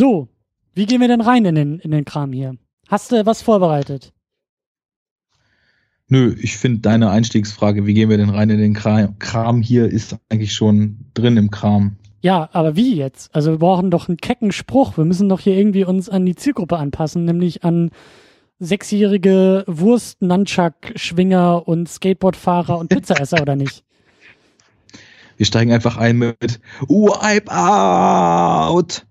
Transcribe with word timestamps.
So, 0.00 0.28
wie 0.72 0.86
gehen 0.86 1.02
wir 1.02 1.08
denn 1.08 1.20
rein 1.20 1.44
in 1.44 1.54
den, 1.54 1.78
in 1.78 1.90
den 1.90 2.06
Kram 2.06 2.32
hier? 2.32 2.56
Hast 2.88 3.12
du 3.12 3.26
was 3.26 3.42
vorbereitet? 3.42 4.14
Nö, 6.08 6.34
ich 6.40 6.56
finde 6.56 6.78
deine 6.78 7.10
Einstiegsfrage, 7.10 7.84
wie 7.84 7.92
gehen 7.92 8.08
wir 8.08 8.16
denn 8.16 8.30
rein 8.30 8.48
in 8.48 8.56
den 8.56 8.72
Kram, 8.72 9.18
Kram 9.18 9.60
hier, 9.60 9.88
ist 9.88 10.16
eigentlich 10.30 10.54
schon 10.54 11.04
drin 11.12 11.36
im 11.36 11.50
Kram. 11.50 11.96
Ja, 12.22 12.48
aber 12.54 12.76
wie 12.76 12.96
jetzt? 12.96 13.34
Also 13.34 13.50
wir 13.50 13.58
brauchen 13.58 13.90
doch 13.90 14.08
einen 14.08 14.16
kecken 14.16 14.52
Spruch. 14.52 14.96
Wir 14.96 15.04
müssen 15.04 15.28
doch 15.28 15.40
hier 15.40 15.54
irgendwie 15.54 15.84
uns 15.84 16.08
an 16.08 16.24
die 16.24 16.34
Zielgruppe 16.34 16.78
anpassen, 16.78 17.26
nämlich 17.26 17.62
an 17.62 17.90
sechsjährige 18.58 19.64
Wurst, 19.66 20.22
Nunchuck-Schwinger 20.22 21.68
und 21.68 21.90
Skateboardfahrer 21.90 22.78
und 22.78 22.88
Pizzaesser, 22.88 23.42
oder 23.42 23.54
nicht? 23.54 23.84
Wir 25.36 25.44
steigen 25.44 25.72
einfach 25.72 25.98
ein 25.98 26.16
mit 26.16 26.58
Wipe 26.88 27.52
Out. 27.52 29.04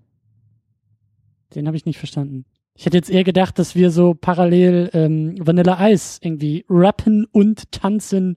Den 1.54 1.66
habe 1.66 1.76
ich 1.76 1.86
nicht 1.86 1.98
verstanden. 1.98 2.44
Ich 2.74 2.86
hätte 2.86 2.96
jetzt 2.96 3.10
eher 3.10 3.24
gedacht, 3.24 3.58
dass 3.58 3.74
wir 3.74 3.90
so 3.90 4.14
parallel 4.14 4.90
ähm, 4.94 5.34
Vanilla 5.38 5.88
Ice 5.90 6.18
irgendwie 6.22 6.64
rappen 6.68 7.26
und 7.30 7.70
tanzen 7.72 8.36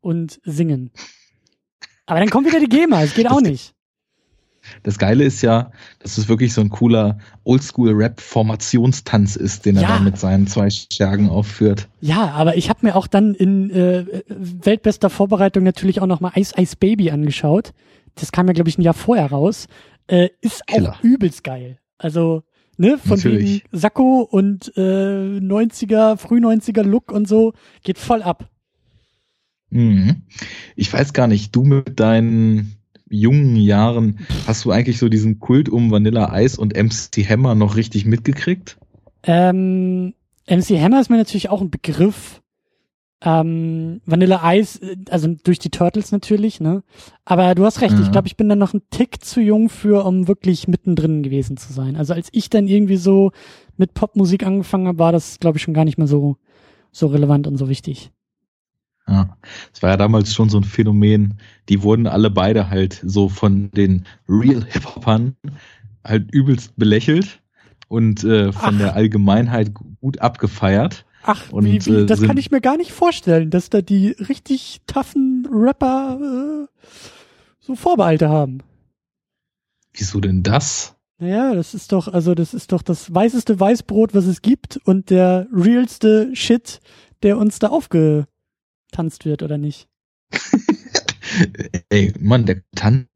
und 0.00 0.40
singen. 0.44 0.90
Aber 2.06 2.18
dann 2.20 2.30
kommt 2.30 2.46
wieder 2.48 2.60
die 2.60 2.68
GEMA, 2.68 3.02
es 3.02 3.14
geht 3.14 3.30
auch 3.30 3.40
nicht. 3.40 3.74
Das 4.84 4.96
Geile 4.98 5.24
ist 5.24 5.42
ja, 5.42 5.72
dass 5.98 6.18
es 6.18 6.28
wirklich 6.28 6.52
so 6.52 6.60
ein 6.60 6.70
cooler 6.70 7.18
Oldschool-Rap-Formationstanz 7.44 9.36
ist, 9.36 9.66
den 9.66 9.76
er 9.76 9.82
Ja. 9.82 9.88
da 9.88 10.00
mit 10.00 10.18
seinen 10.18 10.46
zwei 10.46 10.68
Schergen 10.70 11.28
aufführt. 11.28 11.88
Ja, 12.00 12.30
aber 12.30 12.56
ich 12.56 12.68
habe 12.68 12.80
mir 12.86 12.94
auch 12.96 13.06
dann 13.06 13.34
in 13.34 13.70
äh, 13.70 14.22
weltbester 14.28 15.10
Vorbereitung 15.10 15.64
natürlich 15.64 16.00
auch 16.00 16.06
nochmal 16.06 16.32
Ice 16.36 16.54
Ice 16.60 16.76
Baby 16.78 17.10
angeschaut. 17.10 17.72
Das 18.14 18.30
kam 18.32 18.46
ja, 18.46 18.52
glaube 18.52 18.68
ich, 18.68 18.78
ein 18.78 18.82
Jahr 18.82 18.94
vorher 18.94 19.26
raus. 19.26 19.66
Äh, 20.06 20.28
ist 20.40 20.66
Killer. 20.66 20.92
auch 20.92 21.02
übelst 21.02 21.42
geil. 21.44 21.78
Also, 22.02 22.42
ne, 22.76 22.98
von 22.98 23.16
Natürlich. 23.16 23.64
wegen 23.64 23.78
Sakko 23.78 24.22
und 24.22 24.72
äh, 24.76 24.80
90er, 25.38 26.16
früh 26.16 26.38
90er 26.38 26.82
Look 26.82 27.12
und 27.12 27.28
so, 27.28 27.52
geht 27.84 27.98
voll 27.98 28.22
ab. 28.22 28.48
Mhm. 29.70 30.22
Ich 30.74 30.92
weiß 30.92 31.12
gar 31.12 31.28
nicht, 31.28 31.54
du 31.54 31.62
mit 31.62 32.00
deinen 32.00 32.76
jungen 33.08 33.56
Jahren, 33.56 34.18
hast 34.46 34.64
du 34.64 34.72
eigentlich 34.72 34.98
so 34.98 35.08
diesen 35.08 35.38
Kult 35.38 35.68
um 35.68 35.90
Vanilla 35.92 36.38
Ice 36.40 36.60
und 36.60 36.76
MC 36.76 37.24
Hammer 37.28 37.54
noch 37.54 37.76
richtig 37.76 38.04
mitgekriegt? 38.04 38.78
Ähm, 39.22 40.14
MC 40.48 40.80
Hammer 40.80 41.00
ist 41.00 41.08
mir 41.08 41.18
natürlich 41.18 41.50
auch 41.50 41.60
ein 41.60 41.70
Begriff. 41.70 42.42
Ähm, 43.24 44.00
Vanilla 44.04 44.40
Ice, 44.54 44.80
äh, 44.82 44.96
also 45.10 45.28
durch 45.44 45.58
die 45.60 45.70
Turtles 45.70 46.10
natürlich, 46.10 46.60
ne? 46.60 46.82
Aber 47.24 47.54
du 47.54 47.64
hast 47.64 47.80
recht, 47.80 47.98
ich 48.00 48.06
Ja. 48.06 48.10
glaube, 48.12 48.26
ich 48.26 48.36
bin 48.36 48.48
dann 48.48 48.58
noch 48.58 48.74
ein 48.74 48.82
Tick 48.90 49.24
zu 49.24 49.40
jung 49.40 49.68
für, 49.68 50.04
um 50.04 50.26
wirklich 50.26 50.66
mittendrin 50.66 51.22
gewesen 51.22 51.56
zu 51.56 51.72
sein. 51.72 51.94
Also 51.96 52.14
als 52.14 52.28
ich 52.32 52.50
dann 52.50 52.66
irgendwie 52.66 52.96
so 52.96 53.30
mit 53.76 53.94
Popmusik 53.94 54.44
angefangen 54.44 54.88
habe, 54.88 54.98
war 54.98 55.12
das, 55.12 55.38
glaube 55.38 55.56
ich, 55.58 55.62
schon 55.62 55.74
gar 55.74 55.84
nicht 55.84 55.98
mehr 55.98 56.08
so, 56.08 56.36
so 56.90 57.06
relevant 57.06 57.46
und 57.46 57.56
so 57.58 57.68
wichtig. 57.68 58.10
Ja, 59.08 59.36
es 59.72 59.82
war 59.82 59.90
ja 59.90 59.96
damals 59.96 60.32
schon 60.34 60.48
so 60.48 60.58
ein 60.58 60.64
Phänomen. 60.64 61.38
Die 61.68 61.82
wurden 61.82 62.06
alle 62.06 62.30
beide 62.30 62.70
halt 62.70 63.00
so 63.04 63.28
von 63.28 63.70
den 63.72 64.04
Real 64.28 64.64
Hip-Hopern 64.64 65.36
halt 66.04 66.32
übelst 66.32 66.76
belächelt 66.76 67.40
und 67.88 68.24
äh, 68.24 68.52
von 68.52 68.74
Ach. 68.74 68.78
der 68.78 68.94
Allgemeinheit 68.94 69.72
gut 70.00 70.20
abgefeiert. 70.20 71.04
Ach, 71.24 71.50
Und, 71.52 71.64
wie, 71.64 71.84
wie, 71.86 71.90
äh, 72.02 72.06
das 72.06 72.18
sind- 72.18 72.28
kann 72.28 72.36
ich 72.36 72.50
mir 72.50 72.60
gar 72.60 72.76
nicht 72.76 72.92
vorstellen, 72.92 73.50
dass 73.50 73.70
da 73.70 73.80
die 73.82 74.08
richtig 74.10 74.80
toughen 74.86 75.46
Rapper 75.50 76.18
äh, 76.20 76.66
so 77.60 77.74
Vorbehalte 77.76 78.28
haben. 78.28 78.58
Wieso 79.92 80.20
denn 80.20 80.42
das? 80.42 80.96
Naja, 81.18 81.54
das 81.54 81.74
ist 81.74 81.92
doch, 81.92 82.08
also 82.08 82.34
das 82.34 82.52
ist 82.54 82.72
doch 82.72 82.82
das 82.82 83.14
weißeste 83.14 83.60
Weißbrot, 83.60 84.14
was 84.14 84.26
es 84.26 84.42
gibt 84.42 84.78
und 84.84 85.10
der 85.10 85.46
realste 85.52 86.34
Shit, 86.34 86.80
der 87.22 87.38
uns 87.38 87.60
da 87.60 87.68
aufgetanzt 87.68 89.24
wird, 89.24 89.42
oder 89.44 89.58
nicht? 89.58 89.88
Ey, 91.90 92.12
Mann, 92.18 92.44
der 92.46 92.62
kann. 92.74 93.06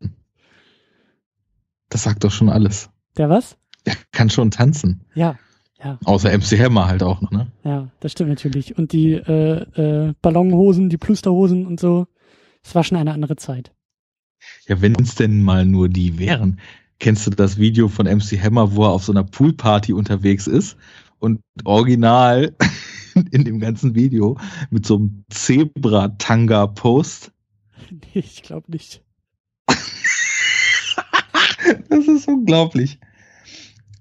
Das 1.89 2.05
sagt 2.05 2.23
doch 2.25 2.31
schon 2.31 2.49
alles. 2.49 2.91
Der 3.17 3.29
was? 3.29 3.57
Der 3.85 3.95
kann 4.13 4.31
schon 4.31 4.51
tanzen. 4.51 5.05
Ja, 5.15 5.39
ja, 5.83 5.99
Außer 6.05 6.31
MC 6.31 6.59
Hammer 6.59 6.87
halt 6.87 7.03
auch 7.03 7.21
noch, 7.21 7.31
ne? 7.31 7.53
ja, 7.65 7.91
das 8.01 8.13
stimmt 8.13 8.31
natürlich. 8.31 8.79
Und 8.79 8.93
die 8.93 9.13
äh, 9.13 9.61
äh, 9.81 10.15
Ballonhosen, 10.23 10.89
die 10.89 10.97
Plusterhosen 10.97 11.67
und 11.67 11.79
so, 11.79 12.07
es 12.63 12.75
war 12.75 12.83
schon 12.83 12.99
eine 12.99 13.13
andere 13.13 13.37
Zeit. 13.37 13.73
Ja, 14.67 14.81
wenn 14.81 14.95
es 15.01 15.15
denn 15.15 15.43
mal 15.43 15.67
nur 15.67 15.89
die 15.89 16.19
wären. 16.19 16.61
Kennst 16.99 17.27
du 17.27 17.31
das 17.31 17.59
Video 17.59 17.89
von 17.89 18.07
MC 18.07 18.43
Hammer, 18.43 18.75
wo 18.75 18.85
er 18.85 18.91
auf 18.91 19.05
so 19.05 19.13
einer 19.13 19.25
Poolparty 19.25 19.93
unterwegs 19.93 20.47
ist 20.47 20.77
und 21.19 21.41
original 21.65 22.57
in 23.31 23.45
dem 23.45 23.61
ganzen 23.61 23.95
Video 23.95 24.39
mit 24.71 24.87
so 24.87 24.97
einem 24.97 25.25
Zebra-Tanga-Post? 25.31 27.33
Nee, 27.91 27.99
ich 28.15 28.43
glaube 28.43 28.73
nicht. 28.73 29.03
Das 31.89 32.07
ist 32.09 32.27
unglaublich. 32.29 32.99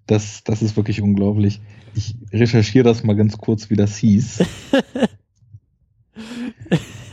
Das, 0.08 0.44
das 0.44 0.62
ist 0.62 0.78
wirklich 0.78 1.02
unglaublich. 1.02 1.62
Ich 1.96 2.16
recherchiere 2.32 2.84
das 2.84 3.04
mal 3.04 3.16
ganz 3.16 3.38
kurz, 3.38 3.70
wie 3.70 3.76
das 3.76 3.98
hieß. 3.98 4.44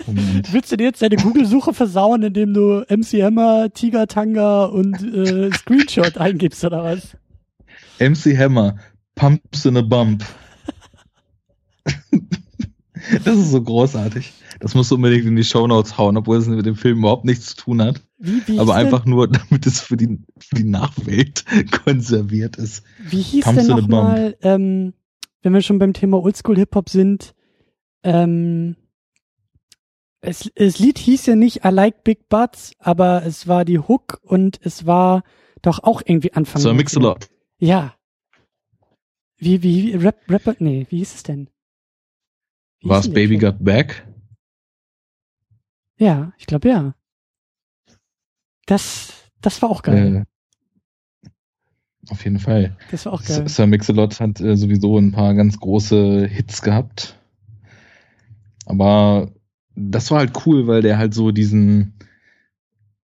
Moment. 0.06 0.52
Willst 0.52 0.72
du 0.72 0.76
dir 0.76 0.84
jetzt 0.84 1.02
deine 1.02 1.16
Google-Suche 1.16 1.72
versauen, 1.72 2.22
indem 2.22 2.54
du 2.54 2.84
MC 2.88 3.22
Hammer, 3.22 3.72
Tiger 3.72 4.06
Tanga 4.06 4.64
und 4.64 5.02
äh, 5.02 5.50
Screenshot 5.52 6.18
eingibst 6.18 6.64
oder 6.64 6.82
was? 6.84 7.16
MC 7.98 8.36
Hammer, 8.36 8.78
Pumps 9.14 9.64
in 9.64 9.76
a 9.76 9.82
Bump. 9.82 10.24
das 13.24 13.36
ist 13.36 13.50
so 13.50 13.62
großartig. 13.62 14.32
Das 14.60 14.74
musst 14.74 14.90
du 14.90 14.96
unbedingt 14.96 15.26
in 15.26 15.36
die 15.36 15.44
Shownotes 15.44 15.98
hauen, 15.98 16.16
obwohl 16.16 16.38
es 16.38 16.46
mit 16.46 16.66
dem 16.66 16.76
Film 16.76 16.98
überhaupt 16.98 17.24
nichts 17.24 17.54
zu 17.54 17.56
tun 17.56 17.82
hat. 17.82 18.00
Wie, 18.24 18.46
wie 18.46 18.58
aber 18.60 18.76
einfach 18.76 19.04
nur, 19.04 19.26
damit 19.50 19.66
es 19.66 19.80
für 19.80 19.96
die, 19.96 20.20
für 20.38 20.54
die 20.54 20.64
Nachwelt 20.64 21.44
konserviert 21.84 22.56
ist. 22.56 22.84
Denn, 22.98 23.10
wie 23.10 23.22
hieß 23.22 23.44
Pumps 23.44 23.66
denn 23.66 23.72
a 23.72 23.80
nochmal, 23.80 24.36
ähm, 24.42 24.94
wenn 25.42 25.52
wir 25.52 25.60
schon 25.60 25.80
beim 25.80 25.92
Thema 25.92 26.22
Oldschool-Hip-Hop 26.22 26.88
sind, 26.88 27.34
ähm, 28.04 28.76
es, 30.20 30.52
das 30.54 30.78
Lied 30.78 30.98
hieß 30.98 31.26
ja 31.26 31.34
nicht 31.34 31.64
I 31.64 31.70
Like 31.70 32.04
Big 32.04 32.28
Butts, 32.28 32.74
aber 32.78 33.26
es 33.26 33.48
war 33.48 33.64
die 33.64 33.80
Hook 33.80 34.20
und 34.22 34.60
es 34.62 34.86
war 34.86 35.24
doch 35.60 35.82
auch 35.82 36.00
irgendwie 36.04 36.32
Anfang. 36.32 36.62
So 36.62 36.68
ein 36.68 36.76
90er. 36.76 36.78
Mix-a-Lot. 36.78 37.28
Ja. 37.58 37.96
Wie, 39.36 39.64
wie, 39.64 39.94
wie, 39.94 39.96
Rap, 39.96 40.20
Rapper, 40.28 40.54
nee, 40.60 40.86
wie 40.90 40.98
hieß 40.98 41.14
es 41.16 41.22
denn? 41.24 41.50
War 42.82 43.00
es 43.00 43.06
denn 43.06 43.14
Baby? 43.14 43.38
Got 43.38 43.56
Back? 43.64 44.06
Ja, 45.96 46.32
ich 46.38 46.46
glaube 46.46 46.68
ja. 46.68 46.94
Das, 48.66 49.12
das 49.40 49.60
war 49.62 49.70
auch 49.70 49.82
geil. 49.82 50.24
Äh, 51.24 51.28
auf 52.08 52.24
jeden 52.24 52.38
Fall. 52.38 52.76
das 52.90 53.06
war 53.06 53.12
auch 53.12 53.22
geil. 53.24 53.48
Sir 53.48 53.66
Mix-a-Lot 53.66 54.18
hat 54.20 54.40
äh, 54.40 54.56
sowieso 54.56 54.98
ein 54.98 55.12
paar 55.12 55.34
ganz 55.34 55.58
große 55.58 56.26
Hits 56.26 56.62
gehabt. 56.62 57.18
Aber 58.66 59.30
das 59.74 60.10
war 60.10 60.18
halt 60.18 60.32
cool, 60.46 60.66
weil 60.66 60.82
der 60.82 60.98
halt 60.98 61.14
so 61.14 61.30
diesen 61.30 61.94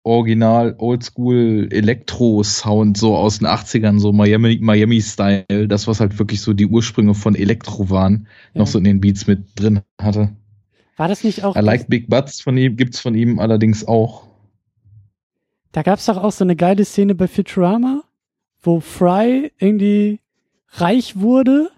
Original 0.04 0.76
Oldschool 0.80 1.68
Elektro 1.72 2.42
Sound 2.44 2.98
so 2.98 3.16
aus 3.16 3.38
den 3.40 3.48
80ern, 3.48 4.00
so 4.00 4.12
Miami 4.12 4.58
Miami 4.60 5.00
Style, 5.02 5.68
das 5.68 5.88
was 5.88 6.00
halt 6.00 6.18
wirklich 6.18 6.42
so 6.42 6.54
die 6.54 6.66
Ursprünge 6.66 7.14
von 7.14 7.36
Elektro 7.36 7.90
waren, 7.90 8.28
Ja. 8.54 8.62
noch 8.62 8.68
so 8.68 8.78
in 8.80 8.84
den 8.84 9.00
Beats 9.00 9.28
mit 9.28 9.44
drin 9.56 9.82
hatte. 10.02 10.36
War 10.98 11.08
das 11.08 11.24
nicht 11.24 11.44
auch? 11.44 11.56
I 11.56 11.60
Like 11.60 11.88
Big 11.88 12.10
Butts 12.10 12.42
von 12.42 12.58
ihm 12.58 12.76
gibt's 12.78 13.00
von 13.00 13.14
ihm 13.16 13.40
allerdings 13.40 13.88
auch. 13.88 14.28
Da 15.72 15.84
gab's 15.84 16.06
doch 16.06 16.18
auch 16.18 16.32
so 16.32 16.44
eine 16.44 16.56
geile 16.56 16.84
Szene 16.86 17.16
bei 17.16 17.28
Futurama, 17.28 18.04
wo 18.62 18.80
Fry 18.80 19.52
irgendwie 19.58 20.20
reich 20.70 21.20
wurde, 21.20 21.72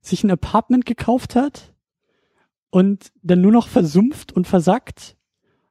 sich 0.00 0.24
ein 0.24 0.30
Apartment 0.30 0.86
gekauft 0.86 1.36
hat 1.36 1.74
und 2.70 3.12
dann 3.22 3.40
nur 3.40 3.52
noch 3.52 3.68
versumpft 3.68 4.32
und 4.32 4.46
versackt. 4.46 5.16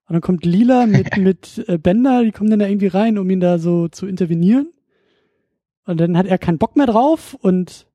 Und 0.07 0.13
dann 0.13 0.21
kommt 0.21 0.45
Lila 0.45 0.85
mit, 0.85 1.17
mit 1.17 1.65
äh, 1.67 1.77
Bender, 1.77 2.23
die 2.23 2.31
kommen 2.31 2.49
dann 2.49 2.59
da 2.59 2.67
irgendwie 2.67 2.87
rein, 2.87 3.17
um 3.17 3.29
ihn 3.29 3.39
da 3.39 3.59
so 3.59 3.87
zu 3.87 4.07
intervenieren. 4.07 4.71
Und 5.85 5.99
dann 5.99 6.17
hat 6.17 6.25
er 6.25 6.37
keinen 6.37 6.57
Bock 6.57 6.75
mehr 6.75 6.87
drauf 6.87 7.35
und 7.35 7.87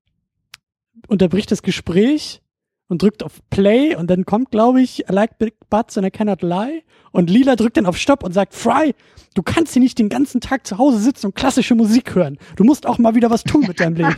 unterbricht 1.08 1.50
das 1.50 1.62
Gespräch 1.62 2.42
und 2.90 3.02
drückt 3.02 3.22
auf 3.22 3.40
Play 3.50 3.94
und 3.94 4.10
dann 4.10 4.26
kommt, 4.26 4.50
glaube 4.50 4.82
ich, 4.82 5.08
I 5.08 5.12
like 5.12 5.38
big 5.38 5.54
butts 5.70 5.96
and 5.96 6.06
I 6.06 6.10
cannot 6.10 6.42
lie. 6.42 6.82
Und 7.12 7.30
Lila 7.30 7.54
drückt 7.54 7.76
dann 7.76 7.86
auf 7.86 7.96
Stopp 7.96 8.24
und 8.24 8.32
sagt, 8.32 8.52
Fry, 8.52 8.94
du 9.34 9.42
kannst 9.42 9.72
hier 9.72 9.80
nicht 9.80 9.98
den 9.98 10.08
ganzen 10.08 10.40
Tag 10.40 10.66
zu 10.66 10.76
Hause 10.76 10.98
sitzen 10.98 11.26
und 11.26 11.36
klassische 11.36 11.76
Musik 11.76 12.14
hören. 12.16 12.36
Du 12.56 12.64
musst 12.64 12.86
auch 12.86 12.98
mal 12.98 13.14
wieder 13.14 13.30
was 13.30 13.44
tun 13.44 13.64
mit 13.66 13.78
deinem 13.78 13.94
Leben. 13.94 14.16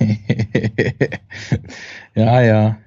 ja, 2.14 2.42
ja. 2.42 2.78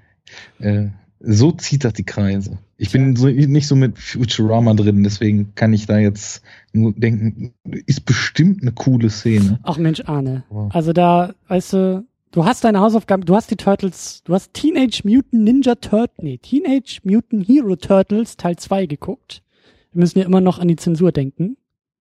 Äh, 0.59 0.87
so 1.19 1.51
zieht 1.51 1.83
das 1.83 1.93
die 1.93 2.03
Kreise. 2.03 2.57
Ich 2.77 2.91
bin 2.91 3.15
so, 3.15 3.27
nicht 3.27 3.67
so 3.67 3.75
mit 3.75 3.99
Futurama 3.99 4.73
drin, 4.73 5.03
deswegen 5.03 5.53
kann 5.53 5.71
ich 5.71 5.85
da 5.85 5.99
jetzt 5.99 6.41
nur 6.73 6.93
denken, 6.93 7.53
ist 7.85 8.05
bestimmt 8.05 8.63
eine 8.63 8.71
coole 8.71 9.11
Szene. 9.11 9.59
Ach 9.61 9.77
Mensch, 9.77 10.01
Arne. 10.05 10.43
Also 10.71 10.93
da, 10.93 11.35
weißt 11.47 11.73
du, 11.73 12.05
du 12.31 12.45
hast 12.45 12.63
deine 12.63 12.79
Hausaufgaben, 12.79 13.25
du 13.25 13.35
hast 13.35 13.51
die 13.51 13.57
Turtles, 13.57 14.23
du 14.23 14.33
hast 14.33 14.53
Teenage 14.53 15.01
Mutant 15.03 15.43
Ninja 15.43 15.75
Turtles, 15.75 16.23
nee, 16.23 16.37
Teenage 16.37 16.99
Mutant 17.03 17.47
Hero 17.47 17.75
Turtles 17.75 18.37
Teil 18.37 18.55
2 18.55 18.85
geguckt. 18.85 19.43
Wir 19.91 19.99
müssen 19.99 20.19
ja 20.19 20.25
immer 20.25 20.41
noch 20.41 20.59
an 20.59 20.67
die 20.67 20.77
Zensur 20.77 21.11
denken. 21.11 21.57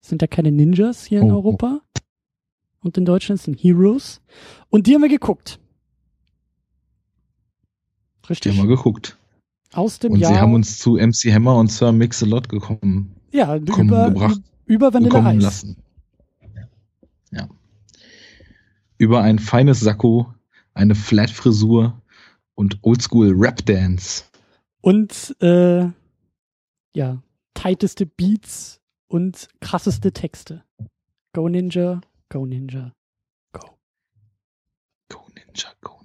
sind 0.00 0.22
ja 0.22 0.28
keine 0.28 0.50
Ninjas 0.50 1.04
hier 1.04 1.20
in 1.20 1.30
oh, 1.30 1.36
Europa. 1.36 1.80
Und 2.80 2.98
in 2.98 3.04
Deutschland 3.04 3.40
sind 3.40 3.58
Heroes. 3.58 4.20
Und 4.68 4.86
die 4.86 4.94
haben 4.94 5.02
wir 5.02 5.08
geguckt. 5.08 5.58
Richtig. 8.28 8.52
Die 8.52 8.58
haben 8.58 8.68
wir 8.68 8.76
geguckt. 8.76 9.18
Aus 9.72 9.98
dem 9.98 10.12
und 10.12 10.20
Jahr. 10.20 10.32
sie 10.32 10.40
haben 10.40 10.54
uns 10.54 10.78
zu 10.78 10.94
MC 10.96 11.32
Hammer 11.32 11.56
und 11.56 11.70
Sir 11.70 11.92
Mix-a-Lot 11.92 12.48
gekommen. 12.48 13.16
Ja, 13.32 13.56
über, 13.56 14.10
gebracht, 14.10 14.40
über 14.66 14.94
Vanilla 14.94 15.24
Eis. 15.24 15.42
Lassen. 15.42 15.76
Ja. 17.32 17.48
Über 19.04 19.20
ein 19.20 19.38
feines 19.38 19.80
Sakko, 19.80 20.32
eine 20.72 20.94
Flat-Frisur 20.94 22.00
und 22.54 22.78
Oldschool 22.80 23.34
Rap-Dance. 23.36 24.24
Und, 24.80 25.36
äh, 25.42 25.88
ja, 26.94 27.22
tighteste 27.52 28.06
Beats 28.06 28.80
und 29.06 29.48
krasseste 29.60 30.12
Texte. 30.12 30.64
Go 31.34 31.50
Ninja, 31.50 32.00
go 32.30 32.46
Ninja, 32.46 32.94
go. 33.52 33.76
Go 35.10 35.26
Ninja, 35.34 35.68
go 35.82 36.00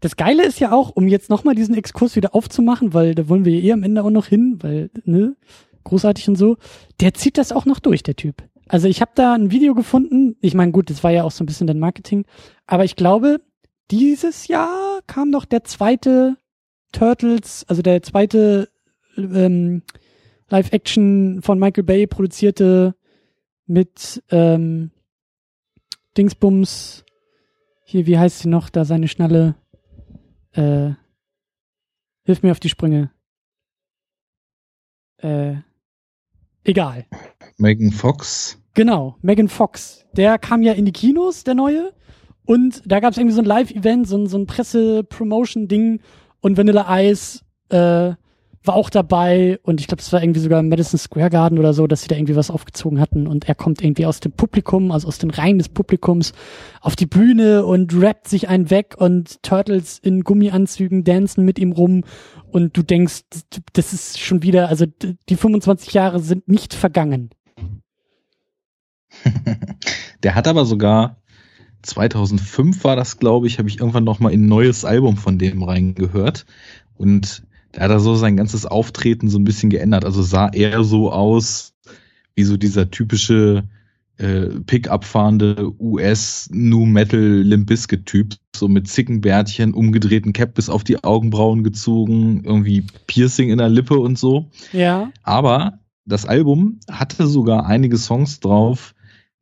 das 0.00 0.16
Geile 0.16 0.44
ist 0.44 0.58
ja 0.58 0.72
auch, 0.72 0.90
um 0.90 1.06
jetzt 1.06 1.30
nochmal 1.30 1.54
diesen 1.54 1.76
Exkurs 1.76 2.16
wieder 2.16 2.34
aufzumachen, 2.34 2.94
weil 2.94 3.14
da 3.14 3.28
wollen 3.28 3.44
wir 3.44 3.52
ja 3.52 3.60
eh 3.60 3.72
am 3.72 3.84
Ende 3.84 4.02
auch 4.02 4.10
noch 4.10 4.26
hin, 4.26 4.58
weil, 4.60 4.90
ne, 5.04 5.36
großartig 5.84 6.28
und 6.28 6.36
so, 6.36 6.56
der 7.00 7.14
zieht 7.14 7.38
das 7.38 7.52
auch 7.52 7.64
noch 7.64 7.78
durch, 7.78 8.02
der 8.02 8.16
Typ. 8.16 8.42
Also 8.70 8.86
ich 8.86 9.00
habe 9.00 9.10
da 9.16 9.34
ein 9.34 9.50
Video 9.50 9.74
gefunden, 9.74 10.36
ich 10.40 10.54
meine, 10.54 10.70
gut, 10.70 10.90
das 10.90 11.02
war 11.02 11.10
ja 11.10 11.24
auch 11.24 11.32
so 11.32 11.42
ein 11.42 11.46
bisschen 11.46 11.66
dann 11.66 11.80
Marketing, 11.80 12.24
aber 12.66 12.84
ich 12.84 12.94
glaube, 12.94 13.40
dieses 13.90 14.46
Jahr 14.46 15.00
kam 15.08 15.30
noch 15.30 15.44
der 15.44 15.64
zweite 15.64 16.36
Turtles, 16.92 17.64
also 17.66 17.82
der 17.82 18.00
zweite 18.04 18.68
ähm, 19.16 19.82
Live-Action 20.50 21.42
von 21.42 21.58
Michael 21.58 21.82
Bay 21.82 22.06
produzierte 22.06 22.94
mit 23.66 24.22
ähm, 24.30 24.92
Dingsbums, 26.16 27.04
hier, 27.82 28.06
wie 28.06 28.18
heißt 28.18 28.38
sie 28.38 28.48
noch, 28.48 28.70
da 28.70 28.84
seine 28.84 29.08
schnalle 29.08 29.56
äh, 30.52 30.90
hilf 32.22 32.44
mir 32.44 32.52
auf 32.52 32.60
die 32.60 32.68
Sprünge. 32.68 33.10
Äh, 35.16 35.56
egal. 36.62 37.06
Megan 37.56 37.90
Fox. 37.90 38.59
Genau, 38.74 39.16
Megan 39.22 39.48
Fox. 39.48 40.06
Der 40.12 40.38
kam 40.38 40.62
ja 40.62 40.72
in 40.72 40.84
die 40.84 40.92
Kinos, 40.92 41.44
der 41.44 41.54
neue. 41.54 41.92
Und 42.46 42.82
da 42.84 43.00
gab 43.00 43.12
es 43.12 43.18
irgendwie 43.18 43.34
so 43.34 43.42
ein 43.42 43.46
Live-Event, 43.46 44.08
so 44.08 44.16
ein, 44.16 44.26
so 44.26 44.38
ein 44.38 44.46
Presse-Promotion-Ding. 44.46 46.00
Und 46.40 46.56
Vanilla 46.56 46.86
Ice 47.00 47.40
äh, 47.68 48.14
war 48.64 48.74
auch 48.74 48.90
dabei 48.90 49.58
und 49.62 49.80
ich 49.80 49.86
glaube, 49.86 50.02
es 50.02 50.12
war 50.12 50.22
irgendwie 50.22 50.40
sogar 50.40 50.62
Madison 50.62 50.98
Square 50.98 51.30
Garden 51.30 51.58
oder 51.58 51.72
so, 51.72 51.86
dass 51.86 52.02
sie 52.02 52.08
da 52.08 52.16
irgendwie 52.16 52.36
was 52.36 52.50
aufgezogen 52.50 53.00
hatten 53.00 53.26
und 53.26 53.48
er 53.48 53.54
kommt 53.54 53.82
irgendwie 53.82 54.04
aus 54.04 54.20
dem 54.20 54.32
Publikum, 54.32 54.92
also 54.92 55.08
aus 55.08 55.18
den 55.18 55.30
Reihen 55.30 55.56
des 55.56 55.70
Publikums 55.70 56.32
auf 56.82 56.94
die 56.94 57.06
Bühne 57.06 57.64
und 57.64 57.94
rappt 58.00 58.28
sich 58.28 58.48
einen 58.48 58.68
weg 58.68 58.96
und 58.98 59.42
Turtles 59.42 59.98
in 59.98 60.24
Gummianzügen 60.24 61.04
dancen 61.04 61.44
mit 61.44 61.58
ihm 61.58 61.72
rum 61.72 62.04
und 62.50 62.76
du 62.76 62.82
denkst, 62.82 63.22
das 63.72 63.94
ist 63.94 64.20
schon 64.20 64.42
wieder, 64.42 64.68
also 64.68 64.84
die 65.28 65.36
25 65.36 65.94
Jahre 65.94 66.20
sind 66.20 66.46
nicht 66.46 66.74
vergangen. 66.74 67.30
Der 70.22 70.34
hat 70.34 70.48
aber 70.48 70.64
sogar 70.64 71.16
2005 71.82 72.84
war 72.84 72.96
das, 72.96 73.18
glaube 73.18 73.46
ich, 73.46 73.58
habe 73.58 73.68
ich 73.68 73.80
irgendwann 73.80 74.04
noch 74.04 74.20
mal 74.20 74.32
in 74.32 74.44
ein 74.44 74.48
neues 74.48 74.84
Album 74.84 75.16
von 75.16 75.38
dem 75.38 75.62
reingehört 75.62 76.46
und 76.96 77.42
da 77.72 77.82
hat 77.82 77.90
er 77.90 78.00
so 78.00 78.16
sein 78.16 78.36
ganzes 78.36 78.66
Auftreten 78.66 79.28
so 79.28 79.38
ein 79.38 79.44
bisschen 79.44 79.70
geändert. 79.70 80.04
Also 80.04 80.22
sah 80.22 80.48
er 80.48 80.82
so 80.82 81.12
aus 81.12 81.74
wie 82.34 82.42
so 82.42 82.56
dieser 82.56 82.90
typische 82.90 83.64
äh, 84.16 84.46
Pickup 84.66 85.04
fahrende 85.04 85.72
US 85.80 86.48
New 86.52 86.84
Metal 86.84 87.20
Limbiskit 87.20 88.06
Typ, 88.06 88.34
so 88.54 88.68
mit 88.68 88.88
Zickenbärtchen, 88.88 89.72
umgedrehten 89.72 90.32
Cap 90.32 90.54
bis 90.54 90.68
auf 90.68 90.84
die 90.84 91.02
Augenbrauen 91.02 91.64
gezogen, 91.64 92.42
irgendwie 92.44 92.84
Piercing 93.06 93.50
in 93.50 93.58
der 93.58 93.68
Lippe 93.68 93.98
und 93.98 94.18
so. 94.18 94.50
Ja. 94.72 95.10
Aber 95.22 95.78
das 96.04 96.26
Album 96.26 96.80
hatte 96.90 97.26
sogar 97.26 97.66
einige 97.66 97.96
Songs 97.96 98.40
drauf, 98.40 98.94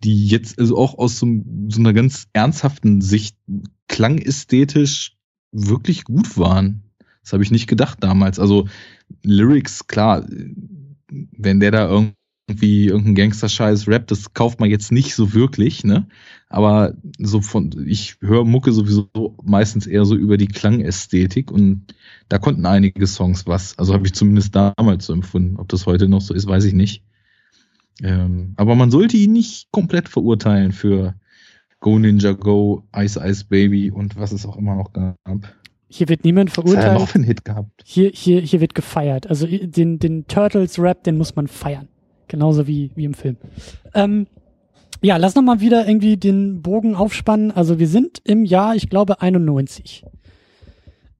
die 0.04 0.26
jetzt 0.26 0.58
also 0.58 0.76
auch 0.76 0.98
aus 0.98 1.18
so, 1.18 1.26
so 1.68 1.80
einer 1.80 1.92
ganz 1.92 2.28
ernsthaften 2.32 3.00
Sicht 3.00 3.36
klangästhetisch 3.88 5.16
wirklich 5.52 6.04
gut 6.04 6.36
waren. 6.38 6.82
Das 7.22 7.32
habe 7.32 7.42
ich 7.42 7.50
nicht 7.50 7.66
gedacht 7.66 7.98
damals. 8.00 8.38
Also 8.38 8.68
Lyrics, 9.22 9.86
klar, 9.86 10.26
wenn 11.10 11.60
der 11.60 11.70
da 11.70 11.90
irgendwie 11.90 12.86
irgendeinen 12.86 13.14
Gangster-Scheiß 13.16 13.88
rappt, 13.88 14.10
das 14.10 14.32
kauft 14.34 14.60
man 14.60 14.70
jetzt 14.70 14.92
nicht 14.92 15.14
so 15.14 15.34
wirklich, 15.34 15.84
ne? 15.84 16.06
Aber 16.48 16.94
so 17.18 17.42
von, 17.42 17.84
ich 17.86 18.16
höre 18.20 18.44
Mucke 18.44 18.72
sowieso 18.72 19.10
meistens 19.42 19.86
eher 19.86 20.04
so 20.04 20.14
über 20.14 20.38
die 20.38 20.46
Klangästhetik 20.46 21.50
und 21.50 21.94
da 22.28 22.38
konnten 22.38 22.64
einige 22.64 23.06
Songs 23.06 23.46
was. 23.46 23.78
Also 23.78 23.92
habe 23.92 24.06
ich 24.06 24.14
zumindest 24.14 24.54
damals 24.54 25.06
so 25.06 25.12
empfunden. 25.12 25.56
Ob 25.56 25.68
das 25.68 25.86
heute 25.86 26.08
noch 26.08 26.22
so 26.22 26.32
ist, 26.32 26.46
weiß 26.46 26.64
ich 26.64 26.72
nicht. 26.72 27.02
Ähm, 28.02 28.54
aber 28.56 28.74
man 28.74 28.90
sollte 28.90 29.16
ihn 29.16 29.32
nicht 29.32 29.70
komplett 29.72 30.08
verurteilen 30.08 30.72
für 30.72 31.14
Go 31.80 31.98
Ninja 31.98 32.32
Go, 32.32 32.84
Ice 32.96 33.20
Ice 33.24 33.44
Baby 33.48 33.90
und 33.90 34.16
was 34.16 34.32
es 34.32 34.46
auch 34.46 34.56
immer 34.56 34.74
noch 34.74 34.92
gab. 34.92 35.16
Hier 35.88 36.08
wird 36.08 36.24
niemand 36.24 36.50
verurteilt. 36.50 36.86
Hat 36.86 36.98
noch 36.98 37.14
einen 37.14 37.24
Hit 37.24 37.44
gehabt. 37.44 37.82
Hier, 37.84 38.10
hier, 38.12 38.40
hier 38.40 38.60
wird 38.60 38.74
gefeiert. 38.74 39.28
Also 39.28 39.46
den, 39.46 39.98
den 39.98 40.26
Turtles-Rap, 40.26 41.04
den 41.04 41.16
muss 41.16 41.34
man 41.34 41.46
feiern. 41.46 41.88
Genauso 42.28 42.66
wie, 42.66 42.90
wie 42.94 43.04
im 43.04 43.14
Film. 43.14 43.36
Ähm, 43.94 44.26
ja, 45.00 45.16
lass 45.16 45.34
noch 45.34 45.42
mal 45.42 45.60
wieder 45.60 45.86
irgendwie 45.86 46.16
den 46.16 46.60
Bogen 46.60 46.94
aufspannen. 46.94 47.52
Also 47.52 47.78
wir 47.78 47.88
sind 47.88 48.20
im 48.24 48.44
Jahr, 48.44 48.74
ich 48.74 48.90
glaube, 48.90 49.22
91. 49.22 50.04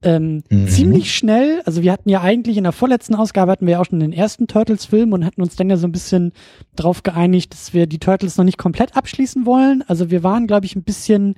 Ähm, 0.01 0.43
mhm. 0.49 0.69
Ziemlich 0.69 1.13
schnell, 1.13 1.61
also 1.65 1.83
wir 1.83 1.91
hatten 1.91 2.09
ja 2.09 2.21
eigentlich 2.21 2.57
in 2.57 2.63
der 2.63 2.73
vorletzten 2.73 3.17
Ausgabe 3.17 3.51
hatten 3.51 3.67
wir 3.67 3.73
ja 3.73 3.81
auch 3.81 3.87
schon 3.87 3.99
den 3.99 4.13
ersten 4.13 4.47
Turtles-Film 4.47 5.13
und 5.13 5.25
hatten 5.25 5.43
uns 5.43 5.57
dann 5.57 5.69
ja 5.69 5.77
so 5.77 5.89
ein 5.89 5.93
bisschen 5.93 6.33
drauf 6.77 7.03
geeinigt, 7.03 7.53
dass 7.53 7.75
wir 7.75 7.89
die 7.89 7.99
Turtles 7.99 8.37
noch 8.37 8.45
nicht 8.45 8.59
komplett 8.59 8.97
abschließen 8.97 9.45
wollen. 9.45 9.83
Also 9.89 10.11
wir 10.11 10.23
waren, 10.23 10.47
glaube 10.47 10.67
ich, 10.67 10.77
ein 10.77 10.85
bisschen 10.85 11.35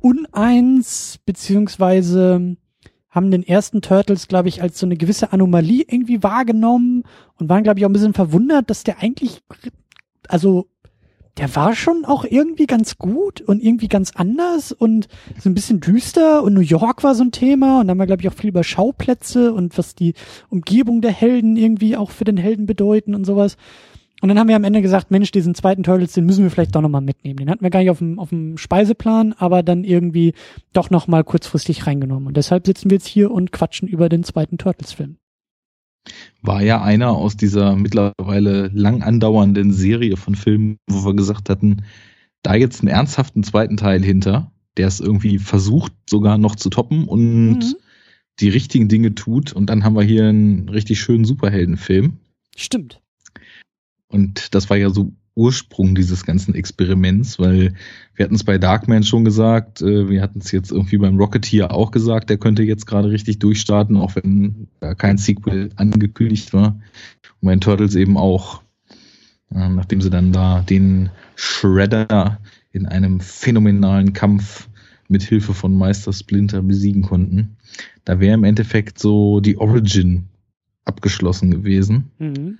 uneins, 0.00 1.18
beziehungsweise 1.26 2.56
haben 3.10 3.30
den 3.30 3.46
ersten 3.46 3.82
Turtles, 3.82 4.26
glaube 4.26 4.48
ich, 4.48 4.62
als 4.62 4.78
so 4.78 4.86
eine 4.86 4.96
gewisse 4.96 5.32
Anomalie 5.32 5.84
irgendwie 5.86 6.22
wahrgenommen 6.22 7.02
und 7.36 7.48
waren, 7.50 7.62
glaube 7.62 7.78
ich, 7.78 7.84
auch 7.84 7.90
ein 7.90 7.94
bisschen 7.94 8.14
verwundert, 8.14 8.70
dass 8.70 8.84
der 8.84 9.02
eigentlich, 9.02 9.42
also 10.28 10.68
der 11.38 11.54
war 11.54 11.74
schon 11.74 12.04
auch 12.04 12.24
irgendwie 12.24 12.66
ganz 12.66 12.98
gut 12.98 13.40
und 13.40 13.62
irgendwie 13.62 13.88
ganz 13.88 14.12
anders 14.14 14.72
und 14.72 15.08
so 15.38 15.48
ein 15.48 15.54
bisschen 15.54 15.80
düster 15.80 16.42
und 16.42 16.54
New 16.54 16.60
York 16.60 17.04
war 17.04 17.14
so 17.14 17.22
ein 17.22 17.30
Thema 17.30 17.80
und 17.80 17.86
dann 17.86 17.90
haben 17.90 17.98
wir, 17.98 18.06
glaube 18.06 18.22
ich, 18.22 18.28
auch 18.28 18.34
viel 18.34 18.50
über 18.50 18.64
Schauplätze 18.64 19.52
und 19.52 19.78
was 19.78 19.94
die 19.94 20.14
Umgebung 20.50 21.00
der 21.00 21.12
Helden 21.12 21.56
irgendwie 21.56 21.96
auch 21.96 22.10
für 22.10 22.24
den 22.24 22.36
Helden 22.36 22.66
bedeuten 22.66 23.14
und 23.14 23.24
sowas. 23.24 23.56
Und 24.20 24.28
dann 24.28 24.38
haben 24.38 24.48
wir 24.48 24.56
am 24.56 24.64
Ende 24.64 24.82
gesagt, 24.82 25.12
Mensch, 25.12 25.30
diesen 25.30 25.54
zweiten 25.54 25.84
Turtles, 25.84 26.12
den 26.12 26.26
müssen 26.26 26.42
wir 26.42 26.50
vielleicht 26.50 26.74
doch 26.74 26.80
nochmal 26.80 27.02
mitnehmen. 27.02 27.36
Den 27.36 27.50
hatten 27.50 27.62
wir 27.62 27.70
gar 27.70 27.80
nicht 27.80 27.90
auf 27.90 27.98
dem, 27.98 28.18
auf 28.18 28.30
dem 28.30 28.58
Speiseplan, 28.58 29.32
aber 29.38 29.62
dann 29.62 29.84
irgendwie 29.84 30.34
doch 30.72 30.90
nochmal 30.90 31.22
kurzfristig 31.22 31.86
reingenommen. 31.86 32.26
Und 32.26 32.36
deshalb 32.36 32.66
sitzen 32.66 32.90
wir 32.90 32.96
jetzt 32.96 33.06
hier 33.06 33.30
und 33.30 33.52
quatschen 33.52 33.86
über 33.86 34.08
den 34.08 34.24
zweiten 34.24 34.58
Turtles-Film. 34.58 35.17
War 36.42 36.62
ja 36.62 36.82
einer 36.82 37.10
aus 37.10 37.36
dieser 37.36 37.76
mittlerweile 37.76 38.68
lang 38.68 39.02
andauernden 39.02 39.72
Serie 39.72 40.16
von 40.16 40.34
Filmen, 40.34 40.78
wo 40.88 41.04
wir 41.04 41.14
gesagt 41.14 41.50
hatten, 41.50 41.84
da 42.42 42.54
jetzt 42.54 42.80
einen 42.80 42.88
ernsthaften 42.88 43.42
zweiten 43.42 43.76
Teil 43.76 44.02
hinter, 44.02 44.52
der 44.76 44.86
es 44.86 45.00
irgendwie 45.00 45.38
versucht 45.38 45.92
sogar 46.08 46.38
noch 46.38 46.56
zu 46.56 46.70
toppen 46.70 47.04
und 47.04 47.58
mhm. 47.58 47.74
die 48.40 48.48
richtigen 48.48 48.88
Dinge 48.88 49.14
tut. 49.14 49.52
Und 49.52 49.66
dann 49.68 49.84
haben 49.84 49.96
wir 49.96 50.04
hier 50.04 50.28
einen 50.28 50.68
richtig 50.68 51.00
schönen 51.00 51.24
Superheldenfilm. 51.24 52.18
Stimmt. 52.56 53.00
Und 54.08 54.54
das 54.54 54.70
war 54.70 54.76
ja 54.76 54.90
so 54.90 55.12
Ursprung 55.38 55.94
dieses 55.94 56.26
ganzen 56.26 56.54
Experiments, 56.54 57.38
weil 57.38 57.74
wir 58.16 58.24
hatten 58.24 58.34
es 58.34 58.42
bei 58.42 58.58
Darkman 58.58 59.04
schon 59.04 59.24
gesagt, 59.24 59.80
äh, 59.80 60.10
wir 60.10 60.20
hatten 60.20 60.40
es 60.40 60.50
jetzt 60.50 60.72
irgendwie 60.72 60.98
beim 60.98 61.16
Rocketeer 61.16 61.72
auch 61.72 61.92
gesagt, 61.92 62.28
der 62.28 62.38
könnte 62.38 62.64
jetzt 62.64 62.86
gerade 62.86 63.10
richtig 63.10 63.38
durchstarten, 63.38 63.96
auch 63.96 64.16
wenn 64.16 64.66
da 64.80 64.94
kein 64.94 65.16
Sequel 65.16 65.70
angekündigt 65.76 66.52
war. 66.52 66.80
Und 67.40 67.46
bei 67.46 67.54
den 67.54 67.60
Turtles 67.60 67.94
eben 67.94 68.16
auch, 68.16 68.62
äh, 69.54 69.68
nachdem 69.68 70.00
sie 70.00 70.10
dann 70.10 70.32
da 70.32 70.60
den 70.62 71.10
Shredder 71.36 72.40
in 72.72 72.86
einem 72.86 73.20
phänomenalen 73.20 74.12
Kampf 74.12 74.68
mit 75.06 75.22
Hilfe 75.22 75.54
von 75.54 75.76
Meister 75.78 76.12
Splinter 76.12 76.62
besiegen 76.62 77.02
konnten. 77.02 77.56
Da 78.04 78.18
wäre 78.18 78.34
im 78.34 78.44
Endeffekt 78.44 78.98
so 78.98 79.40
die 79.40 79.56
Origin 79.56 80.26
abgeschlossen 80.84 81.50
gewesen. 81.50 82.10
Mhm. 82.18 82.58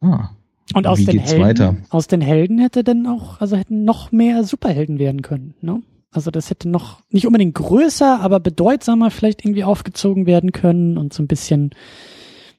Ah. 0.00 0.30
Und 0.74 0.86
aus 0.86 1.04
den 1.04 1.18
Helden, 1.18 1.42
weiter? 1.42 1.76
aus 1.90 2.06
den 2.06 2.20
Helden 2.20 2.58
hätte 2.58 2.84
dann 2.84 3.06
auch, 3.06 3.40
also 3.40 3.56
hätten 3.56 3.84
noch 3.84 4.12
mehr 4.12 4.44
Superhelden 4.44 4.98
werden 4.98 5.22
können, 5.22 5.54
ne? 5.60 5.82
Also 6.12 6.30
das 6.32 6.50
hätte 6.50 6.68
noch 6.68 7.02
nicht 7.10 7.26
unbedingt 7.26 7.54
größer, 7.54 8.20
aber 8.20 8.40
bedeutsamer 8.40 9.10
vielleicht 9.10 9.44
irgendwie 9.44 9.62
aufgezogen 9.62 10.26
werden 10.26 10.50
können 10.50 10.98
und 10.98 11.12
so 11.12 11.22
ein 11.22 11.28
bisschen, 11.28 11.70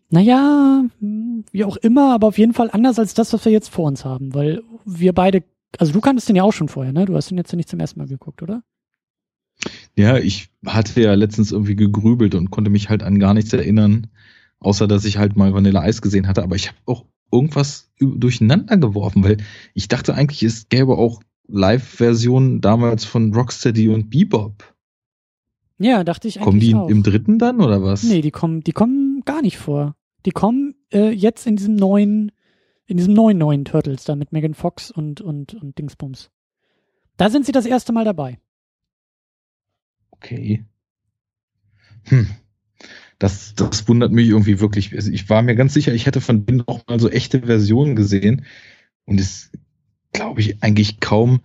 naja, 0.10 0.84
wie 1.00 1.66
auch 1.66 1.76
immer, 1.78 2.14
aber 2.14 2.28
auf 2.28 2.38
jeden 2.38 2.54
Fall 2.54 2.70
anders 2.72 2.98
als 2.98 3.14
das, 3.14 3.34
was 3.34 3.44
wir 3.44 3.52
jetzt 3.52 3.70
vor 3.70 3.86
uns 3.86 4.06
haben, 4.06 4.34
weil 4.34 4.62
wir 4.86 5.14
beide, 5.14 5.44
also 5.78 5.92
du 5.92 6.00
kanntest 6.00 6.30
den 6.30 6.38
ja 6.38 6.44
auch 6.44 6.54
schon 6.54 6.70
vorher, 6.70 6.94
ne? 6.94 7.06
Du 7.06 7.16
hast 7.16 7.30
den 7.30 7.38
jetzt 7.38 7.54
nicht 7.54 7.70
zum 7.70 7.80
ersten 7.80 8.00
Mal 8.00 8.08
geguckt, 8.08 8.42
oder? 8.42 8.64
Ja, 9.96 10.18
ich 10.18 10.50
hatte 10.66 11.02
ja 11.02 11.14
letztens 11.14 11.52
irgendwie 11.52 11.76
gegrübelt 11.76 12.36
und 12.36 12.52
konnte 12.52 12.72
mich 12.72 12.90
halt 12.90 13.04
an 13.04 13.20
gar 13.20 13.34
nichts 13.34 13.52
erinnern, 13.52 14.08
außer 14.60 14.88
dass 14.88 15.06
ich 15.06 15.18
halt 15.18 15.36
mal 15.36 15.54
Vanilla 15.54 15.82
Eis 15.82 16.02
gesehen 16.02 16.28
hatte, 16.28 16.44
aber 16.44 16.56
ich 16.56 16.70
habe 16.70 16.78
auch 16.86 17.06
irgendwas 17.32 17.92
durcheinander 18.00 18.78
geworfen, 18.78 19.24
weil 19.24 19.38
ich 19.74 19.88
dachte 19.88 20.16
eigentlich, 20.16 20.44
es 20.44 20.70
gäbe 20.70 20.98
auch 20.98 21.22
Live-Versionen 21.48 22.62
damals 22.62 23.06
von 23.06 23.34
Rocksteady 23.34 23.90
und 23.90 24.10
Bebop. 24.10 24.76
Ja, 25.78 26.04
dachte 26.04 26.28
ich 26.28 26.38
eigentlich 26.38 26.46
Kommen 26.46 26.60
die 26.60 26.76
auch. 26.76 26.90
im 26.90 27.04
dritten 27.04 27.40
dann 27.40 27.60
oder 27.60 27.82
was? 27.82 28.04
Nee, 28.04 28.22
die 28.22 28.32
kommen, 28.32 28.62
die 28.62 28.72
kommen 28.72 29.22
gar 29.26 29.42
nicht 29.42 29.58
vor. 29.58 29.96
Die 30.26 30.32
kommen 30.32 30.76
äh, 30.94 31.10
jetzt 31.10 31.48
in 31.48 31.56
diesem 31.56 31.76
neuen, 31.76 32.32
in 32.86 32.98
diesem 32.98 33.14
neuen 33.14 33.38
neuen 33.38 33.66
Turtles 33.66 34.04
da 34.04 34.16
mit 34.16 34.32
Megan 34.32 34.54
Fox 34.54 34.92
und 34.92 35.22
und 35.22 35.56
und 35.56 35.78
Dingsbums. 35.78 36.30
Da 37.18 37.30
sind 37.30 37.46
sie 37.46 37.52
das 37.52 37.66
erste 37.66 37.94
Mal 37.94 38.06
dabei. 38.06 38.40
Okay. 40.12 40.66
Hm. 42.04 42.28
Das, 43.22 43.54
das 43.54 43.88
wundert 43.88 44.12
mich 44.12 44.30
irgendwie 44.30 44.60
wirklich. 44.60 44.96
Also 44.96 45.12
ich 45.12 45.30
war 45.30 45.44
mir 45.44 45.54
ganz 45.54 45.76
sicher, 45.76 45.94
ich 45.94 46.08
hätte 46.08 46.22
von 46.22 46.44
denen 46.44 46.64
auch 46.68 46.82
mal 46.88 47.00
so 47.00 47.08
echte 47.08 47.42
Versionen 47.42 47.96
gesehen. 47.96 48.46
Und 49.06 49.20
es 49.20 49.52
glaube 50.12 50.42
ich 50.42 50.64
eigentlich 50.64 51.00
kaum 51.00 51.42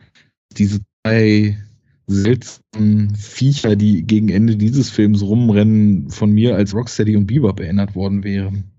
diese 0.56 0.80
drei 1.02 1.58
seltsamen 2.06 3.14
Viecher, 3.14 3.76
die 3.76 4.04
gegen 4.04 4.30
Ende 4.30 4.56
dieses 4.56 4.88
Films 4.88 5.20
rumrennen, 5.20 6.08
von 6.08 6.32
mir 6.32 6.56
als 6.56 6.72
Rocksteady 6.72 7.14
und 7.14 7.26
Bebop 7.26 7.60
erinnert 7.60 7.94
worden 7.94 8.24
wären. 8.24 8.70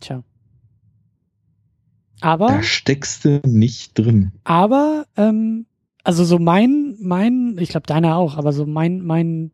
Tja. 0.00 0.22
Aber. 2.20 2.46
Da 2.46 2.62
steckst 2.62 3.24
du 3.24 3.40
nicht 3.44 3.98
drin. 3.98 4.30
Aber, 4.44 5.04
ähm, 5.16 5.66
also 6.04 6.24
so 6.24 6.38
mein, 6.38 6.96
mein, 7.00 7.56
ich 7.58 7.70
glaube 7.70 7.88
deiner 7.88 8.14
auch, 8.14 8.36
aber 8.36 8.52
so 8.52 8.66
mein, 8.66 9.00
mein 9.00 9.50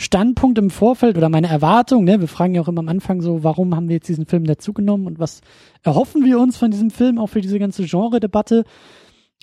Standpunkt 0.00 0.56
im 0.56 0.70
Vorfeld 0.70 1.18
oder 1.18 1.28
meine 1.28 1.48
Erwartung, 1.48 2.04
ne, 2.04 2.22
wir 2.22 2.26
fragen 2.26 2.54
ja 2.54 2.62
auch 2.62 2.68
immer 2.68 2.78
am 2.78 2.88
Anfang 2.88 3.20
so, 3.20 3.44
warum 3.44 3.76
haben 3.76 3.88
wir 3.88 3.96
jetzt 3.96 4.08
diesen 4.08 4.24
Film 4.24 4.44
dazugenommen 4.44 5.06
und 5.06 5.18
was 5.18 5.42
erhoffen 5.82 6.24
wir 6.24 6.40
uns 6.40 6.56
von 6.56 6.70
diesem 6.70 6.90
Film 6.90 7.18
auch 7.18 7.26
für 7.26 7.42
diese 7.42 7.58
ganze 7.58 7.84
Genre-Debatte? 7.84 8.64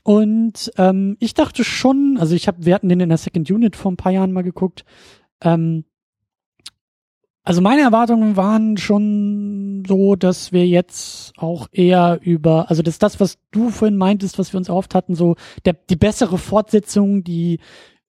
Und 0.03 0.71
ähm, 0.77 1.15
ich 1.19 1.35
dachte 1.35 1.63
schon, 1.63 2.17
also 2.19 2.33
ich 2.33 2.47
habe, 2.47 2.65
wir 2.65 2.73
hatten 2.73 2.89
den 2.89 3.01
in 3.01 3.09
der 3.09 3.19
Second 3.19 3.51
Unit 3.51 3.75
vor 3.75 3.91
ein 3.91 3.97
paar 3.97 4.11
Jahren 4.11 4.31
mal 4.31 4.41
geguckt. 4.41 4.83
Ähm, 5.41 5.85
also 7.43 7.61
meine 7.61 7.81
Erwartungen 7.83 8.35
waren 8.35 8.77
schon 8.77 9.83
so, 9.87 10.15
dass 10.15 10.51
wir 10.51 10.65
jetzt 10.65 11.33
auch 11.37 11.67
eher 11.71 12.19
über, 12.23 12.71
also 12.71 12.81
dass 12.81 12.97
das, 12.97 13.19
was 13.19 13.37
du 13.51 13.69
vorhin 13.69 13.95
meintest, 13.95 14.39
was 14.39 14.53
wir 14.53 14.57
uns 14.57 14.69
erhofft 14.69 14.95
hatten, 14.95 15.13
so 15.13 15.35
der, 15.65 15.73
die 15.73 15.95
bessere 15.97 16.39
Fortsetzung, 16.39 17.23
die 17.23 17.59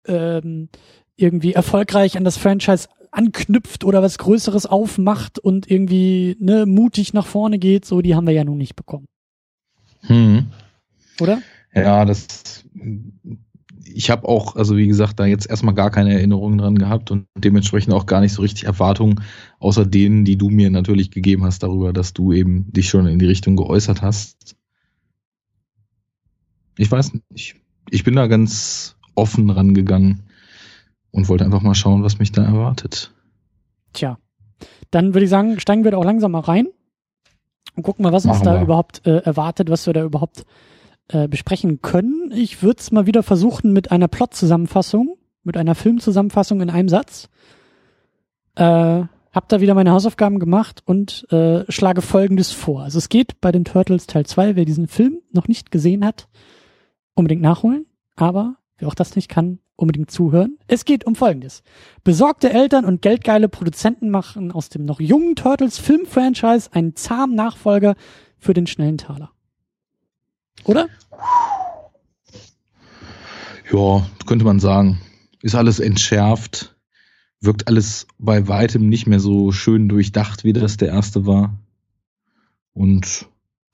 ähm, 0.07 0.71
irgendwie 1.19 1.53
erfolgreich 1.53 2.17
an 2.17 2.25
das 2.25 2.37
Franchise 2.37 2.89
anknüpft 3.11 3.85
oder 3.85 4.03
was 4.03 4.19
Größeres 4.19 4.67
aufmacht 4.67 5.39
und 5.39 5.71
irgendwie 5.71 6.37
ne, 6.41 6.67
mutig 6.67 7.13
nach 7.13 7.27
vorne 7.27 7.59
geht, 7.59 7.85
so 7.85 8.01
die 8.01 8.15
haben 8.15 8.27
wir 8.27 8.35
ja 8.35 8.45
nun 8.45 8.59
nicht 8.59 8.77
bekommen. 8.77 9.07
Hm. 10.03 10.47
Oder? 11.21 11.43
Ja, 11.75 12.05
das 12.05 12.65
ich 13.95 14.11
habe 14.11 14.29
auch, 14.29 14.57
also 14.57 14.77
wie 14.77 14.87
gesagt, 14.87 15.19
da 15.19 15.27
jetzt 15.27 15.49
erstmal 15.49 15.75
gar 15.75 15.91
keine 15.91 16.15
Erinnerungen 16.15 16.59
dran 16.59 16.79
gehabt 16.79 17.11
und 17.11 17.27
dementsprechend 17.37 17.93
auch 17.95 18.07
gar 18.07 18.21
nicht 18.21 18.33
so 18.33 18.43
richtig 18.43 18.65
Erwartungen, 18.65 19.23
außer 19.59 19.87
denen, 19.87 20.25
die 20.25 20.37
du 20.37 20.51
mir 20.51 20.71
natürlich 20.71 21.11
gegeben 21.11 21.45
hast 21.45 21.63
darüber, 21.63 21.93
dass 21.93 22.13
du 22.13 22.33
eben 22.33 22.71
dich 22.73 22.89
schon 22.89 23.07
in 23.07 23.19
die 23.19 23.27
Richtung 23.27 23.57
geäußert 23.57 24.03
hast. 24.03 24.57
Ich 26.77 26.91
weiß 26.91 27.13
nicht. 27.31 27.57
Ich 27.91 28.05
bin 28.05 28.15
da 28.15 28.27
ganz 28.27 28.97
offen 29.15 29.51
rangegangen 29.51 30.28
und 31.11 31.29
wollte 31.29 31.45
einfach 31.45 31.63
mal 31.63 31.75
schauen, 31.75 32.03
was 32.03 32.19
mich 32.19 32.33
da 32.33 32.45
erwartet. 32.45 33.13
Tja, 33.93 34.19
dann 34.91 35.15
würde 35.15 35.25
ich 35.25 35.31
sagen, 35.31 35.59
steigen 35.61 35.85
wir 35.85 35.93
da 35.93 35.97
auch 35.97 36.05
langsam 36.05 36.33
mal 36.33 36.41
rein 36.41 36.69
und 37.77 37.83
gucken 37.83 38.03
mal, 38.03 38.13
was 38.13 38.25
Machen 38.25 38.37
uns 38.37 38.45
da 38.45 38.55
wir. 38.55 38.63
überhaupt 38.63 39.07
äh, 39.07 39.19
erwartet, 39.19 39.71
was 39.71 39.87
wir 39.87 39.93
da 39.93 40.05
überhaupt 40.05 40.45
äh, 41.09 41.29
besprechen 41.29 41.81
können. 41.81 42.31
Ich 42.35 42.63
würde 42.63 42.81
es 42.81 42.91
mal 42.91 43.07
wieder 43.07 43.23
versuchen 43.23 43.73
mit 43.73 43.91
einer 43.91 44.09
Plot-Zusammenfassung, 44.09 45.17
mit 45.43 45.57
einer 45.57 45.75
Film-Zusammenfassung 45.75 46.61
in 46.61 46.71
einem 46.71 46.89
Satz. 46.89 47.29
Äh, 48.57 49.05
hab 49.33 49.49
da 49.49 49.61
wieder 49.61 49.75
meine 49.75 49.93
Hausaufgaben 49.93 50.39
gemacht 50.39 50.83
und 50.85 51.27
äh, 51.31 51.71
schlage 51.71 52.03
folgendes 52.03 52.51
vor. 52.53 52.83
Also 52.83 52.99
es 52.99 53.09
geht 53.09 53.41
bei 53.41 53.53
den 53.53 53.65
Turtles 53.65 54.07
Teil 54.07 54.27
2, 54.27 54.57
wer 54.57 54.65
diesen 54.65 54.89
Film 54.89 55.21
noch 55.33 55.49
nicht 55.49 55.71
gesehen 55.71 56.05
hat, 56.05 56.29
unbedingt 57.15 57.43
nachholen, 57.43 57.87
aber 58.17 58.57
wer 58.79 58.89
auch 58.89 58.95
das 58.95 59.17
nicht 59.17 59.29
kann, 59.29 59.59
unbedingt 59.77 60.11
zuhören. 60.11 60.59
Es 60.67 60.85
geht 60.85 61.05
um 61.05 61.15
Folgendes. 61.15 61.63
Besorgte 62.05 62.51
Eltern 62.51 62.85
und 62.85 63.03
geldgeile 63.03 63.49
Produzenten 63.49 64.11
machen 64.11 64.51
aus 64.51 64.69
dem 64.69 64.85
noch 64.85 65.01
jungen 65.01 65.37
Turtles 65.37 65.79
Film-Franchise 65.79 66.71
einen 66.73 66.97
zahmen 66.97 67.35
Nachfolger 67.35 67.95
für 68.39 68.55
den 68.55 68.67
schnellen 68.67 68.99
Taler. 68.99 69.31
Oder? 70.65 70.89
Ja, 73.73 74.07
könnte 74.27 74.45
man 74.45 74.61
sagen. 74.61 75.01
Ist 75.43 75.55
alles 75.55 75.79
entschärft. 75.79 76.77
Wirkt 77.41 77.69
alles 77.69 78.07
bei 78.19 78.49
weitem 78.49 78.89
nicht 78.89 79.07
mehr 79.07 79.21
so 79.21 79.53
schön 79.53 79.89
durchdacht, 79.89 80.43
wie 80.43 80.53
das 80.53 80.77
der 80.77 80.89
erste 80.89 81.27
war. 81.27 81.57
Und 82.73 83.29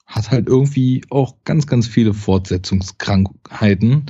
hat 0.05 0.29
halt 0.29 0.47
irgendwie 0.47 1.03
auch 1.09 1.35
ganz, 1.45 1.65
ganz 1.65 1.87
viele 1.87 2.13
Fortsetzungskrankheiten, 2.13 4.05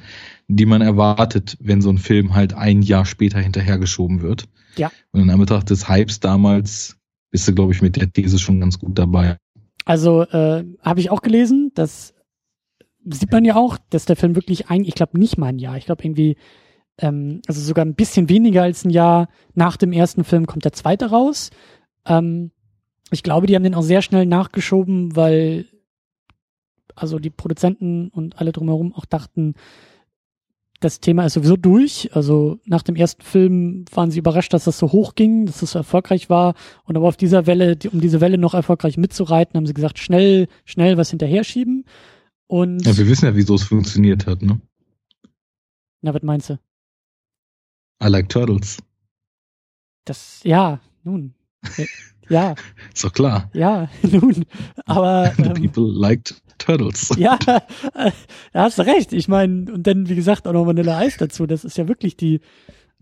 die 0.48 0.66
man 0.66 0.82
erwartet, 0.82 1.58
wenn 1.60 1.82
so 1.82 1.90
ein 1.90 1.98
Film 1.98 2.36
halt 2.36 2.54
ein 2.54 2.82
Jahr 2.82 3.06
später 3.06 3.40
hinterhergeschoben 3.40 4.22
wird. 4.22 4.46
Ja. 4.78 4.92
Und 5.12 5.22
in 5.22 5.30
Anbetracht 5.30 5.70
des 5.70 5.90
Hypes 5.90 6.20
damals 6.20 6.98
bist 7.32 7.48
du, 7.48 7.56
glaube 7.56 7.74
ich, 7.74 7.82
mit 7.82 7.96
der 7.96 8.12
These 8.12 8.40
schon 8.40 8.60
ganz 8.60 8.80
gut 8.80 8.98
dabei. 8.98 9.38
Also 9.86 10.24
äh, 10.24 10.64
habe 10.82 11.00
ich 11.00 11.10
auch 11.12 11.22
gelesen, 11.22 11.72
das 11.76 12.14
sieht 13.06 13.32
man 13.32 13.46
ja 13.46 13.56
auch, 13.56 13.78
dass 13.90 14.06
der 14.06 14.16
Film 14.16 14.36
wirklich 14.36 14.70
ein, 14.70 14.84
ich 14.84 14.96
glaube 14.96 15.20
nicht 15.20 15.38
mal 15.38 15.48
ein 15.48 15.60
Jahr, 15.60 15.78
ich 15.78 15.86
glaube 15.86 16.04
irgendwie, 16.04 16.38
ähm, 16.98 17.42
also 17.48 17.62
sogar 17.62 17.86
ein 17.86 17.96
bisschen 17.96 18.30
weniger 18.30 18.64
als 18.64 18.84
ein 18.84 18.90
Jahr 18.90 19.30
nach 19.54 19.78
dem 19.78 19.92
ersten 19.92 20.24
Film 20.24 20.48
kommt 20.48 20.66
der 20.66 20.74
zweite 20.74 21.12
raus. 21.12 21.52
Ähm, 22.06 22.52
ich 23.12 23.22
glaube, 23.22 23.48
die 23.48 23.56
haben 23.56 23.64
den 23.64 23.76
auch 23.76 23.84
sehr 23.84 24.02
schnell 24.02 24.26
nachgeschoben, 24.26 25.16
weil 25.16 25.68
also 26.96 27.20
die 27.20 27.30
Produzenten 27.30 28.10
und 28.10 28.40
alle 28.40 28.52
drumherum 28.52 28.94
auch 28.94 29.06
dachten, 29.06 29.54
das 30.86 31.00
Thema 31.00 31.26
ist 31.26 31.34
sowieso 31.34 31.58
durch. 31.58 32.16
Also 32.16 32.60
nach 32.66 32.84
dem 32.84 32.96
ersten 32.96 33.24
Film 33.24 33.86
waren 33.92 34.12
sie 34.12 34.20
überrascht, 34.20 34.54
dass 34.54 34.66
das 34.66 34.78
so 34.78 34.92
hoch 34.92 35.16
ging, 35.16 35.48
dass 35.48 35.60
das 35.60 35.72
so 35.72 35.80
erfolgreich 35.80 36.30
war. 36.30 36.54
Und 36.84 36.96
aber 36.96 37.08
auf 37.08 37.18
dieser 37.18 37.48
Welle, 37.48 37.78
um 37.92 38.00
diese 38.00 38.22
Welle 38.22 38.38
noch 38.38 38.54
erfolgreich 38.54 38.96
mitzureiten, 38.98 39.58
haben 39.58 39.66
sie 39.66 39.74
gesagt, 39.74 39.98
schnell, 39.98 40.48
schnell 40.64 40.98
was 40.98 41.10
hinterher 41.10 41.44
schieben. 41.44 41.86
Und 42.48 42.86
ja, 42.86 42.96
wir 42.96 43.08
wissen 43.08 43.26
ja, 43.26 43.36
wieso 43.36 43.56
es 43.56 43.64
funktioniert 43.64 44.28
hat, 44.28 44.44
ne? 44.44 44.62
Na, 46.02 46.14
was 46.14 46.22
meinst 46.22 46.52
du? 46.52 46.60
I 48.04 48.08
like 48.08 48.30
turtles. 48.30 48.78
Das, 50.06 50.42
ja, 50.44 50.80
nun. 51.04 51.34
Ja. 52.30 52.56
Ist 52.94 53.04
doch 53.04 53.14
klar. 53.14 53.50
Ja, 53.54 53.90
nun. 54.02 54.46
Aber. 54.86 55.32
Ähm, 55.38 55.54
People 55.54 55.92
liked 55.92 56.42
Turtles. 56.58 57.12
Ja, 57.18 57.38
äh, 57.94 58.12
da 58.54 58.64
hast 58.64 58.80
du 58.80 58.84
recht. 58.84 59.14
Ich 59.14 59.28
meine, 59.28 59.72
und 59.72 59.86
dann, 59.86 60.10
wie 60.10 60.16
gesagt, 60.16 60.48
auch 60.48 60.54
noch 60.54 60.66
Vanilla 60.66 60.98
Eis 60.98 61.18
dazu. 61.18 61.46
Das 61.46 61.64
ist 61.64 61.78
ja 61.78 61.88
wirklich 61.88 62.18
die 62.18 62.42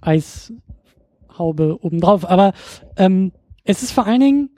Eishaube 0.01 1.77
obendrauf. 1.81 2.29
Aber 2.29 2.53
ähm, 2.97 3.31
es 3.63 3.83
ist 3.83 3.91
vor 3.91 4.05
allen 4.05 4.19
Dingen, 4.19 4.49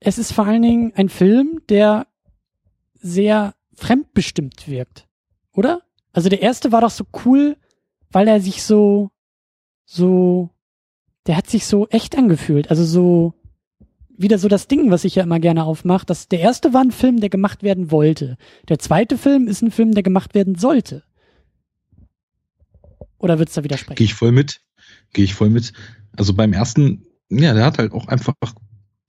es 0.00 0.18
ist 0.18 0.32
vor 0.32 0.46
allen 0.46 0.62
Dingen 0.62 0.92
ein 0.94 1.08
Film, 1.08 1.60
der 1.68 2.06
sehr 2.94 3.54
fremdbestimmt 3.74 4.68
wirkt. 4.68 5.06
Oder? 5.52 5.82
Also 6.12 6.28
der 6.28 6.42
erste 6.42 6.72
war 6.72 6.80
doch 6.80 6.90
so 6.90 7.04
cool, 7.24 7.56
weil 8.10 8.28
er 8.28 8.40
sich 8.40 8.62
so, 8.62 9.10
so, 9.84 10.50
der 11.26 11.36
hat 11.36 11.48
sich 11.48 11.66
so 11.66 11.88
echt 11.88 12.16
angefühlt. 12.16 12.70
Also 12.70 12.84
so, 12.84 13.34
wieder 14.18 14.38
so 14.38 14.48
das 14.48 14.68
Ding, 14.68 14.90
was 14.90 15.04
ich 15.04 15.14
ja 15.14 15.22
immer 15.22 15.40
gerne 15.40 15.64
aufmache, 15.64 16.04
dass 16.04 16.28
der 16.28 16.40
erste 16.40 16.74
war 16.74 16.82
ein 16.82 16.90
Film, 16.90 17.20
der 17.20 17.30
gemacht 17.30 17.62
werden 17.62 17.90
wollte. 17.90 18.36
Der 18.68 18.78
zweite 18.78 19.16
Film 19.16 19.46
ist 19.46 19.62
ein 19.62 19.70
Film, 19.70 19.92
der 19.94 20.02
gemacht 20.02 20.34
werden 20.34 20.56
sollte. 20.56 21.04
Oder 23.18 23.38
würdest 23.38 23.56
du 23.56 23.60
da 23.60 23.64
widersprechen? 23.64 23.96
Gehe 23.96 24.06
ich 24.06 24.14
voll 24.14 24.32
mit. 24.32 24.60
Gehe 25.12 25.24
ich 25.24 25.34
voll 25.34 25.50
mit. 25.50 25.72
Also 26.16 26.34
beim 26.34 26.52
ersten, 26.52 27.06
ja, 27.30 27.54
der 27.54 27.64
hat 27.64 27.78
halt 27.78 27.92
auch 27.92 28.08
einfach 28.08 28.34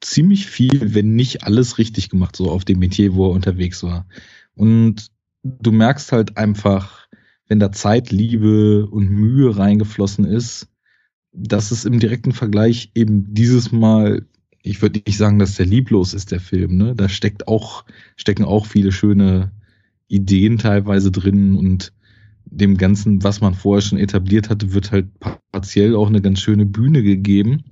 ziemlich 0.01 0.47
viel, 0.47 0.93
wenn 0.93 1.15
nicht 1.15 1.43
alles 1.43 1.77
richtig 1.77 2.09
gemacht, 2.09 2.35
so 2.35 2.49
auf 2.49 2.65
dem 2.65 2.79
Metier, 2.79 3.15
wo 3.15 3.27
er 3.27 3.33
unterwegs 3.33 3.83
war. 3.83 4.07
Und 4.55 5.07
du 5.43 5.71
merkst 5.71 6.11
halt 6.11 6.37
einfach, 6.37 7.07
wenn 7.47 7.59
da 7.59 7.71
Zeit, 7.71 8.11
Liebe 8.11 8.87
und 8.87 9.09
Mühe 9.09 9.57
reingeflossen 9.57 10.25
ist, 10.25 10.67
dass 11.31 11.71
es 11.71 11.85
im 11.85 11.99
direkten 11.99 12.31
Vergleich 12.31 12.91
eben 12.95 13.33
dieses 13.33 13.71
Mal, 13.71 14.25
ich 14.61 14.81
würde 14.81 15.01
nicht 15.05 15.17
sagen, 15.17 15.39
dass 15.39 15.55
der 15.55 15.65
lieblos 15.65 16.13
ist, 16.13 16.31
der 16.31 16.39
Film, 16.39 16.77
ne? 16.77 16.95
Da 16.95 17.09
steckt 17.09 17.47
auch, 17.47 17.85
stecken 18.15 18.43
auch 18.43 18.65
viele 18.65 18.91
schöne 18.91 19.51
Ideen 20.07 20.57
teilweise 20.57 21.11
drin 21.11 21.55
und 21.55 21.93
dem 22.45 22.77
Ganzen, 22.77 23.23
was 23.23 23.41
man 23.41 23.53
vorher 23.53 23.81
schon 23.81 23.99
etabliert 23.99 24.49
hatte, 24.49 24.73
wird 24.73 24.91
halt 24.91 25.07
partiell 25.51 25.95
auch 25.95 26.07
eine 26.07 26.21
ganz 26.21 26.39
schöne 26.39 26.65
Bühne 26.65 27.03
gegeben. 27.03 27.63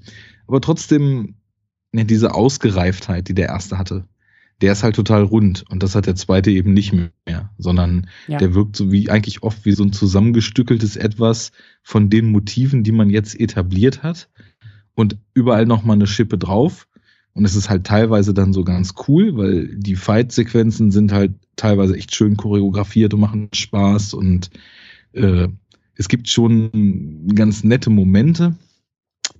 Aber 0.47 0.61
trotzdem, 0.61 1.35
ne, 1.91 2.05
diese 2.05 2.35
Ausgereiftheit, 2.35 3.27
die 3.27 3.33
der 3.33 3.47
erste 3.47 3.77
hatte, 3.77 4.07
der 4.61 4.71
ist 4.71 4.83
halt 4.83 4.95
total 4.95 5.23
rund 5.23 5.65
und 5.69 5.83
das 5.83 5.93
hat 5.93 6.07
der 6.07 6.15
zweite 6.15 6.49
eben 6.49 6.73
nicht 6.73 6.91
mehr, 6.91 7.51
sondern 7.57 8.07
ja. 8.27 8.39
der 8.39 8.55
wirkt 8.55 8.75
so 8.75 8.91
wie 8.91 9.09
eigentlich 9.09 9.43
oft 9.43 9.65
wie 9.65 9.73
so 9.73 9.83
ein 9.83 9.93
zusammengestückeltes 9.93 10.95
etwas 10.95 11.51
von 11.83 12.09
den 12.09 12.31
Motiven, 12.31 12.83
die 12.83 12.91
man 12.91 13.09
jetzt 13.09 13.39
etabliert 13.39 14.01
hat 14.01 14.29
und 14.97 15.15
überall 15.35 15.67
nochmal 15.67 15.95
eine 15.95 16.07
Schippe 16.07 16.37
drauf. 16.39 16.87
Und 17.33 17.45
es 17.45 17.55
ist 17.55 17.69
halt 17.69 17.85
teilweise 17.85 18.33
dann 18.33 18.51
so 18.51 18.63
ganz 18.63 18.95
cool, 19.07 19.37
weil 19.37 19.67
die 19.75 19.95
Fight-Sequenzen 19.95 20.89
sind 20.89 21.11
halt 21.11 21.33
teilweise 21.55 21.95
echt 21.95 22.15
schön 22.15 22.35
choreografiert 22.35 23.13
und 23.13 23.19
machen 23.19 23.49
Spaß 23.53 24.15
und 24.15 24.49
äh, 25.13 25.47
es 25.93 26.07
gibt 26.09 26.29
schon 26.29 27.27
ganz 27.35 27.63
nette 27.63 27.91
Momente 27.91 28.55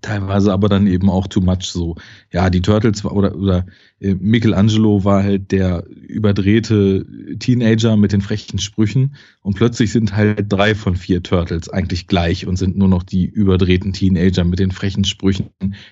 teilweise 0.01 0.53
aber 0.53 0.69
dann 0.69 0.87
eben 0.87 1.09
auch 1.09 1.27
too 1.27 1.41
much 1.41 1.63
so. 1.63 1.95
Ja, 2.31 2.49
die 2.49 2.61
Turtles 2.61 3.03
war, 3.03 3.13
oder, 3.13 3.35
oder 3.35 3.65
äh, 3.99 4.15
Michelangelo 4.15 5.03
war 5.03 5.23
halt 5.23 5.51
der 5.51 5.85
überdrehte 5.87 7.05
Teenager 7.39 7.97
mit 7.97 8.11
den 8.11 8.21
frechen 8.21 8.59
Sprüchen 8.59 9.15
und 9.41 9.55
plötzlich 9.55 9.91
sind 9.91 10.15
halt 10.15 10.45
drei 10.49 10.75
von 10.75 10.95
vier 10.95 11.23
Turtles 11.23 11.69
eigentlich 11.69 12.07
gleich 12.07 12.45
und 12.45 12.57
sind 12.57 12.77
nur 12.77 12.87
noch 12.87 13.03
die 13.03 13.25
überdrehten 13.25 13.93
Teenager 13.93 14.43
mit 14.43 14.59
den 14.59 14.71
frechen 14.71 15.03
Sprüchen, 15.03 15.49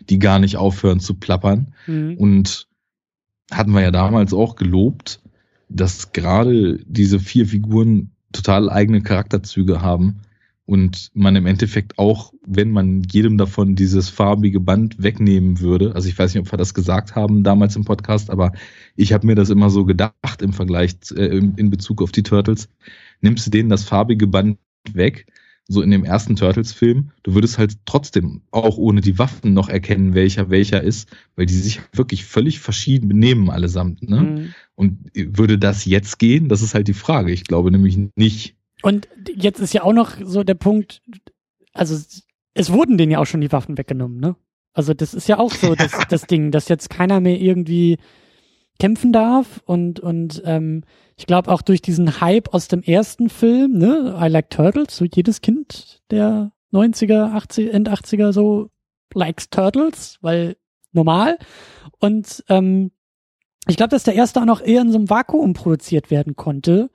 die 0.09 0.19
gar 0.19 0.39
nicht 0.39 0.57
aufhören 0.57 0.99
zu 0.99 1.15
plappern. 1.15 1.73
Mhm. 1.87 2.17
Und 2.17 2.67
hatten 3.51 3.71
wir 3.71 3.81
ja 3.81 3.91
damals 3.91 4.33
auch 4.33 4.55
gelobt, 4.55 5.21
dass 5.69 6.11
gerade 6.11 6.79
diese 6.85 7.19
vier 7.19 7.45
Figuren 7.45 8.11
total 8.31 8.69
eigene 8.69 9.01
Charakterzüge 9.01 9.81
haben 9.81 10.21
und 10.65 11.11
man 11.13 11.35
im 11.35 11.45
Endeffekt 11.45 11.99
auch, 11.99 12.33
wenn 12.45 12.71
man 12.71 13.03
jedem 13.03 13.37
davon 13.37 13.75
dieses 13.75 14.09
farbige 14.09 14.59
Band 14.59 15.01
wegnehmen 15.01 15.59
würde, 15.59 15.93
also 15.93 16.09
ich 16.09 16.17
weiß 16.17 16.33
nicht, 16.33 16.41
ob 16.41 16.51
wir 16.51 16.57
das 16.57 16.73
gesagt 16.73 17.15
haben 17.15 17.43
damals 17.43 17.75
im 17.75 17.85
Podcast, 17.85 18.29
aber 18.29 18.51
ich 18.95 19.13
habe 19.13 19.27
mir 19.27 19.35
das 19.35 19.49
immer 19.49 19.69
so 19.69 19.85
gedacht 19.85 20.41
im 20.41 20.53
Vergleich 20.53 20.95
äh, 21.15 21.37
in 21.37 21.69
Bezug 21.69 22.01
auf 22.01 22.11
die 22.11 22.23
Turtles, 22.23 22.69
nimmst 23.21 23.45
du 23.45 23.51
denen 23.51 23.69
das 23.69 23.83
farbige 23.83 24.27
Band 24.27 24.57
weg, 24.93 25.27
so 25.67 25.81
in 25.81 25.89
dem 25.89 26.03
ersten 26.03 26.35
Turtles-Film, 26.35 27.11
du 27.23 27.33
würdest 27.33 27.57
halt 27.57 27.77
trotzdem 27.85 28.41
auch 28.51 28.77
ohne 28.77 29.01
die 29.01 29.17
Waffen 29.17 29.53
noch 29.53 29.67
erkennen, 29.67 30.13
welcher 30.13 30.49
welcher 30.49 30.81
ist, 30.81 31.09
weil 31.35 31.47
die 31.47 31.55
sich 31.55 31.81
wirklich 31.91 32.25
völlig 32.25 32.59
verschieden 32.59 33.07
benehmen 33.07 33.49
allesamt. 33.49 34.07
Ne? 34.07 34.21
Mhm. 34.21 34.53
Und 34.75 35.11
würde 35.15 35.57
das 35.57 35.85
jetzt 35.85 36.19
gehen? 36.19 36.49
Das 36.49 36.61
ist 36.61 36.75
halt 36.75 36.87
die 36.87 36.93
Frage. 36.93 37.31
Ich 37.31 37.45
glaube 37.45 37.71
nämlich 37.71 37.97
nicht. 38.15 38.55
Und 38.85 39.07
jetzt 39.35 39.59
ist 39.59 39.73
ja 39.73 39.81
auch 39.81 39.93
noch 39.93 40.11
so 40.23 40.43
der 40.43 40.53
Punkt, 40.53 41.01
also 41.73 41.95
es 42.53 42.71
wurden 42.71 42.99
denen 42.99 43.13
ja 43.13 43.17
auch 43.17 43.25
schon 43.25 43.41
die 43.41 43.51
Waffen 43.51 43.79
weggenommen, 43.79 44.19
ne? 44.19 44.35
Also 44.73 44.93
das 44.93 45.15
ist 45.15 45.27
ja 45.27 45.39
auch 45.39 45.51
so 45.51 45.73
das, 45.73 45.91
das 46.09 46.27
Ding, 46.27 46.51
dass 46.51 46.69
jetzt 46.69 46.91
keiner 46.91 47.19
mehr 47.19 47.41
irgendwie 47.41 47.97
kämpfen 48.77 49.11
darf. 49.11 49.59
Und 49.65 49.99
und 50.01 50.43
ähm, 50.45 50.83
ich 51.17 51.25
glaube 51.25 51.51
auch 51.51 51.63
durch 51.63 51.81
diesen 51.81 52.21
Hype 52.21 52.53
aus 52.53 52.67
dem 52.67 52.83
ersten 52.83 53.29
Film, 53.29 53.71
ne, 53.71 54.19
I 54.21 54.27
Like 54.27 54.51
Turtles, 54.51 54.95
so 54.95 55.05
jedes 55.05 55.41
Kind 55.41 56.03
der 56.11 56.51
90er, 56.71 57.33
80, 57.33 57.73
End 57.73 57.89
80er 57.89 58.33
so 58.33 58.69
likes 59.15 59.49
Turtles, 59.49 60.19
weil 60.21 60.57
normal. 60.91 61.39
Und 61.97 62.43
ähm, 62.49 62.91
ich 63.67 63.77
glaube, 63.77 63.89
dass 63.89 64.03
der 64.03 64.13
erste 64.13 64.41
auch 64.41 64.45
noch 64.45 64.61
eher 64.61 64.81
in 64.81 64.91
so 64.91 64.99
einem 64.99 65.09
Vakuum 65.09 65.53
produziert 65.53 66.11
werden 66.11 66.35
konnte. 66.35 66.91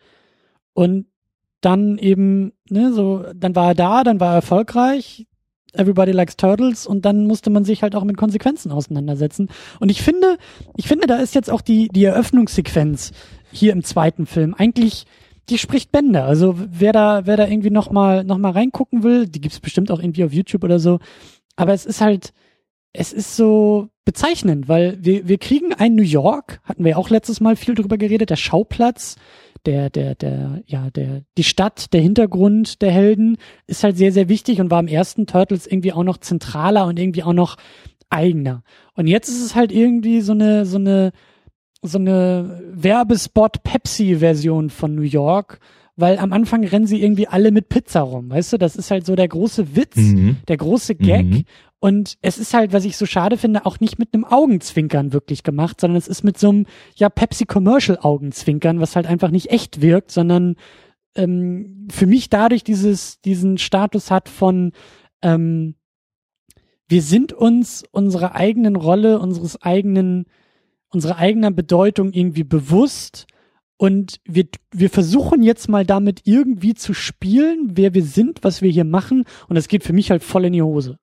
Und 0.72 1.09
dann 1.60 1.98
eben, 1.98 2.52
ne, 2.68 2.92
so, 2.92 3.24
dann 3.34 3.54
war 3.54 3.68
er 3.68 3.74
da, 3.74 4.04
dann 4.04 4.20
war 4.20 4.32
er 4.32 4.36
erfolgreich, 4.36 5.26
Everybody 5.72 6.12
Likes 6.12 6.36
Turtles 6.36 6.86
und 6.86 7.04
dann 7.04 7.26
musste 7.26 7.50
man 7.50 7.64
sich 7.64 7.82
halt 7.82 7.94
auch 7.94 8.04
mit 8.04 8.16
Konsequenzen 8.16 8.72
auseinandersetzen. 8.72 9.48
Und 9.78 9.90
ich 9.90 10.02
finde, 10.02 10.36
ich 10.76 10.88
finde, 10.88 11.06
da 11.06 11.16
ist 11.16 11.34
jetzt 11.34 11.50
auch 11.50 11.60
die, 11.60 11.88
die 11.88 12.04
Eröffnungssequenz 12.04 13.12
hier 13.52 13.72
im 13.72 13.84
zweiten 13.84 14.26
Film 14.26 14.54
eigentlich, 14.54 15.06
die 15.48 15.58
spricht 15.58 15.92
Bände. 15.92 16.22
Also 16.22 16.54
wer 16.56 16.92
da, 16.92 17.26
wer 17.26 17.36
da 17.36 17.46
irgendwie 17.46 17.70
nochmal, 17.70 18.24
noch 18.24 18.38
mal 18.38 18.52
reingucken 18.52 19.02
will, 19.02 19.28
die 19.28 19.40
gibt's 19.40 19.60
bestimmt 19.60 19.90
auch 19.90 20.00
irgendwie 20.00 20.24
auf 20.24 20.32
YouTube 20.32 20.64
oder 20.64 20.78
so. 20.78 20.98
Aber 21.56 21.72
es 21.72 21.86
ist 21.86 22.00
halt, 22.00 22.32
es 22.92 23.12
ist 23.12 23.36
so 23.36 23.88
bezeichnend, 24.04 24.68
weil 24.68 24.98
wir, 25.00 25.28
wir 25.28 25.38
kriegen 25.38 25.72
ein 25.72 25.94
New 25.94 26.02
York, 26.02 26.60
hatten 26.64 26.84
wir 26.84 26.98
auch 26.98 27.10
letztes 27.10 27.40
Mal 27.40 27.54
viel 27.54 27.74
drüber 27.74 27.96
geredet, 27.96 28.30
der 28.30 28.36
Schauplatz 28.36 29.16
der, 29.66 29.90
der, 29.90 30.14
der, 30.14 30.62
ja, 30.66 30.90
der, 30.90 31.22
die 31.36 31.44
Stadt, 31.44 31.92
der 31.92 32.00
Hintergrund 32.00 32.82
der 32.82 32.90
Helden 32.90 33.36
ist 33.66 33.84
halt 33.84 33.96
sehr, 33.96 34.12
sehr 34.12 34.28
wichtig 34.28 34.60
und 34.60 34.70
war 34.70 34.80
im 34.80 34.88
ersten 34.88 35.26
Turtles 35.26 35.66
irgendwie 35.66 35.92
auch 35.92 36.04
noch 36.04 36.18
zentraler 36.18 36.86
und 36.86 36.98
irgendwie 36.98 37.22
auch 37.22 37.32
noch 37.32 37.56
eigener. 38.08 38.62
Und 38.94 39.06
jetzt 39.06 39.28
ist 39.28 39.44
es 39.44 39.54
halt 39.54 39.72
irgendwie 39.72 40.20
so 40.20 40.32
eine, 40.32 40.66
so 40.66 40.78
eine, 40.78 41.12
so 41.82 41.98
eine 41.98 42.62
Werbespot-Pepsi-Version 42.72 44.70
von 44.70 44.94
New 44.94 45.02
York, 45.02 45.60
weil 46.00 46.18
am 46.18 46.32
Anfang 46.32 46.64
rennen 46.64 46.86
sie 46.86 47.02
irgendwie 47.02 47.28
alle 47.28 47.50
mit 47.50 47.68
Pizza 47.68 48.00
rum, 48.00 48.30
weißt 48.30 48.54
du? 48.54 48.58
Das 48.58 48.76
ist 48.76 48.90
halt 48.90 49.06
so 49.06 49.14
der 49.14 49.28
große 49.28 49.76
Witz, 49.76 49.96
mhm. 49.96 50.38
der 50.48 50.56
große 50.56 50.94
Gag. 50.94 51.26
Mhm. 51.26 51.44
Und 51.78 52.18
es 52.20 52.38
ist 52.38 52.52
halt, 52.52 52.72
was 52.72 52.84
ich 52.84 52.96
so 52.96 53.06
schade 53.06 53.38
finde, 53.38 53.64
auch 53.64 53.80
nicht 53.80 53.98
mit 53.98 54.12
einem 54.12 54.24
Augenzwinkern 54.24 55.12
wirklich 55.12 55.42
gemacht, 55.42 55.80
sondern 55.80 55.96
es 55.96 56.08
ist 56.08 56.22
mit 56.24 56.38
so 56.38 56.50
einem, 56.50 56.66
ja, 56.94 57.08
Pepsi-Commercial-Augenzwinkern, 57.08 58.80
was 58.80 58.96
halt 58.96 59.06
einfach 59.06 59.30
nicht 59.30 59.50
echt 59.50 59.80
wirkt, 59.80 60.10
sondern 60.10 60.56
ähm, 61.14 61.88
für 61.90 62.06
mich 62.06 62.28
dadurch 62.28 62.64
dieses, 62.64 63.20
diesen 63.22 63.56
Status 63.56 64.10
hat 64.10 64.28
von, 64.28 64.72
ähm, 65.22 65.74
wir 66.86 67.02
sind 67.02 67.32
uns 67.32 67.84
unserer 67.92 68.34
eigenen 68.34 68.76
Rolle, 68.76 69.18
unseres 69.18 69.62
eigenen, 69.62 70.26
unserer 70.90 71.16
eigenen 71.16 71.54
Bedeutung 71.54 72.12
irgendwie 72.12 72.44
bewusst 72.44 73.26
und 73.80 74.20
wir, 74.26 74.44
wir 74.72 74.90
versuchen 74.90 75.42
jetzt 75.42 75.70
mal 75.70 75.86
damit 75.86 76.20
irgendwie 76.24 76.74
zu 76.74 76.92
spielen, 76.92 77.70
wer 77.76 77.94
wir 77.94 78.04
sind, 78.04 78.44
was 78.44 78.60
wir 78.60 78.70
hier 78.70 78.84
machen 78.84 79.24
und 79.48 79.56
das 79.56 79.68
geht 79.68 79.84
für 79.84 79.94
mich 79.94 80.10
halt 80.10 80.22
voll 80.22 80.44
in 80.44 80.52
die 80.52 80.60
Hose. 80.60 80.98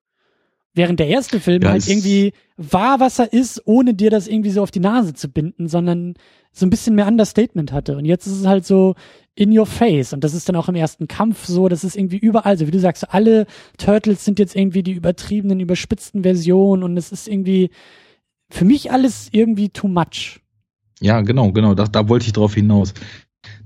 Während 0.74 1.00
der 1.00 1.08
erste 1.08 1.40
Film 1.40 1.62
ja, 1.62 1.70
halt 1.70 1.88
irgendwie 1.88 2.34
war, 2.56 3.00
was 3.00 3.18
er 3.18 3.32
ist, 3.32 3.62
ohne 3.64 3.94
dir 3.94 4.10
das 4.10 4.28
irgendwie 4.28 4.50
so 4.50 4.62
auf 4.62 4.70
die 4.70 4.78
Nase 4.78 5.12
zu 5.12 5.28
binden, 5.28 5.66
sondern 5.66 6.14
so 6.52 6.66
ein 6.66 6.70
bisschen 6.70 6.94
mehr 6.94 7.08
Understatement 7.08 7.72
hatte. 7.72 7.96
Und 7.96 8.04
jetzt 8.04 8.28
ist 8.28 8.38
es 8.38 8.46
halt 8.46 8.64
so 8.64 8.94
in 9.34 9.58
your 9.58 9.66
face. 9.66 10.12
Und 10.12 10.22
das 10.22 10.32
ist 10.32 10.48
dann 10.48 10.54
auch 10.54 10.68
im 10.68 10.76
ersten 10.76 11.08
Kampf 11.08 11.46
so, 11.46 11.68
das 11.68 11.82
ist 11.82 11.96
irgendwie 11.96 12.18
überall 12.18 12.56
so. 12.56 12.68
Wie 12.68 12.70
du 12.70 12.78
sagst, 12.78 13.12
alle 13.12 13.46
Turtles 13.76 14.24
sind 14.24 14.38
jetzt 14.38 14.54
irgendwie 14.54 14.84
die 14.84 14.92
übertriebenen, 14.92 15.58
überspitzten 15.58 16.22
Versionen 16.22 16.84
und 16.84 16.96
es 16.96 17.10
ist 17.10 17.26
irgendwie 17.26 17.70
für 18.48 18.64
mich 18.64 18.92
alles 18.92 19.30
irgendwie 19.32 19.70
too 19.70 19.88
much. 19.88 20.42
Ja, 21.00 21.20
genau, 21.20 21.52
genau. 21.52 21.74
Da, 21.74 21.84
da 21.84 22.08
wollte 22.08 22.26
ich 22.26 22.32
drauf 22.32 22.54
hinaus 22.54 22.94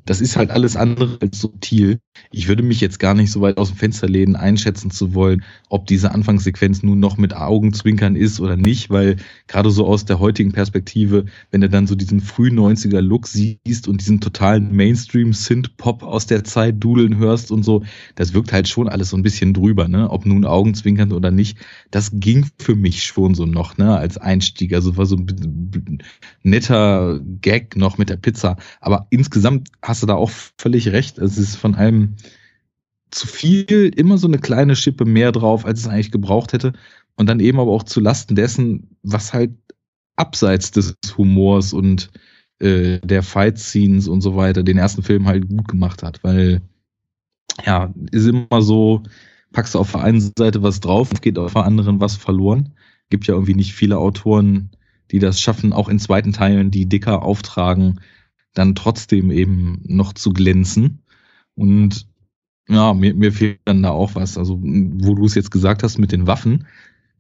das 0.05 0.21
ist 0.21 0.37
halt 0.37 0.51
alles 0.51 0.77
andere 0.77 1.19
als 1.21 1.39
subtil. 1.39 2.01
Ich 2.31 2.49
würde 2.49 2.63
mich 2.63 2.81
jetzt 2.81 2.99
gar 2.99 3.15
nicht 3.15 3.31
so 3.31 3.41
weit 3.41 3.59
aus 3.59 3.69
dem 3.69 3.77
Fenster 3.77 4.09
lehnen, 4.09 4.37
einschätzen 4.37 4.91
zu 4.91 5.15
wollen, 5.15 5.45
ob 5.69 5.87
diese 5.87 6.13
Anfangssequenz 6.13 6.83
nun 6.83 7.01
noch 7.01 7.17
mit 7.17 7.35
Augenzwinkern 7.35 8.17
ist 8.17 8.41
oder 8.41 8.57
nicht, 8.57 8.91
weil 8.91 9.17
gerade 9.47 9.71
so 9.71 9.87
aus 9.87 10.05
der 10.05 10.19
heutigen 10.19 10.53
Perspektive, 10.53 11.27
wenn 11.51 11.61
du 11.61 11.69
dann 11.69 11.87
so 11.87 11.95
diesen 11.95 12.21
frühen 12.21 12.59
90er 12.59 13.01
Look 13.01 13.27
siehst 13.29 13.89
und 13.89 14.01
diesen 14.01 14.21
totalen 14.21 14.75
Mainstream 14.75 15.33
Synth-Pop 15.33 16.03
aus 16.03 16.27
der 16.27 16.45
Zeit 16.45 16.77
dudeln 16.79 17.17
hörst 17.19 17.51
und 17.51 17.63
so, 17.63 17.85
das 18.15 18.35
wirkt 18.35 18.53
halt 18.53 18.69
schon 18.69 18.89
alles 18.89 19.11
so 19.11 19.17
ein 19.17 19.23
bisschen 19.23 19.55
drüber, 19.55 19.89
ne? 19.89 20.11
Ob 20.11 20.27
nun 20.27 20.45
Augenzwinkern 20.45 21.13
oder 21.13 21.31
nicht. 21.31 21.59
Das 21.91 22.11
ging 22.13 22.47
für 22.59 22.75
mich 22.75 23.05
schon 23.05 23.35
so 23.35 23.47
noch, 23.47 23.79
ne? 23.79 23.97
Als 23.97 24.19
Einstieg. 24.19 24.75
Also 24.75 24.97
war 24.97 25.07
so 25.07 25.17
ein 25.17 26.03
netter 26.43 27.21
Gag 27.41 27.77
noch 27.77 27.99
mit 27.99 28.11
der 28.11 28.17
Pizza. 28.17 28.57
Aber 28.81 29.07
insgesamt 29.11 29.69
hast 29.93 30.03
du 30.03 30.07
da 30.07 30.15
auch 30.15 30.31
völlig 30.57 30.89
recht. 30.89 31.19
Es 31.19 31.37
ist 31.37 31.57
von 31.57 31.75
allem 31.75 32.17
zu 33.11 33.27
viel, 33.27 33.93
immer 33.95 34.17
so 34.17 34.27
eine 34.27 34.39
kleine 34.39 34.75
Schippe 34.75 35.05
mehr 35.05 35.33
drauf, 35.33 35.67
als 35.67 35.81
es 35.81 35.87
eigentlich 35.87 36.11
gebraucht 36.11 36.55
hätte. 36.55 36.73
Und 37.15 37.29
dann 37.29 37.41
eben 37.41 37.61
aber 37.61 37.73
auch 37.73 37.83
zu 37.83 38.01
Lasten 38.01 38.35
dessen, 38.35 38.97
was 39.03 39.35
halt 39.35 39.51
abseits 40.17 40.71
des 40.71 40.97
Humors 41.19 41.75
und 41.75 42.11
äh, 42.59 43.01
der 43.01 43.23
Fight-Scenes 43.23 44.09
und 44.09 44.23
so 44.23 44.35
weiter 44.35 44.63
den 44.63 44.79
ersten 44.79 45.03
Film 45.03 45.27
halt 45.27 45.47
gut 45.47 45.69
gemacht 45.69 46.03
hat. 46.03 46.25
Weil, 46.25 46.63
ja, 47.67 47.93
ist 48.13 48.27
immer 48.27 48.63
so, 48.63 49.03
packst 49.53 49.75
du 49.75 49.79
auf 49.79 49.93
der 49.93 50.05
einen 50.05 50.33
Seite 50.39 50.63
was 50.63 50.81
drauf, 50.81 51.11
geht 51.21 51.39
auf 51.39 51.53
der 51.53 51.65
anderen 51.65 52.01
was 52.01 52.17
verloren. 52.17 52.73
Gibt 53.11 53.27
ja 53.27 53.35
irgendwie 53.35 53.57
nicht 53.57 53.75
viele 53.75 53.99
Autoren, 53.99 54.71
die 55.11 55.19
das 55.19 55.39
schaffen, 55.39 55.75
auch 55.75 55.91
in 55.91 55.99
zweiten 55.99 56.33
Teilen, 56.33 56.71
die 56.71 56.89
dicker 56.89 57.21
auftragen, 57.21 58.01
dann 58.55 58.75
trotzdem 58.75 59.31
eben 59.31 59.81
noch 59.85 60.13
zu 60.13 60.33
glänzen. 60.33 61.03
Und 61.55 62.07
ja, 62.69 62.95
mir, 62.95 63.15
mir 63.15 63.33
fehlt 63.33 63.61
dann 63.65 63.83
da 63.83 63.91
auch 63.91 64.15
was. 64.15 64.39
Also, 64.39 64.59
wo 64.63 65.15
du 65.15 65.25
es 65.25 65.35
jetzt 65.35 65.51
gesagt 65.51 65.83
hast 65.83 65.99
mit 65.99 66.13
den 66.13 66.27
Waffen, 66.27 66.67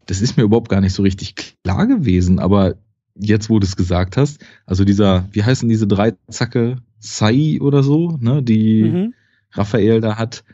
das 0.06 0.20
ist 0.20 0.36
mir 0.36 0.44
überhaupt 0.44 0.68
gar 0.68 0.80
nicht 0.80 0.94
so 0.94 1.02
richtig 1.02 1.34
klar 1.62 1.86
gewesen, 1.86 2.38
aber 2.38 2.76
jetzt, 3.14 3.50
wo 3.50 3.58
du 3.58 3.66
es 3.66 3.76
gesagt 3.76 4.16
hast, 4.16 4.44
also 4.66 4.84
dieser, 4.84 5.28
wie 5.32 5.42
heißen 5.42 5.68
diese 5.68 5.86
drei 5.86 6.14
Zacke 6.28 6.76
Sai 6.98 7.58
oder 7.60 7.82
so, 7.82 8.16
ne, 8.20 8.42
die 8.42 8.82
mhm. 8.84 9.14
Raphael 9.52 10.00
da 10.00 10.16
hat, 10.16 10.44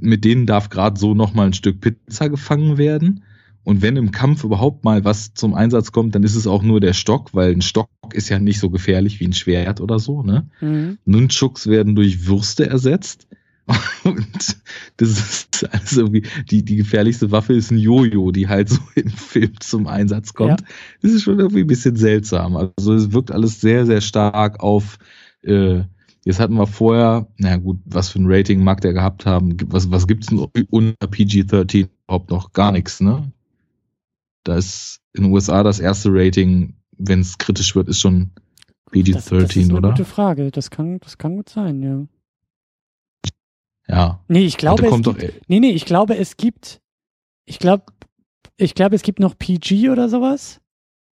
mit 0.00 0.24
denen 0.24 0.46
darf 0.46 0.70
gerade 0.70 0.98
so 0.98 1.14
noch 1.14 1.34
mal 1.34 1.46
ein 1.46 1.52
Stück 1.52 1.80
Pizza 1.80 2.28
gefangen 2.28 2.78
werden. 2.78 3.22
Und 3.64 3.82
wenn 3.82 3.96
im 3.96 4.12
Kampf 4.12 4.44
überhaupt 4.44 4.84
mal 4.84 5.04
was 5.04 5.34
zum 5.34 5.54
Einsatz 5.54 5.92
kommt, 5.92 6.14
dann 6.14 6.22
ist 6.22 6.36
es 6.36 6.46
auch 6.46 6.62
nur 6.62 6.80
der 6.80 6.94
Stock, 6.94 7.34
weil 7.34 7.52
ein 7.52 7.60
Stock 7.60 7.90
ist 8.12 8.28
ja 8.28 8.38
nicht 8.38 8.60
so 8.60 8.70
gefährlich 8.70 9.20
wie 9.20 9.26
ein 9.26 9.34
Schwert 9.34 9.80
oder 9.80 9.98
so. 9.98 10.22
Ne? 10.22 10.48
Mhm. 10.60 10.98
Nunchucks 11.04 11.66
werden 11.66 11.94
durch 11.94 12.26
Würste 12.26 12.68
ersetzt. 12.68 13.28
Und 14.04 14.56
das 14.96 15.10
ist 15.10 15.68
alles 15.70 15.96
irgendwie, 15.96 16.22
die, 16.50 16.64
die 16.64 16.76
gefährlichste 16.76 17.30
Waffe 17.30 17.52
ist 17.52 17.70
ein 17.70 17.78
Jojo, 17.78 18.30
die 18.30 18.48
halt 18.48 18.70
so 18.70 18.80
im 18.94 19.10
Film 19.10 19.52
zum 19.60 19.86
Einsatz 19.86 20.32
kommt. 20.32 20.60
Ja. 20.60 20.66
Das 21.02 21.12
ist 21.12 21.22
schon 21.22 21.38
irgendwie 21.38 21.60
ein 21.60 21.66
bisschen 21.66 21.96
seltsam. 21.96 22.56
Also 22.56 22.94
es 22.94 23.12
wirkt 23.12 23.30
alles 23.30 23.60
sehr, 23.60 23.84
sehr 23.84 24.00
stark 24.00 24.60
auf, 24.60 24.98
äh, 25.42 25.82
jetzt 26.24 26.40
hatten 26.40 26.54
wir 26.54 26.66
vorher, 26.66 27.26
na 27.36 27.56
gut, 27.56 27.78
was 27.84 28.08
für 28.08 28.20
ein 28.20 28.26
Rating 28.26 28.62
mag 28.62 28.80
der 28.80 28.92
gehabt 28.92 29.26
haben? 29.26 29.56
Was, 29.66 29.90
was 29.90 30.06
gibt's 30.06 30.28
denn 30.28 30.38
unter 30.70 31.06
PG-13 31.06 31.88
überhaupt 32.06 32.30
noch? 32.30 32.52
Gar 32.52 32.72
nichts, 32.72 33.00
ne? 33.00 33.32
Da 34.48 34.56
ist 34.56 35.02
in 35.12 35.24
den 35.24 35.32
USA 35.32 35.62
das 35.62 35.78
erste 35.78 36.08
Rating, 36.10 36.72
wenn 36.96 37.20
es 37.20 37.36
kritisch 37.36 37.76
wird, 37.76 37.86
ist 37.88 38.00
schon 38.00 38.30
PG-13, 38.90 39.12
das, 39.12 39.24
das 39.26 39.56
ist 39.56 39.56
eine 39.58 39.76
oder? 39.76 39.90
Gute 39.90 40.06
Frage. 40.06 40.50
Das 40.50 40.70
kann, 40.70 40.98
das 41.00 41.18
kann 41.18 41.36
gut 41.36 41.50
sein, 41.50 41.82
ja. 41.82 42.06
Ja. 43.88 44.24
Nee, 44.26 44.46
ich 44.46 44.56
glaube, 44.56 44.86
es 44.86 45.02
gibt, 45.02 45.48
nee, 45.48 45.60
nee, 45.60 45.72
ich 45.72 45.84
glaube, 45.84 46.16
es 46.16 46.38
gibt, 46.38 46.80
ich 47.44 47.58
glaube, 47.58 47.92
ich 48.56 48.74
glaube, 48.74 48.96
es 48.96 49.02
gibt 49.02 49.20
noch 49.20 49.36
PG 49.36 49.90
oder 49.90 50.08
sowas. 50.08 50.62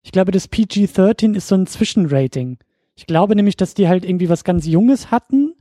Ich 0.03 0.13
glaube, 0.13 0.33
das 0.33 0.49
PG-13 0.49 1.37
ist 1.37 1.49
so 1.49 1.57
ein 1.57 1.67
Zwischenrating. 1.67 2.57
Ich 2.95 3.07
glaube 3.07 3.37
nämlich, 3.37 3.59
dass 3.59 3.75
die 3.75 3.87
halt 3.87 4.07
irgendwie 4.07 4.31
was 4.31 4.45
ganz 4.45 4.65
Junges 4.65 5.11
hatten 5.11 5.56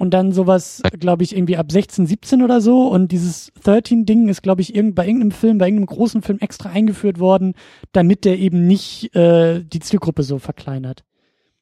und 0.00 0.14
dann 0.14 0.32
sowas, 0.32 0.80
glaube 0.98 1.24
ich, 1.24 1.36
irgendwie 1.36 1.58
ab 1.58 1.70
16, 1.70 2.06
17 2.06 2.42
oder 2.42 2.62
so. 2.62 2.88
Und 2.88 3.12
dieses 3.12 3.52
13-Ding 3.64 4.30
ist, 4.30 4.42
glaube 4.42 4.62
ich, 4.62 4.74
irgend, 4.74 4.94
bei 4.94 5.06
irgendeinem 5.06 5.30
Film, 5.30 5.58
bei 5.58 5.66
irgendeinem 5.66 5.94
großen 5.94 6.22
Film 6.22 6.38
extra 6.38 6.70
eingeführt 6.70 7.20
worden, 7.20 7.52
damit 7.92 8.24
der 8.24 8.38
eben 8.38 8.66
nicht 8.66 9.14
äh, 9.14 9.62
die 9.62 9.80
Zielgruppe 9.80 10.22
so 10.22 10.38
verkleinert. 10.38 11.04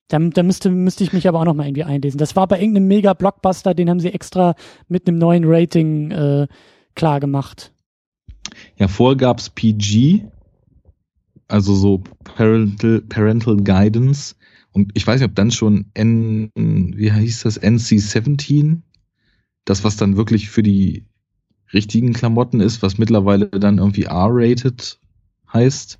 Da, 0.06 0.20
da 0.20 0.44
müsste, 0.44 0.70
müsste 0.70 1.02
ich 1.02 1.12
mich 1.12 1.26
aber 1.26 1.40
auch 1.40 1.46
noch 1.46 1.54
mal 1.54 1.66
irgendwie 1.66 1.82
einlesen. 1.82 2.18
Das 2.18 2.36
war 2.36 2.46
bei 2.46 2.60
irgendeinem 2.60 2.86
Mega-Blockbuster, 2.86 3.74
den 3.74 3.90
haben 3.90 3.98
sie 3.98 4.14
extra 4.14 4.54
mit 4.86 5.08
einem 5.08 5.18
neuen 5.18 5.42
Rating 5.44 6.12
äh, 6.12 6.46
klar 6.94 7.18
gemacht. 7.18 7.72
Ja, 8.76 8.86
vorher 8.86 9.16
gab's 9.16 9.50
PG, 9.50 10.26
also 11.48 11.74
so 11.74 12.04
Parental, 12.22 13.00
Parental 13.00 13.56
Guidance. 13.56 14.36
Und 14.72 14.92
ich 14.94 15.06
weiß 15.06 15.20
nicht, 15.20 15.28
ob 15.28 15.34
dann 15.34 15.50
schon 15.50 15.86
N, 15.94 16.50
wie 16.54 17.12
hieß 17.12 17.42
das, 17.42 17.60
NC-17, 17.60 18.82
das, 19.64 19.84
was 19.84 19.96
dann 19.96 20.16
wirklich 20.16 20.48
für 20.48 20.62
die 20.62 21.04
richtigen 21.72 22.12
Klamotten 22.12 22.60
ist, 22.60 22.82
was 22.82 22.98
mittlerweile 22.98 23.46
dann 23.46 23.78
irgendwie 23.78 24.04
R-rated 24.04 24.98
heißt. 25.52 25.98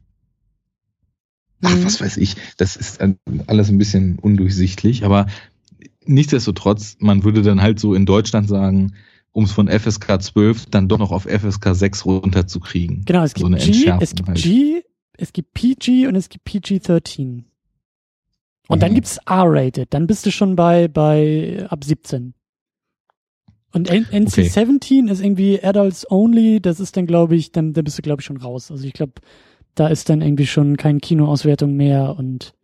Ach, 1.63 1.75
mhm. 1.75 1.85
was 1.85 2.01
weiß 2.01 2.17
ich. 2.19 2.37
Das 2.57 2.77
ist 2.77 3.01
alles 3.47 3.69
ein 3.69 3.79
bisschen 3.79 4.19
undurchsichtlich, 4.19 5.05
aber 5.05 5.27
nichtsdestotrotz, 6.05 6.97
man 7.01 7.25
würde 7.25 7.43
dann 7.43 7.61
halt 7.61 7.81
so 7.81 7.95
in 7.95 8.07
Deutschland 8.07 8.49
sagen, 8.49 8.95
um 9.33 9.45
es 9.45 9.53
von 9.53 9.69
FSK 9.69 10.23
12 10.23 10.67
dann 10.67 10.89
doch 10.89 10.99
noch 10.99 11.13
auf 11.13 11.25
FSK 11.25 11.75
6 11.75 12.07
runterzukriegen. 12.07 13.05
Genau, 13.05 13.23
es 13.23 13.35
gibt, 13.35 13.61
so 13.61 13.71
G, 13.71 13.93
es 14.01 14.15
gibt 14.15 14.29
halt. 14.29 14.43
G, 14.43 14.83
es 15.17 15.33
gibt 15.33 15.53
PG 15.55 16.07
und 16.07 16.15
es 16.17 16.29
gibt 16.29 16.45
PG-13. 16.45 17.43
Und 18.69 18.79
mhm. 18.79 18.81
dann 18.81 18.95
gibt's 18.95 19.19
R-rated, 19.27 19.93
dann 19.93 20.07
bist 20.07 20.25
du 20.25 20.31
schon 20.31 20.55
bei, 20.55 20.87
bei 20.89 21.67
ab 21.69 21.83
17. 21.83 22.35
Und 23.73 23.91
NC-17 23.91 25.03
okay. 25.03 25.13
ist 25.13 25.21
irgendwie 25.21 25.63
Adults 25.63 26.11
Only, 26.11 26.61
das 26.61 26.81
ist 26.81 26.97
dann, 26.97 27.07
glaube 27.07 27.37
ich, 27.37 27.53
dann, 27.53 27.75
dann 27.75 27.85
bist 27.85 27.99
du, 27.99 28.03
glaube 28.03 28.21
ich, 28.21 28.27
schon 28.27 28.39
raus. 28.39 28.71
Also 28.71 28.87
ich 28.87 28.95
glaube, 28.95 29.15
da 29.75 29.89
ist 29.89 30.09
dann 30.09 30.23
irgendwie 30.23 30.47
schon 30.47 30.77
kein 30.77 31.01
Kinoauswertung 31.01 31.75
mehr 31.75 32.17
und 32.17 32.55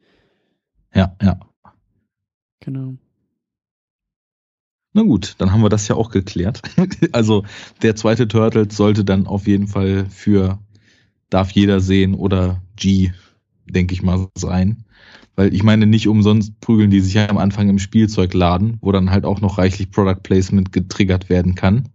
ja, 0.94 1.16
ja. 1.20 1.40
Genau. 2.60 2.94
Na 4.92 5.02
gut, 5.02 5.34
dann 5.38 5.52
haben 5.52 5.62
wir 5.62 5.68
das 5.68 5.88
ja 5.88 5.96
auch 5.96 6.10
geklärt. 6.10 6.62
also 7.12 7.44
der 7.82 7.96
zweite 7.96 8.28
Turtle 8.28 8.70
sollte 8.70 9.04
dann 9.04 9.26
auf 9.26 9.46
jeden 9.46 9.66
Fall 9.66 10.06
für 10.06 10.60
darf 11.30 11.50
jeder 11.50 11.80
sehen 11.80 12.14
oder 12.14 12.62
G, 12.76 13.10
denke 13.66 13.92
ich 13.92 14.02
mal, 14.02 14.28
sein. 14.36 14.84
Weil 15.37 15.53
ich 15.53 15.62
meine, 15.62 15.87
nicht 15.87 16.07
umsonst 16.07 16.61
prügeln 16.61 16.90
die 16.90 17.01
sich 17.01 17.14
ja 17.14 17.29
am 17.29 17.38
Anfang 17.38 17.68
im 17.68 17.79
Spielzeugladen, 17.79 18.79
wo 18.81 18.92
dann 18.92 19.11
halt 19.11 19.25
auch 19.25 19.40
noch 19.40 19.59
reichlich 19.59 19.90
Product 19.90 20.23
Placement 20.23 20.73
getriggert 20.73 21.29
werden 21.29 21.55
kann. 21.55 21.88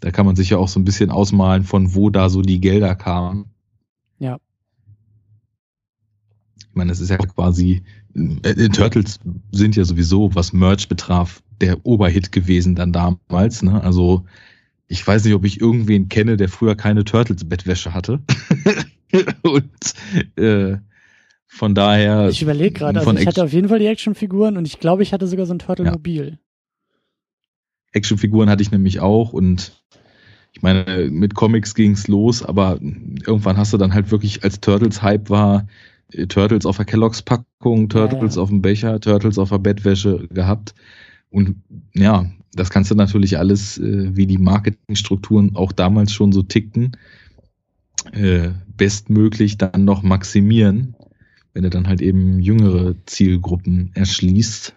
Da 0.00 0.10
kann 0.10 0.26
man 0.26 0.36
sich 0.36 0.50
ja 0.50 0.58
auch 0.58 0.68
so 0.68 0.80
ein 0.80 0.84
bisschen 0.84 1.10
ausmalen, 1.10 1.64
von 1.64 1.94
wo 1.94 2.10
da 2.10 2.28
so 2.28 2.42
die 2.42 2.60
Gelder 2.60 2.94
kamen. 2.94 3.46
Ja. 4.18 4.38
Ich 6.58 6.74
meine, 6.74 6.92
es 6.92 7.00
ist 7.00 7.10
ja 7.10 7.18
quasi, 7.18 7.82
äh, 8.14 8.68
Turtles 8.68 9.20
sind 9.50 9.76
ja 9.76 9.84
sowieso, 9.84 10.34
was 10.34 10.52
Merch 10.52 10.88
betraf, 10.88 11.42
der 11.60 11.84
Oberhit 11.84 12.32
gewesen 12.32 12.74
dann 12.74 12.92
damals. 12.92 13.62
Ne? 13.62 13.82
Also 13.82 14.24
ich 14.88 15.06
weiß 15.06 15.24
nicht, 15.24 15.34
ob 15.34 15.44
ich 15.44 15.60
irgendwen 15.60 16.08
kenne, 16.08 16.36
der 16.36 16.48
früher 16.48 16.74
keine 16.74 17.04
Turtles-Bettwäsche 17.04 17.94
hatte. 17.94 18.20
und 19.42 19.70
äh, 20.36 20.78
von 21.54 21.74
daher. 21.74 22.30
Ich 22.30 22.40
überlege 22.40 22.72
gerade, 22.72 23.00
also 23.00 23.12
ich 23.12 23.26
hatte 23.26 23.44
auf 23.44 23.52
jeden 23.52 23.68
Fall 23.68 23.78
die 23.78 23.86
Actionfiguren 23.86 24.56
und 24.56 24.66
ich 24.66 24.80
glaube, 24.80 25.02
ich 25.02 25.12
hatte 25.12 25.26
sogar 25.26 25.44
so 25.44 25.52
ein 25.52 25.58
Turtle-Mobil. 25.58 26.30
Ja. 26.30 26.38
Actionfiguren 27.92 28.48
hatte 28.48 28.62
ich 28.62 28.70
nämlich 28.70 29.00
auch 29.00 29.34
und 29.34 29.84
ich 30.54 30.62
meine, 30.62 31.10
mit 31.10 31.34
Comics 31.34 31.74
ging's 31.74 32.08
los, 32.08 32.42
aber 32.42 32.80
irgendwann 32.80 33.58
hast 33.58 33.74
du 33.74 33.76
dann 33.76 33.92
halt 33.92 34.10
wirklich, 34.10 34.42
als 34.42 34.60
Turtles-Hype 34.60 35.28
war, 35.28 35.66
äh, 36.12 36.26
Turtles 36.26 36.64
auf 36.64 36.78
der 36.78 36.86
Kelloggs-Packung, 36.86 37.90
Turtles 37.90 38.34
ja, 38.34 38.38
ja. 38.38 38.42
auf 38.42 38.48
dem 38.48 38.62
Becher, 38.62 38.98
Turtles 38.98 39.38
auf 39.38 39.50
der 39.50 39.58
Bettwäsche 39.58 40.26
gehabt. 40.28 40.74
Und 41.28 41.56
ja, 41.92 42.30
das 42.54 42.70
kannst 42.70 42.90
du 42.90 42.94
natürlich 42.94 43.36
alles, 43.36 43.76
äh, 43.76 44.16
wie 44.16 44.26
die 44.26 44.38
Marketingstrukturen 44.38 45.54
auch 45.54 45.72
damals 45.72 46.14
schon 46.14 46.32
so 46.32 46.42
tickten, 46.42 46.92
äh, 48.12 48.48
bestmöglich 48.74 49.58
dann 49.58 49.84
noch 49.84 50.02
maximieren, 50.02 50.96
wenn 51.54 51.62
du 51.62 51.70
dann 51.70 51.88
halt 51.88 52.00
eben 52.00 52.40
jüngere 52.40 52.94
Zielgruppen 53.06 53.90
erschließt. 53.94 54.74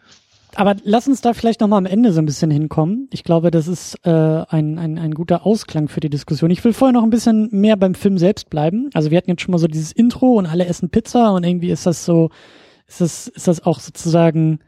Aber 0.55 0.75
lass 0.83 1.07
uns 1.07 1.19
da 1.19 1.33
vielleicht 1.33 1.59
nochmal 1.59 1.79
am 1.79 1.85
Ende 1.85 2.13
so 2.13 2.19
ein 2.19 2.25
bisschen 2.25 2.49
hinkommen. 2.49 3.09
Ich 3.11 3.23
glaube, 3.23 3.51
das 3.51 3.67
ist 3.67 3.97
äh, 4.03 4.09
ein, 4.09 4.79
ein, 4.79 4.97
ein 4.97 5.13
guter 5.13 5.45
Ausklang 5.45 5.89
für 5.89 5.99
die 5.99 6.09
Diskussion. 6.09 6.49
Ich 6.49 6.63
will 6.63 6.71
vorher 6.71 6.93
noch 6.93 7.03
ein 7.03 7.09
bisschen 7.09 7.49
mehr 7.51 7.75
beim 7.75 7.93
Film 7.93 8.17
selbst 8.17 8.49
bleiben. 8.49 8.89
Also 8.93 9.11
wir 9.11 9.17
hatten 9.17 9.29
jetzt 9.29 9.41
schon 9.41 9.51
mal 9.51 9.57
so 9.57 9.67
dieses 9.67 9.91
Intro 9.91 10.35
und 10.35 10.45
alle 10.45 10.65
essen 10.65 10.89
Pizza 10.89 11.33
und 11.33 11.43
irgendwie 11.43 11.71
ist 11.71 11.85
das 11.85 12.05
so, 12.05 12.29
ist 12.87 13.01
das, 13.01 13.27
ist 13.27 13.47
das 13.49 13.65
auch 13.65 13.81
sozusagen, 13.81 14.59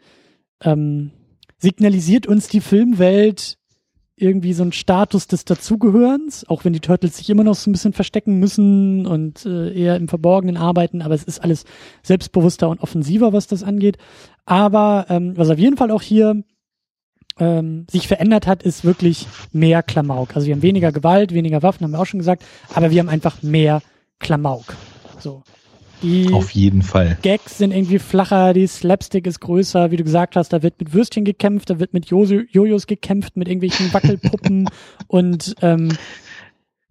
ähm, 0.62 1.12
signalisiert 1.58 2.28
uns 2.28 2.50
die 2.50 2.62
Filmwelt 2.62 3.58
irgendwie 4.20 4.54
so 4.54 4.64
ein 4.64 4.74
Status 4.74 5.28
des 5.28 5.46
Dazugehörens, 5.46 6.48
auch 6.50 6.66
wenn 6.66 6.74
die 6.74 6.80
Turtles 6.80 7.18
sich 7.18 7.30
immer 7.30 7.44
noch 7.44 7.54
so 7.54 7.70
ein 7.70 7.74
bisschen 7.74 7.94
verstecken 7.94 8.40
müssen 8.40 9.06
und 9.06 9.46
äh, 9.46 9.72
eher 9.72 9.96
im 9.96 10.08
Verborgenen 10.08 10.58
arbeiten, 10.58 11.04
aber 11.04 11.14
es 11.14 11.24
ist 11.24 11.44
alles 11.44 11.66
selbstbewusster 12.02 12.68
und 12.68 12.82
offensiver, 12.82 13.32
was 13.32 13.46
das 13.46 13.62
angeht. 13.62 13.98
Aber 14.46 15.06
ähm, 15.10 15.38
was 15.38 15.50
auf 15.50 15.60
jeden 15.60 15.78
Fall 15.78 15.92
auch 15.92 16.02
hier 16.02 16.44
ähm, 17.40 17.86
sich 17.92 18.08
verändert 18.08 18.48
hat, 18.48 18.64
ist 18.64 18.84
wirklich 18.84 19.28
mehr 19.52 19.84
Klamauk. 19.84 20.36
Also 20.36 20.48
wir 20.48 20.56
haben 20.56 20.64
weniger 20.64 20.92
Gewalt, 20.92 21.32
weniger 21.32 21.62
Waffen, 21.62 21.84
haben 21.84 21.92
wir 21.92 22.00
auch 22.00 22.06
schon 22.06 22.20
gesagt, 22.20 22.44
aber 22.74 22.90
wir 22.90 23.00
haben 23.00 23.10
einfach 23.10 23.44
mehr 23.44 23.84
Klamauk. 24.18 24.76
So. 25.20 25.44
Die 26.04 26.32
Auf 26.32 26.52
jeden 26.52 26.84
Fall. 26.84 27.18
Gags 27.22 27.58
sind 27.58 27.72
irgendwie 27.72 28.00
flacher, 28.00 28.54
die 28.54 28.68
Slapstick 28.68 29.26
ist 29.26 29.40
größer, 29.40 29.90
wie 29.90 29.98
du 29.98 30.04
gesagt 30.04 30.36
hast, 30.36 30.54
da 30.54 30.62
wird 30.62 30.80
mit 30.80 30.94
Würstchen 30.94 31.26
gekämpft, 31.26 31.70
da 31.70 31.80
wird 31.80 31.94
mit 31.94 32.06
jo 32.08 32.24
Jojos 32.24 32.86
gekämpft, 32.86 33.36
mit 33.36 33.48
irgendwelchen 33.48 33.92
Wackelpuppen 33.94 34.70
und 35.08 35.56
ähm, 35.62 35.98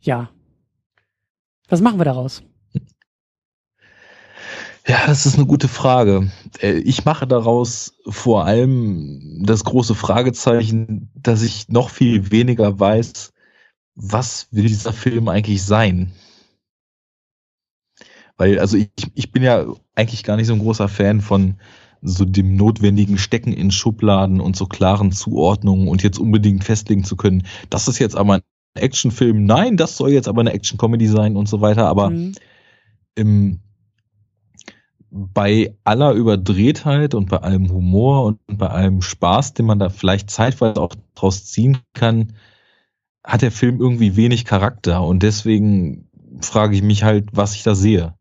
ja. 0.01 0.31
Was 1.69 1.81
machen 1.81 1.99
wir 1.99 2.05
daraus? 2.05 2.43
Ja, 4.89 5.05
das 5.07 5.27
ist 5.27 5.37
eine 5.37 5.47
gute 5.47 5.67
Frage. 5.67 6.31
Äh, 6.61 6.79
ich 6.79 7.05
mache 7.05 7.27
daraus 7.27 7.95
vor 8.09 8.45
allem 8.45 9.43
das 9.45 9.65
große 9.65 9.97
Fragezeichen, 9.97 11.11
dass 11.15 11.43
ich 11.43 11.69
noch 11.69 11.91
viel 11.91 12.31
weniger 12.31 12.79
weiß, 12.79 13.33
was 13.97 14.47
will 14.53 14.67
dieser 14.67 14.93
Film 14.93 15.29
eigentlich 15.29 15.65
sein? 15.65 16.13
Weil, 18.37 18.59
also 18.59 18.77
ich, 18.77 18.91
ich 19.15 19.33
bin 19.33 19.43
ja 19.43 19.67
eigentlich 19.95 20.25
gar 20.25 20.37
nicht 20.37 20.47
so 20.47 20.53
ein 20.53 20.61
großer 20.61 20.89
Fan 20.89 21.21
von 21.21 21.57
so 22.03 22.25
dem 22.25 22.57
notwendigen 22.57 23.19
Stecken 23.19 23.53
in 23.53 23.71
Schubladen 23.71 24.41
und 24.41 24.57
so 24.57 24.67
klaren 24.67 25.13
Zuordnungen 25.13 25.89
und 25.89 26.03
jetzt 26.03 26.19
unbedingt 26.19 26.65
festlegen 26.65 27.05
zu 27.05 27.17
können, 27.17 27.45
das 27.71 27.89
ist 27.89 27.99
jetzt 27.99 28.17
aber 28.17 28.35
ein 28.35 28.43
Actionfilm, 28.75 29.45
nein, 29.45 29.77
das 29.77 29.97
soll 29.97 30.11
jetzt 30.11 30.29
aber 30.29 30.43
eine 30.43 30.53
Action-Comedy 30.53 31.07
sein 31.07 31.37
und 31.37 31.49
so 31.49 31.61
weiter, 31.63 31.87
aber 31.87 32.11
mhm. 32.11 32.33
im, 33.15 33.61
bei 35.11 35.75
aller 35.85 36.13
Überdrehtheit 36.13 37.15
und 37.15 37.31
bei 37.31 37.39
allem 37.39 37.71
Humor 37.71 38.25
und 38.25 38.39
bei 38.47 38.69
allem 38.69 39.01
Spaß, 39.01 39.55
den 39.55 39.67
man 39.67 39.79
da 39.79 39.89
vielleicht 39.89 40.31
zeitweise 40.31 40.81
auch 40.81 40.95
draus 41.15 41.47
ziehen 41.47 41.79
kann, 41.95 42.35
hat 43.25 43.43
der 43.43 43.51
Film 43.51 43.81
irgendwie 43.81 44.17
wenig 44.17 44.45
Charakter 44.45 45.03
und 45.03 45.23
deswegen 45.23 46.09
frage 46.41 46.77
ich 46.77 46.83
mich 46.83 47.03
halt, 47.03 47.31
was 47.33 47.55
ich 47.55 47.63
da 47.63 47.75
sehe. 47.75 48.15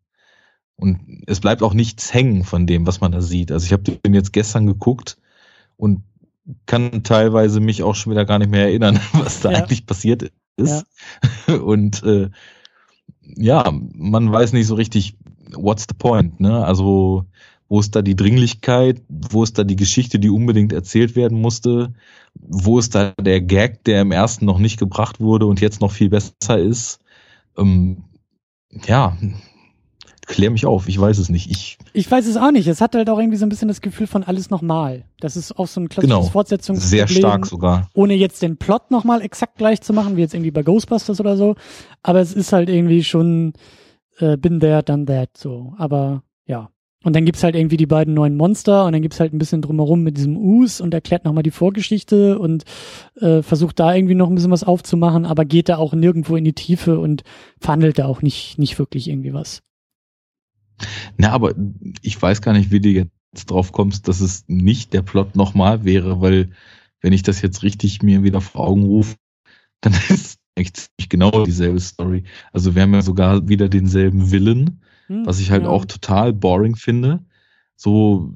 Und 0.77 1.23
es 1.27 1.39
bleibt 1.39 1.63
auch 1.63 1.73
nichts 1.73 2.13
hängen 2.13 2.43
von 2.43 2.67
dem, 2.67 2.85
was 2.85 3.01
man 3.01 3.11
da 3.11 3.21
sieht. 3.21 3.51
Also 3.51 3.65
ich 3.65 3.73
habe 3.73 3.83
den 3.83 4.13
jetzt 4.13 4.33
gestern 4.33 4.67
geguckt 4.67 5.17
und 5.77 6.03
kann 6.65 7.03
teilweise 7.03 7.59
mich 7.59 7.83
auch 7.83 7.95
schon 7.95 8.11
wieder 8.11 8.25
gar 8.25 8.39
nicht 8.39 8.51
mehr 8.51 8.63
erinnern, 8.63 8.99
was 9.13 9.41
da 9.41 9.51
ja. 9.51 9.59
eigentlich 9.59 9.85
passiert 9.85 10.31
ist. 10.57 10.85
Ja. 11.47 11.55
Und 11.55 12.03
äh, 12.03 12.29
ja, 13.21 13.71
man 13.71 14.31
weiß 14.31 14.53
nicht 14.53 14.67
so 14.67 14.75
richtig, 14.75 15.17
what's 15.53 15.85
the 15.89 15.95
point, 15.97 16.39
ne? 16.39 16.63
Also 16.63 17.25
wo 17.67 17.79
ist 17.79 17.95
da 17.95 18.01
die 18.01 18.15
Dringlichkeit? 18.15 19.01
Wo 19.09 19.43
ist 19.43 19.57
da 19.57 19.63
die 19.63 19.75
Geschichte, 19.75 20.19
die 20.19 20.29
unbedingt 20.29 20.71
erzählt 20.71 21.15
werden 21.15 21.41
musste? 21.41 21.93
Wo 22.35 22.77
ist 22.77 22.93
da 22.93 23.13
der 23.19 23.41
Gag, 23.41 23.83
der 23.85 24.01
im 24.01 24.11
ersten 24.11 24.45
noch 24.45 24.59
nicht 24.59 24.77
gebracht 24.77 25.19
wurde 25.19 25.47
und 25.47 25.61
jetzt 25.61 25.81
noch 25.81 25.91
viel 25.91 26.09
besser 26.09 26.59
ist? 26.59 26.99
Ähm, 27.57 28.03
ja, 28.85 29.17
klär 30.25 30.49
mich 30.51 30.65
auf, 30.65 30.87
ich 30.87 30.99
weiß 30.99 31.17
es 31.17 31.29
nicht. 31.29 31.49
Ich, 31.49 31.77
ich 31.93 32.09
weiß 32.09 32.25
es 32.27 32.37
auch 32.37 32.51
nicht. 32.51 32.67
Es 32.67 32.81
hat 32.81 32.95
halt 32.95 33.09
auch 33.09 33.19
irgendwie 33.19 33.37
so 33.37 33.45
ein 33.45 33.49
bisschen 33.49 33.67
das 33.67 33.81
Gefühl 33.81 34.07
von 34.07 34.23
alles 34.23 34.49
nochmal. 34.49 35.05
Das 35.19 35.35
ist 35.35 35.57
auch 35.57 35.67
so 35.67 35.81
ein 35.81 35.89
klassisches 35.89 36.17
genau, 36.17 36.29
Fortsetzungsproblem. 36.29 37.07
Sehr 37.07 37.07
stark 37.07 37.45
sogar. 37.45 37.89
Ohne 37.93 38.15
jetzt 38.15 38.41
den 38.41 38.57
Plot 38.57 38.91
nochmal 38.91 39.21
exakt 39.21 39.57
gleich 39.57 39.81
zu 39.81 39.93
machen, 39.93 40.17
wie 40.17 40.21
jetzt 40.21 40.33
irgendwie 40.33 40.51
bei 40.51 40.63
Ghostbusters 40.63 41.19
oder 41.19 41.37
so. 41.37 41.55
Aber 42.03 42.19
es 42.19 42.33
ist 42.33 42.53
halt 42.53 42.69
irgendwie 42.69 43.03
schon 43.03 43.53
äh, 44.19 44.37
bin 44.37 44.59
there, 44.59 44.83
done 44.83 45.05
that, 45.05 45.37
so. 45.37 45.73
Aber 45.77 46.23
ja. 46.45 46.69
Und 47.03 47.15
dann 47.15 47.25
gibt's 47.25 47.43
halt 47.43 47.55
irgendwie 47.55 47.77
die 47.77 47.85
beiden 47.85 48.15
neuen 48.15 48.35
Monster 48.35 48.85
und 48.85 48.93
dann 48.93 49.03
gibt's 49.03 49.19
halt 49.19 49.31
ein 49.31 49.37
bisschen 49.37 49.61
drumherum 49.61 50.01
mit 50.01 50.17
diesem 50.17 50.37
Us 50.37 50.81
und 50.81 50.91
erklärt 50.91 51.23
nochmal 51.23 51.43
die 51.43 51.51
Vorgeschichte 51.51 52.39
und 52.39 52.63
äh, 53.21 53.43
versucht 53.43 53.79
da 53.79 53.93
irgendwie 53.93 54.15
noch 54.15 54.27
ein 54.27 54.33
bisschen 54.33 54.49
was 54.49 54.63
aufzumachen, 54.63 55.23
aber 55.25 55.45
geht 55.45 55.69
da 55.69 55.77
auch 55.77 55.93
nirgendwo 55.93 56.35
in 56.35 56.43
die 56.43 56.53
Tiefe 56.53 56.97
und 56.97 57.21
verhandelt 57.59 57.99
da 57.99 58.07
auch 58.07 58.23
nicht, 58.23 58.57
nicht 58.57 58.79
wirklich 58.79 59.07
irgendwie 59.07 59.33
was. 59.33 59.61
Na, 61.17 61.31
aber 61.31 61.53
ich 62.01 62.21
weiß 62.21 62.41
gar 62.41 62.53
nicht, 62.53 62.71
wie 62.71 62.79
du 62.79 62.89
jetzt 62.89 63.11
drauf 63.47 63.71
kommst, 63.71 64.07
dass 64.07 64.21
es 64.21 64.45
nicht 64.47 64.93
der 64.93 65.01
Plot 65.01 65.35
nochmal 65.35 65.83
wäre, 65.85 66.21
weil 66.21 66.51
wenn 67.01 67.13
ich 67.13 67.23
das 67.23 67.41
jetzt 67.41 67.63
richtig 67.63 68.01
mir 68.01 68.23
wieder 68.23 68.41
vor 68.41 68.67
Augen 68.67 68.83
rufe, 68.83 69.15
dann 69.81 69.93
ist 70.09 70.39
echt 70.55 70.77
ziemlich 70.77 71.09
genau 71.09 71.45
dieselbe 71.45 71.79
Story. 71.79 72.23
Also 72.51 72.75
wir 72.75 72.81
haben 72.81 72.93
ja 72.93 73.01
sogar 73.01 73.47
wieder 73.47 73.69
denselben 73.69 74.31
Willen, 74.31 74.81
hm, 75.07 75.25
was 75.25 75.39
ich 75.39 75.51
halt 75.51 75.63
ja. 75.63 75.69
auch 75.69 75.85
total 75.85 76.33
boring 76.33 76.75
finde. 76.75 77.23
So, 77.75 78.35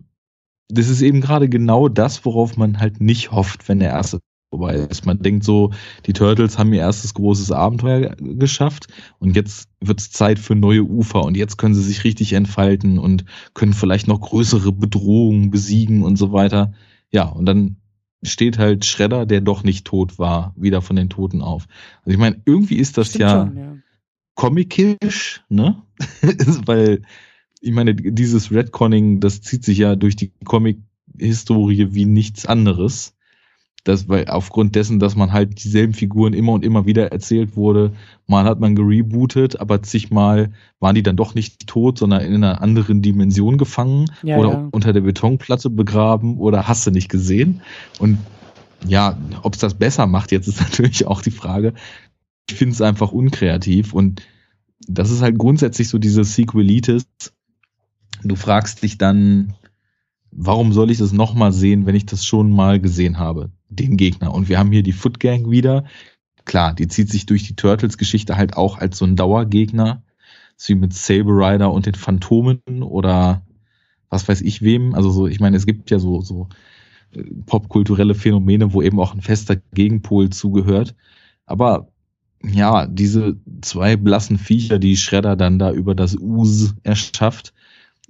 das 0.67 0.89
ist 0.89 1.02
eben 1.02 1.21
gerade 1.21 1.49
genau 1.49 1.88
das, 1.88 2.23
worauf 2.25 2.58
man 2.58 2.80
halt 2.80 2.99
nicht 3.02 3.32
hofft, 3.32 3.67
wenn 3.69 3.80
der 3.80 3.89
erste 3.89 4.19
vorbei 4.49 4.75
ist. 4.75 5.05
Man 5.05 5.19
denkt 5.19 5.43
so, 5.43 5.71
die 6.05 6.13
Turtles 6.13 6.57
haben 6.57 6.73
ihr 6.73 6.81
erstes 6.81 7.13
großes 7.13 7.51
Abenteuer 7.51 8.15
geschafft 8.19 8.88
und 9.19 9.35
jetzt 9.35 9.69
wird 9.79 9.99
es 9.99 10.12
Zeit 10.12 10.39
für 10.39 10.55
neue 10.55 10.83
Ufer 10.83 11.23
und 11.23 11.38
jetzt 11.38 11.57
können 11.57 11.75
sie 11.75 11.83
sich 11.83 12.03
richtig 12.03 12.33
entfalten 12.33 12.99
und 12.99 13.25
können 13.53 13.73
vielleicht 13.73 14.07
noch 14.07 14.21
größere 14.21 14.71
Bedrohungen 14.71 15.51
besiegen 15.51 16.03
und 16.03 16.17
so 16.17 16.31
weiter. 16.31 16.73
Ja, 17.12 17.25
und 17.25 17.45
dann 17.45 17.77
steht 18.23 18.57
halt 18.57 18.85
Schredder, 18.85 19.25
der 19.25 19.41
doch 19.41 19.63
nicht 19.63 19.85
tot 19.85 20.19
war, 20.19 20.53
wieder 20.57 20.81
von 20.81 20.95
den 20.95 21.09
Toten 21.09 21.41
auf. 21.41 21.67
Also 22.03 22.12
ich 22.12 22.17
meine, 22.17 22.41
irgendwie 22.45 22.77
ist 22.77 22.97
das 22.97 23.13
ja, 23.13 23.45
schon, 23.45 23.57
ja 23.57 23.75
comicisch, 24.39 25.43
ne? 25.49 25.83
Weil 26.65 27.01
ich 27.62 27.71
meine, 27.71 27.93
dieses 27.93 28.51
Redconning, 28.51 29.19
das 29.19 29.41
zieht 29.41 29.65
sich 29.65 29.79
ja 29.79 29.97
durch 29.97 30.15
die 30.15 30.31
Comic-Historie 30.45 31.93
wie 31.93 32.05
nichts 32.05 32.45
anderes 32.45 33.17
das, 33.84 34.10
weil 34.10 34.28
aufgrund 34.28 34.76
dessen, 34.76 35.00
dass 35.00 35.15
man 35.15 35.32
halt 35.32 35.63
dieselben 35.63 35.94
Figuren 35.94 36.34
immer 36.34 36.52
und 36.54 36.65
immer 36.65 36.86
wieder 36.86 37.12
erzählt 37.12 37.56
wurde, 37.56 37.94
mal 38.28 38.46
hat 38.46 38.60
man 38.60 38.76
gerebootet, 38.76 39.60
aber 39.60 39.82
zigmal 39.82 40.52
waren 40.80 40.96
die 40.96 41.04
dann 41.04 41.15
doch 41.15 41.34
nicht 41.34 41.68
tot, 41.68 41.98
sondern 41.98 42.22
in 42.22 42.36
einer 42.36 42.62
anderen 42.62 43.02
Dimension 43.02 43.58
gefangen 43.58 44.12
ja, 44.22 44.38
oder 44.38 44.52
ja. 44.52 44.68
unter 44.72 44.94
der 44.94 45.02
Betonplatte 45.02 45.70
begraben 45.70 46.38
oder 46.38 46.68
hast 46.68 46.86
du 46.86 46.92
nicht 46.92 47.10
gesehen. 47.10 47.62
Und 48.00 48.20
ja, 48.86 49.18
ob 49.44 49.54
es 49.54 49.60
das 49.60 49.74
besser 49.74 50.08
macht, 50.08 50.32
jetzt 50.32 50.48
ist 50.48 50.60
natürlich 50.62 51.08
auch 51.08 51.22
die 51.22 51.32
Frage. 51.32 51.74
Ich 52.50 52.56
finde 52.56 52.74
es 52.74 52.82
einfach 52.82 53.12
unkreativ 53.12 53.94
und 53.94 54.22
das 54.88 55.12
ist 55.12 55.22
halt 55.22 55.38
grundsätzlich 55.38 55.89
so 55.89 55.98
diese 55.98 56.24
Sequelitis. 56.24 57.06
Du 58.24 58.36
fragst 58.36 58.84
dich 58.84 58.98
dann, 58.98 59.54
warum 60.32 60.74
soll 60.74 60.92
ich 60.92 60.98
das 60.98 61.12
nochmal 61.12 61.52
sehen, 61.52 61.86
wenn 61.86 61.96
ich 61.96 62.06
das 62.06 62.26
schon 62.26 62.52
mal 62.52 62.80
gesehen 62.80 63.18
habe, 63.20 63.52
den 63.70 63.98
Gegner? 63.98 64.34
Und 64.34 64.50
wir 64.50 64.60
haben 64.60 64.72
hier 64.72 64.84
die 64.84 64.94
Foot 64.94 65.20
Gang 65.20 65.50
wieder. 65.50 65.86
Klar, 66.46 66.74
die 66.74 66.88
zieht 66.88 67.10
sich 67.10 67.26
durch 67.26 67.44
die 67.44 67.56
Turtles-Geschichte 67.56 68.38
halt 68.38 68.58
auch 68.58 68.78
als 68.78 68.98
so 68.98 69.06
ein 69.06 69.15
Dauergegner. 69.15 70.04
So 70.58 70.74
wie 70.74 70.80
mit 70.80 70.94
Saber 70.94 71.32
Rider 71.32 71.72
und 71.72 71.86
den 71.86 71.96
Phantomen 71.96 72.62
oder 72.84 73.44
was 74.10 74.28
weiß 74.28 74.42
ich 74.42 74.62
wem. 74.62 74.96
Also 74.96 75.10
so, 75.10 75.28
ich 75.28 75.39
meine, 75.39 75.58
es 75.58 75.65
gibt 75.65 75.89
ja 75.92 76.00
so, 76.00 76.22
so 76.22 76.50
äh, 77.12 77.24
popkulturelle 77.46 78.15
Phänomene, 78.15 78.74
wo 78.74 78.82
eben 78.82 79.00
auch 79.00 79.13
ein 79.13 79.22
fester 79.22 79.58
Gegenpol 79.74 80.30
zugehört. 80.30 80.96
Aber 81.46 81.89
ja, 82.44 82.88
diese 82.88 83.38
zwei 83.62 83.96
blassen 83.96 84.38
Viecher, 84.38 84.80
die 84.80 84.98
Shredder 84.98 85.36
dann 85.36 85.60
da 85.60 85.72
über 85.72 85.96
das 85.96 86.15
Us 86.15 86.76
erschafft, 86.84 87.54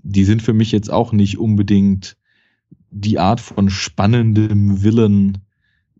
die 0.03 0.25
sind 0.25 0.41
für 0.41 0.53
mich 0.53 0.71
jetzt 0.71 0.91
auch 0.91 1.11
nicht 1.11 1.37
unbedingt 1.37 2.17
die 2.91 3.19
Art 3.19 3.39
von 3.39 3.69
spannendem 3.69 4.83
Willen, 4.83 5.39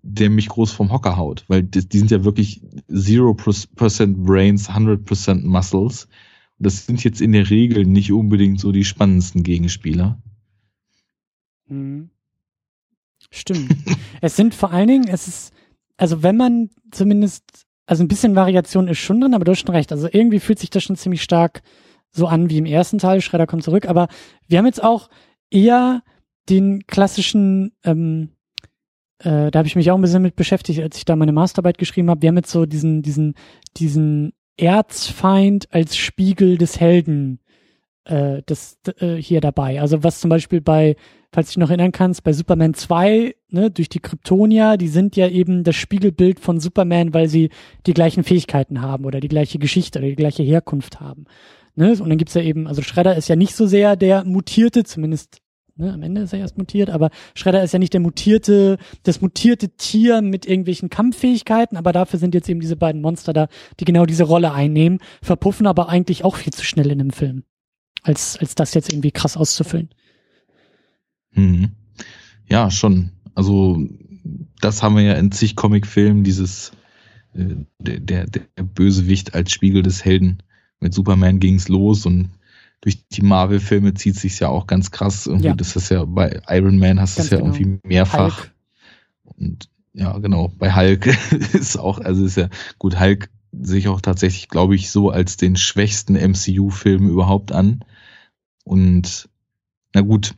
der 0.02 0.30
mich 0.30 0.48
groß 0.48 0.72
vom 0.72 0.92
Hocker 0.92 1.18
haut, 1.18 1.46
weil 1.48 1.64
die, 1.64 1.88
die 1.88 2.00
sind 2.00 2.12
ja 2.12 2.24
wirklich 2.24 2.62
0% 2.90 4.24
Brains, 4.24 4.70
100% 4.70 5.46
Muscles. 5.46 6.08
Das 6.58 6.86
sind 6.86 7.04
jetzt 7.04 7.22
in 7.22 7.32
der 7.32 7.50
Regel 7.50 7.86
nicht 7.86 8.12
unbedingt 8.12 8.60
so 8.60 8.72
die 8.72 8.86
spannendsten 8.86 9.44
Gegenspieler. 9.44 10.22
Mhm. 11.68 12.10
Stimmt. 13.32 13.76
es 14.22 14.36
sind 14.36 14.56
vor 14.56 14.72
allen 14.72 14.88
Dingen, 14.88 15.08
es 15.08 15.28
ist, 15.28 15.54
also 15.98 16.24
wenn 16.24 16.38
man 16.38 16.70
zumindest, 16.92 17.66
also 17.86 18.04
ein 18.04 18.08
bisschen 18.08 18.36
Variation 18.36 18.88
ist 18.88 19.00
schon 19.00 19.22
drin, 19.22 19.34
aber 19.34 19.46
du 19.46 19.52
hast 19.52 19.60
schon 19.60 19.76
recht. 19.76 19.92
Also 19.92 20.08
irgendwie 20.12 20.40
fühlt 20.40 20.60
sich 20.60 20.70
das 20.70 20.84
schon 20.84 20.96
ziemlich 20.96 21.22
stark 21.22 21.62
so 22.12 22.28
an 22.28 22.50
wie 22.50 22.58
im 22.58 22.65
ersten 22.65 22.98
Teil, 22.98 23.22
Schredder 23.22 23.48
kommt 23.48 23.63
zurück, 23.63 23.88
aber 23.88 24.08
wir 24.48 24.58
haben 24.58 24.65
jetzt 24.65 24.84
auch 24.84 25.10
eher 25.50 26.04
den 26.50 26.86
klassischen, 26.88 27.74
ähm, 27.84 28.30
äh, 29.19 29.52
da 29.52 29.60
habe 29.60 29.67
ich 29.67 29.76
mich 29.76 29.91
auch 29.91 29.95
ein 29.95 30.02
bisschen 30.02 30.22
mit 30.22 30.36
beschäftigt, 30.36 30.82
als 30.82 30.98
ich 30.98 31.06
da 31.06 31.15
meine 31.15 31.32
Masterarbeit 31.32 31.78
geschrieben 31.78 32.10
habe. 32.10 32.22
Wir 32.22 32.30
haben 32.30 32.38
jetzt 32.38 32.52
so 32.52 32.65
diesen, 32.65 33.02
diesen, 33.02 33.36
diesen 33.78 34.34
Erzfeind 34.58 35.67
als 35.72 35.95
Spiegel 35.95 36.58
des 36.58 36.80
Helden 36.80 37.39
äh, 38.06 38.41
das, 38.45 38.78
äh, 39.00 39.15
hier 39.15 39.41
dabei. 39.41 39.80
Also 39.80 40.04
was 40.04 40.19
zum 40.19 40.30
Beispiel 40.30 40.62
bei, 40.62 40.95
falls 41.32 41.48
du 41.48 41.52
dich 41.52 41.58
noch 41.58 41.69
erinnern 41.69 41.91
kannst, 41.91 42.24
bei 42.24 42.34
Superman 42.34 42.74
2, 42.74 43.36
ne, 43.50 43.72
durch 43.72 43.89
die 43.89 44.00
Kryptonier, 44.00 44.78
die 44.78 44.88
sind 44.88 45.15
ja 45.15 45.28
eben 45.28 45.63
das 45.63 45.76
Spiegelbild 45.76 46.39
von 46.39 46.60
Superman, 46.60 47.13
weil 47.13 47.28
sie 47.28 47.50
die 47.86 47.93
gleichen 47.93 48.24
Fähigkeiten 48.24 48.82
haben 48.82 49.06
oder 49.06 49.19
die 49.19 49.28
gleiche 49.28 49.60
Geschichte 49.60 50.00
oder 50.00 50.10
die 50.10 50.15
gleiche 50.15 50.43
Herkunft 50.43 51.00
haben. 51.00 51.26
Ne? 51.80 51.92
Und 51.92 52.10
dann 52.10 52.18
gibt's 52.18 52.34
ja 52.34 52.42
eben, 52.42 52.68
also 52.68 52.82
Shredder 52.82 53.15
ist 53.15 53.30
ja 53.30 53.38
nicht 53.38 53.56
so 53.56 53.65
sehr 53.65 53.96
der 53.96 54.26
mutierte, 54.26 54.84
zumindest 54.84 55.38
ne, 55.78 55.94
am 55.94 56.04
Ende 56.04 56.20
ist 56.20 56.34
er 56.34 56.39
erst 56.39 56.58
mutiert, 56.58 56.89
aber 56.89 57.10
Shredder 57.36 57.63
ist 57.63 57.72
ja 57.72 57.80
nicht 57.80 57.94
der 57.94 58.02
mutierte, 58.02 58.78
das 59.04 59.22
mutierte 59.22 59.70
Tier 59.70 60.22
mit 60.22 60.46
irgendwelchen 60.46 60.89
Kampffähigkeiten, 60.89 61.78
aber 61.78 61.94
dafür 61.94 62.20
sind 62.20 62.36
jetzt 62.36 62.50
eben 62.50 62.60
diese 62.60 62.76
beiden 62.76 63.02
Monster 63.02 63.32
da, 63.32 63.48
die 63.80 63.86
genau 63.86 64.06
diese 64.06 64.26
Rolle 64.26 64.52
einnehmen, 64.52 65.00
verpuffen 65.22 65.68
aber 65.68 65.88
eigentlich 65.88 66.26
auch 66.26 66.36
viel 66.36 66.52
zu 66.52 66.65
schnell 66.65 66.92
in 66.92 67.00
einem 67.00 67.12
Film, 67.12 67.44
als, 68.04 68.36
als 68.36 68.56
das 68.56 68.74
jetzt 68.74 68.92
irgendwie 68.92 69.12
krass 69.12 69.38
auszufüllen. 69.38 69.88
Mhm. 71.32 71.72
Ja, 72.50 72.72
schon. 72.72 73.12
Also 73.36 73.82
das 74.60 74.84
haben 74.84 74.98
wir 74.98 75.04
ja 75.04 75.13
in 75.13 75.32
zig 75.32 75.56
Comicfilmen, 75.56 76.26
dieses 76.26 76.74
äh, 77.34 77.56
der, 77.78 78.02
der, 78.02 78.26
der 78.28 78.63
Bösewicht 78.63 79.34
als 79.34 79.54
Spiegel 79.54 79.82
des 79.82 80.04
Helden 80.04 80.44
mit 80.80 80.94
Superman 80.94 81.39
ging's 81.39 81.68
los 81.68 82.06
und 82.06 82.30
durch 82.82 83.08
die 83.10 83.22
Marvel-Filme 83.22 83.94
zieht 83.94 84.15
sich's 84.15 84.39
ja 84.39 84.48
auch 84.48 84.68
ganz 84.68 84.92
krass. 84.92 85.28
Irgendwie, 85.28 85.48
ja. 85.48 85.54
Das 85.54 85.76
ist 85.76 85.89
ja 85.89 86.06
bei 86.06 86.42
Iron 86.48 86.80
Man 86.80 87.00
hast 87.00 87.18
du 87.18 87.24
es 87.24 87.30
ja 87.30 87.38
genau. 87.38 87.54
irgendwie 87.54 87.80
mehrfach. 87.84 88.38
Hulk. 88.38 88.52
Und 89.24 89.70
ja, 89.94 90.18
genau. 90.20 90.52
Bei 90.58 90.74
Hulk 90.74 91.08
ist 91.54 91.78
auch, 91.78 92.00
also 92.00 92.24
ist 92.24 92.38
ja 92.38 92.50
gut, 92.78 93.00
Hulk 93.00 93.30
sehe 93.52 93.80
ich 93.80 93.88
auch 93.88 94.02
tatsächlich, 94.02 94.48
glaube 94.48 94.76
ich, 94.76 94.92
so 94.92 95.10
als 95.10 95.36
den 95.36 95.56
schwächsten 95.56 96.13
MCU-Film 96.13 97.10
überhaupt 97.10 97.52
an. 97.52 97.84
Und 98.63 99.28
na 99.94 100.02
gut, 100.02 100.36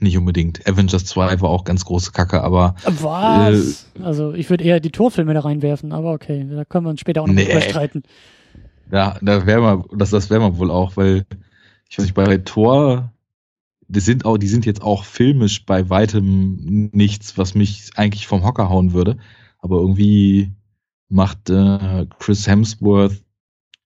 nicht 0.00 0.16
unbedingt. 0.16 0.66
Avengers 0.66 1.04
2 1.04 1.40
war 1.42 1.50
auch 1.50 1.64
ganz 1.64 1.84
große 1.84 2.12
Kacke, 2.12 2.42
aber. 2.42 2.74
Was? 2.84 3.86
Äh, 3.98 4.02
also 4.02 4.32
ich 4.32 4.48
würde 4.48 4.64
eher 4.64 4.80
die 4.80 4.90
Torfilme 4.90 5.34
da 5.34 5.40
reinwerfen, 5.40 5.92
aber 5.92 6.12
okay, 6.12 6.46
da 6.50 6.64
können 6.64 6.86
wir 6.86 6.90
uns 6.90 7.00
später 7.00 7.22
auch 7.22 7.26
noch 7.26 7.34
nee. 7.34 7.60
streiten. 7.60 8.02
Ja, 8.92 9.18
da 9.22 9.46
wäre 9.46 9.60
man, 9.60 9.84
das, 9.96 10.10
das 10.10 10.30
wäre 10.30 10.40
man 10.40 10.58
wohl 10.58 10.70
auch, 10.70 10.96
weil 10.96 11.26
ich 11.88 11.98
weiß 11.98 12.04
nicht, 12.04 12.14
bei 12.14 12.36
Tor, 12.38 13.12
die 13.88 14.00
sind 14.00 14.24
auch, 14.24 14.38
die 14.38 14.48
sind 14.48 14.66
jetzt 14.66 14.82
auch 14.82 15.04
filmisch 15.04 15.66
bei 15.66 15.90
weitem 15.90 16.90
nichts, 16.92 17.36
was 17.38 17.54
mich 17.54 17.90
eigentlich 17.96 18.26
vom 18.26 18.44
Hocker 18.44 18.68
hauen 18.68 18.92
würde. 18.92 19.18
Aber 19.58 19.80
irgendwie 19.80 20.52
macht 21.08 21.50
äh, 21.50 22.06
Chris 22.18 22.46
Hemsworth 22.46 23.22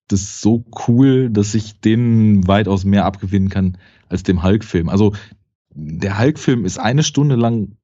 das 0.08 0.40
so 0.40 0.64
cool, 0.86 1.30
dass 1.30 1.54
ich 1.54 1.80
den 1.80 2.46
weitaus 2.46 2.84
mehr 2.84 3.06
abgewinnen 3.06 3.48
kann 3.48 3.78
als 4.08 4.22
dem 4.22 4.42
Hulk-Film. 4.42 4.90
Also 4.90 5.14
der 5.70 6.18
Hulk-Film 6.18 6.64
ist 6.66 6.78
eine 6.78 7.02
Stunde 7.02 7.36
lang 7.36 7.76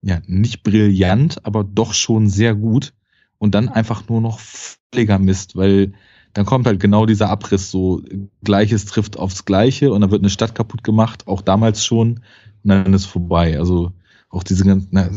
ja 0.00 0.20
nicht 0.26 0.62
brillant, 0.62 1.44
aber 1.44 1.64
doch 1.64 1.92
schon 1.92 2.28
sehr 2.28 2.54
gut 2.54 2.94
und 3.36 3.54
dann 3.54 3.68
einfach 3.68 4.08
nur 4.08 4.20
noch 4.20 4.38
völliger 4.40 5.18
Mist, 5.18 5.56
weil 5.56 5.92
dann 6.34 6.46
kommt 6.46 6.66
halt 6.66 6.80
genau 6.80 7.06
dieser 7.06 7.30
Abriss, 7.30 7.70
so 7.70 8.02
Gleiches 8.42 8.84
trifft 8.84 9.18
aufs 9.18 9.44
Gleiche 9.44 9.92
und 9.92 10.00
dann 10.00 10.10
wird 10.10 10.22
eine 10.22 10.30
Stadt 10.30 10.54
kaputt 10.54 10.84
gemacht, 10.84 11.26
auch 11.26 11.42
damals 11.42 11.84
schon, 11.84 12.20
und 12.62 12.68
dann 12.68 12.92
ist 12.94 13.06
vorbei. 13.06 13.58
Also 13.58 13.92
auch 14.30 14.42
diese 14.42 14.64
ganzen, 14.64 14.88
na, 14.90 15.10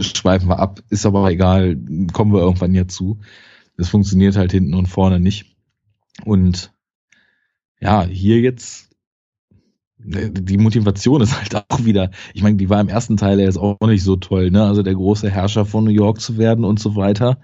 schweifen 0.00 0.48
wir 0.48 0.58
ab, 0.58 0.80
ist 0.90 1.06
aber 1.06 1.30
egal, 1.30 1.76
kommen 2.12 2.32
wir 2.32 2.40
irgendwann 2.40 2.74
ja 2.74 2.88
zu. 2.88 3.20
Das 3.76 3.88
funktioniert 3.88 4.36
halt 4.36 4.52
hinten 4.52 4.74
und 4.74 4.86
vorne 4.86 5.20
nicht. 5.20 5.56
Und 6.24 6.72
ja, 7.80 8.04
hier 8.04 8.40
jetzt, 8.40 8.90
die 9.98 10.58
Motivation 10.58 11.20
ist 11.20 11.38
halt 11.38 11.66
auch 11.68 11.84
wieder, 11.84 12.10
ich 12.34 12.42
meine, 12.42 12.56
die 12.56 12.70
war 12.70 12.80
im 12.80 12.88
ersten 12.88 13.16
Teil 13.16 13.38
ja 13.38 13.44
jetzt 13.44 13.58
auch 13.58 13.78
nicht 13.86 14.02
so 14.02 14.16
toll, 14.16 14.50
ne? 14.50 14.64
Also 14.64 14.82
der 14.82 14.94
große 14.94 15.30
Herrscher 15.30 15.66
von 15.66 15.84
New 15.84 15.90
York 15.90 16.20
zu 16.20 16.38
werden 16.38 16.64
und 16.64 16.80
so 16.80 16.96
weiter. 16.96 17.38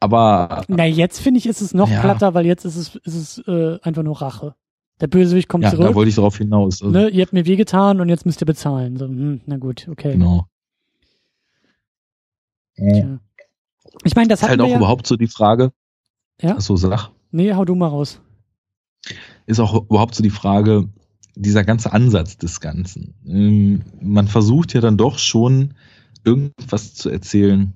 Aber. 0.00 0.64
Na, 0.68 0.84
jetzt 0.84 1.20
finde 1.20 1.38
ich, 1.38 1.46
ist 1.46 1.60
es 1.60 1.74
noch 1.74 1.90
ja. 1.90 2.00
platter, 2.00 2.34
weil 2.34 2.46
jetzt 2.46 2.64
ist 2.64 2.76
es, 2.76 2.96
ist 2.96 3.14
es 3.14 3.48
äh, 3.48 3.78
einfach 3.82 4.02
nur 4.02 4.20
Rache. 4.20 4.54
Der 5.00 5.08
Bösewicht 5.08 5.48
kommt 5.48 5.64
ja, 5.64 5.70
zurück. 5.70 5.86
Da 5.88 5.94
wollte 5.94 6.08
ich 6.08 6.14
darauf 6.14 6.38
hinaus. 6.38 6.82
Also. 6.82 6.90
Ne, 6.90 7.08
ihr 7.08 7.22
habt 7.22 7.32
mir 7.32 7.46
wehgetan 7.46 8.00
und 8.00 8.08
jetzt 8.08 8.24
müsst 8.24 8.42
ihr 8.42 8.46
bezahlen. 8.46 8.96
So, 8.96 9.06
hm, 9.06 9.40
na 9.46 9.56
gut, 9.58 9.88
okay. 9.90 10.12
Genau. 10.12 10.46
Tja. 12.76 13.18
Ich 14.04 14.14
meine, 14.14 14.28
das 14.28 14.42
hat 14.42 14.50
halt 14.50 14.60
auch 14.60 14.68
ja 14.68 14.76
überhaupt 14.76 15.06
so 15.06 15.16
die 15.16 15.26
Frage. 15.26 15.72
Ja. 16.40 16.60
So 16.60 16.76
sag. 16.76 17.10
Nee, 17.30 17.54
hau 17.54 17.64
du 17.64 17.74
mal 17.74 17.88
raus. 17.88 18.20
Ist 19.46 19.60
auch 19.60 19.74
überhaupt 19.74 20.14
so 20.14 20.22
die 20.22 20.30
Frage, 20.30 20.88
dieser 21.34 21.64
ganze 21.64 21.92
Ansatz 21.92 22.36
des 22.36 22.60
Ganzen. 22.60 23.14
Ähm, 23.26 23.82
man 24.00 24.28
versucht 24.28 24.74
ja 24.74 24.80
dann 24.80 24.96
doch 24.96 25.18
schon 25.18 25.74
irgendwas 26.24 26.94
zu 26.94 27.08
erzählen, 27.08 27.72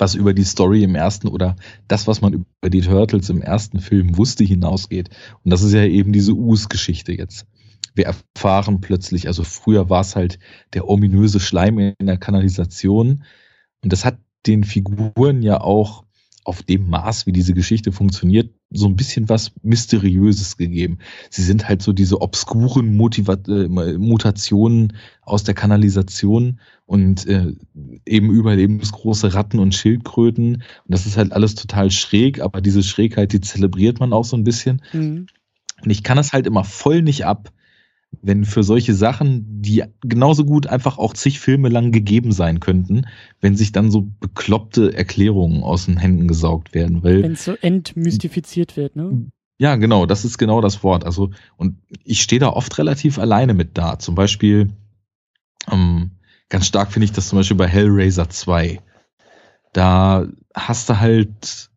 was 0.00 0.14
über 0.14 0.32
die 0.34 0.44
Story 0.44 0.82
im 0.82 0.94
ersten 0.94 1.28
oder 1.28 1.56
das, 1.86 2.06
was 2.06 2.20
man 2.20 2.32
über 2.32 2.70
die 2.70 2.80
Turtles 2.80 3.28
im 3.28 3.42
ersten 3.42 3.80
Film 3.80 4.16
wusste, 4.16 4.44
hinausgeht. 4.44 5.10
Und 5.44 5.52
das 5.52 5.62
ist 5.62 5.72
ja 5.72 5.84
eben 5.84 6.12
diese 6.12 6.32
Us-Geschichte 6.32 7.12
jetzt. 7.12 7.46
Wir 7.94 8.06
erfahren 8.06 8.80
plötzlich, 8.80 9.26
also 9.26 9.44
früher 9.44 9.90
war 9.90 10.00
es 10.00 10.16
halt 10.16 10.38
der 10.72 10.88
ominöse 10.88 11.40
Schleim 11.40 11.78
in 11.78 12.06
der 12.06 12.18
Kanalisation. 12.18 13.24
Und 13.82 13.92
das 13.92 14.04
hat 14.04 14.18
den 14.46 14.64
Figuren 14.64 15.42
ja 15.42 15.60
auch 15.60 16.04
auf 16.44 16.62
dem 16.62 16.88
Maß, 16.88 17.26
wie 17.26 17.32
diese 17.32 17.52
Geschichte 17.52 17.92
funktioniert, 17.92 18.54
so 18.70 18.86
ein 18.86 18.96
bisschen 18.96 19.28
was 19.28 19.52
Mysteriöses 19.62 20.56
gegeben. 20.56 20.98
Sie 21.28 21.42
sind 21.42 21.68
halt 21.68 21.82
so 21.82 21.92
diese 21.92 22.20
obskuren 22.20 22.96
Motiva 22.96 23.36
äh, 23.48 23.68
Mutationen 23.98 24.96
aus 25.22 25.42
der 25.42 25.54
Kanalisation 25.54 26.60
und 26.86 27.26
äh, 27.26 27.52
eben 28.06 28.30
überlebensgroße 28.30 29.34
Ratten 29.34 29.58
und 29.58 29.74
Schildkröten. 29.74 30.56
Und 30.56 30.62
das 30.86 31.06
ist 31.06 31.16
halt 31.16 31.32
alles 31.32 31.56
total 31.56 31.90
schräg, 31.90 32.40
aber 32.40 32.60
diese 32.60 32.82
Schrägheit, 32.82 33.32
die 33.32 33.40
zelebriert 33.40 33.98
man 33.98 34.12
auch 34.12 34.24
so 34.24 34.36
ein 34.36 34.44
bisschen. 34.44 34.82
Mhm. 34.92 35.26
Und 35.82 35.90
ich 35.90 36.02
kann 36.02 36.16
das 36.16 36.32
halt 36.32 36.46
immer 36.46 36.64
voll 36.64 37.02
nicht 37.02 37.26
ab, 37.26 37.52
wenn 38.22 38.44
für 38.44 38.62
solche 38.62 38.94
Sachen, 38.94 39.62
die 39.62 39.84
genauso 40.02 40.44
gut 40.44 40.66
einfach 40.66 40.98
auch 40.98 41.14
zig 41.14 41.40
Filme 41.40 41.68
lang 41.68 41.92
gegeben 41.92 42.32
sein 42.32 42.60
könnten, 42.60 43.06
wenn 43.40 43.56
sich 43.56 43.72
dann 43.72 43.90
so 43.90 44.10
bekloppte 44.20 44.94
Erklärungen 44.94 45.62
aus 45.62 45.86
den 45.86 45.96
Händen 45.96 46.28
gesaugt 46.28 46.74
werden. 46.74 47.02
Wenn 47.02 47.32
es 47.32 47.44
so 47.44 47.54
entmystifiziert 47.60 48.76
wird, 48.76 48.96
ne? 48.96 49.26
Ja, 49.58 49.76
genau, 49.76 50.06
das 50.06 50.24
ist 50.24 50.38
genau 50.38 50.60
das 50.60 50.82
Wort. 50.82 51.04
Also, 51.04 51.30
und 51.56 51.76
ich 52.04 52.22
stehe 52.22 52.40
da 52.40 52.48
oft 52.48 52.78
relativ 52.78 53.18
alleine 53.18 53.52
mit 53.52 53.76
da. 53.76 53.98
Zum 53.98 54.14
Beispiel, 54.14 54.70
ähm, 55.70 56.12
ganz 56.48 56.66
stark 56.66 56.92
finde 56.92 57.04
ich 57.04 57.12
das 57.12 57.28
zum 57.28 57.38
Beispiel 57.38 57.58
bei 57.58 57.68
Hellraiser 57.68 58.30
2. 58.30 58.80
Da 59.74 60.26
hast 60.54 60.88
du 60.88 60.98
halt 60.98 61.70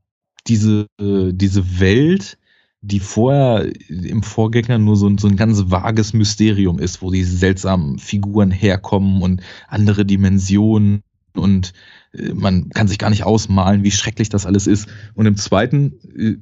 diese, 0.47 0.87
äh, 0.99 1.31
diese 1.33 1.79
Welt, 1.79 2.37
die 2.85 2.99
vorher 2.99 3.71
im 3.87 4.23
Vorgänger 4.23 4.77
nur 4.77 4.97
so, 4.97 5.09
so 5.17 5.29
ein 5.29 5.37
ganz 5.37 5.71
vages 5.71 6.11
Mysterium 6.11 6.79
ist, 6.79 7.01
wo 7.01 7.11
diese 7.11 7.35
seltsamen 7.35 7.97
Figuren 7.97 8.51
herkommen 8.51 9.21
und 9.21 9.41
andere 9.69 10.05
Dimensionen 10.05 11.01
und 11.33 11.73
äh, 12.11 12.33
man 12.33 12.69
kann 12.69 12.89
sich 12.89 12.99
gar 12.99 13.09
nicht 13.09 13.23
ausmalen, 13.23 13.83
wie 13.83 13.91
schrecklich 13.91 14.27
das 14.27 14.45
alles 14.45 14.67
ist. 14.67 14.89
Und 15.15 15.25
im 15.27 15.37
zweiten 15.37 15.93
äh, 16.13 16.35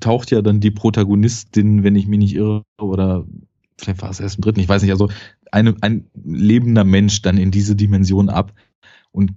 taucht 0.00 0.30
ja 0.30 0.40
dann 0.40 0.60
die 0.60 0.70
Protagonistin, 0.70 1.84
wenn 1.84 1.94
ich 1.94 2.08
mich 2.08 2.18
nicht 2.18 2.34
irre, 2.34 2.64
oder 2.80 3.26
vielleicht 3.76 4.00
war 4.00 4.10
es 4.10 4.18
erst 4.18 4.36
im 4.36 4.42
dritten, 4.42 4.60
ich 4.60 4.68
weiß 4.68 4.80
nicht, 4.80 4.92
also 4.92 5.10
eine, 5.50 5.76
ein 5.82 6.06
lebender 6.24 6.84
Mensch 6.84 7.20
dann 7.20 7.36
in 7.36 7.50
diese 7.50 7.76
Dimension 7.76 8.30
ab. 8.30 8.54
Und 9.10 9.32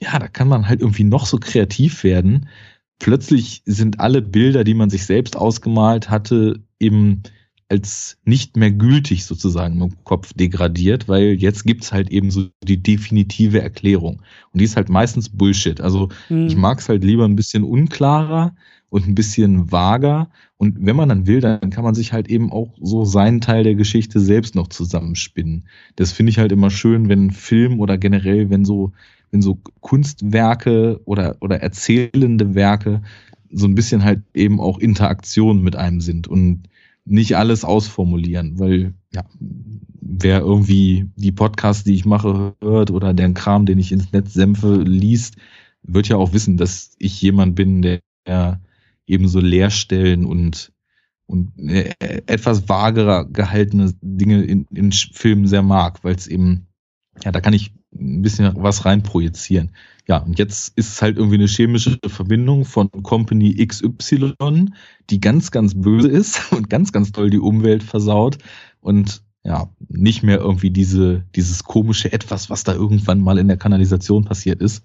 ja, 0.00 0.18
da 0.18 0.26
kann 0.26 0.48
man 0.48 0.68
halt 0.68 0.80
irgendwie 0.80 1.04
noch 1.04 1.26
so 1.26 1.36
kreativ 1.36 2.02
werden, 2.02 2.48
plötzlich 2.98 3.62
sind 3.64 4.00
alle 4.00 4.22
Bilder, 4.22 4.64
die 4.64 4.74
man 4.74 4.90
sich 4.90 5.06
selbst 5.06 5.36
ausgemalt 5.36 6.10
hatte, 6.10 6.60
eben 6.80 7.22
als 7.68 8.16
nicht 8.24 8.56
mehr 8.56 8.70
gültig 8.70 9.26
sozusagen 9.26 9.80
im 9.80 10.04
Kopf 10.04 10.32
degradiert, 10.32 11.06
weil 11.06 11.34
jetzt 11.34 11.64
gibt's 11.64 11.92
halt 11.92 12.10
eben 12.10 12.30
so 12.30 12.46
die 12.62 12.82
definitive 12.82 13.60
Erklärung. 13.60 14.22
Und 14.52 14.60
die 14.60 14.64
ist 14.64 14.76
halt 14.76 14.88
meistens 14.88 15.28
Bullshit. 15.28 15.80
Also 15.80 16.08
mhm. 16.30 16.46
ich 16.46 16.56
mag 16.56 16.78
es 16.78 16.88
halt 16.88 17.04
lieber 17.04 17.26
ein 17.26 17.36
bisschen 17.36 17.64
unklarer 17.64 18.54
und 18.88 19.06
ein 19.06 19.14
bisschen 19.14 19.70
vager. 19.70 20.30
Und 20.56 20.76
wenn 20.80 20.96
man 20.96 21.10
dann 21.10 21.26
will, 21.26 21.40
dann 21.40 21.68
kann 21.68 21.84
man 21.84 21.94
sich 21.94 22.14
halt 22.14 22.28
eben 22.28 22.50
auch 22.50 22.74
so 22.80 23.04
seinen 23.04 23.42
Teil 23.42 23.64
der 23.64 23.74
Geschichte 23.74 24.18
selbst 24.18 24.54
noch 24.54 24.68
zusammenspinnen. 24.68 25.68
Das 25.96 26.10
finde 26.12 26.30
ich 26.30 26.38
halt 26.38 26.52
immer 26.52 26.70
schön, 26.70 27.10
wenn 27.10 27.30
Film 27.30 27.80
oder 27.80 27.98
generell, 27.98 28.48
wenn 28.48 28.64
so 28.64 28.92
wenn 29.30 29.42
so 29.42 29.58
Kunstwerke 29.80 31.00
oder, 31.04 31.36
oder 31.40 31.60
erzählende 31.60 32.54
Werke 32.54 33.02
so 33.50 33.66
ein 33.66 33.74
bisschen 33.74 34.04
halt 34.04 34.22
eben 34.34 34.60
auch 34.60 34.78
Interaktion 34.78 35.62
mit 35.62 35.76
einem 35.76 36.00
sind 36.00 36.28
und 36.28 36.68
nicht 37.04 37.36
alles 37.36 37.64
ausformulieren, 37.64 38.58
weil 38.58 38.94
ja, 39.12 39.24
wer 40.00 40.40
irgendwie 40.40 41.06
die 41.16 41.32
Podcasts, 41.32 41.84
die 41.84 41.94
ich 41.94 42.04
mache, 42.04 42.54
hört 42.60 42.90
oder 42.90 43.14
den 43.14 43.34
Kram, 43.34 43.64
den 43.64 43.78
ich 43.78 43.92
ins 43.92 44.12
Netz 44.12 44.34
sämpfe, 44.34 44.82
liest, 44.82 45.36
wird 45.82 46.08
ja 46.08 46.16
auch 46.16 46.34
wissen, 46.34 46.58
dass 46.58 46.94
ich 46.98 47.20
jemand 47.22 47.54
bin, 47.54 47.80
der 47.80 48.60
eben 49.06 49.28
so 49.28 49.40
Leerstellen 49.40 50.24
und 50.24 50.72
und 51.26 51.58
äh, 51.58 51.94
etwas 52.26 52.70
vagerer 52.70 53.26
gehaltene 53.26 53.92
Dinge 54.00 54.42
in, 54.44 54.66
in 54.72 54.92
Filmen 54.92 55.46
sehr 55.46 55.62
mag, 55.62 56.02
weil 56.02 56.14
es 56.14 56.26
eben, 56.26 56.66
ja, 57.22 57.30
da 57.32 57.42
kann 57.42 57.52
ich 57.52 57.74
ein 57.94 58.22
bisschen 58.22 58.52
was 58.56 58.84
reinprojizieren. 58.84 59.70
Ja, 60.06 60.18
und 60.18 60.38
jetzt 60.38 60.72
ist 60.76 60.92
es 60.92 61.02
halt 61.02 61.18
irgendwie 61.18 61.36
eine 61.36 61.46
chemische 61.46 61.98
Verbindung 62.06 62.64
von 62.64 62.90
Company 62.90 63.54
XY, 63.66 64.70
die 65.10 65.20
ganz, 65.20 65.50
ganz 65.50 65.74
böse 65.74 66.08
ist 66.08 66.52
und 66.52 66.70
ganz, 66.70 66.92
ganz 66.92 67.12
toll 67.12 67.30
die 67.30 67.38
Umwelt 67.38 67.82
versaut 67.82 68.38
und 68.80 69.22
ja, 69.44 69.70
nicht 69.88 70.22
mehr 70.22 70.38
irgendwie 70.38 70.70
diese, 70.70 71.24
dieses 71.34 71.64
komische 71.64 72.12
Etwas, 72.12 72.50
was 72.50 72.64
da 72.64 72.74
irgendwann 72.74 73.20
mal 73.20 73.38
in 73.38 73.48
der 73.48 73.56
Kanalisation 73.56 74.24
passiert 74.24 74.60
ist. 74.60 74.84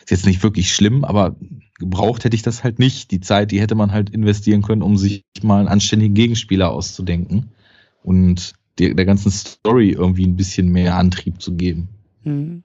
Ist 0.00 0.10
jetzt 0.10 0.26
nicht 0.26 0.42
wirklich 0.42 0.74
schlimm, 0.74 1.04
aber 1.04 1.36
gebraucht 1.78 2.24
hätte 2.24 2.36
ich 2.36 2.42
das 2.42 2.64
halt 2.64 2.78
nicht. 2.78 3.10
Die 3.10 3.20
Zeit, 3.20 3.50
die 3.50 3.60
hätte 3.60 3.74
man 3.74 3.92
halt 3.92 4.10
investieren 4.10 4.62
können, 4.62 4.82
um 4.82 4.96
sich 4.96 5.24
mal 5.42 5.58
einen 5.58 5.68
anständigen 5.68 6.14
Gegenspieler 6.14 6.70
auszudenken 6.70 7.50
und 8.02 8.54
der, 8.78 8.94
der 8.94 9.04
ganzen 9.04 9.30
Story 9.30 9.90
irgendwie 9.90 10.26
ein 10.26 10.36
bisschen 10.36 10.68
mehr 10.68 10.96
Antrieb 10.96 11.42
zu 11.42 11.54
geben. 11.54 11.88
Mhm. 12.24 12.62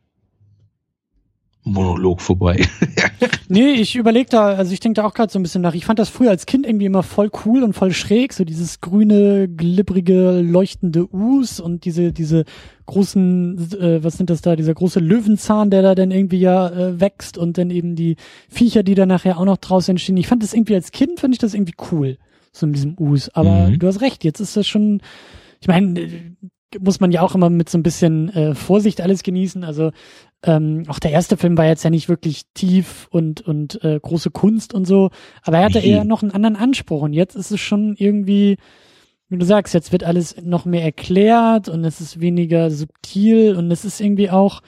Monolog 1.65 2.21
vorbei. 2.21 2.63
nee, 3.49 3.71
ich 3.71 3.95
überlege 3.95 4.29
da, 4.29 4.49
also 4.49 4.71
ich 4.71 4.79
denke 4.79 5.01
da 5.01 5.07
auch 5.07 5.15
gerade 5.15 5.33
so 5.33 5.39
ein 5.39 5.41
bisschen 5.43 5.63
nach. 5.63 5.73
Ich 5.73 5.85
fand 5.85 5.97
das 5.97 6.09
früher 6.09 6.29
als 6.29 6.45
Kind 6.45 6.65
irgendwie 6.65 6.85
immer 6.85 7.01
voll 7.01 7.31
cool 7.43 7.63
und 7.63 7.73
voll 7.73 7.91
schräg, 7.91 8.33
so 8.33 8.45
dieses 8.45 8.81
grüne, 8.81 9.47
glibbrige, 9.49 10.41
leuchtende 10.41 11.11
Us 11.11 11.59
und 11.59 11.85
diese, 11.85 12.13
diese 12.13 12.45
großen, 12.85 13.57
äh, 13.81 14.03
was 14.03 14.15
sind 14.15 14.29
das 14.29 14.41
da, 14.41 14.55
dieser 14.55 14.75
große 14.75 14.99
Löwenzahn, 14.99 15.71
der 15.71 15.81
da 15.81 15.95
dann 15.95 16.11
irgendwie 16.11 16.39
ja 16.39 16.69
äh, 16.69 16.99
wächst 17.01 17.35
und 17.35 17.57
dann 17.57 17.71
eben 17.71 17.95
die 17.95 18.15
Viecher, 18.47 18.83
die 18.83 18.93
da 18.93 19.07
nachher 19.07 19.39
auch 19.39 19.45
noch 19.45 19.57
draus 19.57 19.89
entstehen. 19.89 20.17
Ich 20.17 20.27
fand 20.27 20.43
das 20.43 20.53
irgendwie 20.53 20.75
als 20.75 20.91
Kind, 20.91 21.19
fand 21.19 21.33
ich 21.33 21.39
das 21.39 21.55
irgendwie 21.55 21.75
cool, 21.91 22.19
so 22.51 22.67
in 22.67 22.73
diesem 22.73 22.95
Us. 22.99 23.29
Aber 23.29 23.69
mhm. 23.69 23.79
du 23.79 23.87
hast 23.87 24.01
recht, 24.01 24.23
jetzt 24.23 24.39
ist 24.39 24.55
das 24.55 24.67
schon, 24.67 25.01
ich 25.61 25.67
meine, 25.67 26.35
muss 26.79 26.99
man 26.99 27.11
ja 27.11 27.21
auch 27.21 27.35
immer 27.35 27.49
mit 27.49 27.69
so 27.69 27.77
ein 27.77 27.83
bisschen 27.83 28.29
äh, 28.29 28.55
Vorsicht 28.55 29.01
alles 29.01 29.23
genießen. 29.23 29.63
Also 29.63 29.91
ähm, 30.43 30.83
auch 30.87 30.99
der 30.99 31.11
erste 31.11 31.37
Film 31.37 31.57
war 31.57 31.65
jetzt 31.65 31.83
ja 31.83 31.89
nicht 31.89 32.09
wirklich 32.09 32.43
tief 32.53 33.07
und 33.11 33.41
und 33.41 33.83
äh, 33.83 33.99
große 33.99 34.31
Kunst 34.31 34.73
und 34.73 34.85
so, 34.85 35.09
aber 35.43 35.59
er 35.59 35.65
hatte 35.65 35.79
eher 35.79 36.03
noch 36.03 36.21
einen 36.21 36.31
anderen 36.31 36.55
Anspruch. 36.55 37.01
Und 37.01 37.13
jetzt 37.13 37.35
ist 37.35 37.51
es 37.51 37.59
schon 37.59 37.95
irgendwie, 37.97 38.57
wie 39.29 39.37
du 39.37 39.45
sagst, 39.45 39.73
jetzt 39.73 39.91
wird 39.91 40.03
alles 40.03 40.35
noch 40.41 40.65
mehr 40.65 40.83
erklärt 40.83 41.69
und 41.69 41.83
es 41.85 42.01
ist 42.01 42.19
weniger 42.19 42.69
subtil 42.71 43.55
und 43.55 43.71
es 43.71 43.85
ist 43.85 44.01
irgendwie 44.01 44.29
auch 44.29 44.61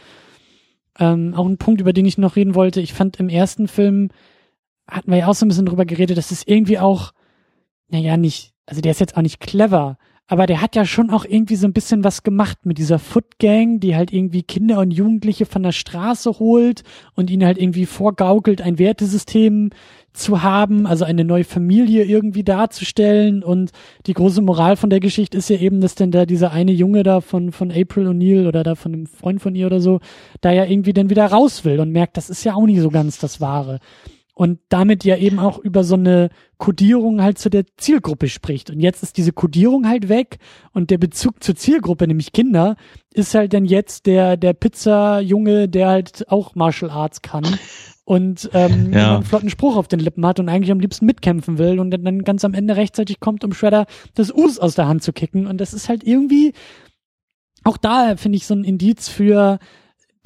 ähm, 1.00 1.34
auch 1.36 1.46
ein 1.46 1.58
Punkt, 1.58 1.82
über 1.82 1.94
den 1.94 2.06
ich 2.06 2.18
noch 2.18 2.36
reden 2.36 2.56
wollte. 2.56 2.82
Ich 2.82 2.94
fand 2.94 3.20
im 3.20 3.30
ersten 3.30 3.68
Film 3.68 4.10
hatten 4.88 5.12
wir 5.12 5.18
ja 5.20 5.28
auch 5.28 5.36
so 5.36 5.46
ein 5.46 5.50
bisschen 5.50 5.66
drüber 5.66 5.86
geredet, 5.86 6.18
dass 6.18 6.32
es 6.32 6.48
irgendwie 6.48 6.80
auch, 6.80 7.12
naja, 7.90 8.18
nicht, 8.18 8.54
also 8.66 8.82
der 8.82 8.92
ist 8.92 9.00
jetzt 9.00 9.18
auch 9.18 9.22
nicht 9.22 9.40
clever, 9.40 9.98
aber 10.28 10.46
der 10.46 10.62
hat 10.62 10.76
ja 10.76 10.86
schon 10.86 11.10
auch 11.10 11.24
irgendwie 11.24 11.56
so 11.56 11.66
ein 11.68 11.74
bisschen 11.74 12.04
was 12.04 12.22
gemacht 12.22 12.66
mit 12.66 12.78
dieser 12.78 13.00
Foot 13.00 13.40
Gang, 13.40 13.80
die 13.80 13.96
halt 13.96 14.12
irgendwie 14.12 14.44
Kinder 14.44 14.80
und 14.80 14.92
Jugendliche 14.92 15.46
von 15.46 15.64
der 15.64 15.72
Straße 15.72 16.38
holt 16.40 16.84
und 17.16 17.30
ihnen 17.30 17.46
halt 17.46 17.58
irgendwie 17.58 17.86
vorgaukelt, 17.86 18.62
ein 18.62 18.78
Wertesystem 18.78 19.70
zu 20.12 20.44
haben, 20.44 20.86
also 20.86 21.06
eine 21.06 21.24
neue 21.24 21.46
Familie 21.46 22.04
irgendwie 22.04 22.44
darzustellen. 22.44 23.42
Und 23.42 23.72
die 24.06 24.14
große 24.14 24.42
Moral 24.42 24.76
von 24.76 24.90
der 24.90 25.00
Geschichte 25.00 25.38
ist 25.38 25.50
ja 25.50 25.58
eben, 25.58 25.80
dass 25.80 25.96
denn 25.96 26.12
da 26.12 26.26
dieser 26.26 26.52
eine 26.52 26.74
Junge 26.74 27.04
da 27.04 27.22
von, 27.22 27.54
von 27.54 27.72
April 27.72 28.08
O'Neil 28.08 28.48
oder 28.48 28.64
da 28.64 28.76
von 28.76 28.94
einem 28.94 29.06
Freund 29.06 29.42
von 29.42 29.56
ihr 29.56 29.68
oder 29.68 29.80
so, 29.80 30.02
da 30.42 30.52
ja 30.52 30.66
irgendwie 30.66 30.94
dann 30.94 31.10
wieder 31.10 31.26
raus 31.28 31.64
will 31.64 31.80
und 31.80 31.92
merkt, 31.92 32.18
das 32.18 32.30
ist 32.30 32.44
ja 32.44 32.54
auch 32.54 32.66
nicht 32.66 32.82
so 32.82 32.90
ganz 32.90 33.18
das 33.20 33.40
Wahre 33.40 33.80
und 34.38 34.60
damit 34.70 35.04
ja 35.04 35.18
eben 35.18 35.40
auch 35.40 35.58
über 35.58 35.84
so 35.84 35.96
eine 35.96 36.30
Kodierung 36.60 37.24
halt 37.24 37.40
zu 37.40 37.50
der 37.50 37.66
Zielgruppe 37.76 38.30
spricht. 38.30 38.70
Und 38.70 38.80
jetzt 38.80 39.02
ist 39.02 39.18
diese 39.18 39.34
Kodierung 39.34 39.88
halt 39.88 40.10
weg 40.10 40.38
und 40.74 40.92
der 40.92 41.00
Bezug 41.00 41.44
zur 41.44 41.56
Zielgruppe, 41.56 42.06
nämlich 42.06 42.34
Kinder, 42.34 42.76
ist 43.16 43.34
halt 43.34 43.54
dann 43.54 43.66
jetzt 43.66 44.06
der, 44.06 44.38
der 44.38 44.54
Pizza-Junge, 44.54 45.68
der 45.68 45.88
halt 45.88 46.26
auch 46.30 46.54
Martial 46.54 46.92
Arts 46.92 47.24
kann 47.24 47.58
und 48.06 48.48
ähm, 48.54 48.94
ja. 48.94 49.16
einen 49.16 49.24
flotten 49.24 49.50
Spruch 49.50 49.76
auf 49.76 49.88
den 49.88 50.00
Lippen 50.00 50.24
hat 50.24 50.40
und 50.40 50.50
eigentlich 50.50 50.72
am 50.72 50.82
liebsten 50.82 51.08
mitkämpfen 51.08 51.58
will 51.58 51.80
und 51.80 51.90
dann 51.90 52.22
ganz 52.24 52.46
am 52.46 52.54
Ende 52.54 52.76
rechtzeitig 52.76 53.20
kommt, 53.20 53.44
um 53.44 53.54
Shredder 53.54 53.88
das 54.14 54.32
Us 54.32 54.60
aus 54.60 54.76
der 54.76 54.88
Hand 54.88 55.02
zu 55.02 55.14
kicken. 55.14 55.48
Und 55.48 55.60
das 55.60 55.74
ist 55.74 55.90
halt 55.90 56.04
irgendwie, 56.04 56.54
auch 57.64 57.78
da 57.78 58.18
finde 58.18 58.36
ich 58.36 58.46
so 58.46 58.54
ein 58.54 58.64
Indiz 58.64 59.10
für 59.10 59.58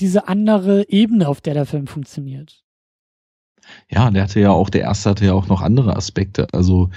diese 0.02 0.28
andere 0.28 0.90
Ebene, 0.90 1.30
auf 1.30 1.40
der 1.40 1.54
der 1.54 1.66
Film 1.66 1.88
funktioniert. 1.88 2.62
Ja, 3.90 4.12
der 4.12 4.24
hatte 4.24 4.40
ja 4.40 4.52
auch, 4.52 4.70
der 4.70 4.82
erste 4.82 5.10
hatte 5.10 5.26
ja 5.26 5.34
auch 5.34 5.48
noch 5.48 5.62
andere 5.62 5.96
Aspekte. 5.96 6.48
Also, 6.52 6.90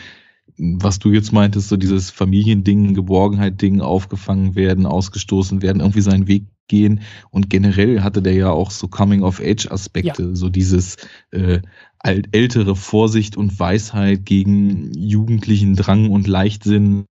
was 0.57 0.99
du 0.99 1.11
jetzt 1.11 1.33
meintest, 1.33 1.69
so 1.69 1.77
dieses 1.77 2.11
Familiending, 2.11 2.95
Geborgenheit-Ding, 2.95 3.81
aufgefangen 3.81 4.55
werden, 4.55 4.87
ausgestoßen 4.87 5.63
werden, 5.63 5.81
irgendwie 5.81 6.01
seinen 6.01 6.29
Weg 6.29 6.45
gehen. 6.69 7.01
Und 7.31 7.51
generell 7.51 8.03
hatte 8.03 8.23
der 8.23 8.35
ja 8.35 8.51
auch 8.51 8.71
so 8.71 8.89
Coming-of-Age-Aspekte, 8.89 10.23
ja. 10.23 10.35
so 10.35 10.49
dieses 10.49 10.97
äh, 11.31 11.61
ältere 12.03 12.77
Vorsicht 12.77 13.37
und 13.37 13.59
Weisheit 13.59 14.25
gegen 14.25 14.93
jugendlichen 14.95 15.75
Drang 15.75 16.11
und 16.11 16.27
Leichtsinn 16.27 17.07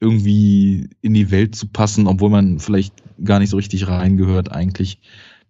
irgendwie 0.00 0.90
in 1.00 1.14
die 1.14 1.30
Welt 1.30 1.54
zu 1.54 1.68
passen, 1.68 2.06
obwohl 2.06 2.30
man 2.30 2.58
vielleicht 2.58 2.94
gar 3.24 3.38
nicht 3.38 3.50
so 3.50 3.56
richtig 3.56 3.88
reingehört 3.88 4.52
eigentlich 4.52 4.98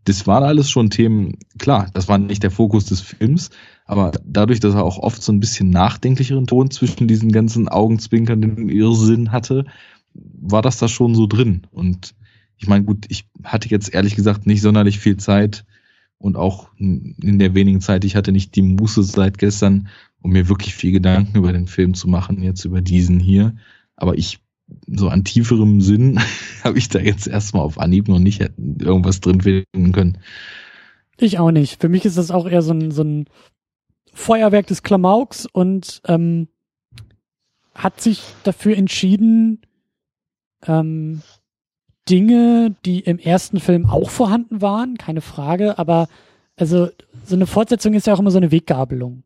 das 0.07 0.27
waren 0.27 0.45
alles 0.45 0.71
schon 0.71 0.89
Themen, 0.89 1.37
klar, 1.59 1.91
das 1.93 2.09
war 2.09 2.17
nicht 2.17 2.43
der 2.43 2.53
Fokus 2.53 2.87
des 2.87 3.01
Films, 3.01 3.51
aber 3.87 4.13
dadurch, 4.25 4.61
dass 4.61 4.75
er 4.75 4.85
auch 4.85 4.99
oft 4.99 5.23
so 5.23 5.33
ein 5.33 5.41
bisschen 5.41 5.71
nachdenklicheren 5.71 6.47
Ton 6.47 6.71
zwischen 6.71 7.09
diesen 7.09 7.33
ganzen 7.33 7.69
augenzwinkernden 7.69 8.69
Irrsinn 8.69 9.33
hatte, 9.33 9.65
war 10.15 10.63
das 10.63 10.79
da 10.79 10.89
schon 10.89 11.15
so 11.15 11.27
drin. 11.27 11.63
Und 11.73 12.15
ich 12.57 12.69
meine, 12.69 12.85
gut, 12.85 13.07
ich 13.09 13.29
hatte 13.43 13.69
jetzt 13.69 13.93
ehrlich 13.93 14.15
gesagt 14.15 14.47
nicht 14.47 14.63
sonderlich 14.63 15.01
viel 15.01 15.17
Zeit 15.17 15.65
und 16.19 16.37
auch 16.37 16.69
in 16.79 17.39
der 17.39 17.55
wenigen 17.55 17.81
Zeit, 17.81 18.05
ich 18.05 18.15
hatte 18.15 18.31
nicht 18.31 18.55
die 18.55 18.63
Muße 18.63 19.03
seit 19.03 19.39
gestern, 19.39 19.89
um 20.23 20.31
mir 20.31 20.49
wirklich 20.49 20.75
viel 20.75 20.93
Gedanken 20.93 21.37
über 21.37 21.53
den 21.53 21.67
Film 21.67 21.95
zu 21.95 22.09
machen, 22.09 22.43
jetzt 22.43 22.65
über 22.65 22.81
diesen 22.81 23.19
hier. 23.19 23.57
Aber 23.97 24.17
ich 24.17 24.39
so 24.87 25.09
an 25.09 25.25
tieferem 25.25 25.81
Sinn 25.81 26.21
habe 26.65 26.79
ich 26.79 26.89
da 26.89 26.99
jetzt 26.99 27.27
erstmal 27.27 27.63
auf 27.63 27.79
Anhieb 27.79 28.09
noch 28.09 28.19
nicht 28.19 28.41
irgendwas 28.59 29.21
drin 29.21 29.41
finden 29.41 29.93
können. 29.93 30.19
Ich 31.19 31.39
auch 31.39 31.51
nicht. 31.51 31.81
Für 31.81 31.89
mich 31.89 32.05
ist 32.05 32.19
das 32.19 32.31
auch 32.31 32.47
eher 32.47 32.63
so 32.63 32.73
ein, 32.73 32.91
so 32.91 33.03
ein 33.03 33.27
Feuerwerk 34.13 34.67
des 34.67 34.83
Klamauks 34.83 35.47
und 35.47 36.03
ähm, 36.07 36.49
hat 37.75 38.01
sich 38.01 38.23
dafür 38.43 38.77
entschieden, 38.77 39.63
ähm, 40.67 41.23
Dinge, 42.09 42.75
die 42.85 43.01
im 43.01 43.19
ersten 43.19 43.61
Film 43.61 43.87
auch 43.87 44.11
vorhanden 44.11 44.63
waren, 44.63 44.97
keine 44.97 45.21
Frage, 45.21 45.79
aber 45.79 46.09
also 46.57 46.89
so 47.25 47.35
eine 47.35 47.47
Fortsetzung 47.47 47.95
ist 47.95 48.07
ja 48.07 48.15
auch 48.15 48.21
immer 48.21 48.31
so 48.31 48.39
eine 48.39 48.53
Weggabelung 48.53 49.25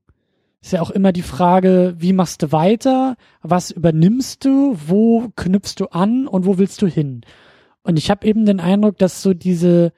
ist 0.62 0.72
ja 0.72 0.82
auch 0.82 0.90
immer 0.90 1.12
die 1.12 1.22
Frage, 1.22 1.94
wie 1.98 2.12
machst 2.12 2.42
du 2.42 2.52
weiter, 2.52 3.16
was 3.42 3.70
übernimmst 3.70 4.44
du, 4.44 4.76
wo 4.86 5.30
knüpfst 5.36 5.76
du 5.78 5.86
an? 5.86 6.26
Und 6.26 6.44
wo 6.44 6.58
willst 6.58 6.82
du 6.82 6.86
hin? 6.86 7.22
Und 7.82 7.98
ich 7.98 8.11
habe 8.11 8.26
eben 8.26 8.44
den 8.44 8.61
Eindruck, 8.61 8.98
dass 8.98 9.22
so 9.22 9.32
diese 9.34 9.92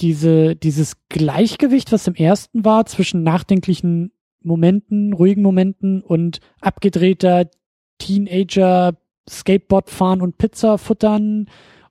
diese 0.00 0.54
dieses 0.54 0.96
Gleichgewicht, 1.08 1.90
was 1.92 2.06
im 2.06 2.14
ersten 2.14 2.64
war 2.64 2.86
zwischen 2.86 3.22
nachdenklichen 3.22 4.12
Momenten, 4.42 5.12
ruhigen 5.12 5.42
Momenten 5.42 6.02
und 6.02 6.40
abgedrehter 6.60 7.50
Teenager 7.98 8.92
Skateboard 9.28 9.90
fahren 9.90 10.22
und 10.22 10.38
Pizza 10.38 10.78
futtern 10.78 11.46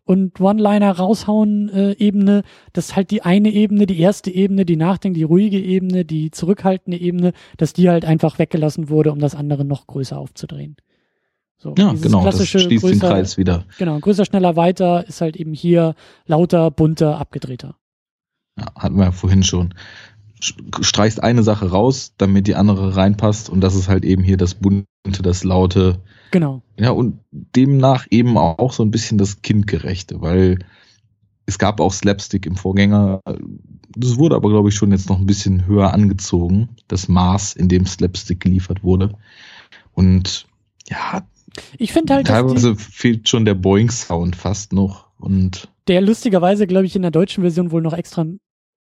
und 0.08 0.40
One-Liner 0.40 0.92
raushauen 0.94 1.70
äh, 1.70 1.92
Ebene, 1.98 2.44
das 2.72 2.90
ist 2.90 2.96
halt 2.96 3.12
die 3.12 3.24
eine 3.24 3.50
Ebene, 3.50 3.86
die 3.86 4.00
erste 4.00 4.32
Ebene, 4.32 4.66
die 4.66 4.78
Nachdenk, 4.78 5.16
die 5.16 5.24
ruhige 5.24 5.60
Ebene, 5.60 6.06
die 6.06 6.32
zurückhaltende 6.32 6.98
Ebene, 6.98 7.34
dass 7.58 7.74
die 7.74 7.90
halt 7.90 8.06
einfach 8.06 8.40
weggelassen 8.40 8.90
wurde, 8.90 9.12
um 9.12 9.20
das 9.20 9.36
andere 9.36 9.66
noch 9.66 9.86
größer 9.86 10.18
aufzudrehen. 10.18 10.78
So, 11.58 11.76
ja, 11.78 11.94
genau, 11.94 12.24
das 12.24 12.48
schließt 12.48 12.70
größer, 12.70 12.90
den 12.90 13.00
Kreis 13.00 13.38
wieder. 13.38 13.66
Genau, 13.78 14.00
größer, 14.00 14.24
schneller, 14.24 14.56
weiter 14.56 15.06
ist 15.08 15.20
halt 15.20 15.36
eben 15.36 15.54
hier 15.54 15.96
lauter, 16.26 16.72
bunter, 16.72 17.20
abgedrehter. 17.20 17.76
Ja, 18.58 18.68
hatten 18.76 18.96
wir 18.96 19.06
ja 19.06 19.12
vorhin 19.12 19.44
schon. 19.44 19.74
Streichst 20.40 21.24
eine 21.24 21.44
Sache 21.44 21.72
raus, 21.72 22.14
damit 22.18 22.48
die 22.48 22.56
andere 22.56 22.96
reinpasst 22.96 23.50
und 23.50 23.62
das 23.62 23.76
ist 23.76 23.88
halt 23.88 24.06
eben 24.06 24.24
hier 24.24 24.38
das 24.38 24.54
bunte, 24.54 24.86
das 25.24 25.44
laute, 25.44 26.00
Genau. 26.32 26.62
Ja, 26.78 26.92
und 26.92 27.20
demnach 27.32 28.06
eben 28.10 28.38
auch 28.38 28.74
so 28.74 28.84
ein 28.84 28.92
bisschen 28.92 29.18
das 29.18 29.42
Kindgerechte, 29.42 30.22
weil 30.22 30.60
es 31.46 31.58
gab 31.58 31.80
auch 31.80 31.94
Slapstick 31.94 32.46
im 32.46 32.56
Vorgänger. 32.56 33.22
Das 33.96 34.18
wurde 34.18 34.36
aber, 34.36 34.50
glaube 34.50 34.70
ich, 34.70 34.76
schon 34.76 34.92
jetzt 34.92 35.10
noch 35.10 35.20
ein 35.20 35.26
bisschen 35.26 35.66
höher 35.66 35.94
angezogen, 35.94 36.70
das 36.88 37.08
Maß, 37.08 37.54
in 37.54 37.70
dem 37.70 37.86
Slapstick 37.86 38.42
geliefert 38.42 38.84
wurde. 38.84 39.14
Und 39.94 40.48
ja, 40.88 41.26
ich 41.78 41.94
finde 41.94 42.16
halt, 42.16 42.28
teilweise 42.28 42.76
fehlt 42.76 43.30
schon 43.30 43.46
der 43.46 43.56
Boeing-Sound 43.56 44.36
fast 44.36 44.74
noch. 44.74 45.08
Und 45.18 45.70
der 45.88 46.02
lustigerweise, 46.02 46.68
glaube 46.68 46.86
ich, 46.86 46.96
in 46.96 47.02
der 47.02 47.12
deutschen 47.12 47.42
Version 47.42 47.72
wohl 47.72 47.82
noch 47.82 47.94
extra 47.94 48.26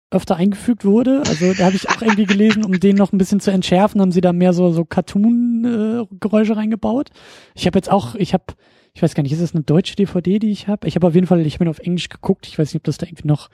öfter 0.09 0.37
eingefügt 0.37 0.85
wurde. 0.85 1.21
Also 1.27 1.53
da 1.53 1.65
habe 1.65 1.75
ich 1.75 1.89
auch 1.89 2.01
irgendwie 2.01 2.25
gelesen, 2.25 2.63
um 2.63 2.79
den 2.79 2.95
noch 2.95 3.11
ein 3.11 3.17
bisschen 3.17 3.39
zu 3.39 3.51
entschärfen, 3.51 3.99
haben 3.99 4.11
sie 4.11 4.21
da 4.21 4.31
mehr 4.31 4.53
so 4.53 4.71
so 4.71 4.85
Cartoon-Geräusche 4.85 6.55
reingebaut. 6.55 7.09
Ich 7.55 7.65
habe 7.65 7.77
jetzt 7.77 7.91
auch, 7.91 8.15
ich 8.15 8.33
habe, 8.33 8.45
ich 8.93 9.01
weiß 9.01 9.15
gar 9.15 9.23
nicht, 9.23 9.33
ist 9.33 9.41
das 9.41 9.53
eine 9.53 9.63
deutsche 9.63 9.95
DVD, 9.95 10.39
die 10.39 10.51
ich 10.51 10.67
habe? 10.67 10.87
Ich 10.87 10.95
habe 10.95 11.07
auf 11.07 11.15
jeden 11.15 11.27
Fall, 11.27 11.45
ich 11.45 11.59
bin 11.59 11.67
auf 11.67 11.79
Englisch 11.79 12.09
geguckt. 12.09 12.47
Ich 12.47 12.57
weiß 12.57 12.69
nicht, 12.69 12.81
ob 12.81 12.85
das 12.85 12.97
da 12.97 13.05
irgendwie 13.05 13.27
noch 13.27 13.49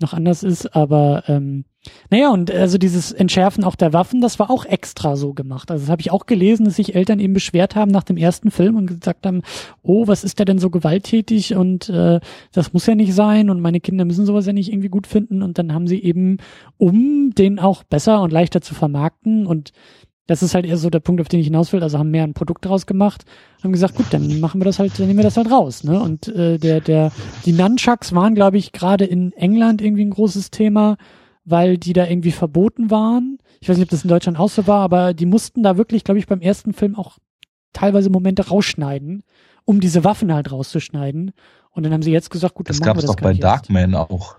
noch 0.00 0.12
anders 0.12 0.42
ist, 0.42 0.74
aber 0.74 1.24
ähm, 1.28 1.64
naja, 2.10 2.30
und 2.30 2.50
also 2.50 2.78
dieses 2.78 3.12
Entschärfen 3.12 3.64
auch 3.64 3.76
der 3.76 3.92
Waffen, 3.92 4.20
das 4.20 4.38
war 4.38 4.50
auch 4.50 4.64
extra 4.64 5.16
so 5.16 5.34
gemacht. 5.34 5.70
Also 5.70 5.84
das 5.84 5.90
habe 5.90 6.00
ich 6.00 6.10
auch 6.10 6.26
gelesen, 6.26 6.64
dass 6.64 6.76
sich 6.76 6.94
Eltern 6.94 7.20
eben 7.20 7.32
beschwert 7.32 7.76
haben 7.76 7.90
nach 7.90 8.02
dem 8.02 8.16
ersten 8.16 8.50
Film 8.50 8.76
und 8.76 8.86
gesagt 8.86 9.26
haben, 9.26 9.42
oh, 9.82 10.06
was 10.06 10.24
ist 10.24 10.38
der 10.38 10.46
denn 10.46 10.58
so 10.58 10.70
gewalttätig 10.70 11.54
und 11.54 11.88
äh, 11.88 12.20
das 12.52 12.72
muss 12.72 12.86
ja 12.86 12.94
nicht 12.94 13.14
sein 13.14 13.50
und 13.50 13.60
meine 13.60 13.80
Kinder 13.80 14.04
müssen 14.04 14.26
sowas 14.26 14.46
ja 14.46 14.52
nicht 14.52 14.70
irgendwie 14.72 14.88
gut 14.88 15.06
finden. 15.06 15.42
Und 15.42 15.58
dann 15.58 15.72
haben 15.72 15.86
sie 15.86 16.02
eben, 16.02 16.38
um 16.76 17.32
den 17.34 17.58
auch 17.58 17.82
besser 17.82 18.20
und 18.22 18.32
leichter 18.32 18.60
zu 18.60 18.74
vermarkten 18.74 19.46
und 19.46 19.72
Das 20.26 20.42
ist 20.42 20.54
halt 20.54 20.66
eher 20.66 20.76
so 20.76 20.90
der 20.90 21.00
Punkt, 21.00 21.20
auf 21.20 21.28
den 21.28 21.40
ich 21.40 21.46
hinaus 21.46 21.72
will. 21.72 21.82
Also 21.82 21.98
haben 21.98 22.10
mehr 22.10 22.24
ein 22.24 22.34
Produkt 22.34 22.64
draus 22.64 22.86
gemacht, 22.86 23.24
haben 23.62 23.72
gesagt, 23.72 23.94
gut, 23.94 24.06
dann 24.10 24.40
machen 24.40 24.60
wir 24.60 24.64
das 24.64 24.78
halt, 24.78 24.98
dann 24.98 25.06
nehmen 25.06 25.18
wir 25.18 25.24
das 25.24 25.36
halt 25.36 25.50
raus. 25.50 25.84
Ne? 25.84 26.00
Und 26.00 26.28
äh, 26.28 26.58
der, 26.58 26.80
der, 26.80 27.12
die 27.44 27.52
Nunchucks 27.52 28.12
waren, 28.14 28.34
glaube 28.34 28.58
ich, 28.58 28.72
gerade 28.72 29.04
in 29.04 29.32
England 29.32 29.80
irgendwie 29.80 30.04
ein 30.04 30.10
großes 30.10 30.50
Thema, 30.50 30.96
weil 31.44 31.78
die 31.78 31.92
da 31.92 32.06
irgendwie 32.06 32.32
verboten 32.32 32.90
waren. 32.90 33.38
Ich 33.60 33.68
weiß 33.68 33.76
nicht, 33.76 33.86
ob 33.86 33.90
das 33.90 34.02
in 34.02 34.08
Deutschland 34.08 34.38
auch 34.38 34.50
so 34.50 34.66
war, 34.66 34.80
aber 34.80 35.14
die 35.14 35.26
mussten 35.26 35.62
da 35.62 35.76
wirklich, 35.76 36.02
glaube 36.02 36.18
ich, 36.18 36.26
beim 36.26 36.40
ersten 36.40 36.72
Film 36.72 36.96
auch 36.96 37.18
teilweise 37.72 38.10
Momente 38.10 38.48
rausschneiden, 38.48 39.22
um 39.64 39.80
diese 39.80 40.02
Waffen 40.02 40.32
halt 40.32 40.50
rauszuschneiden. 40.50 41.32
Und 41.70 41.82
dann 41.82 41.92
haben 41.92 42.02
sie 42.02 42.10
jetzt 42.10 42.30
gesagt, 42.30 42.54
gut, 42.54 42.68
dann 42.68 42.72
das 42.72 42.80
machen 42.80 42.88
wir 42.88 42.94
gab's 42.94 43.06
das 43.06 43.16
doch 43.16 43.22
bei 43.22 43.34
Darkman 43.34 43.94
auch. 43.94 44.38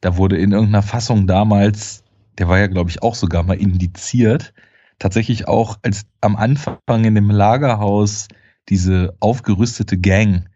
Da 0.00 0.16
wurde 0.16 0.36
in 0.36 0.52
irgendeiner 0.52 0.82
Fassung 0.82 1.26
damals, 1.26 2.02
der 2.38 2.48
war 2.48 2.58
ja, 2.58 2.66
glaube 2.66 2.90
ich, 2.90 3.02
auch 3.02 3.14
sogar 3.14 3.42
mal 3.42 3.58
indiziert, 3.58 4.52
tatsächlich 4.98 5.48
auch 5.48 5.78
als 5.82 6.06
am 6.20 6.36
Anfang 6.36 7.04
in 7.04 7.14
dem 7.14 7.30
Lagerhaus 7.30 8.28
diese 8.68 9.14
aufgerüstete 9.20 9.98
Gang 9.98 10.48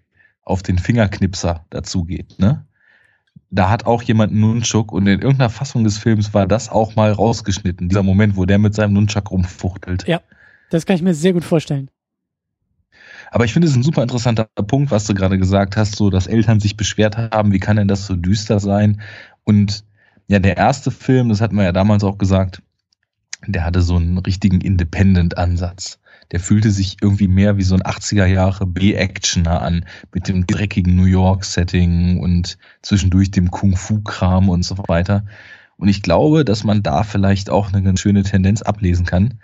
auf 0.42 0.62
den 0.62 0.78
Fingerknipser 0.78 1.64
dazugeht, 1.70 2.38
ne? 2.38 2.66
Da 3.52 3.68
hat 3.68 3.84
auch 3.84 4.02
jemand 4.02 4.30
einen 4.30 4.42
Nunchuk 4.42 4.92
und 4.92 5.08
in 5.08 5.20
irgendeiner 5.20 5.50
Fassung 5.50 5.82
des 5.82 5.98
Films 5.98 6.32
war 6.34 6.46
das 6.46 6.68
auch 6.68 6.94
mal 6.94 7.10
rausgeschnitten. 7.10 7.88
Dieser 7.88 8.04
Moment, 8.04 8.36
wo 8.36 8.44
der 8.44 8.58
mit 8.58 8.74
seinem 8.74 8.92
Nunchuk 8.92 9.28
rumfuchtelt. 9.32 10.06
Ja, 10.06 10.20
das 10.70 10.86
kann 10.86 10.94
ich 10.94 11.02
mir 11.02 11.14
sehr 11.14 11.32
gut 11.32 11.42
vorstellen. 11.42 11.90
Aber 13.32 13.44
ich 13.44 13.52
finde 13.52 13.66
es 13.68 13.74
ein 13.74 13.82
super 13.82 14.02
interessanter 14.02 14.44
Punkt, 14.66 14.90
was 14.92 15.04
du 15.06 15.14
gerade 15.14 15.38
gesagt 15.38 15.76
hast, 15.76 15.96
so 15.96 16.10
dass 16.10 16.26
Eltern 16.26 16.60
sich 16.60 16.76
beschwert 16.76 17.16
haben, 17.16 17.52
wie 17.52 17.60
kann 17.60 17.76
denn 17.76 17.88
das 17.88 18.06
so 18.06 18.14
düster 18.14 18.60
sein? 18.60 19.00
Und 19.44 19.84
ja, 20.30 20.38
der 20.38 20.56
erste 20.56 20.92
Film, 20.92 21.28
das 21.28 21.40
hatten 21.40 21.56
wir 21.56 21.64
ja 21.64 21.72
damals 21.72 22.04
auch 22.04 22.16
gesagt, 22.16 22.62
der 23.48 23.64
hatte 23.64 23.82
so 23.82 23.96
einen 23.96 24.16
richtigen 24.16 24.60
Independent-Ansatz. 24.60 25.98
Der 26.30 26.38
fühlte 26.38 26.70
sich 26.70 26.98
irgendwie 27.02 27.26
mehr 27.26 27.56
wie 27.56 27.64
so 27.64 27.74
ein 27.74 27.82
80er 27.82 28.26
Jahre 28.26 28.64
B-Actioner 28.64 29.60
an, 29.60 29.84
mit 30.14 30.28
dem 30.28 30.46
dreckigen 30.46 30.94
New 30.94 31.06
York-Setting 31.06 32.20
und 32.20 32.58
zwischendurch 32.80 33.32
dem 33.32 33.50
Kung-Fu-Kram 33.50 34.48
und 34.48 34.62
so 34.62 34.78
weiter. 34.86 35.24
Und 35.76 35.88
ich 35.88 36.00
glaube, 36.00 36.44
dass 36.44 36.62
man 36.62 36.84
da 36.84 37.02
vielleicht 37.02 37.50
auch 37.50 37.72
eine 37.72 37.82
ganz 37.82 37.98
schöne 37.98 38.22
Tendenz 38.22 38.62
ablesen 38.62 39.06
kann. 39.06 39.40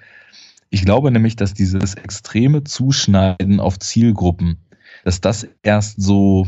Ich 0.70 0.84
glaube 0.84 1.11
nämlich, 1.11 1.34
dass 1.34 1.53
dieses 1.53 1.95
extreme 1.95 2.62
Zuschneiden 2.62 3.59
auf 3.59 3.80
Zielgruppen, 3.80 4.59
dass 5.03 5.20
das 5.20 5.49
erst 5.64 6.01
so 6.01 6.47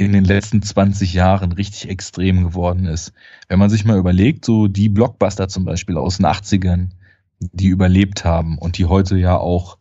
in 0.00 0.14
den 0.14 0.24
letzten 0.24 0.62
20 0.62 1.12
Jahren 1.12 1.52
richtig 1.52 1.90
extrem 1.90 2.42
geworden 2.42 2.86
ist. 2.86 3.12
Wenn 3.48 3.58
man 3.58 3.68
sich 3.68 3.84
mal 3.84 3.98
überlegt, 3.98 4.46
so 4.46 4.66
die 4.66 4.88
Blockbuster 4.88 5.48
zum 5.48 5.66
Beispiel 5.66 5.98
aus 5.98 6.16
den 6.16 6.24
80ern, 6.24 6.88
die 7.38 7.66
überlebt 7.66 8.24
haben 8.24 8.56
und 8.56 8.78
die 8.78 8.86
heute 8.86 9.18
ja 9.18 9.36
auch 9.36 9.76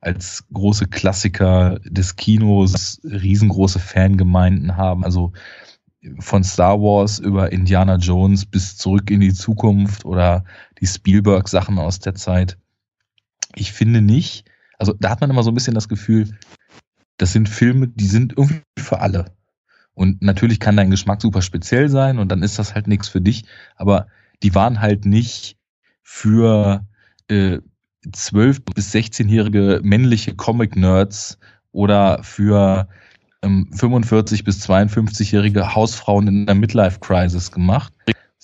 als 0.00 0.44
große 0.52 0.86
Klassiker 0.86 1.80
des 1.84 2.14
Kinos 2.14 3.00
riesengroße 3.02 3.80
Fangemeinden 3.80 4.76
haben. 4.76 5.02
Also 5.02 5.32
von 6.20 6.44
Star 6.44 6.80
Wars 6.80 7.18
über 7.18 7.50
Indiana 7.50 7.96
Jones 7.96 8.46
bis 8.46 8.76
zurück 8.76 9.10
in 9.10 9.18
die 9.18 9.34
Zukunft 9.34 10.04
oder 10.04 10.44
die 10.80 10.86
Spielberg-Sachen 10.86 11.80
aus 11.80 11.98
der 11.98 12.14
Zeit. 12.14 12.58
Ich 13.56 13.72
finde 13.72 14.02
nicht, 14.02 14.48
also 14.78 14.92
da 14.92 15.10
hat 15.10 15.20
man 15.20 15.30
immer 15.30 15.42
so 15.42 15.50
ein 15.50 15.54
bisschen 15.54 15.74
das 15.74 15.88
Gefühl, 15.88 16.38
das 17.16 17.32
sind 17.32 17.48
Filme, 17.48 17.88
die 17.88 18.06
sind 18.06 18.34
irgendwie 18.36 18.62
für 18.78 19.00
alle. 19.00 19.34
Und 19.94 20.22
natürlich 20.22 20.60
kann 20.60 20.76
dein 20.76 20.90
Geschmack 20.90 21.22
super 21.22 21.42
speziell 21.42 21.88
sein 21.88 22.18
und 22.18 22.28
dann 22.30 22.42
ist 22.42 22.58
das 22.58 22.74
halt 22.74 22.88
nichts 22.88 23.08
für 23.08 23.20
dich. 23.20 23.44
Aber 23.76 24.08
die 24.42 24.54
waren 24.54 24.80
halt 24.80 25.06
nicht 25.06 25.56
für 26.02 26.84
äh, 27.28 27.58
12- 28.06 28.74
bis 28.74 28.92
16-jährige 28.92 29.80
männliche 29.82 30.34
Comic-Nerds 30.34 31.38
oder 31.72 32.22
für 32.22 32.88
ähm, 33.42 33.70
45- 33.72 34.44
bis 34.44 34.68
52-jährige 34.68 35.74
Hausfrauen 35.74 36.28
in 36.28 36.46
der 36.46 36.54
Midlife-Crisis 36.54 37.52
gemacht, 37.52 37.92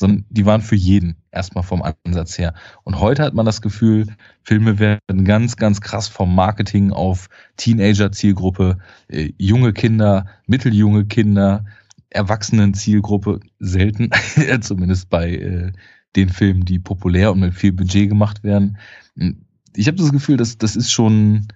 sondern 0.01 0.25
die 0.31 0.47
waren 0.47 0.63
für 0.63 0.77
jeden 0.77 1.17
erstmal 1.31 1.63
vom 1.63 1.83
Ansatz 1.83 2.39
her. 2.39 2.55
Und 2.85 3.01
heute 3.01 3.23
hat 3.23 3.35
man 3.35 3.45
das 3.45 3.61
Gefühl, 3.61 4.07
Filme 4.43 4.79
werden 4.79 5.27
ganz, 5.27 5.57
ganz 5.57 5.83
krass 5.83 6.09
vom 6.09 6.35
Marketing 6.35 6.91
auf 6.91 7.29
Teenager-Zielgruppe, 7.59 8.79
äh, 9.09 9.35
junge 9.37 9.75
Kinder, 9.75 10.25
mitteljunge 10.47 11.05
Kinder, 11.05 11.67
Erwachsenen-Zielgruppe 12.09 13.41
selten, 13.59 14.09
zumindest 14.63 15.11
bei 15.11 15.35
äh, 15.35 15.73
den 16.17 16.31
Filmen, 16.31 16.65
die 16.65 16.79
populär 16.79 17.31
und 17.31 17.41
mit 17.41 17.55
viel 17.55 17.73
Budget 17.73 18.09
gemacht 18.09 18.43
werden. 18.43 18.79
Ich 19.77 19.87
habe 19.87 19.99
das 19.99 20.13
Gefühl, 20.13 20.39
dass 20.39 20.57
das 20.57 20.77
ist 20.77 20.91
schon, 20.91 21.49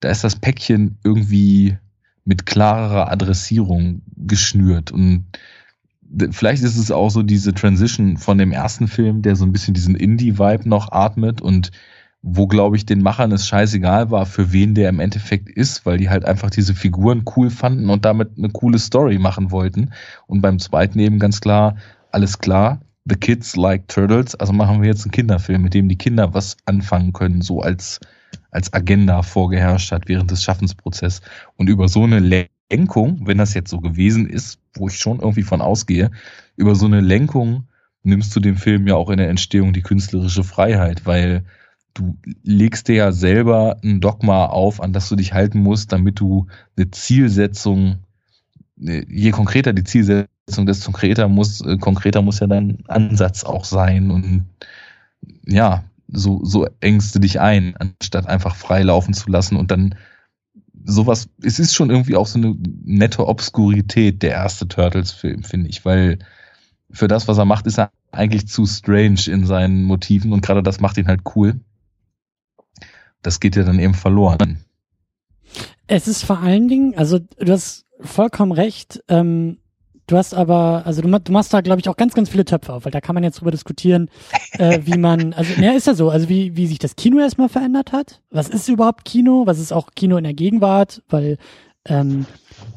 da 0.00 0.10
ist 0.10 0.22
das 0.22 0.36
Päckchen 0.36 0.98
irgendwie 1.02 1.78
mit 2.26 2.44
klarerer 2.44 3.10
Adressierung 3.10 4.02
geschnürt 4.16 4.92
und 4.92 5.24
vielleicht 6.30 6.62
ist 6.62 6.76
es 6.76 6.90
auch 6.90 7.10
so 7.10 7.22
diese 7.22 7.54
Transition 7.54 8.16
von 8.16 8.38
dem 8.38 8.52
ersten 8.52 8.88
Film, 8.88 9.22
der 9.22 9.36
so 9.36 9.44
ein 9.44 9.52
bisschen 9.52 9.74
diesen 9.74 9.94
Indie-Vibe 9.94 10.68
noch 10.68 10.92
atmet 10.92 11.40
und 11.40 11.70
wo, 12.22 12.46
glaube 12.46 12.76
ich, 12.76 12.84
den 12.84 13.02
Machern 13.02 13.32
es 13.32 13.46
scheißegal 13.48 14.10
war, 14.10 14.26
für 14.26 14.52
wen 14.52 14.74
der 14.74 14.90
im 14.90 15.00
Endeffekt 15.00 15.48
ist, 15.48 15.86
weil 15.86 15.96
die 15.96 16.10
halt 16.10 16.24
einfach 16.26 16.50
diese 16.50 16.74
Figuren 16.74 17.24
cool 17.34 17.48
fanden 17.48 17.88
und 17.88 18.04
damit 18.04 18.36
eine 18.36 18.50
coole 18.50 18.78
Story 18.78 19.18
machen 19.18 19.50
wollten. 19.50 19.92
Und 20.26 20.42
beim 20.42 20.58
zweiten 20.58 20.98
eben 20.98 21.18
ganz 21.18 21.40
klar, 21.40 21.76
alles 22.12 22.38
klar, 22.38 22.80
The 23.06 23.16
Kids 23.16 23.56
Like 23.56 23.88
Turtles, 23.88 24.34
also 24.34 24.52
machen 24.52 24.82
wir 24.82 24.88
jetzt 24.88 25.04
einen 25.04 25.12
Kinderfilm, 25.12 25.62
mit 25.62 25.72
dem 25.72 25.88
die 25.88 25.96
Kinder 25.96 26.34
was 26.34 26.58
anfangen 26.66 27.14
können, 27.14 27.40
so 27.40 27.60
als, 27.60 28.00
als 28.50 28.72
Agenda 28.74 29.22
vorgeherrscht 29.22 29.90
hat 29.90 30.06
während 30.06 30.30
des 30.30 30.42
Schaffensprozesses. 30.42 31.22
Und 31.56 31.70
über 31.70 31.88
so 31.88 32.04
eine 32.04 32.18
Lenkung, 32.70 33.26
wenn 33.26 33.38
das 33.38 33.54
jetzt 33.54 33.70
so 33.70 33.80
gewesen 33.80 34.28
ist, 34.28 34.58
wo 34.74 34.88
ich 34.88 34.98
schon 34.98 35.20
irgendwie 35.20 35.42
von 35.42 35.60
ausgehe, 35.60 36.10
über 36.56 36.74
so 36.74 36.86
eine 36.86 37.00
Lenkung 37.00 37.64
nimmst 38.02 38.34
du 38.34 38.40
dem 38.40 38.56
Film 38.56 38.86
ja 38.86 38.94
auch 38.94 39.10
in 39.10 39.18
der 39.18 39.28
Entstehung 39.28 39.72
die 39.72 39.82
künstlerische 39.82 40.44
Freiheit, 40.44 41.04
weil 41.04 41.44
du 41.94 42.16
legst 42.42 42.88
dir 42.88 42.94
ja 42.94 43.12
selber 43.12 43.76
ein 43.82 44.00
Dogma 44.00 44.46
auf, 44.46 44.80
an 44.80 44.92
das 44.92 45.08
du 45.08 45.16
dich 45.16 45.32
halten 45.32 45.60
musst, 45.60 45.92
damit 45.92 46.20
du 46.20 46.46
eine 46.76 46.90
Zielsetzung, 46.90 47.98
je 48.76 49.30
konkreter 49.32 49.72
die 49.72 49.84
Zielsetzung, 49.84 50.66
desto 50.66 50.86
konkreter 50.92 51.28
muss, 51.28 51.60
äh, 51.60 51.76
konkreter 51.76 52.22
muss 52.22 52.40
ja 52.40 52.46
dein 52.46 52.78
Ansatz 52.88 53.44
auch 53.44 53.64
sein 53.64 54.10
und 54.10 54.46
ja, 55.46 55.84
so, 56.08 56.40
so 56.44 56.66
engst 56.80 57.14
du 57.14 57.18
dich 57.18 57.40
ein, 57.40 57.76
anstatt 57.76 58.26
einfach 58.26 58.56
frei 58.56 58.82
laufen 58.82 59.14
zu 59.14 59.30
lassen 59.30 59.56
und 59.56 59.70
dann 59.70 59.94
sowas, 60.84 61.28
es 61.42 61.58
ist 61.58 61.74
schon 61.74 61.90
irgendwie 61.90 62.16
auch 62.16 62.26
so 62.26 62.38
eine 62.38 62.56
nette 62.84 63.26
Obskurität 63.26 64.22
der 64.22 64.32
erste 64.32 64.68
Turtles-Film, 64.68 65.42
finde 65.42 65.68
ich, 65.68 65.84
weil 65.84 66.18
für 66.90 67.08
das, 67.08 67.28
was 67.28 67.38
er 67.38 67.44
macht, 67.44 67.66
ist 67.66 67.78
er 67.78 67.92
eigentlich 68.10 68.48
zu 68.48 68.66
strange 68.66 69.20
in 69.26 69.46
seinen 69.46 69.84
Motiven 69.84 70.32
und 70.32 70.42
gerade 70.42 70.62
das 70.62 70.80
macht 70.80 70.98
ihn 70.98 71.06
halt 71.06 71.20
cool. 71.34 71.60
Das 73.22 73.40
geht 73.40 73.56
ja 73.56 73.62
dann 73.62 73.78
eben 73.78 73.94
verloren. 73.94 74.64
Es 75.86 76.08
ist 76.08 76.24
vor 76.24 76.38
allen 76.38 76.68
Dingen, 76.68 76.94
also 76.96 77.18
du 77.18 77.52
hast 77.52 77.86
vollkommen 78.00 78.52
recht, 78.52 79.02
ähm, 79.08 79.58
Du 80.10 80.16
hast 80.16 80.34
aber, 80.34 80.82
also 80.86 81.02
du, 81.02 81.08
du 81.08 81.32
machst 81.32 81.54
da, 81.54 81.60
glaube 81.60 81.80
ich, 81.80 81.88
auch 81.88 81.96
ganz, 81.96 82.14
ganz 82.14 82.30
viele 82.30 82.44
Töpfe 82.44 82.72
auf, 82.72 82.84
weil 82.84 82.90
da 82.90 83.00
kann 83.00 83.14
man 83.14 83.22
jetzt 83.22 83.40
drüber 83.40 83.52
diskutieren, 83.52 84.10
äh, 84.58 84.80
wie 84.84 84.98
man, 84.98 85.32
also, 85.34 85.52
ja, 85.62 85.70
ist 85.70 85.86
ja 85.86 85.94
so, 85.94 86.10
also 86.10 86.28
wie, 86.28 86.56
wie 86.56 86.66
sich 86.66 86.80
das 86.80 86.96
Kino 86.96 87.20
erstmal 87.20 87.48
verändert 87.48 87.92
hat. 87.92 88.20
Was 88.32 88.48
ist 88.48 88.68
überhaupt 88.68 89.04
Kino? 89.04 89.44
Was 89.46 89.60
ist 89.60 89.72
auch 89.72 89.90
Kino 89.94 90.16
in 90.16 90.24
der 90.24 90.34
Gegenwart? 90.34 91.04
Weil 91.08 91.38
ähm, 91.84 92.26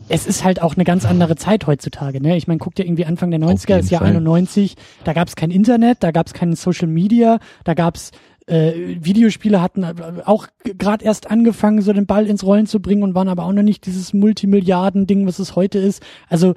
es 0.10 0.28
ist 0.28 0.44
halt 0.44 0.62
auch 0.62 0.76
eine 0.76 0.84
ganz 0.84 1.06
andere 1.06 1.36
Zeit 1.36 1.66
heutzutage. 1.66 2.22
Ne? 2.22 2.38
Ich 2.38 2.48
meine, 2.48 2.60
guck 2.60 2.76
dir 2.76 2.86
irgendwie 2.86 3.06
Anfang 3.06 3.32
der 3.32 3.40
90er, 3.40 3.78
das 3.78 3.90
Jahr 3.90 4.02
Fall. 4.02 4.12
91, 4.12 4.76
da 5.04 5.14
gab 5.14 5.28
es 5.28 5.36
kein 5.36 5.50
Internet, 5.50 6.04
da 6.04 6.12
gab 6.12 6.28
es 6.28 6.34
kein 6.34 6.56
Social 6.56 6.88
Media, 6.88 7.40
da 7.64 7.74
gab 7.74 7.96
es 7.96 8.12
äh, 8.46 8.74
Videospiele 9.00 9.60
hatten 9.62 9.86
auch 10.26 10.48
gerade 10.64 11.04
erst 11.04 11.32
angefangen, 11.32 11.82
so 11.82 11.94
den 11.94 12.06
Ball 12.06 12.28
ins 12.28 12.44
Rollen 12.44 12.68
zu 12.68 12.80
bringen 12.80 13.02
und 13.02 13.16
waren 13.16 13.30
aber 13.30 13.46
auch 13.46 13.54
noch 13.54 13.64
nicht 13.64 13.88
dieses 13.88 14.14
Multimilliarden-Ding, 14.14 15.26
was 15.26 15.40
es 15.40 15.56
heute 15.56 15.80
ist. 15.80 16.04
Also 16.28 16.54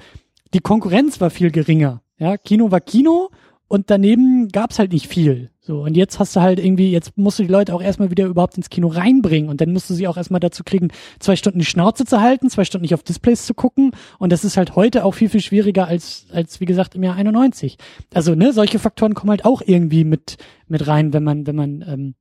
die 0.54 0.60
Konkurrenz 0.60 1.20
war 1.20 1.30
viel 1.30 1.50
geringer. 1.50 2.02
Ja, 2.18 2.36
Kino 2.36 2.70
war 2.70 2.80
Kino 2.80 3.30
und 3.68 3.90
daneben 3.90 4.48
gab's 4.48 4.78
halt 4.78 4.92
nicht 4.92 5.08
viel. 5.08 5.50
So, 5.60 5.82
und 5.82 5.96
jetzt 5.96 6.20
hast 6.20 6.36
du 6.36 6.40
halt 6.40 6.60
irgendwie, 6.60 6.92
jetzt 6.92 7.18
musst 7.18 7.40
du 7.40 7.42
die 7.42 7.50
Leute 7.50 7.74
auch 7.74 7.82
erstmal 7.82 8.10
wieder 8.10 8.26
überhaupt 8.26 8.56
ins 8.56 8.70
Kino 8.70 8.86
reinbringen 8.86 9.50
und 9.50 9.60
dann 9.60 9.72
musst 9.72 9.90
du 9.90 9.94
sie 9.94 10.06
auch 10.06 10.16
erstmal 10.16 10.38
dazu 10.38 10.62
kriegen, 10.62 10.88
zwei 11.18 11.34
Stunden 11.34 11.58
die 11.58 11.64
Schnauze 11.64 12.04
zu 12.04 12.20
halten, 12.20 12.48
zwei 12.48 12.64
Stunden 12.64 12.82
nicht 12.82 12.94
auf 12.94 13.02
Displays 13.02 13.44
zu 13.44 13.54
gucken 13.54 13.90
und 14.20 14.30
das 14.30 14.44
ist 14.44 14.56
halt 14.56 14.76
heute 14.76 15.04
auch 15.04 15.12
viel, 15.12 15.28
viel 15.28 15.40
schwieriger 15.40 15.88
als, 15.88 16.26
als 16.32 16.60
wie 16.60 16.66
gesagt 16.66 16.94
im 16.94 17.02
Jahr 17.02 17.16
91. 17.16 17.78
Also, 18.14 18.36
ne, 18.36 18.52
solche 18.52 18.78
Faktoren 18.78 19.14
kommen 19.14 19.30
halt 19.30 19.44
auch 19.44 19.60
irgendwie 19.64 20.04
mit, 20.04 20.36
mit 20.68 20.86
rein, 20.86 21.12
wenn 21.12 21.24
man, 21.24 21.46
wenn 21.48 21.56
man, 21.56 21.84
ähm, 21.86 22.14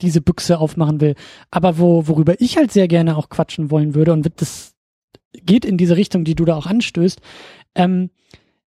diese 0.00 0.20
Büchse 0.20 0.58
aufmachen 0.58 1.00
will. 1.00 1.14
Aber 1.50 1.78
wo, 1.78 2.08
worüber 2.08 2.40
ich 2.40 2.56
halt 2.56 2.72
sehr 2.72 2.88
gerne 2.88 3.16
auch 3.16 3.28
quatschen 3.28 3.70
wollen 3.70 3.94
würde 3.94 4.12
und 4.12 4.30
das 4.36 4.71
geht 5.32 5.64
in 5.64 5.78
diese 5.78 5.96
Richtung, 5.96 6.24
die 6.24 6.34
du 6.34 6.44
da 6.44 6.56
auch 6.56 6.66
anstößt. 6.66 7.20
Ähm, 7.74 8.10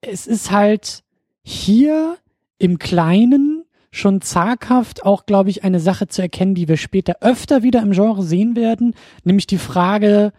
es 0.02 0.28
ist 0.28 0.52
halt 0.52 1.04
hier 1.44 2.18
im 2.58 2.80
Kleinen 2.80 3.64
schon 3.92 4.22
zaghaft 4.22 5.04
auch, 5.04 5.26
glaube 5.26 5.50
ich, 5.50 5.64
eine 5.64 5.80
Sache 5.80 6.08
zu 6.08 6.22
erkennen, 6.22 6.56
die 6.56 6.68
wir 6.68 6.78
später 6.78 7.18
öfter 7.22 7.64
wieder 7.64 7.82
im 7.82 7.92
Genre 7.92 8.24
sehen 8.24 8.56
werden, 8.56 8.94
nämlich 9.24 9.48
die 9.48 9.58
Frage, 9.58 10.32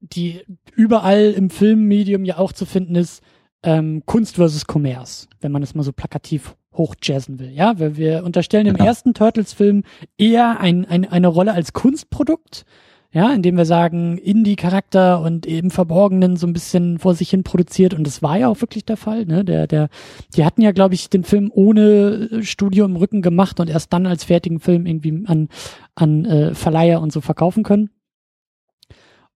die 0.00 0.42
überall 0.74 1.32
im 1.32 1.50
Filmmedium 1.50 2.24
ja 2.24 2.38
auch 2.38 2.52
zu 2.52 2.66
finden 2.66 2.94
ist, 2.94 3.22
ähm, 3.62 4.02
Kunst 4.06 4.36
versus 4.36 4.66
Kommerz, 4.66 5.28
wenn 5.40 5.50
man 5.50 5.62
es 5.62 5.74
mal 5.74 5.82
so 5.82 5.92
plakativ 5.92 6.54
hochjazzen 6.72 7.38
will. 7.38 7.50
Ja, 7.50 7.78
wir, 7.78 7.96
wir 7.96 8.24
unterstellen 8.24 8.66
im 8.66 8.76
ja. 8.76 8.84
ersten 8.84 9.14
Turtles-Film 9.14 9.82
eher 10.16 10.60
ein, 10.60 10.84
ein, 10.84 11.10
eine 11.10 11.26
Rolle 11.28 11.52
als 11.52 11.72
Kunstprodukt, 11.72 12.64
ja, 13.10 13.32
indem 13.32 13.56
wir 13.56 13.64
sagen, 13.64 14.18
Indie-Charakter 14.18 15.22
und 15.22 15.46
im 15.46 15.70
Verborgenen 15.70 16.36
so 16.36 16.46
ein 16.46 16.52
bisschen 16.52 16.98
vor 16.98 17.14
sich 17.14 17.30
hin 17.30 17.42
produziert 17.42 17.94
und 17.94 18.06
das 18.06 18.22
war 18.22 18.38
ja 18.38 18.48
auch 18.48 18.60
wirklich 18.60 18.84
der 18.84 18.98
Fall, 18.98 19.24
ne, 19.24 19.44
der, 19.44 19.66
der, 19.66 19.88
die 20.36 20.44
hatten 20.44 20.60
ja, 20.60 20.72
glaube 20.72 20.94
ich, 20.94 21.08
den 21.08 21.24
Film 21.24 21.50
ohne 21.52 22.42
Studio 22.42 22.84
im 22.84 22.96
Rücken 22.96 23.22
gemacht 23.22 23.60
und 23.60 23.70
erst 23.70 23.92
dann 23.92 24.06
als 24.06 24.24
fertigen 24.24 24.60
Film 24.60 24.84
irgendwie 24.84 25.24
an, 25.26 25.48
an 25.94 26.24
äh, 26.26 26.54
Verleiher 26.54 27.00
und 27.00 27.12
so 27.12 27.20
verkaufen 27.22 27.62
können. 27.62 27.90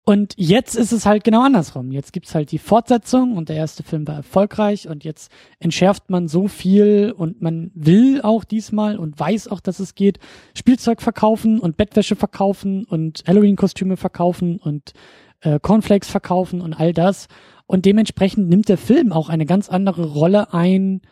Und 0.04 0.34
jetzt 0.36 0.74
ist 0.74 0.90
es 0.90 1.06
halt 1.06 1.22
genau 1.22 1.44
andersrum. 1.44 1.92
Jetzt 1.92 2.12
gibt's 2.12 2.34
halt 2.34 2.50
die 2.50 2.58
Fortsetzung 2.58 3.36
und 3.36 3.48
der 3.48 3.56
erste 3.56 3.84
Film 3.84 4.06
war 4.08 4.16
erfolgreich 4.16 4.88
und 4.88 5.04
jetzt 5.04 5.30
entschärft 5.60 6.10
man 6.10 6.26
so 6.26 6.48
viel 6.48 7.14
und 7.16 7.40
man 7.40 7.70
will 7.74 8.20
auch 8.22 8.42
diesmal 8.42 8.98
und 8.98 9.18
weiß 9.18 9.46
auch, 9.46 9.60
dass 9.60 9.78
es 9.78 9.94
geht, 9.94 10.18
Spielzeug 10.54 11.02
verkaufen 11.02 11.60
und 11.60 11.76
Bettwäsche 11.76 12.16
verkaufen 12.16 12.84
und 12.84 13.22
Halloween-Kostüme 13.28 13.96
verkaufen 13.96 14.58
und 14.58 14.92
äh, 15.40 15.60
Cornflakes 15.60 16.10
verkaufen 16.10 16.60
und 16.62 16.74
all 16.74 16.92
das. 16.92 17.28
Und 17.66 17.84
dementsprechend 17.84 18.48
nimmt 18.48 18.68
der 18.68 18.78
Film 18.78 19.12
auch 19.12 19.28
eine 19.28 19.46
ganz 19.46 19.68
andere 19.68 20.06
Rolle 20.06 20.52
ein 20.52 21.02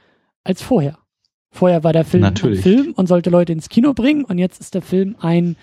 als 0.43 0.62
vorher. 0.62 0.99
Vorher 1.53 1.84
war 1.84 1.93
der 1.93 2.05
Film 2.05 2.22
Natürlich. 2.22 2.59
ein 2.59 2.62
Film 2.62 2.93
und 2.95 3.07
sollte 3.07 3.30
Leute 3.30 3.53
ins 3.53 3.68
Kino 3.68 3.93
bringen 3.93 4.24
und 4.24 4.38
jetzt 4.38 4.61
ist 4.61 4.74
der 4.74 4.82
Film 4.82 5.14
ein 5.20 5.57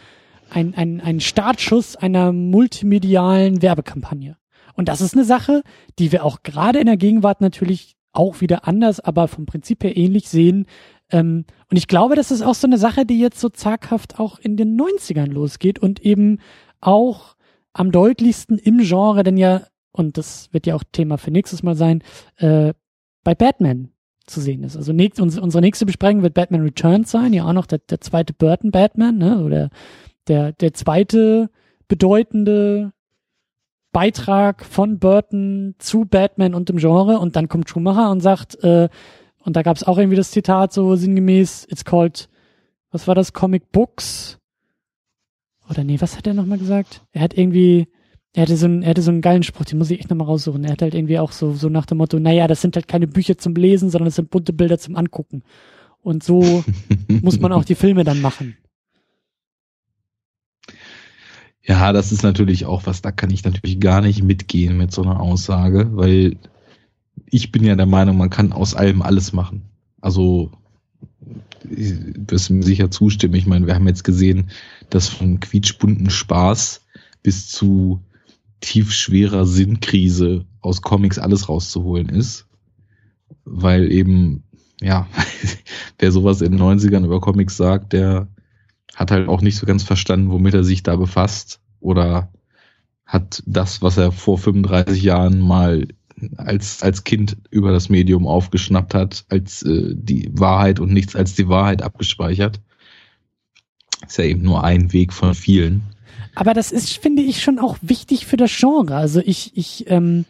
ein, 0.50 0.74
ein, 0.76 1.02
ein 1.02 1.20
Startschuss 1.20 1.96
einer 1.96 2.32
multimedialen 2.32 3.62
Werbekampagne. 3.62 4.38
Und 4.76 4.90
das 4.90 5.02
ist 5.02 5.16
eine 5.16 5.26
Sache, 5.26 5.64
die 5.98 6.12
wir 6.12 6.24
auch 6.24 6.44
gerade 6.44 6.80
in 6.80 6.86
der 6.86 6.98
Gegenwart 6.98 7.42
natürlich 7.42 7.96
auch 8.14 8.42
wieder 8.42 8.68
anders, 8.68 9.00
aber 9.00 9.28
vom 9.28 9.46
Prinzip 9.46 9.84
her 9.84 9.98
ähnlich 9.98 10.30
sehen. 10.30 10.66
Ähm, 11.12 11.46
und 11.70 11.78
ich 11.78 11.88
glaube, 11.88 12.16
das 12.16 12.32
ist 12.32 12.42
auch 12.42 12.56
so 12.56 12.68
eine 12.68 12.78
Sache, 12.78 13.06
die 13.06 13.20
jetzt 13.20 13.40
so 13.40 13.50
zaghaft 13.50 14.20
auch 14.20 14.40
in 14.40 14.58
den 14.58 14.80
90ern 14.80 15.32
losgeht 15.32 15.80
und 15.80 16.02
eben 16.02 16.40
auch 16.82 17.36
am 17.74 17.92
deutlichsten 17.92 18.58
im 18.58 18.80
Genre, 18.80 19.24
denn 19.24 19.38
ja, 19.38 19.64
und 19.92 20.18
das 20.18 20.52
wird 20.52 20.68
ja 20.68 20.76
auch 20.76 20.84
Thema 20.92 21.18
für 21.18 21.32
nächstes 21.32 21.64
Mal 21.64 21.76
sein, 21.76 22.04
äh, 22.38 22.74
bei 23.24 23.36
Batman 23.36 23.90
zu 24.26 24.42
sehen 24.42 24.64
ist. 24.64 24.76
Also 24.76 24.94
nächst, 24.94 25.20
unsere 25.20 25.62
nächste 25.62 25.86
Besprechung 25.86 26.22
wird 26.22 26.34
Batman 26.34 26.62
Returns 26.62 27.12
sein, 27.12 27.34
ja 27.34 27.46
auch 27.46 27.54
noch 27.54 27.66
der, 27.66 27.80
der 27.80 28.02
zweite 28.02 28.34
Burton 28.34 28.72
Batman, 28.72 29.18
ne, 29.18 29.44
oder 29.44 29.70
der, 30.28 30.52
der 30.54 30.74
zweite 30.74 31.50
bedeutende 31.88 32.94
Beitrag 33.92 34.66
von 34.66 35.00
Burton 35.00 35.76
zu 35.80 36.06
Batman 36.06 36.54
und 36.54 36.70
dem 36.70 36.78
Genre 36.78 37.20
und 37.20 37.36
dann 37.36 37.48
kommt 37.48 37.70
Schumacher 37.70 38.12
und 38.12 38.20
sagt, 38.20 38.62
äh, 38.64 38.90
und 39.40 39.56
da 39.56 39.62
gab 39.62 39.78
es 39.78 39.84
auch 39.84 39.98
irgendwie 39.98 40.18
das 40.18 40.32
Zitat 40.32 40.74
so 40.74 40.96
sinngemäß, 40.96 41.66
it's 41.70 41.86
called, 41.86 42.30
was 42.92 43.08
war 43.08 43.16
das, 43.16 43.34
Comic 43.34 43.72
Books? 43.72 44.40
Oder 45.70 45.84
nee, 45.84 46.00
was 46.00 46.18
hat 46.18 46.28
er 46.28 46.34
nochmal 46.34 46.58
gesagt? 46.58 47.02
Er 47.12 47.22
hat 47.22 47.38
irgendwie, 47.38 47.88
er 48.34 48.44
hatte 48.44 48.58
so 48.58 48.66
einen, 48.66 48.84
er 48.84 48.90
hatte 48.90 49.02
so 49.02 49.12
einen 49.12 49.22
geilen 49.22 49.44
Spruch, 49.44 49.66
den 49.66 49.78
muss 49.78 49.90
ich 49.90 50.00
echt 50.00 50.10
nochmal 50.10 50.28
raussuchen. 50.28 50.64
Er 50.64 50.74
hat 50.74 50.82
halt 50.82 50.94
irgendwie 50.94 51.20
auch 51.20 51.32
so, 51.32 51.54
so 51.54 51.70
nach 51.70 51.86
dem 51.86 51.98
Motto, 51.98 52.20
naja, 52.20 52.48
das 52.48 52.62
sind 52.62 52.76
halt 52.76 52.88
keine 52.88 53.08
Bücher 53.08 53.38
zum 53.38 53.56
Lesen, 53.56 53.90
sondern 53.90 54.06
das 54.06 54.16
sind 54.16 54.30
bunte 54.30 54.54
Bilder 54.54 54.78
zum 54.78 54.96
Angucken. 54.96 55.44
Und 56.02 56.24
so 56.24 56.64
muss 57.08 57.40
man 57.40 57.52
auch 57.52 57.66
die 57.66 57.76
Filme 57.76 58.04
dann 58.04 58.22
machen. 58.22 58.58
Ja, 61.68 61.92
das 61.92 62.14
ist 62.14 62.24
natürlich 62.24 62.66
auch 62.66 62.86
was, 62.86 63.02
da 63.02 63.12
kann 63.12 63.30
ich 63.30 63.44
natürlich 63.44 63.80
gar 63.80 64.02
nicht 64.02 64.24
mitgehen 64.24 64.78
mit 64.78 64.94
so 64.94 65.04
einer 65.04 65.20
Aussage, 65.20 65.90
weil 65.92 66.38
ich 67.26 67.52
bin 67.52 67.66
ja 67.66 67.76
der 67.76 67.86
Meinung, 67.86 68.18
man 68.18 68.30
kann 68.30 68.54
aus 68.54 68.74
allem 68.74 69.02
alles 69.02 69.34
machen. 69.34 69.64
Also 70.00 70.52
wirst 71.64 72.50
mir 72.50 72.64
sicher 72.64 72.90
zustimmen. 72.90 73.34
Ich 73.34 73.48
meine, 73.48 73.68
wir 73.68 73.76
haben 73.76 73.88
jetzt 73.88 74.06
gesehen, 74.06 74.50
dass 74.90 75.10
von 75.10 75.42
quietschbunten 75.42 76.10
Spaß 76.10 76.86
bis 77.22 77.50
zu 77.50 78.02
tiefschwerer 78.62 79.46
Sinnkrise 79.46 80.46
aus 80.62 80.82
Comics 80.82 81.20
alles 81.20 81.50
rauszuholen 81.50 82.08
ist. 82.08 82.46
Weil 83.44 83.92
eben, 83.92 84.44
ja, 84.82 85.08
wer 86.00 86.14
sowas 86.14 86.42
in 86.42 86.54
den 86.54 86.62
90ern 86.62 87.04
über 87.04 87.20
Comics 87.20 87.58
sagt, 87.58 87.92
der 87.92 88.30
hat 88.96 89.12
halt 89.12 89.28
auch 89.28 89.42
nicht 89.42 89.58
so 89.58 89.66
ganz 89.66 89.84
verstanden, 89.84 90.32
womit 90.32 90.54
er 90.54 90.64
sich 90.64 90.84
da 90.84 90.96
befasst 90.96 91.60
oder 91.80 92.32
hat 93.06 93.42
das, 93.46 93.82
was 93.82 93.98
er 93.98 94.12
vor 94.12 94.38
35 94.38 95.02
Jahren 95.02 95.40
mal 95.40 95.88
als, 96.38 96.82
als 96.82 97.04
Kind 97.04 97.38
über 97.52 97.72
das 97.72 97.90
Medium 97.90 98.28
aufgeschnappt 98.28 98.94
hat, 98.94 99.26
als 99.30 99.64
äh, 99.64 99.94
die 99.96 100.30
Wahrheit 100.34 100.80
und 100.80 100.92
nichts 100.92 101.16
als 101.16 101.36
die 101.36 101.48
Wahrheit 101.48 101.82
abgespeichert. 101.82 102.60
Ist 104.06 104.18
ja 104.18 104.26
eben 104.26 104.42
nur 104.42 104.64
ein 104.64 104.94
Weg 104.94 105.14
von 105.14 105.34
vielen. 105.34 105.84
Aber 106.36 106.54
das 106.54 106.72
ist, 106.72 106.98
finde 106.98 107.22
ich, 107.24 107.42
schon 107.42 107.60
auch 107.60 107.78
wichtig 107.82 108.26
für 108.26 108.38
das 108.38 108.56
Genre. 108.56 108.96
Also 108.96 109.22
ich, 109.24 109.56
ich, 109.56 109.90
ähm, 109.90 110.26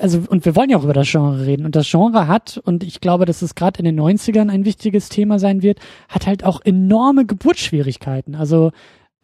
also 0.00 0.22
und 0.28 0.44
wir 0.44 0.56
wollen 0.56 0.70
ja 0.70 0.78
auch 0.78 0.84
über 0.84 0.92
das 0.92 1.10
Genre 1.10 1.46
reden 1.46 1.64
und 1.64 1.76
das 1.76 1.90
Genre 1.90 2.26
hat 2.26 2.60
und 2.64 2.82
ich 2.82 3.00
glaube, 3.00 3.24
dass 3.24 3.42
es 3.42 3.54
gerade 3.54 3.78
in 3.80 3.84
den 3.84 4.00
90ern 4.00 4.50
ein 4.50 4.64
wichtiges 4.64 5.08
Thema 5.08 5.38
sein 5.38 5.62
wird, 5.62 5.80
hat 6.08 6.26
halt 6.26 6.44
auch 6.44 6.60
enorme 6.64 7.26
Geburtsschwierigkeiten. 7.26 8.34
Also 8.34 8.72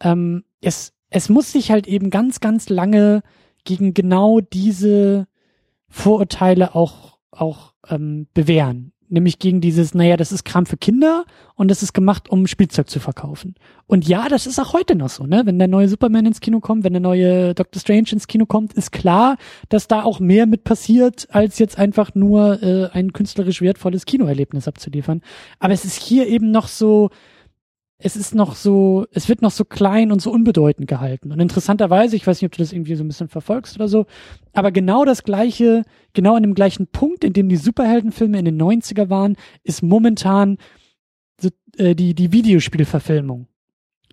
ähm, 0.01 0.43
es 0.61 0.93
es 1.09 1.29
muss 1.29 1.51
sich 1.51 1.71
halt 1.71 1.87
eben 1.87 2.09
ganz 2.09 2.39
ganz 2.39 2.69
lange 2.69 3.21
gegen 3.63 3.93
genau 3.93 4.39
diese 4.39 5.27
Vorurteile 5.87 6.75
auch 6.75 7.17
auch 7.31 7.73
ähm, 7.89 8.27
bewähren 8.33 8.91
nämlich 9.09 9.39
gegen 9.39 9.61
dieses, 9.61 9.93
naja, 9.93 10.17
das 10.17 10.31
ist 10.31 10.45
Kram 10.45 10.65
für 10.65 10.77
Kinder 10.77 11.25
und 11.55 11.69
das 11.69 11.83
ist 11.83 11.93
gemacht, 11.93 12.29
um 12.29 12.47
Spielzeug 12.47 12.89
zu 12.89 12.99
verkaufen. 12.99 13.55
Und 13.87 14.07
ja, 14.07 14.27
das 14.29 14.47
ist 14.47 14.59
auch 14.59 14.73
heute 14.73 14.95
noch 14.95 15.09
so, 15.09 15.25
ne? 15.25 15.43
Wenn 15.45 15.59
der 15.59 15.67
neue 15.67 15.87
Superman 15.87 16.25
ins 16.25 16.39
Kino 16.39 16.59
kommt, 16.59 16.83
wenn 16.83 16.93
der 16.93 17.01
neue 17.01 17.53
Doctor 17.53 17.79
Strange 17.79 18.09
ins 18.11 18.27
Kino 18.27 18.45
kommt, 18.45 18.73
ist 18.73 18.91
klar, 18.91 19.37
dass 19.69 19.87
da 19.87 20.03
auch 20.03 20.19
mehr 20.19 20.45
mit 20.47 20.63
passiert, 20.63 21.27
als 21.31 21.59
jetzt 21.59 21.77
einfach 21.77 22.15
nur 22.15 22.61
äh, 22.63 22.89
ein 22.91 23.13
künstlerisch 23.13 23.61
wertvolles 23.61 24.05
Kinoerlebnis 24.05 24.67
abzuliefern. 24.67 25.21
Aber 25.59 25.73
es 25.73 25.85
ist 25.85 25.95
hier 25.95 26.27
eben 26.27 26.51
noch 26.51 26.67
so, 26.67 27.11
es 27.97 28.15
ist 28.15 28.35
noch 28.35 28.55
so, 28.55 29.05
es 29.11 29.29
wird 29.29 29.41
noch 29.41 29.51
so 29.51 29.63
klein 29.63 30.11
und 30.11 30.21
so 30.21 30.31
unbedeutend 30.31 30.87
gehalten. 30.87 31.31
Und 31.31 31.39
interessanterweise, 31.39 32.15
ich 32.15 32.27
weiß 32.27 32.41
nicht, 32.41 32.49
ob 32.49 32.51
du 32.51 32.61
das 32.61 32.73
irgendwie 32.73 32.95
so 32.95 33.03
ein 33.03 33.07
bisschen 33.07 33.29
verfolgst 33.29 33.75
oder 33.75 33.87
so, 33.87 34.05
aber 34.53 34.71
genau 34.71 35.05
das 35.05 35.23
gleiche, 35.23 35.83
genau 36.13 36.35
an 36.35 36.43
dem 36.43 36.55
gleichen 36.55 36.87
Punkt, 36.87 37.23
in 37.23 37.33
dem 37.33 37.47
die 37.47 37.55
Superheldenfilme 37.55 38.37
in 38.37 38.45
den 38.45 38.61
90er 38.61 39.09
waren, 39.09 39.37
ist 39.63 39.81
momentan 39.81 40.57
so, 41.39 41.49
äh, 41.77 41.95
die, 41.95 42.13
die 42.13 42.31
Videospielverfilmung 42.31 43.47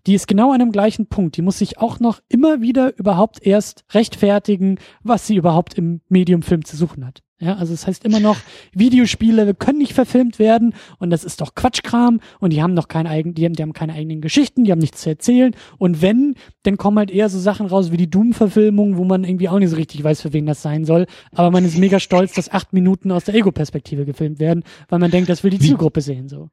die 0.07 0.15
ist 0.15 0.27
genau 0.27 0.53
an 0.53 0.59
dem 0.59 0.73
gleichen 0.73 1.07
Punkt. 1.07 1.37
Die 1.37 1.43
muss 1.43 1.59
sich 1.59 1.79
auch 1.79 2.01
noch 2.01 2.21
immer 2.29 2.61
wieder 2.61 2.97
überhaupt 2.99 3.45
erst 3.45 3.85
rechtfertigen, 3.91 4.79
was 5.03 5.27
sie 5.27 5.37
überhaupt 5.37 5.75
im 5.75 6.01
Mediumfilm 6.09 6.65
zu 6.65 6.77
suchen 6.77 7.07
hat. 7.07 7.23
Ja, 7.43 7.57
also 7.57 7.75
es 7.75 7.81
das 7.81 7.89
heißt 7.89 8.05
immer 8.05 8.21
noch, 8.21 8.37
Videospiele 8.73 9.53
können 9.55 9.79
nicht 9.79 9.95
verfilmt 9.95 10.39
werden 10.39 10.75
und 11.01 11.11
das 11.11 11.25
ist 11.25 11.41
doch 11.41 11.57
Quatschkram 11.57 12.21
und 12.39 12.53
die 12.53 12.63
haben 12.63 12.73
noch 12.73 12.87
keine 12.87 13.11
eigenen, 13.11 13.35
die 13.35 13.45
haben, 13.45 13.55
die 13.55 13.63
haben 13.63 13.73
keine 13.73 13.95
eigenen 13.95 14.21
Geschichten, 14.21 14.63
die 14.63 14.71
haben 14.71 14.79
nichts 14.79 15.01
zu 15.01 15.11
erzählen 15.11 15.53
und 15.77 16.03
wenn, 16.03 16.37
dann 16.63 16.77
kommen 16.77 16.99
halt 16.99 17.11
eher 17.11 17.29
so 17.29 17.41
Sachen 17.41 17.67
raus 17.67 17.91
wie 17.91 17.97
die 17.97 18.09
Doom-Verfilmung, 18.09 18.97
wo 18.97 19.03
man 19.03 19.25
irgendwie 19.25 19.49
auch 19.49 19.59
nicht 19.59 19.71
so 19.71 19.77
richtig 19.77 20.05
weiß, 20.05 20.21
für 20.23 20.33
wen 20.33 20.47
das 20.47 20.63
sein 20.63 20.85
soll, 20.85 21.07
aber 21.33 21.51
man 21.51 21.65
ist 21.65 21.77
mega 21.79 21.99
stolz, 21.99 22.33
dass 22.33 22.49
acht 22.49 22.73
Minuten 22.73 23.11
aus 23.11 23.25
der 23.25 23.35
Ego-Perspektive 23.35 24.05
gefilmt 24.05 24.39
werden, 24.39 24.63
weil 24.89 25.01
man 25.01 25.11
denkt, 25.11 25.29
das 25.29 25.43
will 25.43 25.51
die 25.51 25.59
Zielgruppe 25.59 26.01
sehen, 26.01 26.29
so 26.29 26.49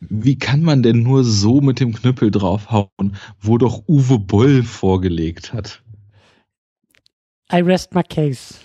wie 0.00 0.38
kann 0.38 0.62
man 0.62 0.82
denn 0.82 1.02
nur 1.02 1.24
so 1.24 1.60
mit 1.60 1.80
dem 1.80 1.92
Knüppel 1.92 2.30
draufhauen, 2.30 3.16
wo 3.40 3.58
doch 3.58 3.88
Uwe 3.88 4.18
Boll 4.20 4.62
vorgelegt 4.62 5.52
hat? 5.52 5.82
I 7.50 7.62
rest 7.62 7.94
my 7.94 8.02
case. 8.02 8.56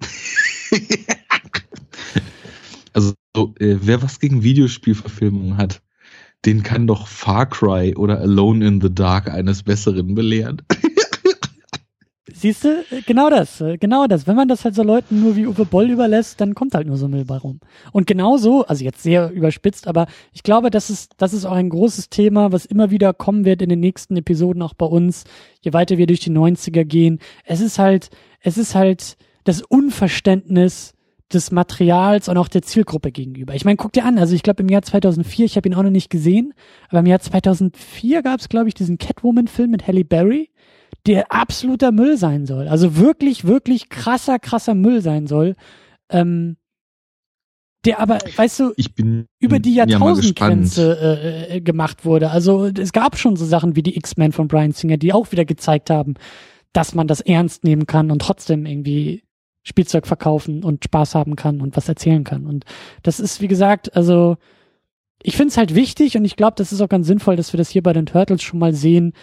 also, 2.92 3.14
äh, 3.58 3.76
wer 3.80 4.02
was 4.02 4.20
gegen 4.20 4.42
Videospielverfilmungen 4.42 5.56
hat, 5.56 5.82
den 6.44 6.62
kann 6.62 6.86
doch 6.86 7.06
Far 7.06 7.46
Cry 7.46 7.94
oder 7.96 8.20
Alone 8.20 8.66
in 8.66 8.80
the 8.80 8.94
Dark 8.94 9.28
eines 9.28 9.62
Besseren 9.62 10.14
belehren. 10.14 10.62
Siehst 12.44 12.64
du, 12.64 12.84
genau 13.06 13.30
das, 13.30 13.64
genau 13.80 14.06
das. 14.06 14.26
Wenn 14.26 14.36
man 14.36 14.48
das 14.48 14.66
halt 14.66 14.74
so 14.74 14.82
Leuten 14.82 15.22
nur 15.22 15.34
wie 15.34 15.46
Uwe 15.46 15.64
Boll 15.64 15.88
überlässt, 15.88 16.42
dann 16.42 16.54
kommt 16.54 16.74
halt 16.74 16.86
nur 16.86 16.98
so 16.98 17.08
Müll 17.08 17.24
bei 17.24 17.38
rum. 17.38 17.60
Und 17.92 18.06
genauso, 18.06 18.66
also 18.66 18.84
jetzt 18.84 19.02
sehr 19.02 19.30
überspitzt, 19.30 19.86
aber 19.86 20.08
ich 20.32 20.42
glaube, 20.42 20.68
das 20.68 20.90
ist, 20.90 21.12
das 21.16 21.32
ist 21.32 21.46
auch 21.46 21.52
ein 21.52 21.70
großes 21.70 22.10
Thema, 22.10 22.52
was 22.52 22.66
immer 22.66 22.90
wieder 22.90 23.14
kommen 23.14 23.46
wird 23.46 23.62
in 23.62 23.70
den 23.70 23.80
nächsten 23.80 24.14
Episoden 24.16 24.60
auch 24.60 24.74
bei 24.74 24.84
uns, 24.84 25.24
je 25.62 25.72
weiter 25.72 25.96
wir 25.96 26.06
durch 26.06 26.20
die 26.20 26.32
90er 26.32 26.84
gehen. 26.84 27.18
Es 27.44 27.62
ist 27.62 27.78
halt, 27.78 28.10
es 28.40 28.58
ist 28.58 28.74
halt 28.74 29.16
das 29.44 29.62
Unverständnis 29.62 30.94
des 31.32 31.50
Materials 31.50 32.28
und 32.28 32.36
auch 32.36 32.48
der 32.48 32.62
Zielgruppe 32.62 33.10
gegenüber. 33.10 33.54
Ich 33.54 33.64
meine, 33.64 33.76
guck 33.76 33.92
dir 33.92 34.04
an, 34.04 34.18
also 34.18 34.34
ich 34.34 34.42
glaube 34.42 34.62
im 34.62 34.68
Jahr 34.68 34.82
2004, 34.82 35.46
ich 35.46 35.56
habe 35.56 35.68
ihn 35.68 35.74
auch 35.74 35.82
noch 35.82 35.90
nicht 35.90 36.10
gesehen, 36.10 36.54
aber 36.88 37.00
im 37.00 37.06
Jahr 37.06 37.20
2004 37.20 38.22
gab 38.22 38.40
es, 38.40 38.48
glaube 38.48 38.68
ich, 38.68 38.74
diesen 38.74 38.98
Catwoman-Film 38.98 39.70
mit 39.70 39.86
Halle 39.86 40.04
Berry, 40.04 40.50
der 41.06 41.32
absoluter 41.32 41.92
Müll 41.92 42.16
sein 42.16 42.46
soll. 42.46 42.68
Also 42.68 42.96
wirklich, 42.96 43.44
wirklich 43.44 43.88
krasser, 43.88 44.38
krasser 44.38 44.74
Müll 44.74 45.00
sein 45.00 45.26
soll. 45.26 45.56
Ähm, 46.10 46.56
der 47.84 48.00
aber, 48.00 48.18
weißt 48.36 48.60
du, 48.60 48.72
über 49.38 49.58
die 49.58 49.74
Jahrtausendgrenze 49.74 50.98
äh, 51.00 51.56
äh, 51.56 51.60
gemacht 51.60 52.06
wurde. 52.06 52.30
Also 52.30 52.66
es 52.66 52.92
gab 52.92 53.18
schon 53.18 53.36
so 53.36 53.44
Sachen 53.44 53.76
wie 53.76 53.82
die 53.82 53.96
X-Men 53.96 54.32
von 54.32 54.48
Brian 54.48 54.72
Singer, 54.72 54.96
die 54.96 55.12
auch 55.12 55.32
wieder 55.32 55.44
gezeigt 55.44 55.90
haben, 55.90 56.14
dass 56.72 56.94
man 56.94 57.06
das 57.06 57.20
ernst 57.20 57.62
nehmen 57.62 57.86
kann 57.86 58.10
und 58.10 58.20
trotzdem 58.20 58.64
irgendwie 58.64 59.23
Spielzeug 59.64 60.06
verkaufen 60.06 60.62
und 60.62 60.84
Spaß 60.84 61.14
haben 61.14 61.34
kann 61.34 61.60
und 61.60 61.76
was 61.76 61.88
erzählen 61.88 62.22
kann. 62.22 62.46
Und 62.46 62.64
das 63.02 63.18
ist, 63.18 63.40
wie 63.40 63.48
gesagt, 63.48 63.96
also 63.96 64.36
ich 65.22 65.36
finde 65.36 65.48
es 65.48 65.56
halt 65.56 65.74
wichtig 65.74 66.16
und 66.16 66.24
ich 66.24 66.36
glaube, 66.36 66.54
das 66.56 66.70
ist 66.70 66.82
auch 66.82 66.88
ganz 66.88 67.06
sinnvoll, 67.06 67.34
dass 67.34 67.52
wir 67.52 67.58
das 67.58 67.70
hier 67.70 67.82
bei 67.82 67.94
den 67.94 68.06
Turtles 68.06 68.42
schon 68.42 68.60
mal 68.60 68.74
sehen, 68.74 69.14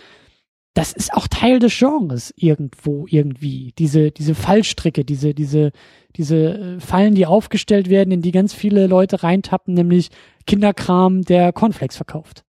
das 0.74 0.94
ist 0.94 1.14
auch 1.14 1.28
Teil 1.28 1.60
des 1.60 1.78
Genres 1.78 2.34
irgendwo, 2.38 3.06
irgendwie. 3.08 3.74
Diese, 3.78 4.12
diese 4.12 4.36
Fallstricke, 4.36 5.04
diese, 5.04 5.34
diese, 5.34 5.72
diese 6.16 6.38
äh, 6.38 6.80
Fallen, 6.80 7.14
die 7.14 7.26
aufgestellt 7.26 7.90
werden, 7.90 8.12
in 8.12 8.22
die 8.22 8.32
ganz 8.32 8.54
viele 8.54 8.88
Leute 8.88 9.22
reintappen, 9.22 9.74
nämlich 9.74 10.10
Kinderkram, 10.48 11.24
der 11.24 11.52
Cornflakes 11.52 11.98
verkauft. 11.98 12.46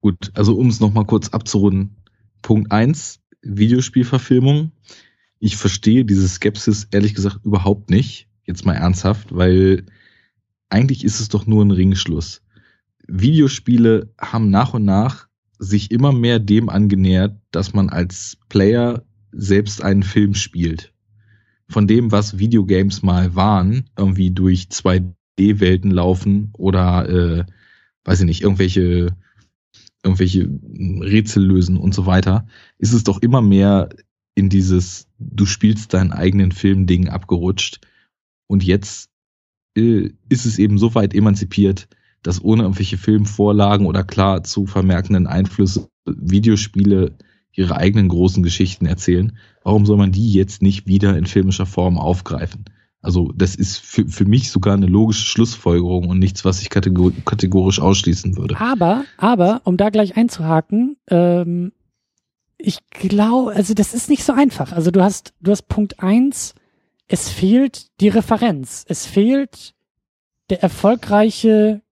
Gut, 0.00 0.30
also 0.34 0.54
um 0.56 0.68
es 0.68 0.80
nochmal 0.80 1.06
kurz 1.06 1.30
abzurunden. 1.30 1.96
Punkt 2.42 2.70
eins 2.72 3.20
Videospielverfilmung. 3.42 4.72
Ich 5.40 5.56
verstehe 5.56 6.04
diese 6.04 6.28
Skepsis 6.28 6.86
ehrlich 6.90 7.14
gesagt 7.14 7.40
überhaupt 7.44 7.90
nicht. 7.90 8.28
Jetzt 8.44 8.66
mal 8.66 8.74
ernsthaft, 8.74 9.34
weil 9.34 9.86
eigentlich 10.68 11.02
ist 11.02 11.18
es 11.18 11.30
doch 11.30 11.46
nur 11.46 11.64
ein 11.64 11.70
Ringschluss. 11.70 12.42
Videospiele 13.08 14.12
haben 14.20 14.50
nach 14.50 14.74
und 14.74 14.84
nach 14.84 15.28
sich 15.58 15.90
immer 15.90 16.12
mehr 16.12 16.38
dem 16.38 16.68
angenähert, 16.68 17.40
dass 17.50 17.72
man 17.72 17.88
als 17.88 18.36
Player 18.48 19.02
selbst 19.32 19.82
einen 19.82 20.02
Film 20.02 20.34
spielt. 20.34 20.92
Von 21.68 21.86
dem, 21.86 22.12
was 22.12 22.38
Videogames 22.38 23.02
mal 23.02 23.34
waren, 23.34 23.88
irgendwie 23.96 24.30
durch 24.30 24.68
2D-Welten 24.70 25.90
laufen 25.90 26.50
oder, 26.52 27.08
äh, 27.08 27.44
weiß 28.04 28.20
ich 28.20 28.26
nicht, 28.26 28.42
irgendwelche, 28.42 29.16
irgendwelche 30.02 30.50
Rätsel 31.00 31.44
lösen 31.44 31.76
und 31.76 31.94
so 31.94 32.06
weiter, 32.06 32.46
ist 32.78 32.92
es 32.92 33.04
doch 33.04 33.22
immer 33.22 33.40
mehr 33.40 33.88
in 34.40 34.48
dieses, 34.48 35.06
du 35.18 35.44
spielst 35.44 35.92
deinen 35.92 36.12
eigenen 36.12 36.50
Film-Ding 36.50 37.08
abgerutscht. 37.08 37.80
Und 38.46 38.64
jetzt 38.64 39.10
äh, 39.76 40.10
ist 40.30 40.46
es 40.46 40.58
eben 40.58 40.78
so 40.78 40.94
weit 40.94 41.14
emanzipiert, 41.14 41.88
dass 42.22 42.42
ohne 42.42 42.62
irgendwelche 42.62 42.96
Filmvorlagen 42.96 43.86
oder 43.86 44.02
klar 44.02 44.42
zu 44.42 44.66
vermerkenden 44.66 45.26
Einflüsse 45.26 45.88
Videospiele 46.06 47.12
ihre 47.52 47.76
eigenen 47.76 48.08
großen 48.08 48.42
Geschichten 48.42 48.86
erzählen. 48.86 49.36
Warum 49.62 49.84
soll 49.84 49.98
man 49.98 50.12
die 50.12 50.32
jetzt 50.32 50.62
nicht 50.62 50.86
wieder 50.86 51.16
in 51.18 51.26
filmischer 51.26 51.66
Form 51.66 51.98
aufgreifen? 51.98 52.64
Also 53.02 53.32
das 53.34 53.54
ist 53.54 53.78
für, 53.78 54.08
für 54.08 54.24
mich 54.24 54.50
sogar 54.50 54.74
eine 54.74 54.86
logische 54.86 55.26
Schlussfolgerung 55.26 56.08
und 56.08 56.18
nichts, 56.18 56.44
was 56.46 56.62
ich 56.62 56.70
kategorisch 56.70 57.80
ausschließen 57.80 58.38
würde. 58.38 58.58
Aber, 58.58 59.04
aber, 59.18 59.60
um 59.64 59.76
da 59.76 59.90
gleich 59.90 60.16
einzuhaken, 60.16 60.96
ähm, 61.10 61.72
ich 62.62 62.78
glaube, 62.90 63.52
also 63.52 63.74
das 63.74 63.94
ist 63.94 64.08
nicht 64.08 64.24
so 64.24 64.32
einfach. 64.32 64.72
Also 64.72 64.90
du 64.90 65.02
hast, 65.02 65.34
du 65.40 65.50
hast 65.50 65.68
Punkt 65.68 66.00
eins, 66.00 66.54
es 67.06 67.28
fehlt 67.28 67.88
die 68.00 68.08
Referenz. 68.08 68.84
Es 68.88 69.06
fehlt 69.06 69.74
der 70.48 70.62
erfolgreiche 70.62 71.82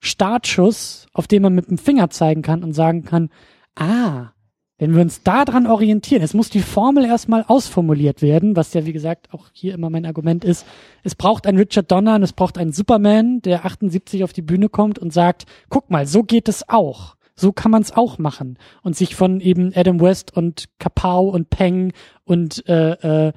Startschuss, 0.00 1.06
auf 1.12 1.26
den 1.26 1.42
man 1.42 1.54
mit 1.54 1.68
dem 1.70 1.78
Finger 1.78 2.10
zeigen 2.10 2.42
kann 2.42 2.64
und 2.64 2.72
sagen 2.72 3.04
kann, 3.04 3.30
ah, 3.74 4.32
wenn 4.78 4.94
wir 4.94 5.02
uns 5.02 5.22
daran 5.22 5.66
orientieren, 5.66 6.22
es 6.22 6.32
muss 6.32 6.48
die 6.48 6.60
Formel 6.60 7.04
erstmal 7.04 7.44
ausformuliert 7.46 8.22
werden, 8.22 8.56
was 8.56 8.72
ja 8.72 8.86
wie 8.86 8.94
gesagt 8.94 9.28
auch 9.32 9.48
hier 9.52 9.74
immer 9.74 9.90
mein 9.90 10.06
Argument 10.06 10.42
ist. 10.42 10.66
Es 11.02 11.14
braucht 11.14 11.46
einen 11.46 11.58
Richard 11.58 11.92
Donner 11.92 12.14
und 12.14 12.22
es 12.22 12.32
braucht 12.32 12.56
einen 12.56 12.72
Superman, 12.72 13.42
der 13.42 13.66
78 13.66 14.24
auf 14.24 14.32
die 14.32 14.40
Bühne 14.40 14.70
kommt 14.70 14.98
und 14.98 15.12
sagt, 15.12 15.44
guck 15.68 15.90
mal, 15.90 16.06
so 16.06 16.22
geht 16.22 16.48
es 16.48 16.66
auch. 16.70 17.16
So 17.40 17.52
kann 17.52 17.70
man 17.70 17.80
es 17.80 17.92
auch 17.92 18.18
machen 18.18 18.58
und 18.82 18.94
sich 18.94 19.14
von 19.16 19.40
eben 19.40 19.72
Adam 19.74 19.98
West 19.98 20.36
und 20.36 20.66
Kapow 20.78 21.32
und 21.32 21.48
Peng 21.48 21.94
und 22.24 22.68
äh, 22.68 23.28
äh, 23.28 23.32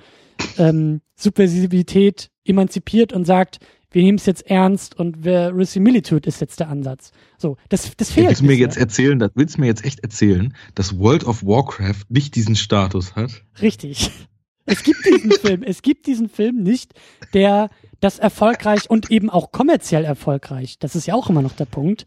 ähm, 0.57 0.99
Subversivität 1.15 2.29
emanzipiert 2.43 3.13
und 3.13 3.23
sagt, 3.23 3.59
wir 3.91 4.03
nehmen 4.03 4.17
es 4.17 4.25
jetzt 4.25 4.45
ernst 4.49 4.99
und 4.99 5.23
Verisimilitude 5.23 6.27
ist 6.27 6.41
jetzt 6.41 6.59
der 6.59 6.67
Ansatz. 6.67 7.11
So, 7.37 7.55
das, 7.69 7.95
das 7.95 8.11
fehlt. 8.11 8.27
Willst 8.27 8.41
du 8.41 8.45
mir 8.45 8.57
jetzt 8.57 8.75
erzählen, 8.75 9.19
das 9.19 9.31
willst 9.35 9.55
du 9.55 9.61
mir 9.61 9.67
jetzt 9.67 9.85
echt 9.85 10.01
erzählen, 10.01 10.53
dass 10.75 10.99
World 10.99 11.23
of 11.23 11.45
Warcraft 11.45 12.03
nicht 12.09 12.35
diesen 12.35 12.57
Status 12.57 13.15
hat? 13.15 13.45
Richtig. 13.61 14.11
Es 14.65 14.83
gibt 14.83 15.05
diesen 15.05 15.31
Film, 15.41 15.63
es 15.63 15.81
gibt 15.81 16.07
diesen 16.07 16.27
Film 16.27 16.63
nicht, 16.63 16.93
der 17.33 17.69
das 18.01 18.19
erfolgreich 18.19 18.89
und 18.89 19.11
eben 19.11 19.29
auch 19.29 19.53
kommerziell 19.53 20.03
erfolgreich, 20.03 20.77
das 20.79 20.95
ist 20.95 21.05
ja 21.05 21.13
auch 21.13 21.29
immer 21.29 21.41
noch 21.41 21.53
der 21.53 21.65
Punkt, 21.65 22.05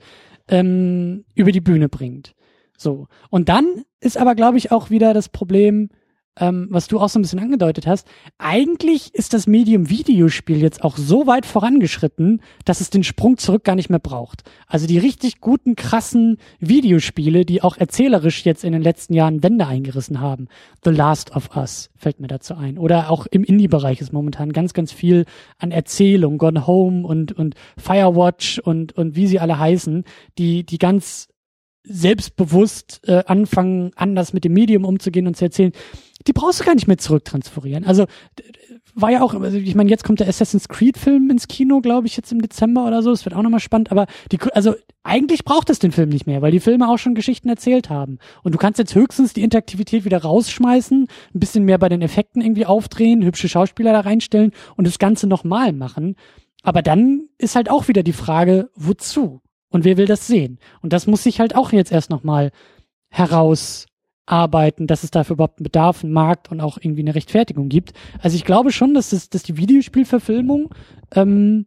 ähm, 0.48 1.24
über 1.34 1.52
die 1.52 1.60
Bühne 1.60 1.88
bringt. 1.88 2.34
So. 2.76 3.08
Und 3.30 3.48
dann 3.48 3.84
ist 4.00 4.18
aber, 4.18 4.34
glaube 4.34 4.58
ich, 4.58 4.70
auch 4.72 4.90
wieder 4.90 5.14
das 5.14 5.28
Problem, 5.28 5.90
ähm, 6.38 6.68
was 6.70 6.86
du 6.86 7.00
auch 7.00 7.08
so 7.08 7.18
ein 7.18 7.22
bisschen 7.22 7.38
angedeutet 7.38 7.86
hast, 7.86 8.06
eigentlich 8.38 9.14
ist 9.14 9.32
das 9.32 9.46
Medium 9.46 9.88
Videospiel 9.88 10.58
jetzt 10.58 10.84
auch 10.84 10.96
so 10.96 11.26
weit 11.26 11.46
vorangeschritten, 11.46 12.42
dass 12.64 12.80
es 12.80 12.90
den 12.90 13.04
Sprung 13.04 13.38
zurück 13.38 13.64
gar 13.64 13.74
nicht 13.74 13.90
mehr 13.90 13.98
braucht. 13.98 14.42
Also 14.66 14.86
die 14.86 14.98
richtig 14.98 15.40
guten, 15.40 15.76
krassen 15.76 16.38
Videospiele, 16.60 17.44
die 17.44 17.62
auch 17.62 17.76
erzählerisch 17.76 18.44
jetzt 18.44 18.64
in 18.64 18.72
den 18.72 18.82
letzten 18.82 19.14
Jahren 19.14 19.42
Wände 19.42 19.66
eingerissen 19.66 20.20
haben. 20.20 20.48
The 20.84 20.90
Last 20.90 21.34
of 21.34 21.56
Us 21.56 21.90
fällt 21.96 22.20
mir 22.20 22.28
dazu 22.28 22.54
ein. 22.54 22.78
Oder 22.78 23.10
auch 23.10 23.26
im 23.26 23.44
Indie-Bereich 23.44 24.00
ist 24.00 24.12
momentan 24.12 24.52
ganz, 24.52 24.74
ganz 24.74 24.92
viel 24.92 25.24
an 25.58 25.70
Erzählung, 25.70 26.38
Gone 26.38 26.66
Home 26.66 27.06
und, 27.06 27.32
und 27.32 27.54
Firewatch 27.78 28.58
und, 28.58 28.92
und 28.92 29.16
wie 29.16 29.26
sie 29.26 29.40
alle 29.40 29.58
heißen, 29.58 30.04
die, 30.38 30.64
die 30.64 30.78
ganz 30.78 31.28
selbstbewusst 31.88 33.00
äh, 33.06 33.22
anfangen, 33.26 33.92
anders 33.94 34.32
mit 34.32 34.44
dem 34.44 34.52
Medium 34.52 34.84
umzugehen 34.84 35.26
und 35.26 35.36
zu 35.36 35.44
erzählen, 35.44 35.72
die 36.26 36.32
brauchst 36.32 36.60
du 36.60 36.64
gar 36.64 36.74
nicht 36.74 36.86
mehr 36.86 36.98
zurücktransferieren. 36.98 37.84
Also 37.84 38.06
war 38.94 39.10
ja 39.10 39.22
auch, 39.22 39.34
also 39.34 39.58
ich 39.58 39.74
meine, 39.74 39.90
jetzt 39.90 40.04
kommt 40.04 40.20
der 40.20 40.28
Assassin's 40.28 40.68
Creed-Film 40.68 41.28
ins 41.30 41.48
Kino, 41.48 41.80
glaube 41.80 42.06
ich, 42.06 42.16
jetzt 42.16 42.32
im 42.32 42.40
Dezember 42.40 42.86
oder 42.86 43.02
so. 43.02 43.12
Es 43.12 43.24
wird 43.26 43.34
auch 43.34 43.42
nochmal 43.42 43.60
spannend, 43.60 43.92
aber 43.92 44.06
die, 44.32 44.38
also 44.52 44.74
eigentlich 45.02 45.44
braucht 45.44 45.68
es 45.68 45.78
den 45.78 45.92
Film 45.92 46.08
nicht 46.08 46.26
mehr, 46.26 46.40
weil 46.40 46.50
die 46.50 46.60
Filme 46.60 46.88
auch 46.88 46.96
schon 46.96 47.14
Geschichten 47.14 47.48
erzählt 47.48 47.90
haben. 47.90 48.18
Und 48.42 48.54
du 48.54 48.58
kannst 48.58 48.78
jetzt 48.78 48.94
höchstens 48.94 49.34
die 49.34 49.42
Interaktivität 49.42 50.06
wieder 50.06 50.22
rausschmeißen, 50.22 51.08
ein 51.34 51.40
bisschen 51.40 51.64
mehr 51.64 51.78
bei 51.78 51.90
den 51.90 52.00
Effekten 52.00 52.40
irgendwie 52.40 52.66
aufdrehen, 52.66 53.22
hübsche 53.22 53.48
Schauspieler 53.48 53.92
da 53.92 54.00
reinstellen 54.00 54.52
und 54.76 54.86
das 54.86 54.98
Ganze 54.98 55.26
nochmal 55.26 55.72
machen. 55.72 56.16
Aber 56.62 56.80
dann 56.82 57.28
ist 57.38 57.54
halt 57.54 57.70
auch 57.70 57.88
wieder 57.88 58.02
die 58.02 58.14
Frage, 58.14 58.70
wozu? 58.74 59.42
Und 59.68 59.84
wer 59.84 59.98
will 59.98 60.06
das 60.06 60.26
sehen? 60.26 60.58
Und 60.80 60.92
das 60.94 61.06
muss 61.06 61.22
sich 61.22 61.38
halt 61.38 61.54
auch 61.54 61.72
jetzt 61.72 61.92
erst 61.92 62.08
nochmal 62.08 62.50
herausarbeiten, 64.26 64.86
dass 64.86 65.04
es 65.04 65.10
dafür 65.10 65.34
überhaupt 65.34 65.58
einen 65.58 65.64
Bedarf, 65.64 66.02
einen 66.02 66.12
Markt 66.12 66.50
und 66.50 66.60
auch 66.60 66.78
irgendwie 66.80 67.02
eine 67.02 67.14
Rechtfertigung 67.14 67.68
gibt. 67.68 67.92
Also 68.20 68.36
ich 68.36 68.44
glaube 68.44 68.72
schon, 68.72 68.94
dass, 68.94 69.10
das, 69.10 69.30
dass 69.30 69.42
die 69.42 69.56
Videospielverfilmung, 69.56 70.74
ähm, 71.14 71.66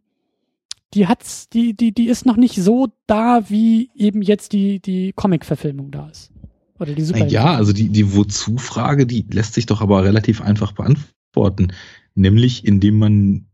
die 0.94 1.06
hat's, 1.06 1.48
die, 1.48 1.74
die, 1.74 1.92
die 1.92 2.08
ist 2.08 2.26
noch 2.26 2.36
nicht 2.36 2.56
so 2.56 2.88
da, 3.06 3.48
wie 3.48 3.90
eben 3.94 4.22
jetzt 4.22 4.52
die, 4.52 4.80
die 4.80 5.12
Comic-Verfilmung 5.12 5.90
da 5.90 6.08
ist. 6.08 6.32
Oder 6.78 6.94
die 6.94 7.02
Super. 7.02 7.26
Ja, 7.26 7.54
also 7.54 7.72
die, 7.72 7.90
die 7.90 8.14
Wozu-Frage, 8.14 9.06
die 9.06 9.26
lässt 9.30 9.54
sich 9.54 9.66
doch 9.66 9.82
aber 9.82 10.02
relativ 10.02 10.40
einfach 10.40 10.72
beantworten. 10.72 11.72
Nämlich, 12.14 12.64
indem 12.66 12.98
man 12.98 13.46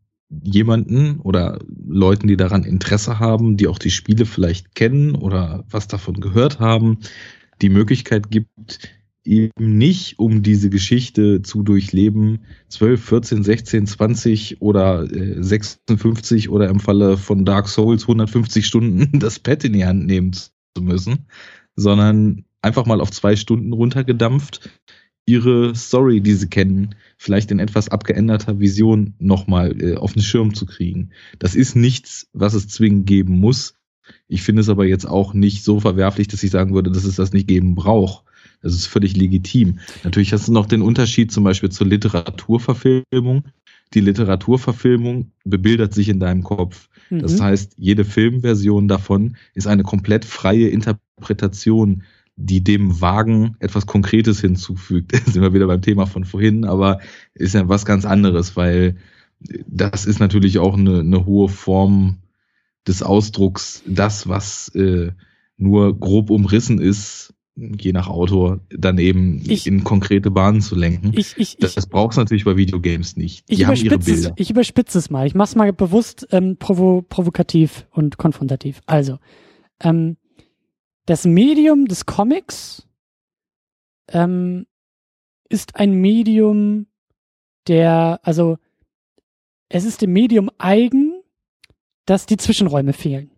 jemanden 0.43 1.21
oder 1.21 1.59
Leuten, 1.87 2.27
die 2.27 2.37
daran 2.37 2.65
Interesse 2.65 3.19
haben, 3.19 3.57
die 3.57 3.69
auch 3.69 3.79
die 3.79 3.91
Spiele 3.91 4.27
vielleicht 4.27 4.75
kennen 4.75 5.15
oder 5.15 5.65
was 5.71 5.89
davon 5.89 6.21
gehört 6.21 6.59
haben, 6.59 6.99
die 7.63 7.69
Möglichkeit 7.69 8.31
gibt, 8.31 8.79
eben 9.27 9.79
nicht 9.79 10.19
um 10.19 10.43
diese 10.43 10.71
Geschichte 10.71 11.43
zu 11.43 11.63
durchleben, 11.63 12.41
12, 12.69 13.05
14, 13.05 13.43
16, 13.43 13.87
20 13.87 14.63
oder 14.63 15.11
äh, 15.11 15.43
56 15.43 16.49
oder 16.49 16.69
im 16.69 16.81
Falle 16.81 17.17
von 17.17 17.45
Dark 17.45 17.69
Souls 17.69 18.03
150 18.03 18.67
Stunden 18.67 19.19
das 19.19 19.39
Pad 19.39 19.65
in 19.65 19.73
die 19.73 19.87
Hand 19.87 20.07
nehmen 20.07 20.33
zu 20.33 20.51
müssen, 20.81 21.27
sondern 21.75 22.45
einfach 22.63 22.87
mal 22.87 23.01
auf 23.01 23.11
zwei 23.11 23.37
Stunden 23.37 23.73
runtergedampft, 23.73 24.71
ihre 25.27 25.75
Story, 25.75 26.21
die 26.21 26.35
sie 26.35 26.49
kennen, 26.49 26.95
vielleicht 27.19 27.51
in 27.51 27.59
etwas 27.59 27.89
abgeänderter 27.89 28.61
Vision 28.61 29.15
nochmal 29.19 29.81
äh, 29.83 29.97
auf 29.97 30.13
den 30.13 30.23
Schirm 30.23 30.55
zu 30.55 30.67
kriegen. 30.67 31.11
Das 31.39 31.55
ist 31.55 31.75
nichts, 31.75 32.29
was 32.33 32.55
es 32.55 32.69
zwingend 32.69 33.07
geben 33.07 33.39
muss. 33.39 33.75
Ich 34.29 34.43
finde 34.43 34.61
es 34.61 34.69
aber 34.69 34.87
jetzt 34.87 35.07
auch 35.07 35.35
nicht 35.35 35.65
so 35.65 35.81
verwerflich, 35.81 36.29
dass 36.29 36.45
ich 36.45 36.51
sagen 36.51 36.75
würde, 36.75 36.93
dass 36.93 37.05
es 37.05 37.17
das 37.17 37.33
nicht 37.33 37.49
geben 37.49 37.75
braucht. 37.75 38.25
Das 38.63 38.75
ist 38.75 38.87
völlig 38.87 39.17
legitim. 39.17 39.79
Natürlich 40.05 40.33
hast 40.33 40.49
du 40.49 40.53
noch 40.53 40.67
den 40.67 40.83
Unterschied 40.83 41.33
zum 41.33 41.45
Beispiel 41.45 41.71
zur 41.71 41.87
Literaturverfilmung. 41.87 43.45
die 43.95 44.01
Literaturverfilmung 44.01 45.31
bebildert 45.45 45.95
sich 45.95 46.09
in 46.09 46.19
deinem 46.19 46.43
Kopf. 46.43 46.89
Mhm. 47.11 47.21
Das 47.21 47.41
heißt, 47.41 47.75
jede 47.77 48.05
Filmversion 48.05 48.89
davon 48.89 49.37
ist 49.55 49.67
eine 49.67 49.85
komplett 49.85 50.25
freie 50.25 50.69
Interpretation, 50.69 52.03
die 52.37 52.63
dem 52.63 53.01
Wagen 53.01 53.57
etwas 53.61 53.87
Konkretes 53.87 54.41
hinzufügt. 54.41 55.13
Da 55.27 55.33
sind 55.33 55.43
wir 55.43 55.55
wieder 55.55 55.67
beim 55.67 55.83
Thema 55.83 56.07
von 56.07 56.25
vorhin, 56.25 56.65
aber 56.65 57.01
ist 57.35 57.55
ja 57.55 57.69
was 57.69 57.85
ganz 57.85 58.05
anderes, 58.05 58.57
weil 58.57 58.97
das 59.67 60.07
ist 60.07 60.19
natürlich 60.19 60.59
auch 60.59 60.77
eine, 60.77 61.01
eine 61.01 61.27
hohe 61.27 61.49
Form 61.49 62.19
des 62.87 63.03
Ausdrucks, 63.03 63.83
das, 63.87 64.29
was 64.29 64.69
äh, 64.75 65.13
nur 65.59 65.99
grob 65.99 66.31
umrissen 66.31 66.81
ist, 66.81 67.35
je 67.57 67.93
nach 67.93 68.09
Autor, 68.09 68.61
dann 68.69 68.99
eben 68.99 69.43
ich, 69.47 69.67
in 69.67 69.83
konkrete 69.83 70.31
Bahnen 70.31 70.61
zu 70.61 70.75
lenken. 70.75 71.13
Ich, 71.17 71.37
ich, 71.39 71.57
das, 71.57 71.75
das 71.75 71.87
braucht 71.87 72.13
es 72.13 72.19
natürlich 72.19 72.45
bei 72.45 72.57
Videogames 72.57 73.17
nicht. 73.17 73.49
Die 73.51 73.67
haben 73.67 73.77
ihre 73.77 73.99
Bilder. 73.99 74.31
Es, 74.31 74.35
ich 74.37 74.51
überspitze 74.51 74.99
es 74.99 75.09
mal. 75.09 75.27
Ich 75.27 75.35
mache 75.35 75.49
es 75.49 75.57
mal 75.57 75.73
bewusst 75.73 76.29
ähm, 76.33 76.59
provo 76.59 77.03
provokativ 77.03 77.87
und 77.91 78.19
konfrontativ. 78.19 78.83
Also, 78.87 79.19
ähm, 79.81 80.17
das 81.07 81.25
Medium 81.25 81.87
des 81.87 82.05
Comics 82.05 82.87
ähm, 84.09 84.67
ist 85.49 85.77
ein 85.77 85.93
Medium, 85.93 86.87
der, 87.69 88.21
also 88.23 88.59
es 89.69 89.85
ist 89.85 90.03
dem 90.03 90.13
Medium 90.13 90.51
eigen, 90.59 91.23
dass 92.05 92.27
die 92.27 92.37
Zwischenräume 92.37 92.93
fehlen. 92.93 93.31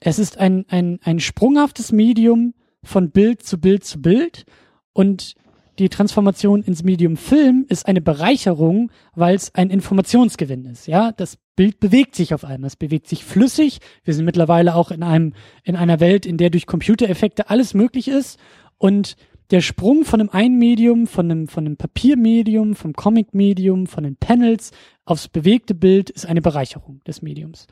Es 0.00 0.18
ist 0.18 0.38
ein, 0.38 0.64
ein, 0.68 0.98
ein 1.02 1.20
sprunghaftes 1.20 1.92
Medium 1.92 2.54
von 2.84 3.10
Bild 3.10 3.42
zu 3.42 3.58
Bild 3.58 3.84
zu 3.84 4.00
Bild 4.00 4.44
und 4.92 5.34
die 5.78 5.88
Transformation 5.88 6.62
ins 6.62 6.84
Medium 6.84 7.16
Film 7.16 7.66
ist 7.68 7.86
eine 7.86 8.00
Bereicherung, 8.00 8.92
weil 9.14 9.34
es 9.34 9.54
ein 9.56 9.70
Informationsgewinn 9.70 10.66
ist. 10.66 10.86
Ja, 10.86 11.10
das 11.10 11.36
Bild 11.56 11.80
bewegt 11.80 12.14
sich 12.14 12.32
auf 12.32 12.44
einmal, 12.44 12.68
es 12.68 12.76
bewegt 12.76 13.08
sich 13.08 13.24
flüssig. 13.24 13.80
Wir 14.04 14.14
sind 14.14 14.24
mittlerweile 14.24 14.76
auch 14.76 14.92
in 14.92 15.02
einem 15.02 15.32
in 15.64 15.74
einer 15.74 15.98
Welt, 15.98 16.26
in 16.26 16.36
der 16.36 16.50
durch 16.50 16.66
Computereffekte 16.66 17.50
alles 17.50 17.74
möglich 17.74 18.06
ist 18.06 18.38
und 18.78 19.16
der 19.50 19.60
Sprung 19.60 20.04
von 20.04 20.20
einem 20.20 20.30
einen 20.30 20.58
Medium, 20.58 21.06
von 21.06 21.30
einem, 21.30 21.48
von 21.48 21.66
einem 21.66 21.76
Papiermedium, 21.76 22.74
vom 22.74 22.92
Comic-Medium, 22.92 23.86
von 23.86 24.04
den 24.04 24.16
Panels 24.16 24.70
aufs 25.04 25.28
bewegte 25.28 25.74
Bild 25.74 26.10
ist 26.10 26.26
eine 26.26 26.40
Bereicherung 26.40 27.00
des 27.06 27.20
Mediums. 27.20 27.66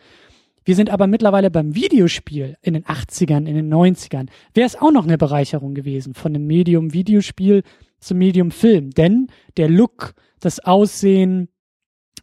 Wir 0.65 0.77
sind 0.77 0.91
aber 0.91 1.07
mittlerweile 1.07 1.51
beim 1.51 1.75
Videospiel 1.75 2.57
in 2.63 2.75
den 2.75 2.85
80ern, 2.85 3.47
in 3.47 3.55
den 3.55 3.73
90ern. 3.73 4.29
Wäre 4.55 4.67
es 4.67 4.77
auch 4.81 4.93
noch 4.93 5.05
eine 5.05 5.19
Bereicherung 5.19 5.75
gewesen 5.75 6.15
von 6.15 6.33
dem 6.33 6.47
Medium 6.47 6.93
Videospiel 6.93 7.63
zum 7.99 8.19
Medium 8.19 8.51
Film. 8.51 8.91
Denn 8.91 9.29
der 9.57 9.69
Look, 9.69 10.15
das 10.41 10.61
Aussehen, 10.61 11.49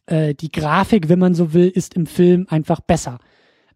äh, 0.06 0.34
die 0.34 0.52
Grafik, 0.52 1.10
wenn 1.10 1.20
man 1.20 1.34
so 1.34 1.54
will, 1.54 1.68
ist 1.68 1.96
im 1.96 2.06
Film 2.06 2.46
einfach 2.50 2.82
besser. 2.82 3.20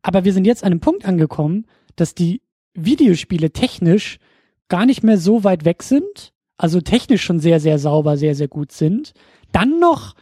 Aber 0.01 0.25
wir 0.25 0.33
sind 0.33 0.45
jetzt 0.45 0.63
an 0.63 0.71
einem 0.71 0.79
Punkt 0.79 1.05
angekommen, 1.05 1.65
dass 1.95 2.15
die 2.15 2.41
Videospiele 2.73 3.51
technisch 3.51 4.19
gar 4.67 4.85
nicht 4.85 5.03
mehr 5.03 5.17
so 5.17 5.43
weit 5.43 5.65
weg 5.65 5.83
sind, 5.83 6.33
also 6.57 6.81
technisch 6.81 7.23
schon 7.23 7.39
sehr, 7.39 7.59
sehr 7.59 7.79
sauber, 7.79 8.17
sehr, 8.17 8.35
sehr 8.35 8.47
gut 8.47 8.71
sind, 8.71 9.13
dann 9.51 9.79
noch 9.79 10.15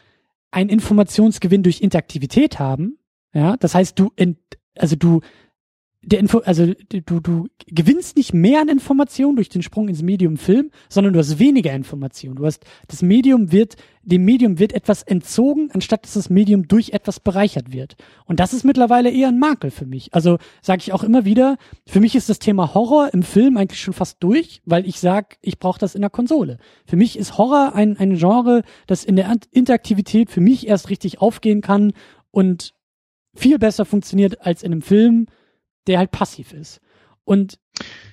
ein 0.52 0.70
Informationsgewinn 0.70 1.64
durch 1.64 1.82
Interaktivität 1.82 2.60
haben, 2.60 2.98
ja, 3.34 3.58
das 3.58 3.76
heißt, 3.76 3.98
du, 3.98 4.12
ent, 4.16 4.38
also 4.76 4.96
du, 4.96 5.22
der 6.04 6.20
Info, 6.20 6.40
also 6.40 6.74
du, 6.90 7.20
du 7.20 7.48
gewinnst 7.68 8.18
nicht 8.18 8.34
mehr 8.34 8.62
an 8.62 8.70
Informationen 8.70 9.36
durch 9.36 9.50
den 9.50 9.62
Sprung 9.62 9.88
ins 9.88 10.02
Medium 10.02 10.38
Film, 10.38 10.72
sondern 10.90 11.14
du 11.14 11.20
hast 11.20 11.38
weniger 11.38 11.74
Informationen. 11.74 12.36
Du 12.36 12.46
hast, 12.46 12.66
das 12.88 13.04
Medium 13.04 13.52
wird, 13.52 13.76
dem 14.02 14.26
Medium 14.26 14.58
wird 14.58 14.74
etwas 14.74 15.04
entzogen, 15.04 15.70
anstatt 15.72 16.04
dass 16.04 16.14
das 16.14 16.32
Medium 16.32 16.68
durch 16.68 16.90
etwas 16.90 17.20
bereichert 17.20 17.72
wird. 17.72 17.98
Und 18.26 18.40
das 18.40 18.52
ist 18.52 18.64
mittlerweile 18.64 19.12
eher 19.12 19.28
ein 19.28 19.38
Makel 19.38 19.70
für 19.70 19.86
mich. 19.86 20.12
Also 20.14 20.40
sage 20.64 20.82
ich 20.82 20.92
auch 20.92 21.04
immer 21.04 21.24
wieder, 21.24 21.58
für 21.86 22.00
mich 22.00 22.16
ist 22.16 22.30
das 22.30 22.40
Thema 22.40 22.74
Horror 22.74 23.14
im 23.14 23.22
Film 23.22 23.56
eigentlich 23.58 23.82
schon 23.82 23.94
fast 23.94 24.24
durch, 24.24 24.64
weil 24.66 24.88
ich 24.88 25.00
sag, 25.00 25.38
ich 25.42 25.60
brauche 25.60 25.80
das 25.80 25.94
in 25.94 26.02
der 26.02 26.10
Konsole. 26.10 26.58
Für 26.88 26.96
mich 26.96 27.18
ist 27.18 27.38
Horror 27.38 27.76
ein, 27.76 27.96
ein 27.98 28.18
Genre, 28.18 28.64
das 28.88 29.04
in 29.04 29.18
der 29.18 29.32
Interaktivität 29.52 30.32
für 30.32 30.42
mich 30.42 30.68
erst 30.68 30.90
richtig 30.90 31.22
aufgehen 31.22 31.62
kann 31.62 31.94
und 32.32 32.74
viel 33.36 33.60
besser 33.60 33.86
funktioniert 33.86 34.42
als 34.42 34.64
in 34.64 34.72
einem 34.72 34.82
Film, 34.82 35.28
der 35.88 36.00
halt 36.00 36.12
passiv 36.12 36.54
ist. 36.54 36.82
Und 37.24 37.60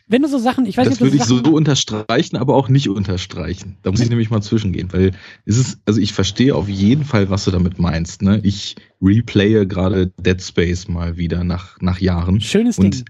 wenn 0.06 0.22
du 0.22 0.28
so 0.28 0.38
Sachen, 0.38 0.64
ich 0.64 0.76
weiß 0.76 0.88
das 0.88 1.00
nicht, 1.00 1.20
das 1.20 1.28
würde 1.28 1.38
ich 1.38 1.44
so 1.44 1.54
unterstreichen, 1.54 2.36
aber 2.36 2.54
auch 2.54 2.68
nicht 2.68 2.88
unterstreichen. 2.88 3.76
Da 3.82 3.90
muss 3.90 4.00
ich 4.00 4.08
nämlich 4.08 4.30
mal 4.30 4.40
zwischengehen, 4.40 4.92
weil 4.92 5.12
es 5.44 5.58
ist, 5.58 5.80
also 5.84 6.00
ich 6.00 6.12
verstehe 6.12 6.54
auf 6.54 6.68
jeden 6.68 7.04
Fall, 7.04 7.28
was 7.28 7.44
du 7.44 7.50
damit 7.50 7.78
meinst. 7.78 8.22
Ne? 8.22 8.40
Ich 8.42 8.76
replaye 9.02 9.66
gerade 9.66 10.12
Dead 10.18 10.40
Space 10.40 10.88
mal 10.88 11.16
wieder 11.16 11.44
nach, 11.44 11.80
nach 11.80 12.00
Jahren. 12.00 12.40
Schönes 12.40 12.78
und 12.78 12.94
Ding. 12.94 13.04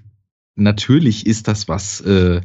Natürlich 0.56 1.26
ist 1.26 1.46
das 1.46 1.68
was, 1.68 2.00
äh, 2.00 2.40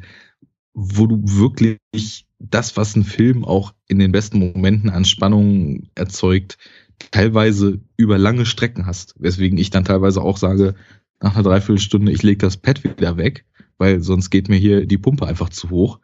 wo 0.73 1.07
du 1.07 1.21
wirklich 1.23 2.25
das, 2.39 2.77
was 2.77 2.95
ein 2.95 3.03
Film 3.03 3.45
auch 3.45 3.73
in 3.87 3.99
den 3.99 4.11
besten 4.11 4.39
Momenten 4.39 4.89
an 4.89 5.05
Spannung 5.05 5.87
erzeugt, 5.95 6.57
teilweise 7.11 7.79
über 7.97 8.17
lange 8.17 8.45
Strecken 8.45 8.85
hast. 8.85 9.15
Weswegen 9.19 9.57
ich 9.57 9.69
dann 9.69 9.85
teilweise 9.85 10.21
auch 10.21 10.37
sage, 10.37 10.75
nach 11.21 11.35
einer 11.35 11.43
Dreiviertelstunde, 11.43 12.11
ich 12.11 12.23
lege 12.23 12.39
das 12.39 12.57
Pad 12.57 12.83
wieder 12.83 13.17
weg, 13.17 13.45
weil 13.77 14.01
sonst 14.01 14.29
geht 14.29 14.49
mir 14.49 14.57
hier 14.57 14.85
die 14.85 14.97
Pumpe 14.97 15.25
einfach 15.25 15.49
zu 15.49 15.69
hoch. 15.69 15.99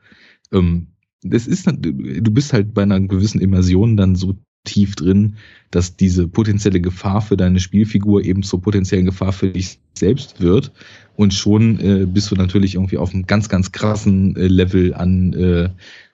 Ähm, 0.51 0.87
das 1.21 1.47
ist, 1.47 1.67
du 1.67 2.31
bist 2.31 2.53
halt 2.53 2.73
bei 2.73 2.83
einer 2.83 2.99
gewissen 3.01 3.41
Immersion 3.41 3.97
dann 3.97 4.15
so 4.15 4.37
tief 4.63 4.95
drin, 4.95 5.35
dass 5.71 5.95
diese 5.97 6.27
potenzielle 6.27 6.81
Gefahr 6.81 7.21
für 7.21 7.37
deine 7.37 7.59
Spielfigur 7.59 8.23
eben 8.23 8.43
zur 8.43 8.61
potenziellen 8.61 9.05
Gefahr 9.05 9.33
für 9.33 9.49
dich 9.49 9.79
selbst 9.93 10.41
wird. 10.41 10.71
Und 11.15 11.33
schon 11.33 11.79
äh, 11.79 12.05
bist 12.05 12.31
du 12.31 12.35
natürlich 12.35 12.75
irgendwie 12.75 12.97
auf 12.97 13.13
einem 13.13 13.25
ganz, 13.25 13.49
ganz 13.49 13.71
krassen 13.71 14.35
äh, 14.35 14.47
Level 14.47 14.93
an, 14.93 15.33
äh, 15.33 15.69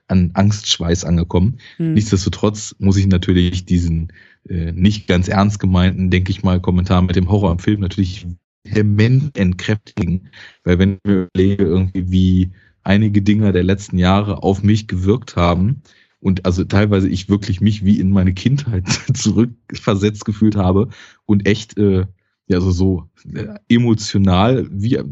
an 0.08 0.32
Angstschweiß 0.34 1.06
angekommen. 1.06 1.58
Hm. 1.78 1.94
Nichtsdestotrotz 1.94 2.76
muss 2.80 2.98
ich 2.98 3.08
natürlich 3.08 3.66
diesen 3.66 4.12
nicht 4.48 5.08
ganz 5.08 5.28
ernst 5.28 5.60
gemeinten, 5.60 6.12
denke 6.12 6.32
ich 6.32 6.44
mal, 6.44 6.62
Kommentar 6.62 7.02
mit 7.02 7.16
dem 7.16 7.30
Horror 7.30 7.52
am 7.52 7.60
Film 7.60 7.82
natürlich 7.82 8.28
vehement 8.64 9.38
entkräftigen. 9.38 10.30
Weil 10.64 10.80
wenn 10.80 10.94
ich 10.94 11.00
mir 11.04 11.28
überlege, 11.34 11.64
irgendwie, 11.64 12.12
wie 12.12 12.52
einige 12.84 13.22
Dinger 13.22 13.52
der 13.52 13.64
letzten 13.64 13.98
Jahre 13.98 14.44
auf 14.44 14.62
mich 14.62 14.88
gewirkt 14.88 15.36
haben, 15.36 15.82
und 16.26 16.44
also 16.44 16.64
teilweise 16.64 17.08
ich 17.08 17.30
wirklich 17.30 17.62
mich 17.62 17.86
wie 17.86 18.00
in 18.00 18.10
meine 18.10 18.34
Kindheit 18.34 18.88
zurückversetzt 19.14 20.26
gefühlt 20.26 20.56
habe 20.56 20.90
und 21.28 21.46
echt 21.48 21.78
äh, 21.78 22.06
ja 22.48 22.58
also 22.58 22.72
so 22.72 23.10
äh, 23.32 23.60
emotional 23.70 24.68
wie 24.72 24.96
äh, 24.96 25.04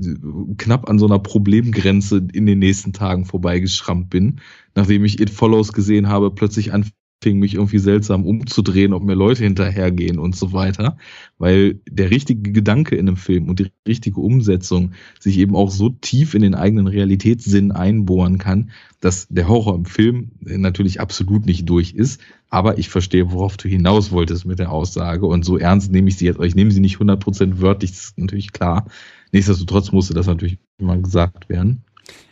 knapp 0.57 0.89
an 0.89 0.97
so 0.97 1.05
einer 1.05 1.19
Problemgrenze 1.19 2.17
in 2.33 2.47
den 2.47 2.57
nächsten 2.57 2.93
Tagen 2.93 3.25
vorbeigeschrammt 3.25 4.09
bin, 4.09 4.39
nachdem 4.73 5.05
ich 5.05 5.19
It 5.21 5.29
Follows 5.29 5.71
gesehen 5.71 6.07
habe, 6.07 6.31
plötzlich 6.31 6.73
an 6.73 6.89
fing 7.23 7.39
mich 7.39 7.55
irgendwie 7.55 7.79
seltsam 7.79 8.25
umzudrehen, 8.25 8.93
ob 8.93 9.03
mir 9.03 9.15
Leute 9.15 9.43
hinterhergehen 9.43 10.19
und 10.19 10.35
so 10.35 10.53
weiter, 10.53 10.97
weil 11.39 11.79
der 11.89 12.11
richtige 12.11 12.51
Gedanke 12.51 12.95
in 12.95 13.07
einem 13.07 13.17
Film 13.17 13.49
und 13.49 13.59
die 13.59 13.71
richtige 13.87 14.19
Umsetzung 14.21 14.91
sich 15.19 15.39
eben 15.39 15.55
auch 15.55 15.71
so 15.71 15.89
tief 15.89 16.35
in 16.35 16.41
den 16.41 16.53
eigenen 16.53 16.87
Realitätssinn 16.87 17.71
einbohren 17.71 18.37
kann, 18.37 18.71
dass 18.99 19.27
der 19.29 19.47
Horror 19.47 19.75
im 19.75 19.85
Film 19.85 20.31
natürlich 20.41 20.99
absolut 20.99 21.45
nicht 21.45 21.67
durch 21.67 21.93
ist, 21.93 22.21
aber 22.49 22.77
ich 22.77 22.89
verstehe, 22.89 23.31
worauf 23.31 23.57
du 23.57 23.67
hinaus 23.67 24.11
wolltest 24.11 24.45
mit 24.45 24.59
der 24.59 24.71
Aussage 24.71 25.25
und 25.25 25.43
so 25.43 25.57
ernst 25.57 25.91
nehme 25.91 26.09
ich 26.09 26.17
sie 26.17 26.25
jetzt, 26.25 26.39
ich 26.39 26.55
nehme 26.55 26.71
sie 26.71 26.81
nicht 26.81 26.97
100% 26.97 27.61
wörtlich, 27.61 27.91
das 27.91 27.99
ist 28.01 28.19
natürlich 28.19 28.51
klar. 28.51 28.85
Nichtsdestotrotz 29.31 29.91
musste 29.91 30.13
das 30.13 30.27
natürlich 30.27 30.59
immer 30.77 30.97
gesagt 30.97 31.49
werden. 31.49 31.83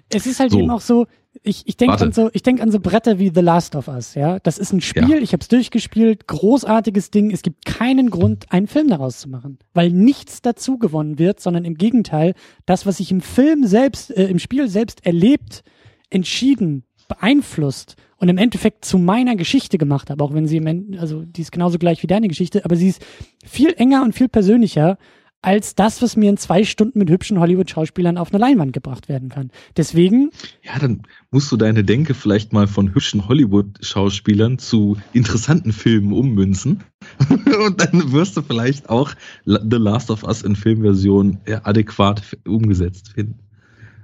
Es 0.09 0.27
ist 0.27 0.39
halt 0.39 0.51
so. 0.51 0.59
eben 0.59 0.69
auch 0.69 0.81
so, 0.81 1.07
ich, 1.43 1.67
ich 1.67 1.77
denke 1.77 1.97
an 1.99 2.11
so, 2.11 2.29
ich 2.33 2.43
denke 2.43 2.61
an 2.61 2.71
so 2.71 2.79
Bretter 2.79 3.17
wie 3.17 3.31
The 3.33 3.41
Last 3.41 3.75
of 3.75 3.87
Us, 3.87 4.15
ja. 4.15 4.39
Das 4.39 4.57
ist 4.57 4.73
ein 4.73 4.81
Spiel, 4.81 5.09
ja. 5.09 5.17
ich 5.17 5.33
habe 5.33 5.41
es 5.41 5.47
durchgespielt, 5.47 6.27
großartiges 6.27 7.09
Ding. 7.09 7.31
Es 7.31 7.41
gibt 7.41 7.65
keinen 7.65 8.09
Grund, 8.09 8.51
einen 8.51 8.67
Film 8.67 8.89
daraus 8.89 9.19
zu 9.19 9.29
machen, 9.29 9.57
weil 9.73 9.91
nichts 9.91 10.41
dazu 10.41 10.77
gewonnen 10.77 11.19
wird, 11.19 11.39
sondern 11.39 11.63
im 11.63 11.75
Gegenteil, 11.75 12.33
das, 12.65 12.85
was 12.85 12.99
ich 12.99 13.11
im 13.11 13.21
Film 13.21 13.65
selbst, 13.65 14.11
äh, 14.11 14.27
im 14.27 14.39
Spiel 14.39 14.67
selbst 14.67 15.05
erlebt, 15.05 15.63
entschieden, 16.09 16.83
beeinflusst 17.07 17.95
und 18.17 18.29
im 18.29 18.37
Endeffekt 18.37 18.85
zu 18.85 18.97
meiner 18.97 19.35
Geschichte 19.35 19.77
gemacht 19.77 20.09
habe, 20.09 20.23
auch 20.23 20.33
wenn 20.33 20.47
sie 20.47 20.57
im 20.57 20.67
End, 20.67 20.99
also 20.99 21.23
die 21.23 21.41
ist 21.41 21.51
genauso 21.51 21.77
gleich 21.77 22.03
wie 22.03 22.07
deine 22.07 22.27
Geschichte, 22.27 22.63
aber 22.65 22.75
sie 22.75 22.89
ist 22.89 23.01
viel 23.45 23.73
enger 23.77 24.03
und 24.03 24.13
viel 24.13 24.29
persönlicher 24.29 24.97
als 25.41 25.73
das, 25.75 26.01
was 26.01 26.15
mir 26.15 26.29
in 26.29 26.37
zwei 26.37 26.63
Stunden 26.63 26.99
mit 26.99 27.09
hübschen 27.09 27.39
Hollywood-Schauspielern 27.39 28.17
auf 28.17 28.31
eine 28.31 28.39
Leinwand 28.39 28.73
gebracht 28.73 29.09
werden 29.09 29.29
kann. 29.29 29.51
Deswegen. 29.75 30.31
Ja, 30.63 30.77
dann 30.79 31.03
musst 31.31 31.51
du 31.51 31.57
deine 31.57 31.83
Denke 31.83 32.13
vielleicht 32.13 32.53
mal 32.53 32.67
von 32.67 32.93
hübschen 32.93 33.27
Hollywood-Schauspielern 33.27 34.59
zu 34.59 34.97
interessanten 35.13 35.73
Filmen 35.73 36.13
ummünzen. 36.13 36.83
Und 37.65 37.81
dann 37.81 38.11
wirst 38.11 38.37
du 38.37 38.41
vielleicht 38.43 38.89
auch 38.89 39.13
The 39.45 39.77
Last 39.77 40.11
of 40.11 40.23
Us 40.23 40.43
in 40.43 40.55
Filmversion 40.55 41.39
adäquat 41.63 42.21
umgesetzt 42.45 43.09
finden. 43.15 43.39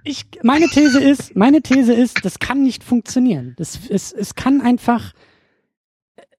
Ich, 0.04 0.26
meine 0.42 0.68
These 0.68 1.02
ist, 1.02 1.36
meine 1.36 1.62
These 1.62 1.94
ist, 1.94 2.24
das 2.24 2.40
kann 2.40 2.64
nicht 2.64 2.84
funktionieren. 2.84 3.56
Das, 3.58 3.78
es, 3.90 4.14
es 4.14 4.36
kann 4.36 4.62
einfach, 4.62 5.14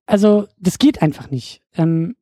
also 0.07 0.49
das 0.59 0.78
geht 0.78 1.03
einfach 1.03 1.30
nicht. 1.30 1.61
Ähm, 1.76 2.16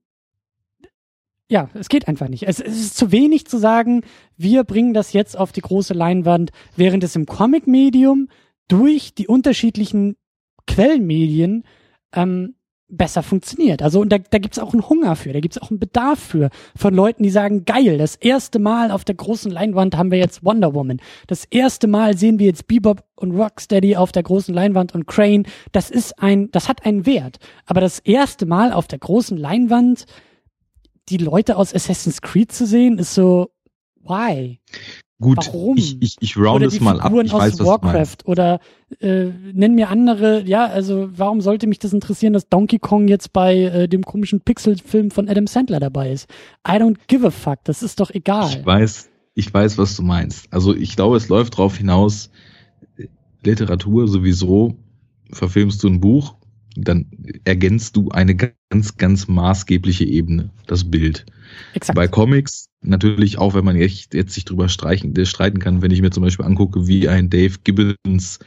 ja, 1.49 1.69
es 1.75 1.89
geht 1.89 2.09
einfach 2.09 2.29
nicht. 2.29 2.45
Es, 2.45 2.61
es, 2.61 2.81
ist 2.81 2.97
zu 2.97 3.13
wenig 3.13 3.47
zu 3.47 3.59
sagen, 3.59 4.03
wir 4.37 4.65
bringen 4.65 4.95
das 4.95 5.13
jetzt 5.13 5.39
auf 5.39 5.53
die 5.53 5.61
große 5.61 5.95
Leinwand, 5.95 6.51
während 6.75 7.05
es 7.05 7.15
im 7.15 7.27
Comic-Medium 7.27 8.29
durch 8.69 9.15
die 9.15 9.29
unterschiedlichen 9.29 10.17
Quellenmedien 10.67 11.63
ähm, 12.13 12.57
besser 12.89 13.23
funktioniert. 13.23 13.83
Also 13.83 14.01
und 14.01 14.11
da, 14.11 14.19
da 14.19 14.39
gibt 14.39 14.57
es 14.57 14.63
auch 14.63 14.73
einen 14.73 14.89
Hunger 14.89 15.17
für, 15.17 15.33
da 15.33 15.41
gibt 15.41 15.57
es 15.57 15.63
auch 15.63 15.71
einen 15.71 15.81
Bedarf 15.81 16.19
für 16.21 16.51
von 16.77 16.95
Leuten, 16.95 17.23
die 17.23 17.31
sagen, 17.31 17.65
geil, 17.65 17.99
das 17.99 18.17
erste 18.17 18.59
Mal 18.59 18.91
auf 18.91 19.05
der 19.05 19.17
großen 19.17 19.51
Leinwand 19.51 19.97
haben 19.97 20.11
wir 20.11 20.19
jetzt 20.19 20.45
Wonder 20.45 20.75
Woman. 20.75 21.01
Das 21.27 21.45
erste 21.45 21.89
Mal 21.89 22.17
sehen 22.17 22.39
wir 22.39 22.47
jetzt 22.47 22.67
Bebop 22.69 23.05
und 23.17 23.33
Rocksteady 23.33 23.97
auf 23.97 24.13
der 24.13 24.23
großen 24.23 24.55
Leinwand 24.55 24.95
und 24.95 25.07
Crane. 25.07 25.45
Das 25.73 25.91
ist 25.91 26.21
ein, 26.21 26.51
das 26.53 26.69
hat 26.69 26.85
einen 26.85 27.07
Wert. 27.07 27.39
Aber 27.67 27.81
das 27.81 27.99
erste 27.99 28.47
Mal 28.47 28.73
auf 28.73 28.87
der 28.87 28.99
großen 28.99 29.37
Leinwand 29.37 30.07
die 31.09 31.19
Leute 31.19 31.57
aus 31.57 31.75
Assassin's 31.75 32.21
Creed 32.21 32.53
zu 32.53 32.67
sehen, 32.67 32.99
ist 32.99 33.15
so, 33.15 33.51
why? 34.03 34.61
Gut, 35.19 35.39
Warum? 35.47 35.79
ich, 35.79 35.97
ich, 36.03 36.17
ich 36.21 36.37
round 36.37 36.63
es 36.63 36.79
mal 36.81 37.01
ab. 37.01 37.11
Ich 37.25 37.33
aus 37.33 37.41
weiß, 37.41 37.61
Warcraft 37.61 38.19
oder 38.27 38.61
äh, 39.01 39.31
nenn 39.55 39.75
mir 39.75 39.89
andere, 39.89 40.43
ja, 40.43 40.67
also 40.67 41.09
warum 41.11 41.41
sollte 41.41 41.67
mich 41.67 41.79
das 41.79 41.95
interessieren, 41.95 42.35
dass 42.35 42.51
Donkey 42.51 42.79
Kong 42.79 43.09
jetzt 43.09 43.33
bei 43.33 43.57
äh, 43.57 43.89
dem 43.89 44.03
komischen 44.03 44.43
Pixel-Film 44.43 45.11
von 45.11 45.27
Adam 45.27 45.47
Sandler 45.47 45.81
dabei 45.81 46.13
ist? 46.13 46.29
I 46.69 46.73
don't 46.73 46.99
give 47.07 47.27
a 47.27 47.31
fuck, 47.31 47.61
das 47.65 47.83
ist 47.83 48.01
doch 48.01 48.11
egal. 48.11 48.51
Ich 48.51 48.67
weiß, 48.67 49.09
ich 49.35 49.55
weiß, 49.55 49.79
was 49.79 49.97
du 49.97 50.03
meinst. 50.03 50.53
Also 50.53 50.75
ich 50.75 50.97
glaube, 50.97 51.17
es 51.17 51.31
läuft 51.31 51.55
darauf 51.55 51.79
hinaus, 51.79 52.31
Literatur 53.43 54.09
sowieso, 54.09 54.77
verfilmst 55.31 55.83
du 55.83 55.89
ein 55.89 56.01
Buch, 56.01 56.35
dann 56.77 57.07
ergänzt 57.45 57.97
du 57.97 58.11
eine 58.11 58.35
ganz, 58.35 58.97
ganz 58.97 59.29
maßgebliche 59.29 60.05
Ebene, 60.05 60.51
das 60.67 60.91
Bild. 60.91 61.27
Exakt. 61.75 61.97
Bei 61.97 62.09
Comics 62.09 62.69
natürlich 62.83 63.39
auch, 63.39 63.55
wenn 63.55 63.65
man 63.65 63.77
echt 63.77 64.15
jetzt 64.15 64.35
sich 64.35 64.45
drüber 64.45 64.69
streichen, 64.69 65.15
streiten 65.27 65.59
kann, 65.59 65.83
wenn 65.83 65.91
ich 65.91 66.03
mir 66.03 66.11
zum 66.11 66.23
Beispiel 66.23 66.45
angucke, 66.45 66.87
wie 66.87 67.09
ein 67.09 67.31
Dave 67.31 67.57
Gibbons 67.65 68.39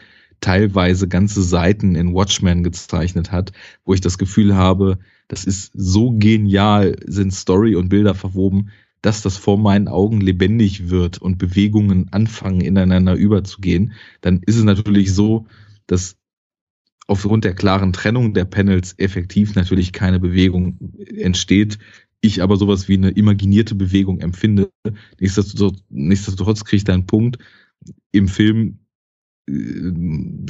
teilweise 0.41 1.07
ganze 1.07 1.41
Seiten 1.43 1.95
in 1.95 2.13
Watchmen 2.13 2.63
gezeichnet 2.63 3.31
hat, 3.31 3.51
wo 3.83 3.93
ich 3.93 4.01
das 4.01 4.17
Gefühl 4.17 4.55
habe, 4.55 4.99
das 5.27 5.43
ist 5.43 5.71
so 5.73 6.11
genial, 6.11 6.95
sind 7.05 7.33
Story 7.33 7.75
und 7.75 7.89
Bilder 7.89 8.15
verwoben, 8.15 8.69
dass 9.01 9.21
das 9.21 9.37
vor 9.37 9.57
meinen 9.57 9.87
Augen 9.87 10.21
lebendig 10.21 10.89
wird 10.89 11.17
und 11.19 11.37
Bewegungen 11.37 12.07
anfangen 12.11 12.61
ineinander 12.61 13.15
überzugehen, 13.15 13.93
dann 14.21 14.41
ist 14.45 14.57
es 14.57 14.63
natürlich 14.63 15.13
so, 15.13 15.45
dass 15.87 16.15
aufgrund 17.09 17.43
der 17.43 17.55
klaren 17.55 17.91
Trennung 17.91 18.33
der 18.33 18.45
Panels 18.45 18.93
effektiv 18.97 19.55
natürlich 19.55 19.91
keine 19.93 20.19
Bewegung 20.19 20.77
entsteht. 21.17 21.79
Ich 22.21 22.43
aber 22.43 22.55
sowas 22.55 22.87
wie 22.87 22.97
eine 22.97 23.09
imaginierte 23.09 23.73
Bewegung 23.73 24.19
empfinde. 24.19 24.71
Nichtsdestotrotz, 25.19 25.83
nichtsdestotrotz 25.89 26.63
kriege 26.65 26.77
ich 26.77 26.83
da 26.83 26.93
einen 26.93 27.07
Punkt. 27.07 27.39
Im 28.11 28.27
Film 28.27 28.79
äh, 29.49 29.91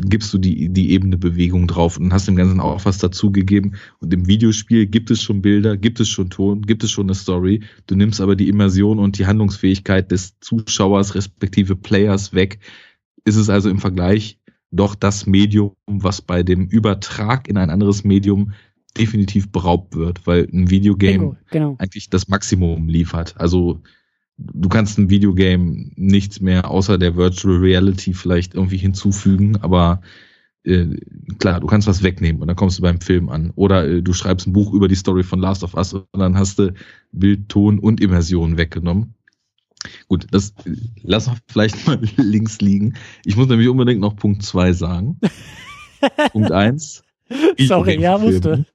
gibst 0.09 0.33
du 0.33 0.37
die, 0.37 0.67
die 0.69 0.91
Ebene 0.91 1.17
Bewegung 1.17 1.67
drauf 1.67 1.97
und 1.97 2.11
hast 2.11 2.27
dem 2.27 2.35
Ganzen 2.35 2.59
auch 2.59 2.83
was 2.83 2.97
dazugegeben. 2.97 3.75
Und 3.99 4.13
im 4.13 4.27
Videospiel 4.27 4.85
gibt 4.85 5.11
es 5.11 5.21
schon 5.21 5.41
Bilder, 5.41 5.77
gibt 5.77 6.01
es 6.01 6.09
schon 6.09 6.29
Ton, 6.29 6.63
gibt 6.63 6.83
es 6.83 6.91
schon 6.91 7.05
eine 7.05 7.15
Story. 7.15 7.63
Du 7.87 7.95
nimmst 7.95 8.19
aber 8.19 8.35
die 8.35 8.49
Immersion 8.49 8.99
und 8.99 9.17
die 9.17 9.27
Handlungsfähigkeit 9.27 10.11
des 10.11 10.37
Zuschauers 10.41 11.15
respektive 11.15 11.77
Players 11.77 12.33
weg. 12.33 12.59
Ist 13.23 13.35
es 13.37 13.49
also 13.49 13.69
im 13.69 13.79
Vergleich 13.79 14.38
doch 14.71 14.95
das 14.95 15.25
Medium, 15.25 15.73
was 15.87 16.21
bei 16.21 16.43
dem 16.43 16.67
Übertrag 16.67 17.47
in 17.47 17.57
ein 17.57 17.69
anderes 17.69 18.03
Medium 18.03 18.53
definitiv 18.97 19.51
beraubt 19.51 19.95
wird, 19.95 20.25
weil 20.27 20.47
ein 20.51 20.69
Videogame 20.69 21.37
genau. 21.51 21.75
eigentlich 21.79 22.09
das 22.09 22.27
Maximum 22.27 22.87
liefert. 22.87 23.35
Also 23.37 23.81
du 24.37 24.69
kannst 24.69 24.97
ein 24.97 25.09
Videogame 25.09 25.91
nichts 25.95 26.39
mehr 26.41 26.69
außer 26.69 26.97
der 26.97 27.15
Virtual 27.15 27.57
Reality 27.57 28.13
vielleicht 28.13 28.55
irgendwie 28.55 28.77
hinzufügen, 28.77 29.57
aber 29.57 30.01
äh, 30.63 30.97
klar, 31.39 31.59
du 31.59 31.67
kannst 31.67 31.87
was 31.87 32.03
wegnehmen 32.03 32.41
und 32.41 32.47
dann 32.47 32.55
kommst 32.55 32.79
du 32.79 32.81
beim 32.81 32.99
Film 32.99 33.29
an. 33.29 33.51
Oder 33.55 33.87
äh, 33.87 34.01
du 34.01 34.13
schreibst 34.13 34.47
ein 34.47 34.53
Buch 34.53 34.73
über 34.73 34.87
die 34.87 34.95
Story 34.95 35.23
von 35.23 35.39
Last 35.39 35.63
of 35.63 35.73
Us 35.75 35.93
und 35.93 36.05
dann 36.13 36.37
hast 36.37 36.59
du 36.59 36.73
Bild, 37.11 37.49
Ton 37.49 37.79
und 37.79 38.01
Immersion 38.01 38.57
weggenommen. 38.57 39.13
Gut, 40.07 40.27
das 40.31 40.53
lass 41.01 41.27
wir 41.27 41.37
vielleicht 41.47 41.87
mal 41.87 41.99
links 42.17 42.59
liegen. 42.59 42.95
Ich 43.25 43.35
muss 43.35 43.47
nämlich 43.47 43.69
unbedingt 43.69 44.01
noch 44.01 44.15
Punkt 44.15 44.43
zwei 44.43 44.73
sagen. 44.73 45.19
Punkt 46.31 46.51
eins. 46.51 47.03
Sorry, 47.57 47.99
ja, 47.99 48.17
musste. 48.17 48.65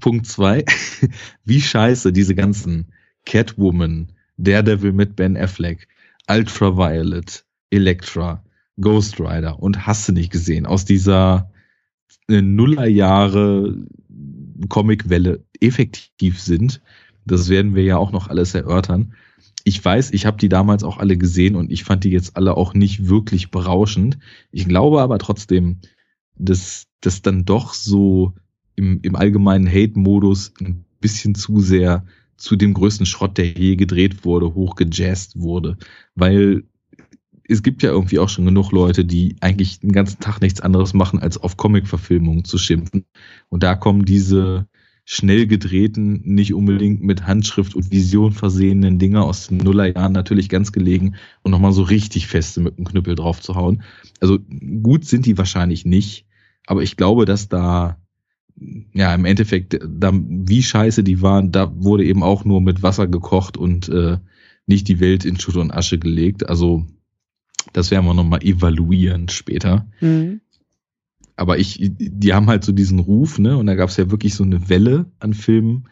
Punkt 0.00 0.26
zwei. 0.26 0.64
Wie 1.44 1.60
scheiße 1.60 2.12
diese 2.12 2.34
ganzen 2.34 2.92
Catwoman, 3.26 4.12
Daredevil 4.36 4.92
mit 4.92 5.16
Ben 5.16 5.36
Affleck, 5.36 5.88
Ultraviolet, 6.28 7.44
Elektra, 7.70 8.42
Ghost 8.80 9.20
Rider 9.20 9.60
und 9.60 9.86
hast 9.86 10.08
du 10.08 10.12
nicht 10.12 10.30
gesehen 10.30 10.66
aus 10.66 10.84
dieser 10.84 11.52
äh, 12.28 12.40
Nullerjahre 12.40 13.76
Comicwelle 14.68 15.44
effektiv 15.60 16.40
sind. 16.40 16.80
Das 17.26 17.48
werden 17.48 17.74
wir 17.74 17.82
ja 17.82 17.96
auch 17.98 18.12
noch 18.12 18.28
alles 18.28 18.54
erörtern 18.54 19.14
ich 19.64 19.84
weiß, 19.84 20.12
ich 20.12 20.26
habe 20.26 20.38
die 20.38 20.48
damals 20.48 20.84
auch 20.84 20.98
alle 20.98 21.16
gesehen 21.16 21.56
und 21.56 21.70
ich 21.70 21.84
fand 21.84 22.04
die 22.04 22.10
jetzt 22.10 22.36
alle 22.36 22.56
auch 22.56 22.74
nicht 22.74 23.08
wirklich 23.08 23.50
berauschend. 23.50 24.18
Ich 24.50 24.66
glaube 24.66 25.00
aber 25.00 25.18
trotzdem, 25.18 25.78
dass 26.36 26.86
das 27.00 27.22
dann 27.22 27.44
doch 27.44 27.74
so 27.74 28.34
im, 28.76 29.00
im 29.02 29.16
allgemeinen 29.16 29.68
Hate-Modus 29.68 30.52
ein 30.60 30.84
bisschen 31.00 31.34
zu 31.34 31.60
sehr 31.60 32.04
zu 32.36 32.54
dem 32.54 32.72
größten 32.72 33.06
Schrott, 33.06 33.36
der 33.36 33.46
je 33.46 33.76
gedreht 33.76 34.24
wurde, 34.24 34.54
hochgejazzt 34.54 35.40
wurde. 35.40 35.76
Weil 36.14 36.62
es 37.48 37.62
gibt 37.62 37.82
ja 37.82 37.90
irgendwie 37.90 38.18
auch 38.18 38.28
schon 38.28 38.44
genug 38.44 38.70
Leute, 38.72 39.04
die 39.04 39.36
eigentlich 39.40 39.80
den 39.80 39.92
ganzen 39.92 40.20
Tag 40.20 40.40
nichts 40.40 40.60
anderes 40.60 40.94
machen, 40.94 41.18
als 41.18 41.38
auf 41.38 41.56
Comic-Verfilmungen 41.56 42.44
zu 42.44 42.58
schimpfen. 42.58 43.06
Und 43.48 43.62
da 43.62 43.74
kommen 43.74 44.04
diese, 44.04 44.68
schnell 45.10 45.46
gedrehten, 45.46 46.20
nicht 46.24 46.52
unbedingt 46.52 47.02
mit 47.02 47.26
Handschrift 47.26 47.74
und 47.74 47.90
Vision 47.90 48.30
versehenen 48.30 48.98
Dinger 48.98 49.24
aus 49.24 49.46
den 49.46 49.56
Nullerjahren 49.56 50.12
natürlich 50.12 50.50
ganz 50.50 50.70
gelegen 50.70 51.14
und 51.42 51.50
nochmal 51.50 51.72
so 51.72 51.80
richtig 51.80 52.26
feste 52.26 52.60
mit 52.60 52.76
dem 52.76 52.84
Knüppel 52.84 53.14
drauf 53.14 53.40
zu 53.40 53.54
hauen. 53.54 53.82
Also 54.20 54.38
gut 54.82 55.06
sind 55.06 55.24
die 55.24 55.38
wahrscheinlich 55.38 55.86
nicht, 55.86 56.26
aber 56.66 56.82
ich 56.82 56.98
glaube, 56.98 57.24
dass 57.24 57.48
da 57.48 57.96
ja 58.92 59.14
im 59.14 59.24
Endeffekt, 59.24 59.80
da, 59.82 60.12
wie 60.12 60.62
scheiße 60.62 61.02
die 61.02 61.22
waren, 61.22 61.52
da 61.52 61.72
wurde 61.74 62.04
eben 62.04 62.22
auch 62.22 62.44
nur 62.44 62.60
mit 62.60 62.82
Wasser 62.82 63.06
gekocht 63.06 63.56
und 63.56 63.88
äh, 63.88 64.18
nicht 64.66 64.88
die 64.88 65.00
Welt 65.00 65.24
in 65.24 65.40
Schutt 65.40 65.56
und 65.56 65.70
Asche 65.70 65.98
gelegt. 65.98 66.46
Also 66.50 66.84
das 67.72 67.90
werden 67.90 68.04
wir 68.04 68.12
nochmal 68.12 68.42
evaluieren 68.42 69.30
später. 69.30 69.86
Mhm 70.02 70.42
aber 71.38 71.58
ich, 71.58 71.78
die 71.80 72.34
haben 72.34 72.48
halt 72.48 72.64
so 72.64 72.72
diesen 72.72 72.98
Ruf, 72.98 73.38
ne? 73.38 73.56
Und 73.56 73.66
da 73.66 73.76
gab 73.76 73.90
es 73.90 73.96
ja 73.96 74.10
wirklich 74.10 74.34
so 74.34 74.42
eine 74.42 74.68
Welle 74.68 75.06
an 75.20 75.34
Filmen. 75.34 75.88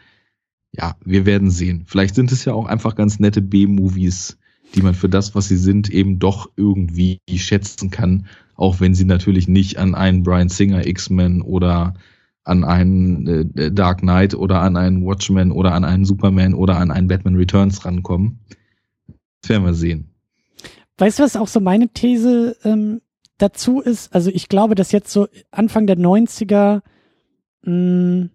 Ja, 0.72 0.96
wir 1.04 1.24
werden 1.24 1.50
sehen. 1.50 1.84
Vielleicht 1.86 2.16
sind 2.16 2.32
es 2.32 2.44
ja 2.44 2.52
auch 2.52 2.66
einfach 2.66 2.96
ganz 2.96 3.20
nette 3.20 3.42
B-Movies, 3.42 4.38
die 4.74 4.82
man 4.82 4.94
für 4.94 5.08
das, 5.08 5.36
was 5.36 5.46
sie 5.46 5.56
sind, 5.56 5.88
eben 5.88 6.18
doch 6.18 6.50
irgendwie 6.56 7.20
schätzen 7.32 7.90
kann, 7.90 8.26
auch 8.56 8.80
wenn 8.80 8.96
sie 8.96 9.04
natürlich 9.04 9.46
nicht 9.46 9.78
an 9.78 9.94
einen 9.94 10.24
Brian 10.24 10.48
Singer 10.48 10.84
X-Men 10.84 11.42
oder 11.42 11.94
an 12.42 12.64
einen 12.64 13.54
äh, 13.56 13.70
Dark 13.70 14.00
Knight 14.00 14.34
oder 14.34 14.60
an 14.62 14.76
einen 14.76 15.04
Watchmen 15.04 15.52
oder 15.52 15.74
an 15.74 15.84
einen 15.84 16.04
Superman 16.04 16.54
oder 16.54 16.78
an 16.78 16.90
einen 16.90 17.06
Batman 17.06 17.36
Returns 17.36 17.84
rankommen. 17.84 18.40
Das 19.42 19.50
werden 19.50 19.64
wir 19.64 19.74
sehen. 19.74 20.10
Weißt 20.98 21.18
du, 21.18 21.22
was 21.22 21.36
auch 21.36 21.48
so 21.48 21.60
meine 21.60 21.88
These 21.88 22.56
ähm, 22.64 23.00
dazu 23.38 23.80
ist, 23.80 24.14
also 24.14 24.30
ich 24.30 24.48
glaube, 24.48 24.74
dass 24.74 24.92
jetzt 24.92 25.12
so 25.12 25.28
Anfang 25.50 25.86
der 25.86 25.96
90er, 25.96 26.82
mh, 27.62 27.64
hm, 27.64 28.30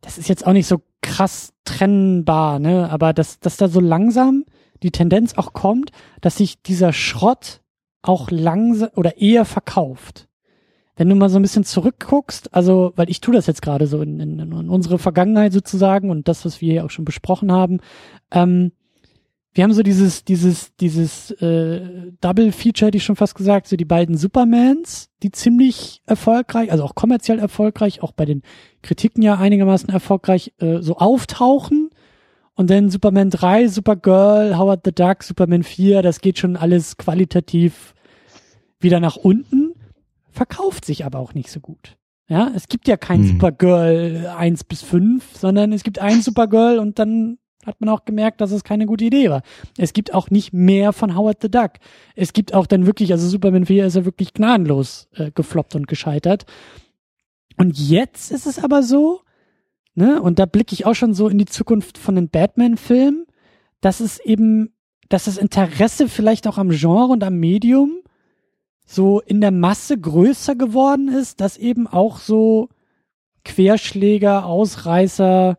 das 0.00 0.16
ist 0.16 0.28
jetzt 0.28 0.46
auch 0.46 0.52
nicht 0.52 0.68
so 0.68 0.80
krass 1.02 1.52
trennbar, 1.64 2.58
ne, 2.58 2.88
aber 2.90 3.12
dass, 3.12 3.40
dass 3.40 3.56
da 3.56 3.68
so 3.68 3.80
langsam 3.80 4.44
die 4.82 4.92
Tendenz 4.92 5.34
auch 5.36 5.52
kommt, 5.52 5.90
dass 6.20 6.36
sich 6.36 6.62
dieser 6.62 6.92
Schrott 6.92 7.60
auch 8.02 8.30
langsam 8.30 8.90
oder 8.94 9.18
eher 9.18 9.44
verkauft. 9.44 10.28
Wenn 10.96 11.08
du 11.08 11.14
mal 11.14 11.28
so 11.28 11.38
ein 11.38 11.42
bisschen 11.42 11.64
zurückguckst, 11.64 12.54
also, 12.54 12.92
weil 12.96 13.08
ich 13.08 13.20
tue 13.20 13.34
das 13.34 13.46
jetzt 13.46 13.62
gerade 13.62 13.86
so 13.86 14.02
in, 14.02 14.18
in, 14.18 14.38
in 14.40 14.68
unsere 14.68 14.98
Vergangenheit 14.98 15.52
sozusagen 15.52 16.10
und 16.10 16.26
das, 16.26 16.44
was 16.44 16.60
wir 16.60 16.72
hier 16.72 16.84
auch 16.84 16.90
schon 16.90 17.04
besprochen 17.04 17.52
haben, 17.52 17.78
ähm, 18.32 18.72
wir 19.58 19.64
haben 19.64 19.72
so 19.72 19.82
dieses, 19.82 20.22
dieses, 20.24 20.76
dieses 20.76 21.32
äh, 21.32 22.12
Double-Feature, 22.20 22.86
hätte 22.86 22.98
ich 22.98 23.02
schon 23.02 23.16
fast 23.16 23.34
gesagt, 23.34 23.66
so 23.66 23.74
die 23.74 23.84
beiden 23.84 24.16
Supermans, 24.16 25.10
die 25.24 25.32
ziemlich 25.32 26.00
erfolgreich, 26.06 26.70
also 26.70 26.84
auch 26.84 26.94
kommerziell 26.94 27.40
erfolgreich, 27.40 28.00
auch 28.00 28.12
bei 28.12 28.24
den 28.24 28.42
Kritiken 28.82 29.20
ja 29.20 29.34
einigermaßen 29.34 29.88
erfolgreich, 29.88 30.52
äh, 30.58 30.78
so 30.78 30.98
auftauchen. 30.98 31.90
Und 32.54 32.70
dann 32.70 32.88
Superman 32.88 33.30
3, 33.30 33.66
Supergirl, 33.66 34.56
Howard 34.56 34.82
the 34.84 34.92
Duck, 34.92 35.24
Superman 35.24 35.64
4, 35.64 36.02
das 36.02 36.20
geht 36.20 36.38
schon 36.38 36.56
alles 36.56 36.96
qualitativ 36.96 37.94
wieder 38.78 39.00
nach 39.00 39.16
unten, 39.16 39.72
verkauft 40.30 40.84
sich 40.84 41.04
aber 41.04 41.18
auch 41.18 41.34
nicht 41.34 41.50
so 41.50 41.58
gut. 41.58 41.96
Ja, 42.28 42.52
es 42.54 42.68
gibt 42.68 42.86
ja 42.86 42.96
kein 42.96 43.22
Hm. 43.22 43.26
Supergirl 43.26 44.32
1 44.38 44.62
bis 44.62 44.82
5, 44.82 45.36
sondern 45.36 45.72
es 45.72 45.82
gibt 45.82 45.98
ein 45.98 46.22
Supergirl 46.22 46.78
und 46.78 47.00
dann 47.00 47.38
hat 47.68 47.80
man 47.80 47.90
auch 47.90 48.04
gemerkt, 48.04 48.40
dass 48.40 48.50
es 48.50 48.64
keine 48.64 48.86
gute 48.86 49.04
Idee 49.04 49.30
war. 49.30 49.42
Es 49.76 49.92
gibt 49.92 50.12
auch 50.12 50.30
nicht 50.30 50.52
mehr 50.52 50.92
von 50.92 51.14
Howard 51.16 51.38
the 51.42 51.50
Duck. 51.50 51.72
Es 52.16 52.32
gibt 52.32 52.54
auch 52.54 52.66
dann 52.66 52.86
wirklich, 52.86 53.12
also 53.12 53.28
Superman 53.28 53.66
4 53.66 53.86
ist 53.86 53.94
ja 53.94 54.04
wirklich 54.04 54.34
gnadenlos 54.34 55.08
äh, 55.14 55.30
gefloppt 55.30 55.76
und 55.76 55.86
gescheitert. 55.86 56.46
Und 57.56 57.78
jetzt 57.78 58.32
ist 58.32 58.46
es 58.46 58.58
aber 58.58 58.82
so, 58.82 59.20
ne, 59.94 60.20
und 60.22 60.38
da 60.38 60.46
blicke 60.46 60.72
ich 60.72 60.86
auch 60.86 60.94
schon 60.94 61.14
so 61.14 61.28
in 61.28 61.38
die 61.38 61.46
Zukunft 61.46 61.98
von 61.98 62.14
den 62.14 62.30
Batman-Filmen, 62.30 63.26
dass 63.80 64.00
es 64.00 64.18
eben, 64.18 64.72
dass 65.08 65.26
das 65.26 65.36
Interesse 65.36 66.08
vielleicht 66.08 66.46
auch 66.46 66.58
am 66.58 66.70
Genre 66.70 67.12
und 67.12 67.22
am 67.22 67.36
Medium 67.36 68.00
so 68.86 69.20
in 69.20 69.40
der 69.40 69.50
Masse 69.50 69.98
größer 69.98 70.56
geworden 70.56 71.08
ist, 71.08 71.40
dass 71.40 71.58
eben 71.58 71.86
auch 71.86 72.18
so 72.18 72.70
Querschläger, 73.44 74.46
Ausreißer, 74.46 75.56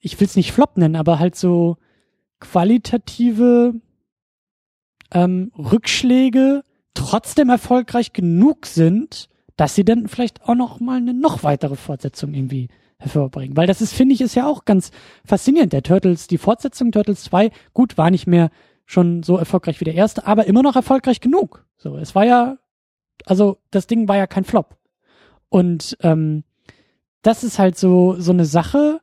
ich 0.00 0.18
will 0.18 0.26
es 0.26 0.36
nicht 0.36 0.52
Flop 0.52 0.76
nennen, 0.76 0.96
aber 0.96 1.18
halt 1.18 1.36
so 1.36 1.76
qualitative 2.40 3.74
ähm, 5.12 5.52
Rückschläge 5.56 6.64
trotzdem 6.94 7.50
erfolgreich 7.50 8.12
genug 8.12 8.66
sind, 8.66 9.28
dass 9.56 9.74
sie 9.74 9.84
dann 9.84 10.08
vielleicht 10.08 10.42
auch 10.48 10.54
noch 10.54 10.80
mal 10.80 10.96
eine 10.96 11.14
noch 11.14 11.42
weitere 11.42 11.76
Fortsetzung 11.76 12.34
irgendwie 12.34 12.68
hervorbringen. 12.98 13.56
Weil 13.56 13.66
das 13.66 13.80
ist, 13.80 13.92
finde 13.92 14.14
ich, 14.14 14.20
ist 14.20 14.34
ja 14.34 14.46
auch 14.46 14.64
ganz 14.64 14.90
faszinierend. 15.24 15.72
Der 15.72 15.82
Turtles, 15.82 16.26
die 16.26 16.38
Fortsetzung 16.38 16.92
Turtles 16.92 17.24
2, 17.24 17.50
gut, 17.72 17.98
war 17.98 18.10
nicht 18.10 18.26
mehr 18.26 18.50
schon 18.86 19.22
so 19.22 19.36
erfolgreich 19.36 19.80
wie 19.80 19.84
der 19.84 19.94
erste, 19.94 20.26
aber 20.26 20.46
immer 20.46 20.62
noch 20.62 20.76
erfolgreich 20.76 21.20
genug. 21.20 21.64
So, 21.76 21.96
es 21.96 22.14
war 22.14 22.24
ja, 22.24 22.58
also 23.24 23.58
das 23.70 23.86
Ding 23.86 24.08
war 24.08 24.16
ja 24.16 24.26
kein 24.26 24.44
Flop. 24.44 24.76
Und 25.48 25.96
ähm, 26.00 26.44
das 27.22 27.44
ist 27.44 27.58
halt 27.58 27.76
so 27.76 28.16
so 28.18 28.32
eine 28.32 28.44
Sache, 28.44 29.00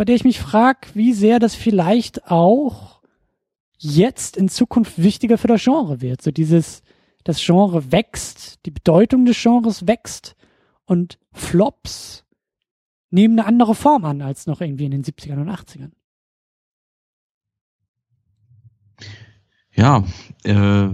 bei 0.00 0.06
der 0.06 0.16
ich 0.16 0.24
mich 0.24 0.40
frage, 0.40 0.88
wie 0.94 1.12
sehr 1.12 1.38
das 1.38 1.54
vielleicht 1.54 2.30
auch 2.30 3.02
jetzt 3.76 4.38
in 4.38 4.48
Zukunft 4.48 4.96
wichtiger 4.96 5.36
für 5.36 5.46
das 5.46 5.62
Genre 5.62 6.00
wird. 6.00 6.22
So 6.22 6.30
dieses, 6.30 6.82
das 7.22 7.38
Genre 7.44 7.92
wächst, 7.92 8.64
die 8.64 8.70
Bedeutung 8.70 9.26
des 9.26 9.36
Genres 9.42 9.86
wächst 9.86 10.36
und 10.86 11.18
Flops 11.32 12.24
nehmen 13.10 13.38
eine 13.38 13.46
andere 13.46 13.74
Form 13.74 14.06
an 14.06 14.22
als 14.22 14.46
noch 14.46 14.62
irgendwie 14.62 14.86
in 14.86 14.90
den 14.92 15.04
70ern 15.04 15.38
und 15.38 15.50
80ern. 15.50 15.90
Ja, 19.74 20.06
äh, 20.44 20.88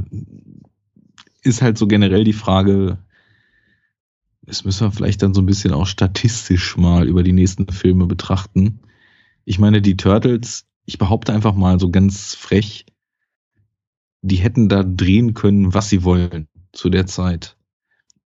ist 1.43 1.63
halt 1.63 1.79
so 1.79 1.87
generell 1.87 2.25
die 2.25 2.33
Frage, 2.33 2.99
das 4.43 4.65
müssen 4.65 4.89
wir 4.89 4.91
vielleicht 4.91 5.23
dann 5.23 5.33
so 5.33 5.43
ein 5.43 5.47
bisschen 5.47 5.73
auch 5.73 5.87
statistisch 5.87 6.77
mal 6.77 7.07
über 7.07 7.23
die 7.23 7.33
nächsten 7.33 7.69
Filme 7.69 8.07
betrachten. 8.07 8.81
Ich 9.47 9.59
meine, 9.59 9.81
die 9.81 9.97
Turtles, 9.97 10.67
ich 10.85 10.99
behaupte 10.99 11.33
einfach 11.33 11.55
mal 11.55 11.81
so 11.81 11.91
ganz 11.91 12.35
frech, 12.35 12.85
die 14.21 14.37
hätten 14.37 14.69
da 14.69 14.83
drehen 14.83 15.35
können, 15.35 15.73
was 15.73 15.89
sie 15.89 16.03
wollen 16.03 16.49
zu 16.73 16.91
der 16.91 17.07
Zeit. 17.07 17.57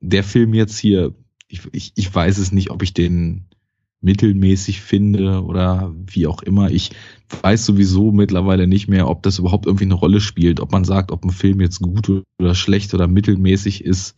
Der 0.00 0.24
Film 0.24 0.54
jetzt 0.54 0.78
hier, 0.78 1.14
ich, 1.46 1.60
ich, 1.72 1.92
ich 1.94 2.12
weiß 2.12 2.38
es 2.38 2.52
nicht, 2.52 2.70
ob 2.70 2.82
ich 2.82 2.94
den 2.94 3.44
mittelmäßig 4.00 4.80
finde 4.80 5.44
oder 5.44 5.94
wie 5.94 6.26
auch 6.26 6.42
immer. 6.42 6.70
Ich 6.70 6.92
weiß 7.42 7.66
sowieso 7.66 8.12
mittlerweile 8.12 8.66
nicht 8.66 8.88
mehr, 8.88 9.06
ob 9.08 9.22
das 9.22 9.38
überhaupt 9.38 9.66
irgendwie 9.66 9.84
eine 9.84 9.94
Rolle 9.94 10.22
spielt, 10.22 10.58
ob 10.60 10.72
man 10.72 10.84
sagt, 10.84 11.12
ob 11.12 11.22
ein 11.22 11.30
Film 11.30 11.60
jetzt 11.60 11.80
gut 11.80 12.24
oder 12.40 12.54
schlecht 12.54 12.94
oder 12.94 13.08
mittelmäßig 13.08 13.84
ist, 13.84 14.16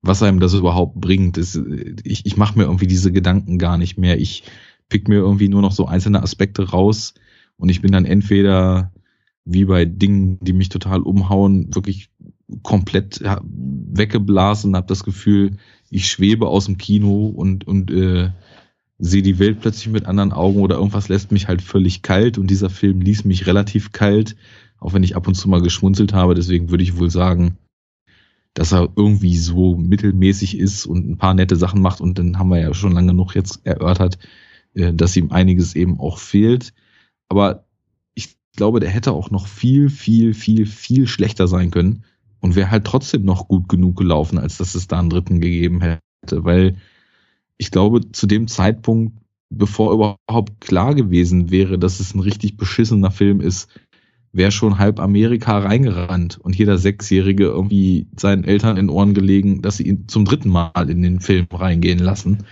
was 0.00 0.22
einem 0.22 0.40
das 0.40 0.54
überhaupt 0.54 0.98
bringt. 1.02 1.36
Das, 1.36 1.60
ich 2.02 2.24
ich 2.24 2.38
mache 2.38 2.56
mir 2.58 2.64
irgendwie 2.64 2.86
diese 2.86 3.12
Gedanken 3.12 3.58
gar 3.58 3.76
nicht 3.76 3.98
mehr. 3.98 4.18
Ich 4.18 4.44
pick 4.90 5.08
mir 5.08 5.16
irgendwie 5.16 5.48
nur 5.48 5.62
noch 5.62 5.72
so 5.72 5.86
einzelne 5.86 6.22
Aspekte 6.22 6.68
raus. 6.70 7.14
Und 7.56 7.70
ich 7.70 7.80
bin 7.80 7.92
dann 7.92 8.04
entweder 8.04 8.92
wie 9.46 9.64
bei 9.64 9.86
Dingen, 9.86 10.38
die 10.40 10.52
mich 10.52 10.68
total 10.68 11.00
umhauen, 11.00 11.74
wirklich 11.74 12.10
komplett 12.62 13.22
weggeblasen 13.22 14.76
habe 14.76 14.86
das 14.86 15.04
Gefühl, 15.04 15.56
ich 15.88 16.08
schwebe 16.08 16.48
aus 16.48 16.66
dem 16.66 16.78
Kino 16.78 17.26
und, 17.26 17.66
und 17.66 17.90
äh, 17.90 18.30
sehe 18.98 19.22
die 19.22 19.38
Welt 19.38 19.60
plötzlich 19.60 19.88
mit 19.88 20.06
anderen 20.06 20.32
Augen 20.32 20.60
oder 20.60 20.76
irgendwas 20.76 21.08
lässt 21.08 21.32
mich 21.32 21.48
halt 21.48 21.62
völlig 21.62 22.02
kalt. 22.02 22.38
Und 22.38 22.48
dieser 22.48 22.70
Film 22.70 23.00
ließ 23.00 23.24
mich 23.24 23.46
relativ 23.46 23.92
kalt, 23.92 24.36
auch 24.78 24.92
wenn 24.92 25.02
ich 25.02 25.16
ab 25.16 25.26
und 25.26 25.34
zu 25.34 25.48
mal 25.48 25.62
geschmunzelt 25.62 26.12
habe. 26.12 26.34
Deswegen 26.34 26.70
würde 26.70 26.84
ich 26.84 26.98
wohl 26.98 27.10
sagen, 27.10 27.56
dass 28.54 28.72
er 28.72 28.88
irgendwie 28.96 29.36
so 29.36 29.76
mittelmäßig 29.76 30.58
ist 30.58 30.86
und 30.86 31.08
ein 31.08 31.18
paar 31.18 31.34
nette 31.34 31.56
Sachen 31.56 31.80
macht. 31.80 32.00
Und 32.00 32.18
dann 32.18 32.38
haben 32.38 32.50
wir 32.50 32.60
ja 32.60 32.74
schon 32.74 32.92
lange 32.92 33.08
genug 33.12 33.34
jetzt 33.34 33.64
erörtert, 33.64 34.18
dass 34.74 35.16
ihm 35.16 35.30
einiges 35.30 35.74
eben 35.74 35.98
auch 35.98 36.18
fehlt. 36.18 36.72
Aber 37.28 37.64
ich 38.14 38.36
glaube, 38.56 38.80
der 38.80 38.90
hätte 38.90 39.12
auch 39.12 39.30
noch 39.30 39.46
viel, 39.46 39.88
viel, 39.88 40.34
viel, 40.34 40.66
viel 40.66 41.06
schlechter 41.06 41.48
sein 41.48 41.70
können 41.70 42.04
und 42.40 42.56
wäre 42.56 42.70
halt 42.70 42.84
trotzdem 42.84 43.24
noch 43.24 43.48
gut 43.48 43.68
genug 43.68 43.96
gelaufen, 43.96 44.38
als 44.38 44.56
dass 44.56 44.74
es 44.74 44.88
da 44.88 44.98
einen 44.98 45.10
dritten 45.10 45.40
gegeben 45.40 45.80
hätte, 45.80 46.44
weil 46.44 46.76
ich 47.58 47.70
glaube, 47.70 48.10
zu 48.12 48.26
dem 48.26 48.48
Zeitpunkt, 48.48 49.18
bevor 49.50 49.92
überhaupt 49.92 50.60
klar 50.60 50.94
gewesen 50.94 51.50
wäre, 51.50 51.78
dass 51.78 52.00
es 52.00 52.14
ein 52.14 52.20
richtig 52.20 52.56
beschissener 52.56 53.10
Film 53.10 53.40
ist, 53.40 53.68
wäre 54.32 54.52
schon 54.52 54.78
halb 54.78 55.00
Amerika 55.00 55.58
reingerannt 55.58 56.38
und 56.38 56.56
jeder 56.56 56.78
Sechsjährige 56.78 57.44
irgendwie 57.44 58.06
seinen 58.16 58.44
Eltern 58.44 58.76
in 58.76 58.88
Ohren 58.88 59.12
gelegen, 59.12 59.60
dass 59.60 59.76
sie 59.76 59.88
ihn 59.88 60.06
zum 60.08 60.24
dritten 60.24 60.48
Mal 60.48 60.88
in 60.88 61.02
den 61.02 61.20
Film 61.20 61.46
reingehen 61.52 61.98
lassen, 61.98 62.44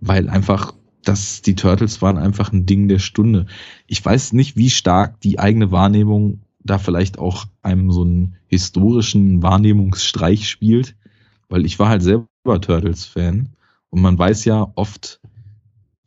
weil 0.00 0.28
einfach 0.28 0.74
das, 1.04 1.42
die 1.42 1.54
Turtles 1.54 2.02
waren 2.02 2.18
einfach 2.18 2.52
ein 2.52 2.66
Ding 2.66 2.88
der 2.88 2.98
Stunde. 2.98 3.46
Ich 3.86 4.04
weiß 4.04 4.32
nicht, 4.32 4.56
wie 4.56 4.70
stark 4.70 5.20
die 5.20 5.38
eigene 5.38 5.70
Wahrnehmung 5.70 6.40
da 6.60 6.78
vielleicht 6.78 7.18
auch 7.18 7.46
einem 7.62 7.90
so 7.92 8.02
einen 8.02 8.36
historischen 8.46 9.42
Wahrnehmungsstreich 9.42 10.48
spielt, 10.48 10.96
weil 11.48 11.64
ich 11.64 11.78
war 11.78 11.88
halt 11.88 12.02
selber 12.02 12.26
Turtles-Fan 12.44 13.50
und 13.90 14.02
man 14.02 14.18
weiß 14.18 14.44
ja, 14.44 14.70
oft 14.74 15.20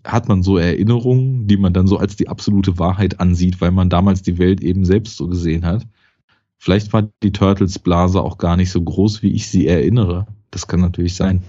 hat 0.03 0.27
man 0.27 0.43
so 0.43 0.57
Erinnerungen, 0.57 1.47
die 1.47 1.57
man 1.57 1.73
dann 1.73 1.87
so 1.87 1.97
als 1.97 2.15
die 2.15 2.27
absolute 2.27 2.79
Wahrheit 2.79 3.19
ansieht, 3.19 3.61
weil 3.61 3.71
man 3.71 3.89
damals 3.89 4.21
die 4.21 4.39
Welt 4.39 4.61
eben 4.61 4.85
selbst 4.85 5.17
so 5.17 5.27
gesehen 5.27 5.65
hat. 5.65 5.85
Vielleicht 6.57 6.91
war 6.93 7.09
die 7.23 7.31
Turtles-Blase 7.31 8.21
auch 8.21 8.37
gar 8.37 8.57
nicht 8.57 8.71
so 8.71 8.81
groß, 8.81 9.21
wie 9.23 9.31
ich 9.31 9.47
sie 9.47 9.67
erinnere. 9.67 10.27
Das 10.49 10.67
kann 10.67 10.81
natürlich 10.81 11.15
sein. 11.15 11.43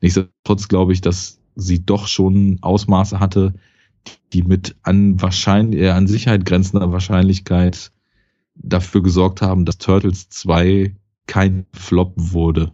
Nichtsdestotrotz 0.00 0.68
glaube 0.68 0.92
ich, 0.92 1.00
dass 1.00 1.39
sie 1.56 1.84
doch 1.84 2.06
schon 2.06 2.58
Ausmaße 2.62 3.20
hatte, 3.20 3.54
die 4.32 4.42
mit 4.42 4.76
an 4.82 5.20
wahrscheinlich, 5.20 5.80
äh, 5.80 5.90
an 5.90 6.06
Sicherheit 6.06 6.44
grenzender 6.44 6.92
Wahrscheinlichkeit 6.92 7.92
dafür 8.54 9.02
gesorgt 9.02 9.42
haben, 9.42 9.64
dass 9.64 9.78
Turtles 9.78 10.28
2 10.28 10.94
kein 11.26 11.66
Flop 11.72 12.12
wurde. 12.16 12.72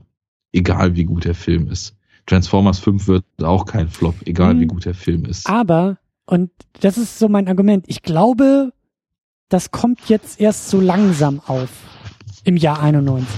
Egal 0.53 0.97
wie 0.97 1.05
gut 1.05 1.24
der 1.24 1.35
Film 1.35 1.68
ist. 1.68 1.95
Transformers 2.27 2.79
5 2.79 3.07
wird 3.07 3.24
auch 3.43 3.66
kein 3.66 3.89
Flop, 3.89 4.14
egal 4.24 4.53
Hm. 4.55 4.61
wie 4.61 4.66
gut 4.66 4.85
der 4.85 4.95
Film 4.95 5.24
ist. 5.27 5.49
Aber, 5.49 5.99
und 6.27 6.51
das 6.81 6.99
ist 6.99 7.18
so 7.18 7.29
mein 7.29 7.47
Argument, 7.49 7.85
ich 7.89 8.03
glaube, 8.03 8.72
das 9.49 9.70
kommt 9.70 10.09
jetzt 10.09 10.41
erst 10.41 10.68
so 10.70 10.81
langsam 10.81 11.41
auf 11.47 11.70
im 12.45 12.57
Jahr 12.57 12.83
91. 12.83 13.29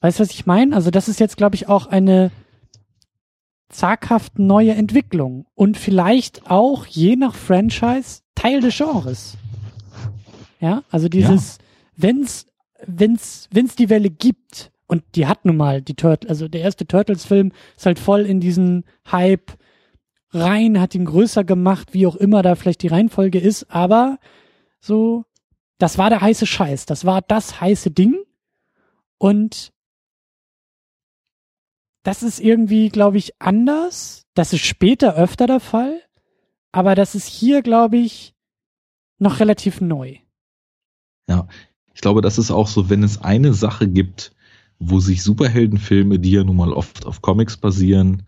Weißt 0.00 0.18
du, 0.18 0.22
was 0.24 0.30
ich 0.30 0.44
meine? 0.46 0.74
Also 0.74 0.90
das 0.90 1.08
ist 1.08 1.20
jetzt, 1.20 1.36
glaube 1.36 1.54
ich, 1.56 1.68
auch 1.68 1.86
eine 1.86 2.30
zaghaft 3.68 4.38
neue 4.38 4.72
Entwicklung 4.72 5.46
und 5.54 5.76
vielleicht 5.76 6.50
auch 6.50 6.86
je 6.86 7.16
nach 7.16 7.34
Franchise 7.34 8.22
Teil 8.34 8.60
des 8.60 8.76
Genres. 8.76 9.36
Ja, 10.60 10.84
also 10.90 11.08
dieses, 11.08 11.58
wenn's, 11.96 12.46
wenn's, 12.86 13.48
wenn's 13.52 13.76
die 13.76 13.90
Welle 13.90 14.10
gibt 14.10 14.72
und 14.86 15.02
die 15.14 15.26
hat 15.26 15.44
nun 15.44 15.56
mal 15.56 15.82
die 15.82 15.94
Turtles, 15.94 16.30
also 16.30 16.48
der 16.48 16.62
erste 16.62 16.86
Turtles-Film 16.86 17.52
ist 17.76 17.86
halt 17.86 17.98
voll 17.98 18.22
in 18.22 18.40
diesen 18.40 18.84
Hype 19.10 19.52
rein, 20.30 20.80
hat 20.80 20.94
ihn 20.94 21.04
größer 21.04 21.44
gemacht, 21.44 21.92
wie 21.92 22.06
auch 22.06 22.16
immer 22.16 22.42
da 22.42 22.54
vielleicht 22.54 22.82
die 22.82 22.88
Reihenfolge 22.88 23.38
ist, 23.38 23.70
aber 23.70 24.18
so, 24.80 25.24
das 25.78 25.98
war 25.98 26.10
der 26.10 26.20
heiße 26.20 26.46
Scheiß, 26.46 26.86
das 26.86 27.04
war 27.04 27.22
das 27.22 27.60
heiße 27.60 27.90
Ding 27.90 28.16
und 29.18 29.72
das 32.06 32.22
ist 32.22 32.38
irgendwie, 32.38 32.88
glaube 32.88 33.18
ich, 33.18 33.32
anders. 33.40 34.26
Das 34.34 34.52
ist 34.52 34.64
später 34.64 35.16
öfter 35.16 35.48
der 35.48 35.58
Fall, 35.58 36.00
aber 36.70 36.94
das 36.94 37.16
ist 37.16 37.26
hier, 37.26 37.62
glaube 37.62 37.96
ich, 37.96 38.34
noch 39.18 39.40
relativ 39.40 39.80
neu. 39.80 40.18
Ja, 41.28 41.48
ich 41.94 42.00
glaube, 42.00 42.20
das 42.20 42.38
ist 42.38 42.52
auch 42.52 42.68
so, 42.68 42.88
wenn 42.90 43.02
es 43.02 43.22
eine 43.22 43.54
Sache 43.54 43.88
gibt, 43.88 44.36
wo 44.78 45.00
sich 45.00 45.24
Superheldenfilme, 45.24 46.20
die 46.20 46.30
ja 46.30 46.44
nun 46.44 46.56
mal 46.56 46.72
oft 46.72 47.06
auf 47.06 47.22
Comics 47.22 47.56
basieren, 47.56 48.22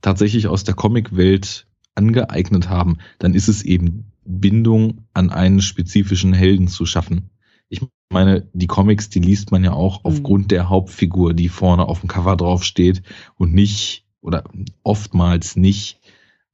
tatsächlich 0.00 0.48
aus 0.48 0.64
der 0.64 0.74
Comicwelt 0.74 1.68
angeeignet 1.94 2.68
haben, 2.68 2.98
dann 3.20 3.34
ist 3.34 3.46
es 3.46 3.62
eben 3.62 4.10
Bindung 4.24 5.06
an 5.14 5.30
einen 5.30 5.60
spezifischen 5.60 6.32
Helden 6.32 6.66
zu 6.66 6.86
schaffen. 6.86 7.30
Ich 7.68 7.82
meine, 8.12 8.48
die 8.52 8.66
Comics, 8.66 9.08
die 9.10 9.20
liest 9.20 9.50
man 9.50 9.64
ja 9.64 9.72
auch 9.72 9.98
Mhm. 9.98 10.10
aufgrund 10.10 10.50
der 10.50 10.68
Hauptfigur, 10.68 11.34
die 11.34 11.48
vorne 11.48 11.86
auf 11.86 12.00
dem 12.00 12.08
Cover 12.08 12.36
drauf 12.36 12.64
steht 12.64 13.02
und 13.36 13.54
nicht 13.54 14.04
oder 14.20 14.44
oftmals 14.84 15.56
nicht, 15.56 15.98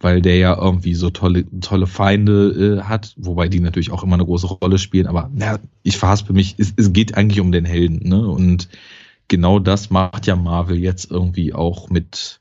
weil 0.00 0.22
der 0.22 0.38
ja 0.38 0.56
irgendwie 0.56 0.94
so 0.94 1.10
tolle, 1.10 1.44
tolle 1.60 1.86
Feinde 1.86 2.78
äh, 2.80 2.82
hat, 2.84 3.14
wobei 3.18 3.48
die 3.48 3.60
natürlich 3.60 3.90
auch 3.90 4.04
immer 4.04 4.14
eine 4.14 4.24
große 4.24 4.46
Rolle 4.46 4.78
spielen, 4.78 5.06
aber 5.06 5.30
ja, 5.36 5.58
ich 5.82 5.98
verhaspe 5.98 6.32
mich, 6.32 6.54
es, 6.58 6.72
es 6.76 6.92
geht 6.92 7.16
eigentlich 7.16 7.40
um 7.40 7.52
den 7.52 7.64
Helden, 7.64 8.08
ne? 8.08 8.26
Und 8.26 8.68
genau 9.28 9.58
das 9.58 9.90
macht 9.90 10.26
ja 10.26 10.36
Marvel 10.36 10.78
jetzt 10.78 11.10
irgendwie 11.10 11.52
auch 11.52 11.90
mit, 11.90 12.40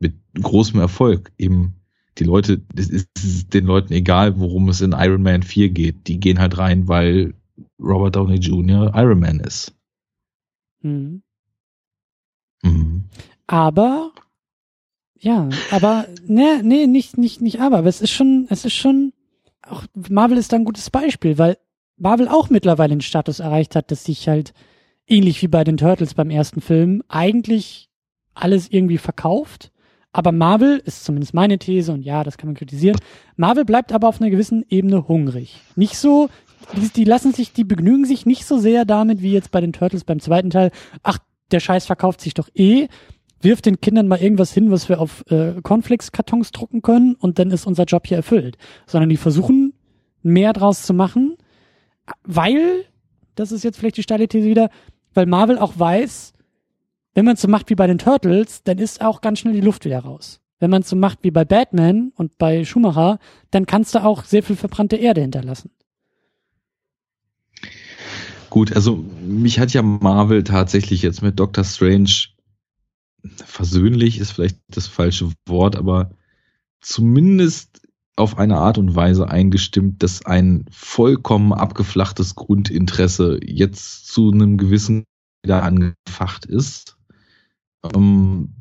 mit 0.00 0.14
großem 0.40 0.80
Erfolg. 0.80 1.32
Eben 1.38 1.74
die 2.18 2.24
Leute, 2.24 2.62
es 2.76 2.88
ist 2.90 3.54
den 3.54 3.66
Leuten 3.66 3.92
egal, 3.92 4.38
worum 4.38 4.68
es 4.68 4.80
in 4.80 4.92
Iron 4.92 5.22
Man 5.22 5.42
4 5.42 5.70
geht. 5.70 6.06
Die 6.08 6.20
gehen 6.20 6.38
halt 6.38 6.58
rein, 6.58 6.88
weil 6.88 7.34
Robert 7.80 8.16
Downey 8.16 8.36
Jr. 8.36 8.92
Iron 8.94 9.20
Man 9.20 9.40
ist. 9.40 9.74
Mhm. 10.80 11.22
Mhm. 12.62 13.04
Aber 13.46 14.12
ja, 15.18 15.48
aber 15.70 16.06
ne, 16.26 16.60
nee, 16.62 16.86
nicht 16.86 17.18
nicht 17.18 17.40
nicht 17.40 17.60
aber, 17.60 17.78
aber 17.78 17.88
es 17.88 18.00
ist 18.00 18.10
schon 18.10 18.46
es 18.50 18.64
ist 18.64 18.74
schon 18.74 19.12
auch 19.62 19.84
Marvel 20.08 20.38
ist 20.38 20.52
da 20.52 20.56
ein 20.56 20.64
gutes 20.64 20.90
Beispiel, 20.90 21.38
weil 21.38 21.58
Marvel 21.96 22.28
auch 22.28 22.50
mittlerweile 22.50 22.94
den 22.94 23.00
Status 23.00 23.40
erreicht 23.40 23.76
hat, 23.76 23.90
dass 23.90 24.04
sich 24.04 24.28
halt 24.28 24.52
ähnlich 25.06 25.42
wie 25.42 25.48
bei 25.48 25.64
den 25.64 25.76
Turtles 25.76 26.14
beim 26.14 26.30
ersten 26.30 26.60
Film 26.60 27.02
eigentlich 27.08 27.88
alles 28.34 28.68
irgendwie 28.70 28.98
verkauft. 28.98 29.70
Aber 30.12 30.30
Marvel 30.30 30.80
ist 30.84 31.04
zumindest 31.04 31.34
meine 31.34 31.58
These 31.58 31.92
und 31.92 32.02
ja, 32.02 32.22
das 32.22 32.38
kann 32.38 32.48
man 32.48 32.54
kritisieren. 32.54 32.98
Marvel 33.36 33.64
bleibt 33.64 33.92
aber 33.92 34.08
auf 34.08 34.20
einer 34.20 34.30
gewissen 34.30 34.64
Ebene 34.68 35.08
hungrig. 35.08 35.60
Nicht 35.74 35.96
so, 35.96 36.28
die, 36.76 36.88
die 36.88 37.04
lassen 37.04 37.32
sich, 37.32 37.52
die 37.52 37.64
begnügen 37.64 38.04
sich 38.04 38.26
nicht 38.26 38.44
so 38.44 38.58
sehr 38.58 38.84
damit 38.84 39.22
wie 39.22 39.32
jetzt 39.32 39.50
bei 39.50 39.60
den 39.60 39.72
Turtles 39.72 40.04
beim 40.04 40.20
zweiten 40.20 40.50
Teil. 40.50 40.70
Ach, 41.02 41.18
der 41.50 41.60
Scheiß 41.60 41.86
verkauft 41.86 42.20
sich 42.20 42.34
doch 42.34 42.48
eh. 42.54 42.88
Wirft 43.40 43.66
den 43.66 43.80
Kindern 43.80 44.08
mal 44.08 44.20
irgendwas 44.20 44.52
hin, 44.52 44.70
was 44.70 44.88
wir 44.88 45.00
auf 45.00 45.24
äh, 45.30 45.60
Cornflakes-Kartons 45.62 46.50
drucken 46.52 46.80
können 46.80 47.14
und 47.14 47.38
dann 47.38 47.50
ist 47.50 47.66
unser 47.66 47.84
Job 47.84 48.06
hier 48.06 48.16
erfüllt. 48.16 48.56
Sondern 48.86 49.10
die 49.10 49.18
versuchen 49.18 49.74
mehr 50.22 50.52
draus 50.54 50.82
zu 50.82 50.94
machen, 50.94 51.36
weil, 52.22 52.84
das 53.34 53.52
ist 53.52 53.64
jetzt 53.64 53.78
vielleicht 53.78 53.98
die 53.98 54.02
steile 54.02 54.28
These 54.28 54.48
wieder, 54.48 54.70
weil 55.12 55.26
Marvel 55.26 55.58
auch 55.58 55.78
weiß, 55.78 56.32
wenn 57.14 57.24
man 57.24 57.34
es 57.34 57.42
so 57.42 57.48
macht 57.48 57.70
wie 57.70 57.74
bei 57.74 57.86
den 57.86 57.98
Turtles, 57.98 58.62
dann 58.64 58.78
ist 58.78 59.02
auch 59.02 59.20
ganz 59.20 59.38
schnell 59.38 59.54
die 59.54 59.60
Luft 59.60 59.84
wieder 59.84 60.00
raus. 60.00 60.40
Wenn 60.58 60.70
man 60.70 60.82
es 60.82 60.88
so 60.88 60.96
macht 60.96 61.18
wie 61.22 61.30
bei 61.30 61.44
Batman 61.44 62.12
und 62.16 62.38
bei 62.38 62.64
Schumacher, 62.64 63.18
dann 63.50 63.66
kannst 63.66 63.94
du 63.94 64.02
auch 64.02 64.24
sehr 64.24 64.42
viel 64.42 64.56
verbrannte 64.56 64.96
Erde 64.96 65.20
hinterlassen. 65.20 65.70
Gut, 68.54 68.76
also 68.76 69.04
mich 69.26 69.58
hat 69.58 69.72
ja 69.72 69.82
Marvel 69.82 70.44
tatsächlich 70.44 71.02
jetzt 71.02 71.22
mit 71.22 71.40
Doctor 71.40 71.64
Strange 71.64 72.28
versöhnlich 73.44 74.20
ist 74.20 74.30
vielleicht 74.30 74.60
das 74.68 74.86
falsche 74.86 75.32
Wort, 75.48 75.74
aber 75.74 76.12
zumindest 76.80 77.82
auf 78.14 78.38
eine 78.38 78.58
Art 78.58 78.78
und 78.78 78.94
Weise 78.94 79.28
eingestimmt, 79.28 80.04
dass 80.04 80.24
ein 80.24 80.66
vollkommen 80.70 81.52
abgeflachtes 81.52 82.36
Grundinteresse 82.36 83.40
jetzt 83.42 84.06
zu 84.06 84.30
einem 84.30 84.56
gewissen 84.56 85.02
wieder 85.42 85.64
angefacht 85.64 86.46
ist. 86.46 86.96
Ähm, 87.92 88.54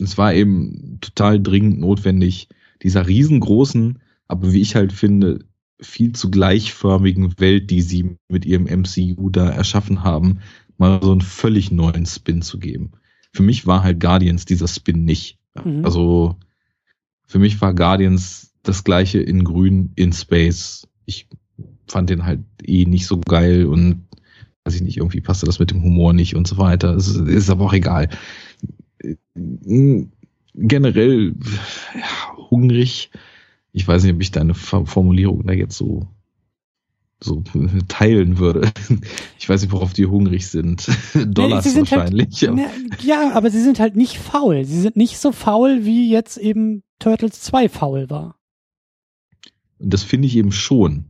es 0.00 0.18
war 0.18 0.34
eben 0.34 0.98
total 1.00 1.42
dringend 1.42 1.80
notwendig, 1.80 2.48
dieser 2.84 3.08
riesengroßen, 3.08 3.98
aber 4.28 4.52
wie 4.52 4.60
ich 4.60 4.76
halt 4.76 4.92
finde, 4.92 5.49
viel 5.80 6.12
zu 6.12 6.30
gleichförmigen 6.30 7.38
Welt, 7.38 7.70
die 7.70 7.82
sie 7.82 8.16
mit 8.28 8.44
ihrem 8.44 8.64
MCU 8.64 9.30
da 9.30 9.48
erschaffen 9.48 10.04
haben, 10.04 10.40
mal 10.78 11.00
so 11.02 11.12
einen 11.12 11.20
völlig 11.20 11.70
neuen 11.70 12.06
Spin 12.06 12.42
zu 12.42 12.58
geben. 12.58 12.92
Für 13.32 13.42
mich 13.42 13.66
war 13.66 13.82
halt 13.82 14.00
Guardians 14.00 14.44
dieser 14.44 14.68
Spin 14.68 15.04
nicht. 15.04 15.38
Mhm. 15.62 15.84
Also 15.84 16.36
für 17.26 17.38
mich 17.38 17.60
war 17.60 17.74
Guardians 17.74 18.52
das 18.62 18.84
gleiche 18.84 19.20
in 19.20 19.44
Grün 19.44 19.92
in 19.94 20.12
Space. 20.12 20.88
Ich 21.06 21.28
fand 21.86 22.10
den 22.10 22.24
halt 22.24 22.40
eh 22.62 22.84
nicht 22.84 23.06
so 23.06 23.18
geil 23.18 23.66
und 23.66 24.06
weiß 24.64 24.74
ich 24.74 24.82
nicht, 24.82 24.98
irgendwie 24.98 25.20
passte 25.20 25.46
das 25.46 25.58
mit 25.58 25.70
dem 25.70 25.82
Humor 25.82 26.12
nicht 26.12 26.36
und 26.36 26.46
so 26.46 26.58
weiter. 26.58 26.94
Es 26.94 27.08
ist 27.08 27.50
aber 27.50 27.64
auch 27.66 27.72
egal. 27.72 28.08
Generell 30.54 31.34
ja, 31.94 32.36
hungrig. 32.50 33.10
Ich 33.72 33.86
weiß 33.86 34.02
nicht, 34.02 34.14
ob 34.14 34.20
ich 34.20 34.30
deine 34.30 34.54
Formulierung 34.54 35.46
da 35.46 35.52
jetzt 35.52 35.76
so 35.76 36.08
so 37.22 37.42
teilen 37.88 38.38
würde. 38.38 38.72
Ich 39.38 39.48
weiß 39.48 39.62
nicht, 39.62 39.72
worauf 39.72 39.92
die 39.92 40.06
hungrig 40.06 40.48
sind. 40.48 40.88
Dollars 41.14 41.64
nee, 41.64 41.72
halt 41.72 41.90
wahrscheinlich. 41.90 42.42
Halt, 42.42 43.02
ja, 43.02 43.32
aber 43.32 43.50
sie 43.50 43.62
sind 43.62 43.78
halt 43.78 43.96
nicht 43.96 44.18
faul. 44.18 44.64
Sie 44.64 44.80
sind 44.80 44.96
nicht 44.96 45.18
so 45.18 45.32
faul, 45.32 45.84
wie 45.84 46.10
jetzt 46.10 46.38
eben 46.38 46.82
Turtles 46.98 47.42
2 47.42 47.68
faul 47.68 48.10
war. 48.10 48.36
Und 49.78 49.92
das 49.92 50.02
finde 50.02 50.26
ich 50.28 50.36
eben 50.36 50.52
schon. 50.52 51.06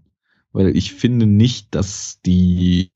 Weil 0.53 0.77
ich 0.77 0.95
finde 0.95 1.27
nicht, 1.27 1.75
dass 1.75 2.21
die 2.27 2.91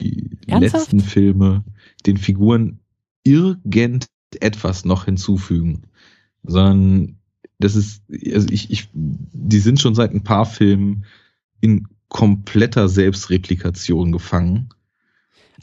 Ernsthaft? 0.46 0.92
letzten 0.92 1.00
Filme 1.00 1.64
den 2.04 2.16
Figuren 2.16 2.80
irgendetwas 3.22 4.84
noch 4.84 5.04
hinzufügen. 5.04 5.82
Sondern 6.42 7.18
das 7.58 7.76
ist, 7.76 8.02
also 8.32 8.48
ich, 8.50 8.70
ich, 8.70 8.88
die 8.92 9.58
sind 9.58 9.80
schon 9.80 9.94
seit 9.94 10.12
ein 10.12 10.24
paar 10.24 10.46
Filmen 10.46 11.04
in 11.60 11.86
kompletter 12.08 12.88
Selbstreplikation 12.88 14.12
gefangen. 14.12 14.68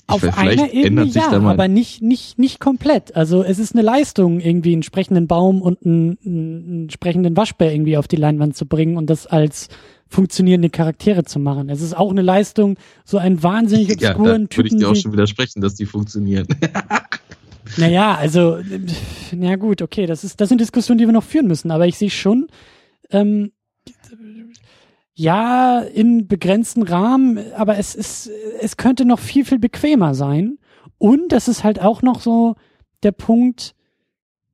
Auf 0.08 0.24
weiß, 0.24 0.38
einer 0.38 0.74
Ebene 0.74 1.06
ja, 1.06 1.32
aber 1.32 1.68
nicht, 1.68 2.02
nicht, 2.02 2.38
nicht 2.38 2.60
komplett. 2.60 3.16
Also 3.16 3.44
es 3.44 3.60
ist 3.60 3.74
eine 3.74 3.84
Leistung, 3.84 4.40
irgendwie 4.40 4.70
einen 4.70 4.80
entsprechenden 4.80 5.28
Baum 5.28 5.62
und 5.62 5.86
einen, 5.86 6.18
einen 6.26 6.82
entsprechenden 6.84 7.38
Waschbär 7.38 7.72
irgendwie 7.72 7.98
auf 7.98 8.08
die 8.08 8.18
Leinwand 8.18 8.56
zu 8.58 8.66
bringen 8.66 8.98
und 8.98 9.10
das 9.10 9.28
als 9.28 9.70
funktionierende 10.10 10.70
Charaktere 10.70 11.24
zu 11.24 11.40
machen. 11.40 11.70
Es 11.70 11.82
ist 11.82 11.96
auch 11.96 12.12
eine 12.12 12.22
Leistung, 12.22 12.78
so 13.06 13.18
einen 13.18 13.42
wahnsinnig 13.44 13.92
obskuren 13.92 14.42
ja, 14.42 14.48
Typen. 14.48 14.58
Würde 14.58 14.70
ich 14.70 14.76
dir 14.76 14.90
auch 14.90 14.96
schon 14.96 15.14
widersprechen, 15.14 15.62
dass 15.62 15.76
die 15.76 15.86
funktionieren. 15.86 16.48
naja, 17.78 18.16
also, 18.16 18.60
na 19.32 19.56
gut, 19.56 19.82
okay, 19.82 20.06
das 20.06 20.24
ist, 20.24 20.42
das 20.42 20.50
sind 20.50 20.62
Diskussionen, 20.62 20.98
die 20.98 21.06
wir 21.06 21.14
noch 21.14 21.24
führen 21.24 21.48
müssen, 21.48 21.72
aber 21.72 21.88
ich 21.88 21.98
sehe 21.98 22.10
schon, 22.10 22.48
ähm, 23.10 23.52
ja, 25.14 25.80
in 25.80 26.28
begrenzten 26.28 26.84
Rahmen, 26.84 27.40
aber 27.54 27.78
es 27.78 27.96
ist, 27.96 28.30
es 28.60 28.78
könnte 28.78 29.06
noch 29.06 29.20
viel, 29.20 29.46
viel 29.46 29.60
bequemer 29.60 30.16
sein. 30.16 30.58
Und 30.98 31.32
das 31.32 31.48
ist 31.48 31.64
halt 31.64 31.82
auch 31.82 32.02
noch 32.02 32.22
so 32.22 32.56
der 33.04 33.12
Punkt, 33.12 33.76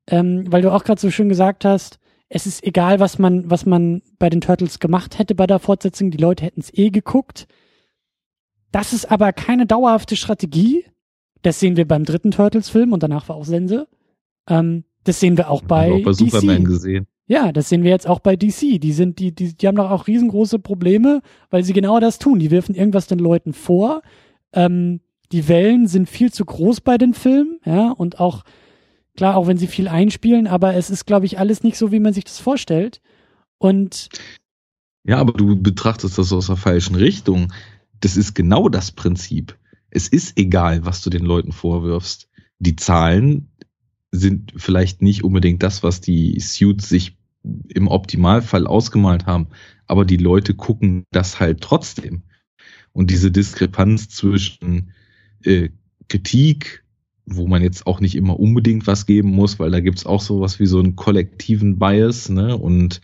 ähm, 0.07 0.45
weil 0.49 0.61
du 0.61 0.71
auch 0.71 0.83
gerade 0.83 0.99
so 0.99 1.11
schön 1.11 1.29
gesagt 1.29 1.65
hast, 1.65 1.99
es 2.29 2.45
ist 2.45 2.63
egal, 2.63 2.99
was 2.99 3.19
man, 3.19 3.49
was 3.49 3.65
man 3.65 4.01
bei 4.19 4.29
den 4.29 4.41
Turtles 4.41 4.79
gemacht 4.79 5.17
hätte 5.19 5.35
bei 5.35 5.47
der 5.47 5.59
Fortsetzung. 5.59 6.11
Die 6.11 6.17
Leute 6.17 6.43
hätten 6.43 6.59
es 6.59 6.73
eh 6.73 6.89
geguckt. 6.89 7.47
Das 8.71 8.91
ist 8.91 9.09
aber 9.09 9.31
keine 9.31 9.65
dauerhafte 9.65 10.15
Strategie. 10.15 10.85
Das 11.47 11.59
sehen 11.59 11.77
wir 11.77 11.87
beim 11.87 12.03
dritten 12.03 12.31
Turtles-Film 12.31 12.91
und 12.91 13.03
danach 13.03 13.29
war 13.29 13.37
auch 13.37 13.45
Sense. 13.45 13.87
Ähm, 14.49 14.83
das 15.05 15.19
sehen 15.19 15.37
wir 15.37 15.49
auch 15.49 15.61
bei, 15.61 15.93
auch 15.93 16.03
bei 16.03 16.11
DC. 16.11 16.31
Superman 16.31 16.65
gesehen. 16.65 17.07
Ja, 17.27 17.51
das 17.51 17.69
sehen 17.69 17.83
wir 17.83 17.91
jetzt 17.91 18.07
auch 18.07 18.19
bei 18.19 18.35
DC. 18.35 18.81
Die 18.81 18.91
sind, 18.91 19.19
die, 19.19 19.33
die, 19.33 19.55
die 19.55 19.67
haben 19.67 19.77
doch 19.77 19.89
auch 19.89 20.07
riesengroße 20.07 20.59
Probleme, 20.59 21.21
weil 21.49 21.63
sie 21.63 21.73
genau 21.73 21.99
das 21.99 22.19
tun. 22.19 22.39
Die 22.39 22.51
wirfen 22.51 22.75
irgendwas 22.75 23.07
den 23.07 23.19
Leuten 23.19 23.53
vor. 23.53 24.01
Ähm, 24.51 24.99
die 25.31 25.47
Wellen 25.47 25.87
sind 25.87 26.09
viel 26.09 26.31
zu 26.33 26.43
groß 26.43 26.81
bei 26.81 26.97
den 26.97 27.13
Filmen, 27.13 27.59
ja, 27.65 27.91
und 27.91 28.19
auch 28.19 28.43
Klar, 29.17 29.35
auch 29.35 29.47
wenn 29.47 29.57
sie 29.57 29.65
viel 29.65 29.87
einspielen, 29.87 30.45
aber 30.45 30.75
es 30.75 30.91
ist, 30.91 31.05
glaube 31.05 31.25
ich, 31.25 31.39
alles 31.39 31.63
nicht 31.63 31.75
so, 31.77 31.91
wie 31.91 31.99
man 31.99 32.13
sich 32.13 32.23
das 32.23 32.37
vorstellt. 32.37 33.01
Und 33.57 34.09
ja, 35.05 35.17
aber 35.17 35.33
du 35.33 35.59
betrachtest 35.59 36.19
das 36.19 36.31
aus 36.31 36.47
der 36.47 36.55
falschen 36.55 36.95
Richtung. 36.95 37.51
Das 37.99 38.15
ist 38.15 38.35
genau 38.35 38.69
das 38.69 38.91
Prinzip. 38.91 39.57
Es 39.89 40.07
ist 40.07 40.37
egal, 40.37 40.85
was 40.85 41.01
du 41.01 41.09
den 41.09 41.23
Leuten 41.23 41.51
vorwirfst. 41.51 42.29
Die 42.59 42.75
Zahlen 42.75 43.49
sind 44.11 44.53
vielleicht 44.55 45.01
nicht 45.01 45.23
unbedingt 45.23 45.63
das, 45.63 45.83
was 45.83 46.01
die 46.01 46.39
Suits 46.39 46.89
sich 46.89 47.17
im 47.69 47.87
Optimalfall 47.87 48.67
ausgemalt 48.67 49.25
haben, 49.25 49.47
aber 49.85 50.05
die 50.05 50.17
Leute 50.17 50.53
gucken 50.53 51.05
das 51.11 51.39
halt 51.39 51.61
trotzdem. 51.61 52.23
Und 52.91 53.11
diese 53.11 53.31
Diskrepanz 53.31 54.09
zwischen 54.09 54.91
äh, 55.43 55.69
Kritik 56.09 56.83
wo 57.27 57.45
man 57.45 57.61
jetzt 57.61 57.85
auch 57.85 57.99
nicht 57.99 58.15
immer 58.15 58.39
unbedingt 58.39 58.87
was 58.87 59.05
geben 59.05 59.29
muss, 59.31 59.59
weil 59.59 59.69
da 59.69 59.81
gibt's 59.81 60.05
auch 60.05 60.21
sowas 60.21 60.59
wie 60.59 60.65
so 60.65 60.79
einen 60.79 60.95
kollektiven 60.95 61.77
Bias, 61.77 62.29
ne? 62.29 62.55
Und 62.57 63.01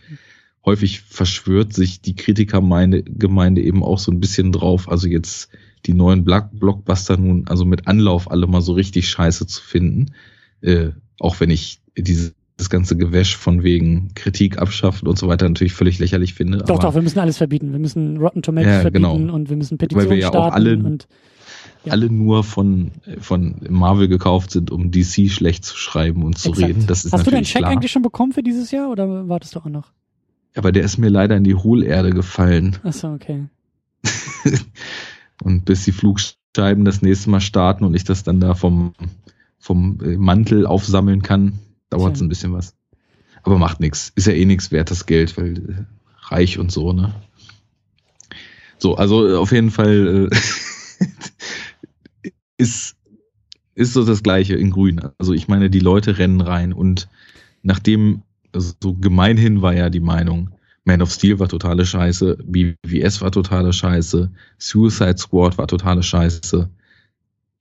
häufig 0.64 1.02
verschwört 1.02 1.74
sich 1.74 2.00
die 2.00 2.16
Kritikergemeinde 2.16 3.60
eben 3.60 3.84
auch 3.84 3.98
so 3.98 4.10
ein 4.10 4.20
bisschen 4.20 4.50
drauf. 4.50 4.88
Also 4.88 5.08
jetzt 5.08 5.50
die 5.86 5.94
neuen 5.94 6.24
Blockbuster 6.24 7.16
nun, 7.16 7.46
also 7.48 7.64
mit 7.64 7.86
Anlauf 7.86 8.30
alle 8.30 8.46
mal 8.46 8.62
so 8.62 8.72
richtig 8.72 9.08
scheiße 9.08 9.46
zu 9.46 9.62
finden. 9.62 10.12
Äh, 10.60 10.90
auch 11.20 11.40
wenn 11.40 11.50
ich 11.50 11.80
dieses 11.96 12.34
das 12.56 12.70
ganze 12.70 12.96
Gewäsch 12.96 13.36
von 13.36 13.64
wegen 13.64 14.14
Kritik 14.14 14.58
abschaffen 14.58 15.08
und 15.08 15.18
so 15.18 15.26
weiter 15.26 15.48
natürlich 15.48 15.72
völlig 15.72 15.98
lächerlich 15.98 16.34
finde. 16.34 16.58
Doch, 16.58 16.78
doch, 16.78 16.94
wir 16.94 17.02
müssen 17.02 17.18
alles 17.18 17.36
verbieten. 17.36 17.72
Wir 17.72 17.80
müssen 17.80 18.16
Rotten 18.18 18.42
Tomatoes 18.42 18.72
ja, 18.72 18.80
verbieten 18.80 19.02
genau. 19.02 19.34
und 19.34 19.50
wir 19.50 19.56
müssen 19.56 19.76
Petitionen 19.76 20.08
Weil 20.08 20.16
wir 20.16 20.22
ja 20.22 20.28
starten. 20.28 20.52
Auch 20.52 20.54
alle, 20.54 20.76
und 20.76 21.08
ja. 21.84 21.92
alle 21.92 22.10
nur 22.10 22.44
von, 22.44 22.92
von 23.18 23.56
Marvel 23.68 24.06
gekauft 24.06 24.52
sind, 24.52 24.70
um 24.70 24.92
DC 24.92 25.30
schlecht 25.30 25.64
zu 25.64 25.76
schreiben 25.76 26.22
und 26.22 26.38
zu 26.38 26.50
Exakt. 26.50 26.68
reden. 26.68 26.86
Das 26.86 27.04
ist 27.04 27.12
Hast 27.12 27.26
du 27.26 27.32
deinen 27.32 27.42
Check 27.42 27.62
klar. 27.62 27.72
eigentlich 27.72 27.90
schon 27.90 28.02
bekommen 28.02 28.32
für 28.32 28.44
dieses 28.44 28.70
Jahr 28.70 28.88
oder 28.88 29.28
wartest 29.28 29.56
du 29.56 29.60
auch 29.60 29.64
noch? 29.66 29.90
Aber 30.54 30.70
der 30.70 30.84
ist 30.84 30.98
mir 30.98 31.08
leider 31.08 31.36
in 31.36 31.42
die 31.42 31.56
Hohlerde 31.56 32.10
gefallen. 32.10 32.76
Ach 32.84 32.92
so, 32.92 33.08
okay. 33.08 33.46
und 35.42 35.64
bis 35.64 35.84
die 35.84 35.92
Flugscheiben 35.92 36.84
das 36.84 37.02
nächste 37.02 37.30
Mal 37.30 37.40
starten 37.40 37.84
und 37.84 37.94
ich 37.94 38.04
das 38.04 38.22
dann 38.22 38.40
da 38.40 38.54
vom, 38.54 38.94
vom 39.58 39.98
äh, 40.02 40.16
Mantel 40.16 40.66
aufsammeln 40.66 41.22
kann, 41.22 41.58
dauert 41.90 42.16
es 42.16 42.22
ein 42.22 42.28
bisschen 42.28 42.52
was. 42.52 42.74
Aber 43.42 43.58
macht 43.58 43.80
nichts. 43.80 44.12
Ist 44.14 44.26
ja 44.26 44.32
eh 44.32 44.44
nichts 44.44 44.70
wert, 44.70 44.90
das 44.90 45.06
Geld, 45.06 45.36
weil 45.36 45.58
äh, 45.58 45.84
reich 46.28 46.58
und 46.58 46.72
so, 46.72 46.92
ne? 46.92 47.14
So, 48.78 48.96
also 48.96 49.28
äh, 49.28 49.36
auf 49.36 49.52
jeden 49.52 49.70
Fall 49.70 50.30
äh, 50.30 51.06
ist, 52.56 52.96
ist 53.74 53.92
so 53.92 54.04
das 54.04 54.22
Gleiche 54.22 54.54
in 54.54 54.70
Grün. 54.70 55.00
Also 55.18 55.32
ich 55.32 55.48
meine, 55.48 55.70
die 55.70 55.80
Leute 55.80 56.18
rennen 56.18 56.40
rein 56.40 56.72
und 56.72 57.08
nachdem 57.62 58.22
also 58.54 58.72
so 58.82 58.94
gemeinhin 58.94 59.62
war 59.62 59.74
ja 59.74 59.90
die 59.90 60.00
Meinung, 60.00 60.50
Man 60.84 61.00
of 61.00 61.10
Steel 61.10 61.38
war 61.38 61.48
totale 61.48 61.86
Scheiße, 61.86 62.38
BVS 62.44 63.22
war 63.22 63.32
totale 63.32 63.72
Scheiße, 63.72 64.30
Suicide 64.58 65.16
Squad 65.16 65.56
war 65.56 65.66
totale 65.66 66.02
Scheiße. 66.02 66.68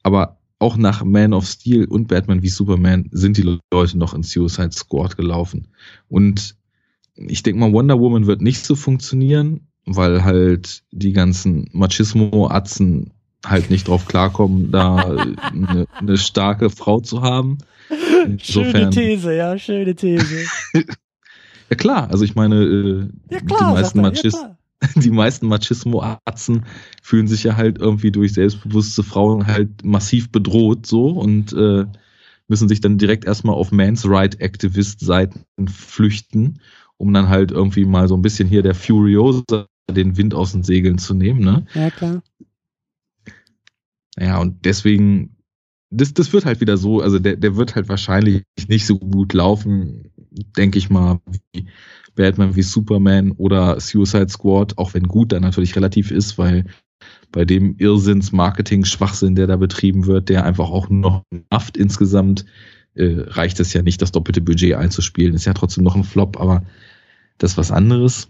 Aber 0.03 0.37
auch 0.59 0.75
nach 0.75 1.03
Man 1.03 1.33
of 1.33 1.45
Steel 1.45 1.85
und 1.85 2.07
Batman 2.07 2.43
wie 2.43 2.49
Superman 2.49 3.09
sind 3.11 3.37
die 3.37 3.59
Leute 3.71 3.97
noch 3.97 4.13
in 4.13 4.23
Suicide 4.23 4.71
Squad 4.71 5.15
gelaufen. 5.15 5.69
Und 6.09 6.55
ich 7.15 7.43
denke 7.43 7.59
mal, 7.59 7.71
Wonder 7.71 7.99
Woman 7.99 8.27
wird 8.27 8.41
nicht 8.41 8.65
so 8.65 8.75
funktionieren, 8.75 9.67
weil 9.85 10.23
halt 10.23 10.83
die 10.91 11.13
ganzen 11.13 11.69
Machismo-Atzen 11.71 13.11
halt 13.45 13.69
nicht 13.69 13.87
drauf 13.87 14.05
klarkommen, 14.05 14.71
da 14.71 14.95
eine, 14.95 15.85
eine 15.93 16.17
starke 16.17 16.69
Frau 16.69 17.01
zu 17.01 17.21
haben. 17.21 17.57
Insofern, 18.25 18.71
schöne 18.71 18.89
These, 18.89 19.35
ja, 19.35 19.57
schöne 19.57 19.95
These. 19.95 20.45
ja 21.73 21.75
klar, 21.75 22.11
also 22.11 22.23
ich 22.23 22.35
meine, 22.35 22.63
äh, 22.63 23.09
ja, 23.31 23.39
klar, 23.39 23.69
die 23.69 23.81
meisten 23.81 24.01
Machis 24.01 24.33
ja, 24.33 24.57
die 24.95 25.09
meisten 25.09 25.47
Machismo-Atzen 25.47 26.65
fühlen 27.01 27.27
sich 27.27 27.43
ja 27.43 27.55
halt 27.55 27.79
irgendwie 27.79 28.11
durch 28.11 28.33
selbstbewusste 28.33 29.01
Frauen 29.01 29.47
halt 29.47 29.83
massiv 29.83 30.31
bedroht 30.31 30.85
so 30.85 31.07
und 31.07 31.51
äh, 31.53 31.85
müssen 32.47 32.67
sich 32.67 32.81
dann 32.81 32.97
direkt 32.97 33.25
erstmal 33.25 33.55
auf 33.55 33.71
Man's 33.71 34.07
Right 34.07 34.39
Activist-Seiten 34.39 35.67
flüchten, 35.67 36.59
um 36.97 37.11
dann 37.11 37.29
halt 37.29 37.51
irgendwie 37.51 37.85
mal 37.85 38.07
so 38.07 38.15
ein 38.15 38.21
bisschen 38.21 38.47
hier 38.47 38.61
der 38.61 38.75
Furiosa 38.75 39.65
den 39.89 40.17
Wind 40.17 40.35
aus 40.35 40.51
den 40.51 40.63
Segeln 40.63 40.97
zu 40.97 41.13
nehmen, 41.13 41.39
ne? 41.39 41.65
Ja, 41.73 41.89
klar. 41.89 42.21
Ja, 44.19 44.39
und 44.39 44.65
deswegen, 44.65 45.37
das, 45.89 46.13
das 46.13 46.31
wird 46.33 46.45
halt 46.45 46.61
wieder 46.61 46.77
so, 46.77 47.01
also 47.01 47.19
der, 47.19 47.35
der 47.35 47.55
wird 47.55 47.75
halt 47.75 47.89
wahrscheinlich 47.89 48.43
nicht 48.67 48.85
so 48.85 48.99
gut 48.99 49.33
laufen, 49.33 50.11
denke 50.57 50.77
ich 50.77 50.89
mal, 50.89 51.19
wie 51.53 51.67
Batman 52.15 52.55
wie 52.55 52.61
Superman 52.61 53.31
oder 53.31 53.79
Suicide 53.79 54.29
Squad, 54.29 54.77
auch 54.77 54.93
wenn 54.93 55.07
gut 55.07 55.31
dann 55.31 55.41
natürlich 55.41 55.75
relativ 55.75 56.11
ist, 56.11 56.37
weil 56.37 56.65
bei 57.31 57.45
dem 57.45 57.75
Irrsinns-Marketing-Schwachsinn, 57.77 59.35
der 59.35 59.47
da 59.47 59.57
betrieben 59.57 60.05
wird, 60.05 60.29
der 60.29 60.45
einfach 60.45 60.69
auch 60.69 60.89
noch 60.89 61.23
nervt 61.51 61.75
insgesamt, 61.75 62.45
äh, 62.95 63.15
reicht 63.17 63.59
es 63.59 63.73
ja 63.73 63.81
nicht, 63.81 64.01
das 64.01 64.11
doppelte 64.11 64.41
Budget 64.41 64.75
einzuspielen. 64.75 65.33
Ist 65.33 65.45
ja 65.45 65.53
trotzdem 65.53 65.83
noch 65.83 65.95
ein 65.95 66.03
Flop, 66.03 66.39
aber 66.39 66.63
das 67.39 67.51
ist 67.51 67.57
was 67.57 67.71
anderes. 67.71 68.29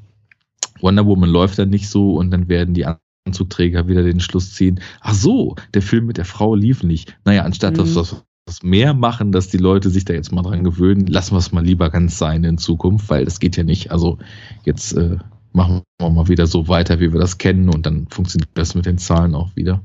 Wonder 0.80 1.06
Woman 1.06 1.30
läuft 1.30 1.60
dann 1.60 1.70
nicht 1.70 1.90
so 1.90 2.16
und 2.16 2.32
dann 2.32 2.48
werden 2.48 2.74
die 2.74 2.86
Anzugträger 3.26 3.88
wieder 3.88 4.04
den 4.04 4.22
Schluss 4.22 4.54
ziehen. 4.54 4.80
Ach 5.02 5.14
so, 5.14 5.56
der 5.74 5.82
Film 5.82 6.06
mit 6.06 6.18
der 6.18 6.26
Frau 6.26 6.56
lief 6.56 6.84
nicht. 6.84 7.18
Naja, 7.26 7.44
anstatt 7.44 7.74
mhm. 7.74 7.78
dass 7.78 7.96
wir 7.96 8.24
mehr 8.62 8.94
machen, 8.94 9.32
dass 9.32 9.48
die 9.48 9.58
Leute 9.58 9.90
sich 9.90 10.06
da 10.06 10.14
jetzt 10.14 10.32
mal 10.32 10.42
dran 10.42 10.64
gewöhnen, 10.64 11.08
lassen 11.08 11.34
wir 11.34 11.40
es 11.40 11.52
mal 11.52 11.66
lieber 11.66 11.90
ganz 11.90 12.18
sein 12.18 12.44
in 12.44 12.58
Zukunft, 12.58 13.10
weil 13.10 13.26
das 13.26 13.40
geht 13.40 13.58
ja 13.58 13.64
nicht. 13.64 13.92
Also 13.92 14.18
jetzt 14.66 14.94
äh, 14.94 15.18
machen 15.54 15.84
wir 16.00 16.10
mal 16.10 16.28
wieder 16.28 16.48
so 16.48 16.68
weiter, 16.68 17.00
wie 17.00 17.14
wir 17.14 17.20
das 17.20 17.38
kennen 17.38 17.70
und 17.70 17.86
dann 17.86 18.08
funktioniert 18.10 18.50
das 18.56 18.76
mit 18.76 18.86
den 18.86 18.98
Zahlen 18.98 19.36
auch 19.36 19.56
wieder 19.56 19.82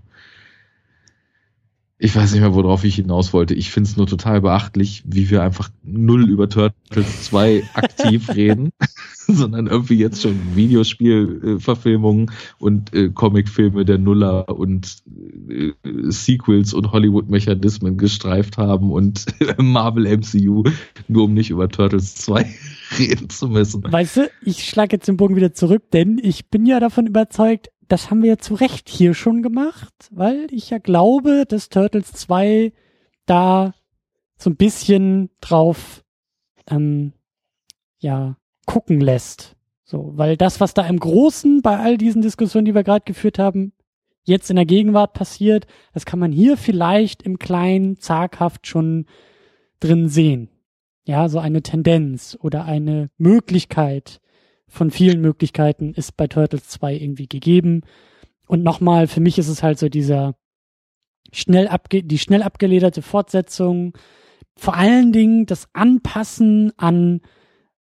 ich 2.01 2.15
weiß 2.15 2.31
nicht 2.33 2.41
mehr, 2.41 2.55
worauf 2.55 2.85
ich 2.85 2.95
hinaus 2.95 3.33
wollte. 3.33 3.55
Ich 3.55 3.73
finde 3.73 3.91
es 3.91 3.97
nur 3.97 4.07
total 4.07 4.41
beachtlich, 4.41 5.03
wie 5.05 5.31
wir 5.31 5.43
einfach 5.43 5.69
null 5.83 6.29
über 6.29 6.49
Turtles 6.49 7.25
2 7.25 7.65
aktiv 7.75 8.29
reden, 8.35 8.71
sondern 9.27 9.67
irgendwie 9.67 9.99
jetzt 9.99 10.23
schon 10.23 10.39
Videospielverfilmungen 10.55 12.31
und 12.61 12.95
äh, 12.95 13.09
Comicfilme 13.09 13.85
der 13.85 13.99
Nuller 13.99 14.49
und 14.49 14.99
äh, 15.49 15.73
Sequels 15.83 16.73
und 16.73 16.93
Hollywood-Mechanismen 16.93 17.99
gestreift 17.99 18.59
haben 18.59 18.93
und 18.93 19.27
Marvel 19.59 20.07
MCU, 20.07 20.63
nur 21.09 21.25
um 21.25 21.35
nicht 21.35 21.51
über 21.51 21.69
Turtles 21.69 22.15
2 22.15 22.47
reden 22.97 23.29
zu 23.29 23.49
müssen. 23.49 23.83
Weißt 23.83 24.19
du, 24.19 24.31
ich 24.43 24.69
schlage 24.69 24.97
jetzt 24.97 25.09
den 25.09 25.17
Bogen 25.17 25.35
wieder 25.35 25.53
zurück, 25.53 25.91
denn 25.93 26.21
ich 26.23 26.49
bin 26.49 26.65
ja 26.65 26.79
davon 26.79 27.09
überzeugt, 27.09 27.71
das 27.89 28.11
haben 28.11 28.23
wir 28.23 28.39
zu 28.39 28.55
Recht 28.55 28.89
hier 28.89 29.15
schon 29.15 29.43
gemacht, 29.43 29.95
weil 30.11 30.47
ich 30.51 30.71
ja 30.71 30.79
glaube, 30.79 31.45
dass 31.49 31.69
Turtles 31.69 32.13
2 32.13 32.73
da 33.27 33.75
so 34.37 34.51
ein 34.51 34.57
bisschen 34.57 35.31
drauf 35.41 36.05
ähm, 36.71 37.13
ja 37.99 38.37
gucken 38.67 39.01
lässt. 39.01 39.57
So, 39.85 40.13
weil 40.15 40.37
das, 40.37 40.61
was 40.61 40.75
da 40.75 40.87
im 40.87 40.99
Großen 40.99 41.63
bei 41.63 41.79
all 41.79 41.97
diesen 41.97 42.21
Diskussionen, 42.21 42.67
die 42.67 42.75
wir 42.75 42.85
gerade 42.85 43.05
geführt 43.07 43.39
haben, 43.39 43.73
jetzt 44.25 44.51
in 44.51 44.57
der 44.57 44.67
Gegenwart 44.67 45.15
passiert, 45.15 45.67
das 45.95 46.05
kann 46.05 46.19
man 46.19 46.31
hier 46.31 46.59
vielleicht 46.59 47.23
im 47.23 47.39
Kleinen 47.39 47.99
zaghaft 47.99 48.67
schon 48.67 49.07
drin 49.81 50.09
sehen. 50.09 50.51
Ja, 51.07 51.31
so 51.31 51.39
eine 51.39 51.63
Tendenz 51.63 52.37
oder 52.43 52.67
eine 52.67 53.09
Möglichkeit, 53.17 54.21
von 54.69 54.91
vielen 54.91 55.21
Möglichkeiten 55.21 55.95
ist 55.95 56.17
bei 56.17 56.27
Turtles 56.27 56.69
2 56.69 56.95
irgendwie 56.95 57.27
gegeben. 57.27 57.83
Und 58.47 58.63
nochmal, 58.63 59.07
für 59.07 59.21
mich 59.21 59.39
ist 59.39 59.49
es 59.49 59.63
halt 59.63 59.79
so 59.79 59.89
dieser 59.89 60.35
schnell 61.33 61.69
abge 61.69 62.03
die 62.03 62.19
schnell 62.19 62.43
abgelederte 62.43 63.03
Fortsetzung, 63.03 63.97
vor 64.57 64.75
allen 64.75 65.13
Dingen 65.13 65.47
das 65.47 65.69
Anpassen 65.73 66.73
an, 66.77 67.21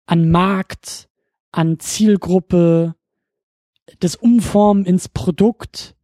an 0.07 0.31
Markt, 0.31 1.09
an 1.53 1.79
Zielgruppe, 1.79 2.95
das 4.01 4.17
Umformen 4.17 4.85
ins 4.85 5.09
Produkt, 5.09 5.96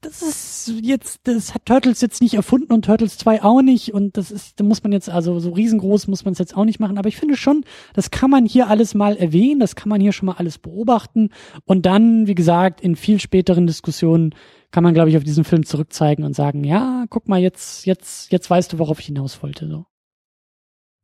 das 0.00 0.22
ist 0.22 0.72
jetzt, 0.82 1.20
das 1.24 1.54
hat 1.54 1.66
Turtles 1.66 2.00
jetzt 2.00 2.22
nicht 2.22 2.34
erfunden 2.34 2.72
und 2.72 2.84
Turtles 2.86 3.18
2 3.18 3.42
auch 3.42 3.60
nicht 3.60 3.92
und 3.92 4.16
das 4.16 4.30
ist, 4.30 4.58
da 4.58 4.64
muss 4.64 4.82
man 4.82 4.92
jetzt, 4.92 5.10
also 5.10 5.38
so 5.40 5.50
riesengroß 5.50 6.08
muss 6.08 6.24
man 6.24 6.32
es 6.32 6.38
jetzt 6.38 6.56
auch 6.56 6.64
nicht 6.64 6.80
machen, 6.80 6.96
aber 6.96 7.08
ich 7.08 7.18
finde 7.18 7.36
schon, 7.36 7.64
das 7.92 8.10
kann 8.10 8.30
man 8.30 8.46
hier 8.46 8.68
alles 8.68 8.94
mal 8.94 9.16
erwähnen, 9.16 9.60
das 9.60 9.76
kann 9.76 9.90
man 9.90 10.00
hier 10.00 10.12
schon 10.12 10.26
mal 10.26 10.36
alles 10.36 10.58
beobachten 10.58 11.30
und 11.64 11.84
dann, 11.84 12.26
wie 12.26 12.34
gesagt, 12.34 12.80
in 12.80 12.96
viel 12.96 13.20
späteren 13.20 13.66
Diskussionen 13.66 14.34
kann 14.70 14.84
man, 14.84 14.94
glaube 14.94 15.10
ich, 15.10 15.16
auf 15.16 15.24
diesen 15.24 15.44
Film 15.44 15.66
zurückzeigen 15.66 16.24
und 16.24 16.34
sagen, 16.34 16.64
ja, 16.64 17.04
guck 17.10 17.28
mal, 17.28 17.40
jetzt, 17.40 17.84
jetzt, 17.84 18.32
jetzt 18.32 18.48
weißt 18.48 18.72
du, 18.72 18.78
worauf 18.78 19.00
ich 19.00 19.06
hinaus 19.06 19.42
wollte, 19.42 19.68
so. 19.68 19.84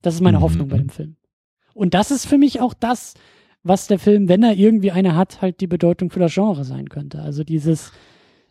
Das 0.03 0.15
ist 0.15 0.21
meine 0.21 0.39
mhm. 0.39 0.43
Hoffnung 0.43 0.69
bei 0.69 0.79
dem 0.79 0.89
Film. 0.89 1.17
Und 1.75 1.93
das 1.95 2.11
ist 2.11 2.27
für 2.27 2.39
mich 2.39 2.61
auch 2.61 2.75
das, 2.75 3.15
was 3.63 3.89
der 3.89 3.99
Film, 3.99 4.29
wenn 4.29 4.43
er 4.43 4.55
irgendwie 4.55 4.93
eine 4.93 5.17
hat, 5.17 5.43
halt 5.43 5.61
die 5.61 5.67
Bedeutung 5.67 6.11
für 6.11 6.21
das 6.21 6.33
Genre 6.33 6.65
sein 6.65 6.89
könnte. 6.89 7.21
Also 7.21 7.43
dieses, 7.43 7.93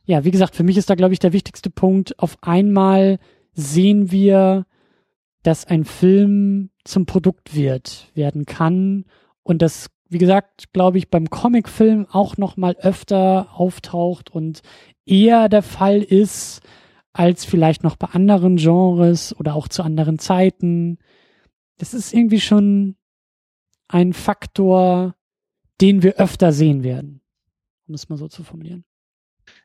ja, 0.06 0.23
wie 0.23 0.32
gesagt, 0.32 0.56
für 0.56 0.64
mich 0.64 0.77
ist 0.77 0.90
da, 0.90 0.95
glaube 0.95 1.14
ich, 1.14 1.19
der 1.19 1.34
wichtigste 1.34 1.69
Punkt. 1.69 2.19
Auf 2.19 2.38
einmal 2.41 3.19
sehen 3.53 4.11
wir, 4.11 4.65
dass 5.44 5.65
ein 5.65 5.86
Film 5.86 6.69
zum 6.84 7.06
Produkt 7.06 7.56
wird, 7.56 8.11
werden 8.14 8.45
kann 8.45 9.06
und 9.44 9.61
das, 9.61 9.90
wie 10.10 10.18
gesagt, 10.18 10.73
glaube 10.73 10.98
ich, 10.98 11.10
beim 11.10 11.30
Comicfilm 11.30 12.07
auch 12.10 12.38
noch 12.38 12.57
mal 12.57 12.76
öfter 12.77 13.49
auftaucht 13.53 14.30
und 14.30 14.61
eher 15.06 15.49
der 15.49 15.64
Fall 15.64 16.02
ist 16.02 16.61
als 17.14 17.45
vielleicht 17.45 17.84
noch 17.84 17.95
bei 17.95 18.07
anderen 18.07 18.57
Genres 18.57 19.38
oder 19.40 19.56
auch 19.56 19.68
zu 19.68 19.84
anderen 19.84 20.19
Zeiten. 20.19 20.98
Das 21.77 21.94
ist 21.94 22.14
irgendwie 22.14 22.41
schon 22.41 22.98
ein 23.88 24.14
Faktor, 24.14 25.15
den 25.82 26.03
wir 26.03 26.15
öfter 26.15 26.52
sehen 26.52 26.84
werden, 26.84 27.22
um 27.88 27.94
es 27.94 28.10
mal 28.10 28.18
so 28.18 28.27
zu 28.27 28.44
formulieren. 28.44 28.84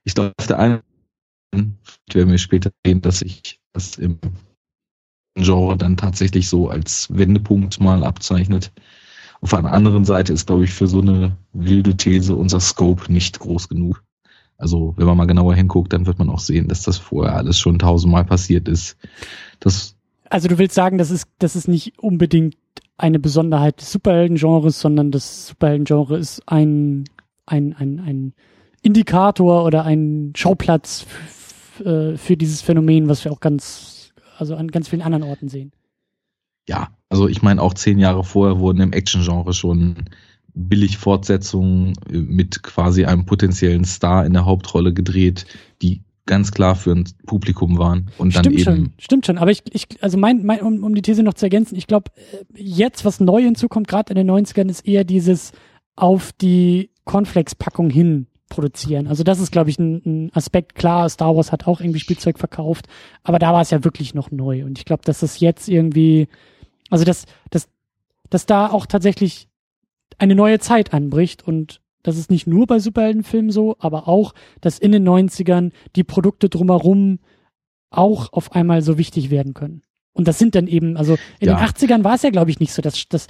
Ich 0.05 0.15
glaube, 0.15 0.33
der 0.49 0.59
einen 0.59 0.83
werden 1.53 2.31
wir 2.31 2.39
später 2.39 2.71
sehen, 2.85 3.01
dass 3.01 3.21
sich 3.21 3.61
das 3.73 3.97
im 3.97 4.19
Genre 5.35 5.77
dann 5.77 5.97
tatsächlich 5.97 6.49
so 6.49 6.69
als 6.69 7.09
Wendepunkt 7.11 7.81
mal 7.81 8.05
abzeichnet. 8.05 8.73
Auf 9.41 9.55
einer 9.55 9.73
anderen 9.73 10.05
Seite 10.05 10.33
ist, 10.33 10.47
glaube 10.47 10.65
ich, 10.65 10.73
für 10.73 10.87
so 10.87 11.01
eine 11.01 11.37
wilde 11.53 11.97
These 11.97 12.35
unser 12.35 12.61
Scope 12.61 13.11
nicht 13.13 13.39
groß 13.39 13.69
genug. 13.69 14.03
Also, 14.59 14.93
wenn 14.99 15.07
man 15.07 15.17
mal 15.17 15.27
genauer 15.27 15.55
hinguckt, 15.55 15.93
dann 15.93 16.07
wird 16.07 16.19
man 16.19 16.29
auch 16.29 16.41
sehen, 16.41 16.69
dass 16.69 16.83
das 16.83 16.99
vorher 16.99 17.35
alles 17.35 17.59
schon 17.59 17.79
tausendmal 17.79 18.25
passiert 18.25 18.69
ist. 18.69 18.99
Das 19.61 19.97
also, 20.29 20.47
du 20.47 20.59
willst 20.59 20.75
sagen, 20.75 20.99
das 20.99 21.11
ist, 21.11 21.27
das 21.39 21.57
ist 21.57 21.67
nicht 21.67 21.99
unbedingt 21.99 22.57
eine 22.97 23.19
Besonderheit 23.19 23.81
des 23.81 23.91
Superhelden-Genres, 23.93 24.79
sondern 24.79 25.11
das 25.11 25.49
Superhelden-Genre 25.49 26.19
ist 26.19 26.43
ein, 26.47 27.05
ein, 27.47 27.75
ein, 27.75 27.99
ein 27.99 28.35
Indikator 28.83 29.65
oder 29.65 29.85
ein 29.85 30.33
Schauplatz 30.37 31.07
äh, 31.85 32.17
für 32.17 32.37
dieses 32.37 32.63
Phänomen, 32.63 33.09
was 33.09 33.25
wir 33.25 33.33
auch 33.33 33.41
ganz, 33.41 34.13
also 34.39 34.57
an 34.57 34.69
ganz 34.69 34.89
vielen 34.89 35.03
anderen 35.03 35.25
Orten 35.25 35.49
sehen. 35.49 35.73
Ja, 36.69 36.89
also 37.09 37.29
ich 37.29 37.43
meine, 37.43 37.61
auch 37.63 37.75
zehn 37.75 37.99
Jahre 37.99 38.25
vorher 38.25 38.59
wurden 38.59 38.81
im 38.81 38.93
Action-Genre 38.93 39.53
schon 39.53 40.05
billig 40.55 40.99
Fortsetzungen 40.99 41.95
äh, 42.11 42.19
mit 42.19 42.63
quasi 42.63 43.05
einem 43.05 43.27
potenziellen 43.27 43.85
Star 43.85 44.25
in 44.25 44.33
der 44.33 44.45
Hauptrolle 44.45 44.93
gedreht, 44.93 45.47
die 45.83 46.03
ganz 46.27 46.53
klar 46.53 46.77
für 46.77 46.93
ein 46.93 47.05
Publikum 47.27 47.79
waren 47.79 48.11
und 48.19 48.37
dann 48.37 48.45
stimmt 48.45 48.55
eben 48.57 48.65
schon, 48.65 48.93
stimmt 48.99 49.27
schon. 49.27 49.39
Aber 49.39 49.51
ich, 49.51 49.63
ich 49.73 49.87
also 50.01 50.17
mein, 50.17 50.45
mein 50.45 50.61
um, 50.61 50.85
um 50.85 50.95
die 50.95 51.03
These 51.03 51.25
noch 51.25 51.35
zu 51.35 51.47
ergänzen, 51.47 51.77
ich 51.77 51.89
glaube, 51.89 52.13
jetzt, 52.55 53.05
was 53.05 53.19
neu 53.19 53.43
hinzukommt, 53.43 53.89
gerade 53.89 54.13
in 54.13 54.17
den 54.17 54.31
90ern, 54.31 54.69
ist 54.69 54.87
eher 54.87 55.03
dieses 55.03 55.53
auf 55.97 56.33
die 56.33 56.91
Cornflakes-Packung 57.05 57.91
hin 57.91 58.27
produzieren. 58.51 59.07
Also 59.07 59.25
das 59.25 59.41
ist, 59.41 59.51
glaube 59.51 59.71
ich, 59.71 59.79
ein, 59.79 60.03
ein 60.05 60.31
Aspekt. 60.35 60.75
Klar, 60.75 61.09
Star 61.09 61.35
Wars 61.35 61.53
hat 61.53 61.67
auch 61.67 61.81
irgendwie 61.81 62.01
Spielzeug 62.01 62.39
verkauft, 62.39 62.87
aber 63.23 63.39
da 63.39 63.55
war 63.55 63.63
es 63.63 63.71
ja 63.71 63.83
wirklich 63.83 64.13
noch 64.13 64.31
neu. 64.31 64.65
Und 64.67 64.79
ich 64.79 64.85
glaube, 64.85 65.03
dass 65.05 65.21
das 65.21 65.41
jetzt 65.41 65.69
irgendwie, 65.69 66.29
also 66.91 67.05
dass, 67.05 67.25
dass, 67.49 67.69
dass 68.29 68.45
da 68.45 68.69
auch 68.69 68.85
tatsächlich 68.85 69.49
eine 70.19 70.35
neue 70.35 70.59
Zeit 70.59 70.93
anbricht 70.93 71.47
und 71.47 71.81
das 72.03 72.19
ist 72.19 72.31
nicht 72.31 72.47
nur 72.47 72.67
bei 72.67 72.79
Superheldenfilmen 72.79 73.51
so, 73.51 73.77
aber 73.79 74.09
auch, 74.09 74.35
dass 74.61 74.79
in 74.79 74.93
den 74.93 75.09
90ern 75.09 75.73
die 75.97 76.05
Produkte 76.05 76.49
drumherum 76.49 77.19
auch 77.91 78.33
auf 78.33 78.53
einmal 78.53 78.83
so 78.83 78.99
wichtig 78.99 79.31
werden 79.31 79.55
können. 79.55 79.83
Und 80.13 80.27
das 80.27 80.41
sind 80.41 80.57
dann 80.57 80.67
eben, 80.67 80.97
also 80.97 81.15
in 81.39 81.49
Ja. 81.49 81.55
den 81.57 81.65
80ern 81.65 82.03
war 82.03 82.17
es 82.17 82.23
ja, 82.23 82.31
glaube 82.31 82.51
ich, 82.51 82.59
nicht 82.59 82.73
so, 82.73 82.83
dass, 82.83 83.09
dass, 83.09 83.29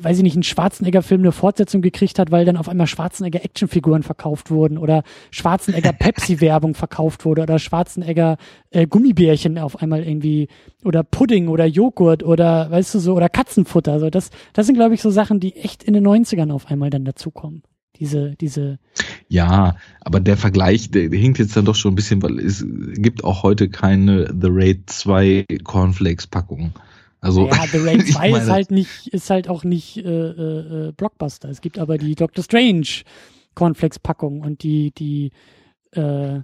weiß 0.00 0.18
ich 0.18 0.22
nicht, 0.22 0.36
ein 0.36 0.42
Schwarzenegger-Film 0.42 1.22
eine 1.22 1.32
Fortsetzung 1.32 1.80
gekriegt 1.80 2.18
hat, 2.18 2.30
weil 2.30 2.44
dann 2.44 2.58
auf 2.58 2.68
einmal 2.68 2.86
Schwarzenegger-Actionfiguren 2.86 4.02
verkauft 4.02 4.50
wurden 4.50 4.76
oder 4.76 5.04
Schwarzenegger-Pepsi-Werbung 5.30 6.74
verkauft 6.74 7.24
wurde 7.24 7.42
oder 7.42 7.58
Schwarzenegger-Gummibärchen 7.58 9.58
auf 9.58 9.80
einmal 9.80 10.02
irgendwie 10.04 10.48
oder 10.84 11.02
Pudding 11.02 11.48
oder 11.48 11.64
Joghurt 11.64 12.22
oder, 12.22 12.70
weißt 12.70 12.94
du 12.94 12.98
so, 12.98 13.14
oder 13.14 13.28
Katzenfutter. 13.28 13.92
Also 13.92 14.10
das, 14.10 14.30
das 14.52 14.66
sind, 14.66 14.74
glaube 14.76 14.94
ich, 14.94 15.02
so 15.02 15.10
Sachen, 15.10 15.40
die 15.40 15.56
echt 15.56 15.82
in 15.82 15.94
den 15.94 16.06
90ern 16.06 16.52
auf 16.52 16.66
einmal 16.66 16.90
dann 16.90 17.04
dazukommen. 17.04 17.62
Diese, 18.00 18.34
diese, 18.40 18.78
Ja, 19.28 19.76
aber 20.00 20.20
der 20.20 20.36
Vergleich, 20.36 20.90
der, 20.90 21.08
der 21.08 21.18
hinkt 21.18 21.38
jetzt 21.38 21.56
dann 21.56 21.64
doch 21.64 21.74
schon 21.74 21.92
ein 21.92 21.96
bisschen, 21.96 22.22
weil 22.22 22.38
es 22.38 22.64
gibt 22.94 23.24
auch 23.24 23.42
heute 23.42 23.68
keine 23.68 24.26
The 24.28 24.48
Raid 24.50 24.88
2 24.90 25.46
Cornflakes-Packung. 25.64 26.72
Also, 27.20 27.48
ja, 27.48 27.66
The 27.66 27.78
Raid 27.78 28.02
ich 28.06 28.14
2 28.14 28.26
ist 28.28 28.32
meine- 28.32 28.52
halt 28.52 28.70
nicht, 28.70 29.08
ist 29.08 29.30
halt 29.30 29.48
auch 29.48 29.64
nicht 29.64 29.96
äh, 29.96 30.02
äh, 30.02 30.88
äh, 30.88 30.92
Blockbuster. 30.92 31.48
Es 31.48 31.60
gibt 31.60 31.78
aber 31.78 31.98
die 31.98 32.14
Doctor 32.14 32.44
Strange 32.44 32.86
Cornflakes-Packung 33.54 34.42
und 34.42 34.62
die, 34.62 34.92
die, 34.92 35.32
äh, 35.90 36.40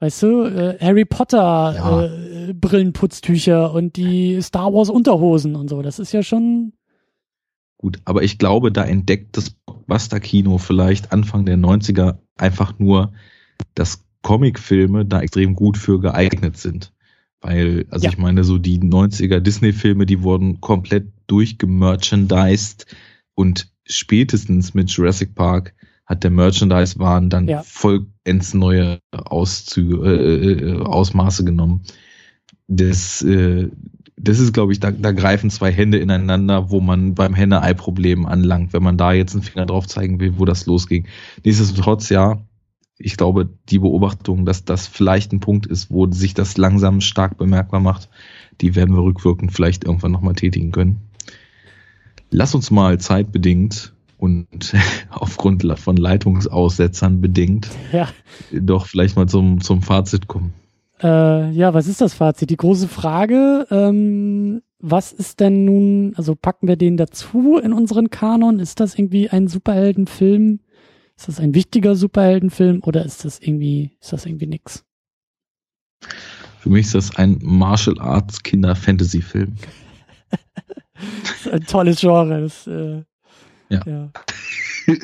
weißt 0.00 0.22
du, 0.24 0.42
äh, 0.44 0.76
Harry 0.80 1.04
Potter 1.04 1.38
Ja. 1.76 2.04
äh, 2.48 2.52
Brillenputztücher 2.52 3.72
und 3.72 3.96
die 3.96 4.40
Star 4.42 4.72
Wars 4.74 4.90
Unterhosen 4.90 5.54
und 5.54 5.68
so. 5.70 5.80
Das 5.82 5.98
ist 6.00 6.12
ja 6.12 6.22
schon, 6.24 6.72
Gut, 7.78 7.98
aber 8.04 8.22
ich 8.22 8.38
glaube, 8.38 8.72
da 8.72 8.82
entdeckt 8.84 9.36
das 9.36 9.56
Blockbuster-Kino 9.86 10.58
vielleicht 10.58 11.12
Anfang 11.12 11.44
der 11.44 11.56
90er 11.56 12.18
einfach 12.36 12.78
nur, 12.78 13.12
dass 13.74 14.04
Comicfilme 14.22 15.04
da 15.04 15.20
extrem 15.20 15.54
gut 15.54 15.76
für 15.76 16.00
geeignet 16.00 16.56
sind. 16.56 16.92
Weil, 17.40 17.86
also 17.90 18.04
Ja. 18.04 18.10
ich 18.10 18.18
meine, 18.18 18.42
so 18.44 18.58
die 18.58 18.78
90er 18.80 19.40
Disney-Filme, 19.40 20.06
die 20.06 20.22
wurden 20.22 20.60
komplett 20.60 21.08
durchgemerchandised 21.26 22.86
und 23.34 23.68
spätestens 23.86 24.72
mit 24.74 24.90
Jurassic 24.90 25.34
Park 25.34 25.74
hat 26.06 26.22
der 26.24 26.30
Merchandise-Wahn 26.30 27.30
dann 27.30 27.48
Ja. 27.48 27.62
vollends 27.62 28.54
neue 28.54 28.98
Auszüge, 29.12 29.96
äh, 30.06 30.52
äh, 30.52 30.80
Ausmaße 30.80 31.44
genommen. 31.44 31.82
Das, 32.66 33.20
äh, 33.22 33.68
das 34.16 34.38
ist, 34.38 34.52
glaube 34.52 34.72
ich, 34.72 34.80
da, 34.80 34.90
da 34.90 35.12
greifen 35.12 35.50
zwei 35.50 35.72
Hände 35.72 35.98
ineinander, 35.98 36.70
wo 36.70 36.80
man 36.80 37.14
beim 37.14 37.34
Henne-Ei-Problem 37.34 38.26
anlangt, 38.26 38.72
wenn 38.72 38.82
man 38.82 38.96
da 38.96 39.12
jetzt 39.12 39.34
einen 39.34 39.42
Finger 39.42 39.66
drauf 39.66 39.86
zeigen 39.86 40.20
will, 40.20 40.38
wo 40.38 40.44
das 40.44 40.66
losging. 40.66 41.08
Nichtsdestotrotz, 41.44 42.10
ja, 42.10 42.38
ich 42.96 43.16
glaube, 43.16 43.50
die 43.68 43.80
Beobachtung, 43.80 44.46
dass 44.46 44.64
das 44.64 44.86
vielleicht 44.86 45.32
ein 45.32 45.40
Punkt 45.40 45.66
ist, 45.66 45.90
wo 45.90 46.10
sich 46.10 46.34
das 46.34 46.56
langsam 46.56 47.00
stark 47.00 47.36
bemerkbar 47.36 47.80
macht, 47.80 48.08
die 48.60 48.76
werden 48.76 48.94
wir 48.94 49.02
rückwirkend 49.02 49.52
vielleicht 49.52 49.84
irgendwann 49.84 50.12
nochmal 50.12 50.34
tätigen 50.34 50.70
können. 50.70 51.00
Lass 52.30 52.54
uns 52.54 52.70
mal 52.70 52.98
zeitbedingt 53.00 53.94
und 54.16 54.74
aufgrund 55.10 55.66
von 55.78 55.96
Leitungsaussetzern 55.96 57.20
bedingt 57.20 57.68
ja. 57.92 58.08
doch 58.52 58.86
vielleicht 58.86 59.16
mal 59.16 59.28
zum, 59.28 59.60
zum 59.60 59.82
Fazit 59.82 60.28
kommen. 60.28 60.54
Äh, 61.04 61.50
ja, 61.50 61.74
was 61.74 61.86
ist 61.86 62.00
das 62.00 62.14
Fazit? 62.14 62.48
Die 62.48 62.56
große 62.56 62.88
Frage, 62.88 63.66
ähm, 63.70 64.62
was 64.78 65.12
ist 65.12 65.40
denn 65.40 65.66
nun, 65.66 66.14
also 66.16 66.34
packen 66.34 66.66
wir 66.66 66.76
den 66.76 66.96
dazu 66.96 67.58
in 67.58 67.74
unseren 67.74 68.08
Kanon? 68.08 68.58
Ist 68.58 68.80
das 68.80 68.98
irgendwie 68.98 69.28
ein 69.28 69.46
Superheldenfilm? 69.46 70.60
Ist 71.16 71.28
das 71.28 71.40
ein 71.40 71.54
wichtiger 71.54 71.94
Superheldenfilm 71.94 72.80
oder 72.82 73.04
ist 73.04 73.26
das 73.26 73.38
irgendwie, 73.38 73.90
ist 74.00 74.14
das 74.14 74.24
irgendwie 74.24 74.46
nix? 74.46 74.84
Für 76.60 76.70
mich 76.70 76.86
ist 76.86 76.94
das 76.94 77.16
ein 77.16 77.38
Martial 77.42 78.00
Arts 78.00 78.42
Kinder 78.42 78.74
Fantasy 78.74 79.20
Film. 79.20 79.56
Das 80.30 81.32
ist 81.46 81.48
ein 81.48 81.66
tolles 81.66 82.00
Genre. 82.00 82.40
Das, 82.40 82.66
äh, 82.66 83.02
Ja. 83.68 83.82
ja. 83.86 84.10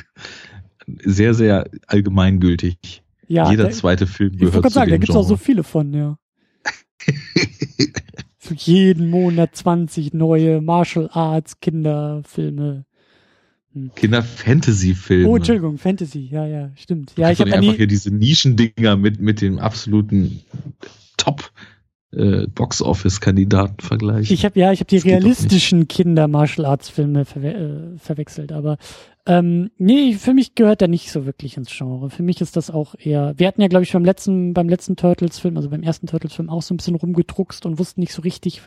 Sehr, 1.05 1.35
sehr 1.35 1.71
allgemeingültig. 1.87 3.05
Ja, 3.31 3.49
Jeder 3.49 3.65
da, 3.65 3.71
zweite 3.71 4.09
Film 4.09 4.33
ich 4.33 4.41
gehört 4.41 4.55
gerade 4.55 4.69
zu 4.69 4.75
sagen, 4.75 4.91
da 4.91 4.97
dem 4.97 5.01
gibt's 5.03 5.15
auch 5.15 5.23
so 5.23 5.37
viele 5.37 5.63
von, 5.63 5.95
ja. 5.95 6.19
so 8.39 8.55
jeden 8.57 9.09
Monat 9.09 9.55
20 9.55 10.13
neue 10.15 10.61
Martial 10.61 11.09
Arts 11.13 11.61
Kinderfilme. 11.61 12.87
Kinder 13.95 14.25
Fantasy 14.25 14.97
Filme. 14.97 15.29
Oh, 15.29 15.37
Entschuldigung, 15.37 15.79
Fantasy, 15.79 16.29
ja, 16.29 16.45
ja, 16.45 16.73
stimmt. 16.75 17.13
Ja, 17.17 17.31
ich 17.31 17.39
habe 17.39 17.53
einfach 17.53 17.77
hier 17.77 17.87
diese 17.87 18.13
Nischendinger 18.13 18.97
mit, 18.97 19.21
mit 19.21 19.41
dem 19.41 19.61
absoluten 19.61 20.43
Top 21.17 21.53
äh, 22.13 22.47
Box 22.49 22.83
Office 22.83 23.21
Kandidaten 23.21 23.81
vergleichen. 23.81 24.35
Ich 24.35 24.45
habe 24.45 24.59
ja, 24.59 24.73
ich 24.73 24.81
habe 24.81 24.89
die 24.89 24.97
Das 24.97 25.05
realistischen 25.05 25.89
Kinder 25.89 26.29
Martial 26.29 26.67
Arts 26.67 26.89
Filme 26.89 27.25
verwe 27.25 27.55
äh, 27.55 27.99
verwechselt, 27.99 28.53
aber 28.53 28.79
ähm, 29.27 29.71
nee, 29.77 30.15
für 30.15 30.35
mich 30.35 30.55
gehört 30.55 30.83
er 30.83 30.89
nicht 30.89 31.13
so 31.13 31.27
wirklich 31.27 31.57
ins 31.57 31.71
Genre. 31.71 32.11
Für 32.11 32.23
mich 32.23 32.41
ist 32.41 32.57
das 32.57 32.71
auch 32.71 32.95
eher. 32.99 33.35
Wir 33.37 33.47
hatten 33.47 33.61
ja, 33.61 33.69
glaube 33.69 33.85
ich, 33.85 33.93
beim 33.93 34.05
letzten 34.05 34.55
beim 34.55 34.69
letzten 34.69 34.97
Turtles 34.97 35.39
Film, 35.39 35.57
also 35.57 35.71
beim 35.71 35.83
ersten 35.83 36.07
Turtles 36.07 36.33
Film 36.33 36.51
auch 36.51 36.63
so 36.63 36.75
ein 36.75 36.79
bisschen 36.79 36.97
rumgedruckst 36.97 37.65
und 37.67 37.79
wussten 37.79 38.01
nicht 38.01 38.13
so 38.13 38.23
richtig 38.23 38.63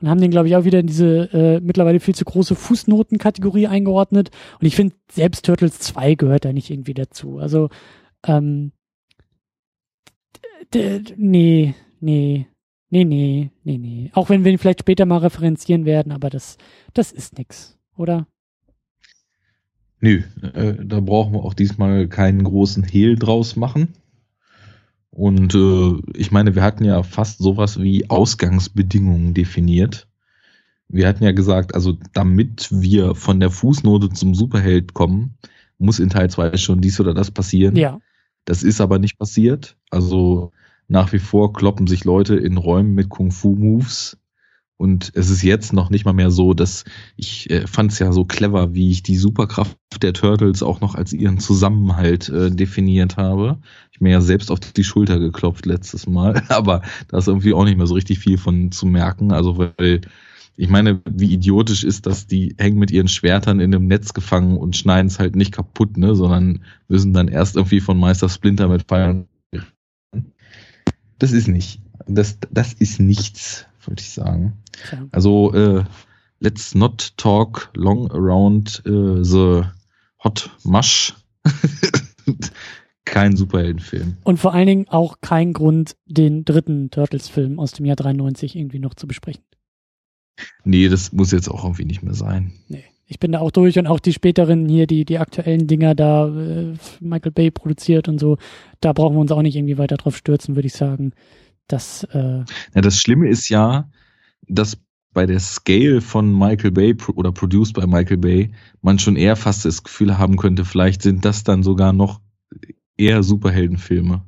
und 0.00 0.08
haben 0.08 0.20
den, 0.20 0.32
glaube 0.32 0.48
ich, 0.48 0.56
auch 0.56 0.64
wieder 0.64 0.80
in 0.80 0.88
diese 0.88 1.32
äh, 1.32 1.60
mittlerweile 1.60 2.00
viel 2.00 2.14
zu 2.14 2.24
große 2.24 2.56
Fußnotenkategorie 2.56 3.68
eingeordnet. 3.68 4.30
Und 4.60 4.66
ich 4.66 4.74
finde, 4.74 4.96
selbst 5.10 5.44
Turtles 5.44 5.78
2 5.78 6.16
gehört 6.16 6.44
da 6.44 6.52
nicht 6.52 6.70
irgendwie 6.70 6.94
dazu. 6.94 7.38
Also 7.38 7.68
ähm, 8.26 8.72
nee, 11.16 11.74
nee, 12.00 12.46
Nee, 12.92 13.06
nee, 13.06 13.50
nee, 13.64 13.78
nee. 13.78 14.10
Auch 14.12 14.28
wenn 14.28 14.44
wir 14.44 14.52
ihn 14.52 14.58
vielleicht 14.58 14.80
später 14.80 15.06
mal 15.06 15.16
referenzieren 15.16 15.86
werden, 15.86 16.12
aber 16.12 16.28
das, 16.28 16.58
das 16.92 17.10
ist 17.10 17.38
nix, 17.38 17.78
oder? 17.96 18.26
Nö, 20.00 20.20
äh, 20.42 20.74
da 20.84 21.00
brauchen 21.00 21.32
wir 21.32 21.42
auch 21.42 21.54
diesmal 21.54 22.06
keinen 22.06 22.44
großen 22.44 22.82
Hehl 22.82 23.16
draus 23.16 23.56
machen. 23.56 23.94
Und 25.08 25.54
äh, 25.54 26.18
ich 26.18 26.32
meine, 26.32 26.54
wir 26.54 26.62
hatten 26.62 26.84
ja 26.84 27.02
fast 27.02 27.38
sowas 27.38 27.80
wie 27.80 28.10
Ausgangsbedingungen 28.10 29.32
definiert. 29.32 30.06
Wir 30.86 31.08
hatten 31.08 31.24
ja 31.24 31.32
gesagt, 31.32 31.74
also 31.74 31.96
damit 32.12 32.68
wir 32.70 33.14
von 33.14 33.40
der 33.40 33.48
Fußnote 33.50 34.10
zum 34.10 34.34
Superheld 34.34 34.92
kommen, 34.92 35.38
muss 35.78 35.98
in 35.98 36.10
Teil 36.10 36.28
2 36.28 36.58
schon 36.58 36.82
dies 36.82 37.00
oder 37.00 37.14
das 37.14 37.30
passieren. 37.30 37.74
Ja. 37.74 38.00
Das 38.44 38.62
ist 38.62 38.82
aber 38.82 38.98
nicht 38.98 39.18
passiert. 39.18 39.78
Also 39.88 40.52
nach 40.92 41.12
wie 41.12 41.18
vor 41.18 41.54
kloppen 41.54 41.86
sich 41.86 42.04
Leute 42.04 42.36
in 42.36 42.58
Räumen 42.58 42.94
mit 42.94 43.08
Kung-Fu-Moves. 43.08 44.18
Und 44.76 45.12
es 45.14 45.30
ist 45.30 45.42
jetzt 45.42 45.72
noch 45.72 45.88
nicht 45.88 46.04
mal 46.04 46.12
mehr 46.12 46.30
so, 46.30 46.54
dass 46.54 46.84
ich 47.16 47.48
äh, 47.50 47.66
fand 47.66 47.92
es 47.92 47.98
ja 47.98 48.12
so 48.12 48.24
clever, 48.24 48.74
wie 48.74 48.90
ich 48.90 49.02
die 49.02 49.16
Superkraft 49.16 49.78
der 50.02 50.12
Turtles 50.12 50.62
auch 50.62 50.80
noch 50.80 50.94
als 50.94 51.12
ihren 51.14 51.38
Zusammenhalt 51.38 52.28
äh, 52.28 52.50
definiert 52.50 53.16
habe. 53.16 53.60
Ich 53.92 54.00
mir 54.00 54.10
ja 54.10 54.20
selbst 54.20 54.50
auf 54.50 54.60
die 54.60 54.84
Schulter 54.84 55.18
geklopft 55.18 55.64
letztes 55.64 56.06
Mal, 56.06 56.42
aber 56.48 56.82
da 57.08 57.18
ist 57.18 57.28
irgendwie 57.28 57.54
auch 57.54 57.64
nicht 57.64 57.78
mehr 57.78 57.86
so 57.86 57.94
richtig 57.94 58.18
viel 58.18 58.36
von 58.36 58.70
zu 58.70 58.84
merken. 58.84 59.32
Also 59.32 59.56
weil 59.56 60.02
ich 60.56 60.68
meine, 60.68 61.00
wie 61.10 61.32
idiotisch 61.32 61.84
ist 61.84 62.04
das, 62.04 62.26
die 62.26 62.54
hängen 62.58 62.78
mit 62.78 62.90
ihren 62.90 63.08
Schwertern 63.08 63.60
in 63.60 63.74
einem 63.74 63.86
Netz 63.86 64.12
gefangen 64.12 64.58
und 64.58 64.76
schneiden 64.76 65.06
es 65.06 65.18
halt 65.18 65.36
nicht 65.36 65.52
kaputt, 65.52 65.96
ne, 65.96 66.14
sondern 66.14 66.64
müssen 66.88 67.14
dann 67.14 67.28
erst 67.28 67.56
irgendwie 67.56 67.80
von 67.80 67.98
Meister 67.98 68.28
Splinter 68.28 68.68
mit 68.68 68.82
Pfeilen. 68.82 69.28
Das 71.22 71.30
ist 71.30 71.46
nicht. 71.46 71.80
Das, 72.08 72.36
das 72.50 72.72
ist 72.72 72.98
nichts, 72.98 73.64
wollte 73.86 74.02
ich 74.02 74.10
sagen. 74.10 74.54
Tja. 74.72 75.06
Also, 75.12 75.54
äh, 75.54 75.84
let's 76.40 76.74
not 76.74 77.16
talk 77.16 77.70
long 77.74 78.10
around 78.10 78.82
äh, 78.86 79.22
the 79.22 79.62
hot 80.24 80.50
mush. 80.64 81.14
kein 83.04 83.36
Superheldenfilm. 83.36 84.16
Und 84.24 84.40
vor 84.40 84.52
allen 84.52 84.66
Dingen 84.66 84.88
auch 84.88 85.20
kein 85.20 85.52
Grund, 85.52 85.94
den 86.06 86.44
dritten 86.44 86.90
Turtles-Film 86.90 87.60
aus 87.60 87.70
dem 87.70 87.86
Jahr 87.86 87.94
93 87.94 88.56
irgendwie 88.56 88.80
noch 88.80 88.94
zu 88.94 89.06
besprechen. 89.06 89.44
Nee, 90.64 90.88
das 90.88 91.12
muss 91.12 91.30
jetzt 91.30 91.48
auch 91.48 91.62
irgendwie 91.62 91.84
nicht 91.84 92.02
mehr 92.02 92.14
sein. 92.14 92.52
Nee. 92.66 92.82
Ich 93.12 93.20
bin 93.20 93.32
da 93.32 93.40
auch 93.40 93.50
durch 93.50 93.78
und 93.78 93.86
auch 93.86 94.00
die 94.00 94.14
späteren 94.14 94.66
hier, 94.70 94.86
die, 94.86 95.04
die 95.04 95.18
aktuellen 95.18 95.66
Dinger 95.66 95.94
da, 95.94 96.28
äh, 96.28 96.72
Michael 97.00 97.32
Bay 97.32 97.50
produziert 97.50 98.08
und 98.08 98.18
so, 98.18 98.38
da 98.80 98.94
brauchen 98.94 99.16
wir 99.16 99.20
uns 99.20 99.32
auch 99.32 99.42
nicht 99.42 99.54
irgendwie 99.54 99.76
weiter 99.76 99.98
drauf 99.98 100.16
stürzen, 100.16 100.54
würde 100.54 100.68
ich 100.68 100.72
sagen. 100.72 101.12
Das, 101.68 102.04
äh 102.04 102.38
ja, 102.74 102.80
das 102.80 102.96
Schlimme 102.98 103.28
ist 103.28 103.50
ja, 103.50 103.90
dass 104.48 104.78
bei 105.12 105.26
der 105.26 105.40
Scale 105.40 106.00
von 106.00 106.32
Michael 106.32 106.70
Bay 106.70 106.96
oder 107.14 107.32
produced 107.32 107.74
bei 107.74 107.86
Michael 107.86 108.16
Bay 108.16 108.50
man 108.80 108.98
schon 108.98 109.16
eher 109.16 109.36
fast 109.36 109.66
das 109.66 109.82
Gefühl 109.82 110.16
haben 110.16 110.38
könnte, 110.38 110.64
vielleicht 110.64 111.02
sind 111.02 111.26
das 111.26 111.44
dann 111.44 111.62
sogar 111.62 111.92
noch 111.92 112.22
eher 112.96 113.22
Superheldenfilme. 113.22 114.22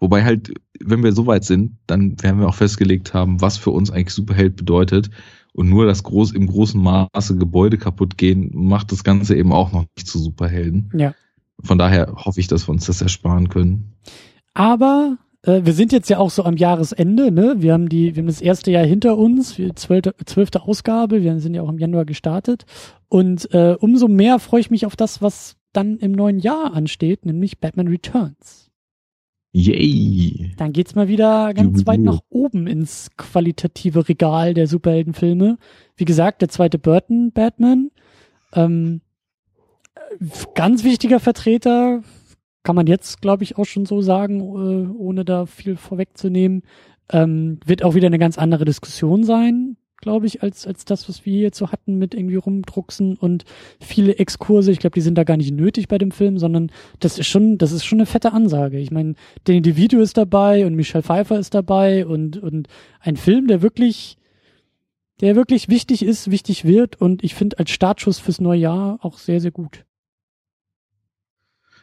Wobei 0.00 0.24
halt, 0.24 0.52
wenn 0.82 1.04
wir 1.04 1.12
so 1.12 1.28
weit 1.28 1.44
sind, 1.44 1.76
dann 1.86 2.20
werden 2.22 2.40
wir 2.40 2.48
auch 2.48 2.56
festgelegt 2.56 3.14
haben, 3.14 3.40
was 3.40 3.56
für 3.56 3.70
uns 3.70 3.92
eigentlich 3.92 4.14
Superheld 4.14 4.56
bedeutet. 4.56 5.10
Und 5.52 5.68
nur 5.68 5.86
das 5.86 6.02
groß, 6.02 6.32
im 6.32 6.46
großen 6.46 6.80
Maße 6.80 7.36
Gebäude 7.36 7.78
kaputt 7.78 8.16
gehen, 8.16 8.50
macht 8.54 8.92
das 8.92 9.04
Ganze 9.04 9.36
eben 9.36 9.52
auch 9.52 9.72
noch 9.72 9.84
nicht 9.96 10.06
zu 10.06 10.18
Superhelden. 10.18 10.90
Ja. 10.96 11.14
Von 11.62 11.78
daher 11.78 12.12
hoffe 12.16 12.40
ich, 12.40 12.48
dass 12.48 12.68
wir 12.68 12.72
uns 12.72 12.86
das 12.86 13.02
ersparen 13.02 13.48
können. 13.48 13.94
Aber 14.54 15.18
äh, 15.42 15.60
wir 15.64 15.72
sind 15.72 15.92
jetzt 15.92 16.08
ja 16.10 16.18
auch 16.18 16.30
so 16.30 16.44
am 16.44 16.56
Jahresende, 16.56 17.30
ne? 17.30 17.56
Wir 17.58 17.72
haben 17.72 17.88
die, 17.88 18.14
wir 18.14 18.22
haben 18.22 18.28
das 18.28 18.40
erste 18.40 18.70
Jahr 18.70 18.84
hinter 18.84 19.16
uns, 19.16 19.54
die 19.54 19.74
zwölfte, 19.74 20.14
zwölfte 20.24 20.62
Ausgabe, 20.62 21.22
wir 21.22 21.38
sind 21.40 21.54
ja 21.54 21.62
auch 21.62 21.68
im 21.68 21.78
Januar 21.78 22.04
gestartet. 22.04 22.64
Und 23.08 23.52
äh, 23.52 23.76
umso 23.78 24.08
mehr 24.08 24.38
freue 24.38 24.60
ich 24.60 24.70
mich 24.70 24.86
auf 24.86 24.96
das, 24.96 25.20
was 25.20 25.56
dann 25.72 25.98
im 25.98 26.12
neuen 26.12 26.38
Jahr 26.38 26.74
ansteht, 26.74 27.26
nämlich 27.26 27.60
Batman 27.60 27.88
Returns. 27.88 28.69
Yay! 29.52 30.52
Dann 30.56 30.72
geht's 30.72 30.94
mal 30.94 31.08
wieder 31.08 31.52
ganz 31.54 31.84
weit 31.86 32.00
nach 32.00 32.20
oben 32.28 32.66
ins 32.68 33.10
qualitative 33.16 34.08
Regal 34.08 34.54
der 34.54 34.68
Superheldenfilme. 34.68 35.58
Wie 35.96 36.04
gesagt, 36.04 36.42
der 36.42 36.48
zweite 36.48 36.78
Burton 36.78 37.32
Batman. 37.32 37.90
Ähm, 38.54 39.00
ganz 40.54 40.84
wichtiger 40.84 41.18
Vertreter, 41.18 42.02
kann 42.62 42.76
man 42.76 42.86
jetzt, 42.86 43.22
glaube 43.22 43.42
ich, 43.42 43.56
auch 43.56 43.64
schon 43.64 43.86
so 43.86 44.02
sagen, 44.02 44.40
äh, 44.40 44.88
ohne 44.92 45.24
da 45.24 45.46
viel 45.46 45.76
vorwegzunehmen. 45.76 46.62
Ähm, 47.10 47.58
wird 47.64 47.82
auch 47.82 47.94
wieder 47.94 48.06
eine 48.06 48.18
ganz 48.18 48.38
andere 48.38 48.64
Diskussion 48.64 49.24
sein, 49.24 49.76
glaube 50.00 50.26
ich, 50.26 50.42
als, 50.42 50.66
als 50.66 50.84
das, 50.84 51.08
was 51.08 51.26
wir 51.26 51.40
jetzt 51.40 51.58
so 51.58 51.70
hatten 51.70 51.96
mit 51.96 52.14
irgendwie 52.14 52.36
rumdrucksen 52.36 53.16
und 53.16 53.44
viele 53.80 54.16
Exkurse. 54.18 54.72
Ich 54.72 54.78
glaube, 54.78 54.94
die 54.94 55.00
sind 55.00 55.16
da 55.16 55.24
gar 55.24 55.36
nicht 55.36 55.52
nötig 55.52 55.88
bei 55.88 55.98
dem 55.98 56.10
Film, 56.10 56.38
sondern 56.38 56.70
das 56.98 57.18
ist 57.18 57.26
schon, 57.26 57.58
das 57.58 57.72
ist 57.72 57.84
schon 57.84 57.98
eine 57.98 58.06
fette 58.06 58.32
Ansage. 58.32 58.78
Ich 58.78 58.90
meine, 58.90 59.14
Danny 59.44 59.62
DeVito 59.62 60.00
ist 60.00 60.16
dabei 60.16 60.66
und 60.66 60.74
Michelle 60.74 61.02
Pfeiffer 61.02 61.38
ist 61.38 61.54
dabei 61.54 62.06
und, 62.06 62.38
und 62.38 62.68
ein 63.00 63.16
Film, 63.16 63.46
der 63.46 63.62
wirklich, 63.62 64.16
der 65.20 65.36
wirklich 65.36 65.68
wichtig 65.68 66.02
ist, 66.02 66.30
wichtig 66.30 66.64
wird 66.64 67.00
und 67.00 67.22
ich 67.22 67.34
finde 67.34 67.58
als 67.58 67.70
Startschuss 67.70 68.18
fürs 68.18 68.40
neue 68.40 68.60
Jahr 68.60 68.98
auch 69.02 69.18
sehr, 69.18 69.40
sehr 69.40 69.50
gut. 69.50 69.84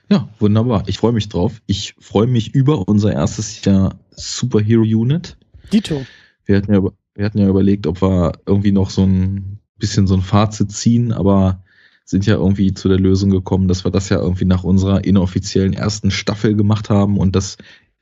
Ja, 0.10 0.30
wunderbar. 0.40 0.84
Ich 0.88 1.00
freue 1.00 1.12
mich 1.12 1.28
drauf. 1.28 1.62
Ich 1.66 1.94
freue 2.00 2.28
mich 2.28 2.56
über 2.56 2.88
unser 2.88 3.12
erstes 3.12 3.64
Jahr 3.66 4.00
Superhero 4.12 4.82
Unit. 4.82 5.38
Dito. 5.74 6.06
Wir 6.46 6.58
hatten 6.58 6.74
ja, 6.74 6.82
wir 7.18 7.26
hatten 7.26 7.40
ja 7.40 7.48
überlegt, 7.48 7.88
ob 7.88 8.02
wir 8.02 8.34
irgendwie 8.46 8.72
noch 8.72 8.92
so 8.92 9.04
ein 9.04 9.60
bisschen 9.78 10.08
so 10.08 10.14
ein 10.16 10.22
Fazit 10.22 10.72
ziehen, 10.72 11.12
aber 11.12 11.64
sind 12.06 12.26
ja 12.26 12.36
irgendwie 12.36 12.74
zu 12.74 12.88
der 12.88 13.00
Lösung 13.00 13.32
gekommen, 13.32 13.68
dass 13.68 13.84
wir 13.84 13.92
das 13.92 14.10
ja 14.10 14.20
irgendwie 14.20 14.46
nach 14.46 14.64
unserer 14.64 15.04
inoffiziellen 15.04 15.74
ersten 15.74 16.12
Staffel 16.12 16.56
gemacht 16.56 16.90
haben 16.90 17.18
und 17.18 17.36
das 17.36 17.58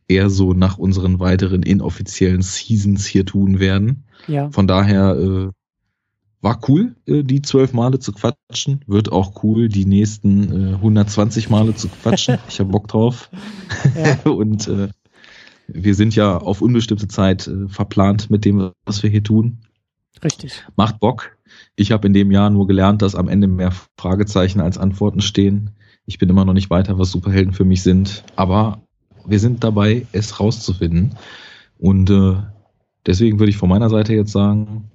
eher 0.07 0.29
so 0.29 0.53
nach 0.53 0.77
unseren 0.77 1.19
weiteren 1.19 1.63
inoffiziellen 1.63 2.43
Seasons 2.43 3.05
hier 3.05 3.25
tun 3.25 3.59
werden. 3.59 4.03
Ja. 4.27 4.51
Von 4.51 4.67
daher 4.67 5.15
äh, 5.15 5.49
war 6.41 6.59
cool, 6.67 6.95
äh, 7.07 7.23
die 7.23 7.41
zwölf 7.41 7.73
Male 7.73 7.97
zu 7.99 8.11
quatschen. 8.11 8.81
Wird 8.85 9.11
auch 9.11 9.43
cool, 9.43 9.69
die 9.69 9.85
nächsten 9.85 10.73
äh, 10.73 10.75
120 10.75 11.49
Male 11.49 11.73
zu 11.73 11.87
quatschen. 11.87 12.37
Ich 12.47 12.59
habe 12.59 12.69
Bock 12.69 12.87
drauf. 12.87 13.31
Ja. 13.95 14.29
und 14.31 14.67
äh, 14.67 14.89
wir 15.67 15.95
sind 15.95 16.15
ja 16.15 16.37
auf 16.37 16.61
unbestimmte 16.61 17.07
Zeit 17.07 17.47
äh, 17.47 17.67
verplant 17.67 18.29
mit 18.29 18.45
dem, 18.45 18.71
was 18.85 19.03
wir 19.03 19.09
hier 19.09 19.23
tun. 19.23 19.59
Richtig. 20.23 20.65
Macht 20.75 20.99
Bock. 20.99 21.37
Ich 21.75 21.91
habe 21.91 22.07
in 22.07 22.13
dem 22.13 22.31
Jahr 22.31 22.49
nur 22.49 22.67
gelernt, 22.67 23.01
dass 23.01 23.15
am 23.15 23.27
Ende 23.27 23.47
mehr 23.47 23.71
Fragezeichen 23.97 24.61
als 24.61 24.77
Antworten 24.77 25.21
stehen. 25.21 25.71
Ich 26.05 26.17
bin 26.17 26.29
immer 26.29 26.45
noch 26.45 26.53
nicht 26.53 26.69
weiter, 26.69 26.97
was 26.97 27.11
Superhelden 27.11 27.53
für 27.53 27.65
mich 27.65 27.83
sind. 27.83 28.23
Aber 28.35 28.81
wir 29.25 29.39
sind 29.39 29.63
dabei, 29.63 30.05
es 30.11 30.39
rauszufinden. 30.39 31.15
Und 31.77 32.09
äh, 32.09 32.35
deswegen 33.05 33.39
würde 33.39 33.49
ich 33.49 33.57
von 33.57 33.69
meiner 33.69 33.89
Seite 33.89 34.13
jetzt 34.13 34.31
sagen, 34.31 34.89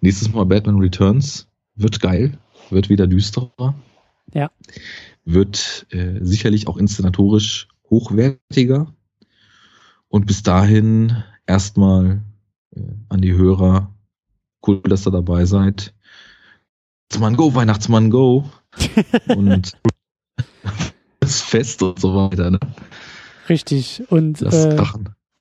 nächstes 0.00 0.32
Mal 0.32 0.44
Batman 0.44 0.78
Returns 0.78 1.48
wird 1.74 2.00
geil, 2.00 2.38
wird 2.70 2.88
wieder 2.88 3.06
düsterer. 3.06 3.74
Ja. 4.32 4.50
Wird 5.24 5.86
äh, 5.90 6.18
sicherlich 6.20 6.68
auch 6.68 6.76
inszenatorisch 6.76 7.68
hochwertiger. 7.90 8.94
Und 10.08 10.26
bis 10.26 10.42
dahin 10.42 11.22
erstmal 11.46 12.22
äh, 12.74 12.80
an 13.08 13.20
die 13.20 13.34
Hörer, 13.34 13.94
cool, 14.66 14.80
dass 14.82 15.06
ihr 15.06 15.10
dabei 15.10 15.44
seid. 15.44 15.94
Weihnachtsmann 17.10 17.36
go, 17.36 17.54
Weihnachtsmann 17.54 18.10
go. 18.10 18.44
Und 19.36 19.72
das 21.20 21.40
Fest 21.40 21.82
und 21.82 21.98
so 21.98 22.14
weiter. 22.14 22.50
Ne? 22.50 22.60
Richtig. 23.48 24.02
Und 24.10 24.40
Das 24.42 24.66
äh, 24.66 24.76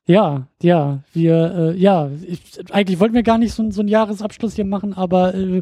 ja, 0.08 0.48
ja, 0.62 1.04
wir, 1.12 1.74
äh, 1.76 1.78
ja, 1.78 2.10
ich, 2.26 2.42
eigentlich 2.72 3.00
wollten 3.00 3.14
wir 3.14 3.24
gar 3.24 3.38
nicht 3.38 3.54
so, 3.54 3.70
so 3.72 3.82
einen 3.82 3.90
Jahresabschluss 3.90 4.56
hier 4.56 4.66
machen, 4.66 4.94
aber 4.94 5.36
äh, 5.36 5.62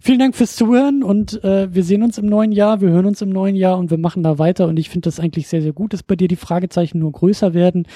vielen 0.00 0.18
Dank 0.18 0.34
fürs 0.34 0.56
Zuhören 0.56 1.02
und 1.02 1.44
äh, 1.44 1.72
wir 1.74 1.84
sehen 1.84 2.02
uns 2.02 2.16
im 2.16 2.24
neuen 2.24 2.52
Jahr, 2.52 2.80
wir 2.80 2.88
hören 2.88 3.04
uns 3.04 3.20
im 3.20 3.28
neuen 3.28 3.54
Jahr 3.54 3.76
und 3.76 3.90
wir 3.90 3.98
machen 3.98 4.22
da 4.22 4.38
weiter 4.38 4.66
und 4.66 4.78
ich 4.78 4.88
finde 4.88 5.08
das 5.08 5.20
eigentlich 5.20 5.46
sehr, 5.46 5.60
sehr 5.60 5.74
gut, 5.74 5.92
dass 5.92 6.02
bei 6.02 6.16
dir 6.16 6.26
die 6.26 6.36
Fragezeichen 6.36 7.00
nur 7.00 7.12
größer 7.12 7.52
werden. 7.52 7.86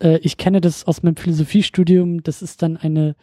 Äh, 0.00 0.18
ich 0.18 0.36
kenne 0.36 0.60
das 0.60 0.86
aus 0.86 1.02
meinem 1.02 1.16
Philosophiestudium, 1.16 2.22
das 2.22 2.42
ist 2.42 2.62
dann 2.62 2.76
eine, 2.76 3.16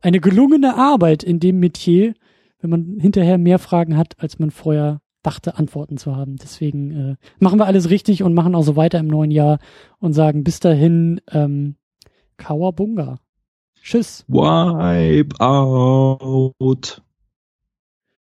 eine 0.00 0.20
gelungene 0.20 0.76
Arbeit 0.76 1.22
in 1.22 1.40
dem 1.40 1.58
Metier, 1.58 2.14
wenn 2.60 2.70
man 2.70 2.98
hinterher 3.00 3.38
mehr 3.38 3.58
Fragen 3.58 3.96
hat, 3.96 4.16
als 4.18 4.38
man 4.38 4.50
vorher 4.50 5.00
dachte, 5.22 5.56
Antworten 5.56 5.96
zu 5.96 6.16
haben. 6.16 6.36
Deswegen 6.36 6.90
äh, 6.90 7.16
machen 7.38 7.58
wir 7.58 7.66
alles 7.66 7.90
richtig 7.90 8.22
und 8.22 8.34
machen 8.34 8.54
auch 8.54 8.62
so 8.62 8.76
weiter 8.76 8.98
im 8.98 9.08
neuen 9.08 9.30
Jahr 9.30 9.58
und 9.98 10.12
sagen 10.12 10.44
bis 10.44 10.60
dahin 10.60 11.20
ähm, 11.30 11.76
Kawabunga. 12.36 13.18
Tschüss. 13.82 14.24
Wipe 14.28 15.40
out. 15.40 17.02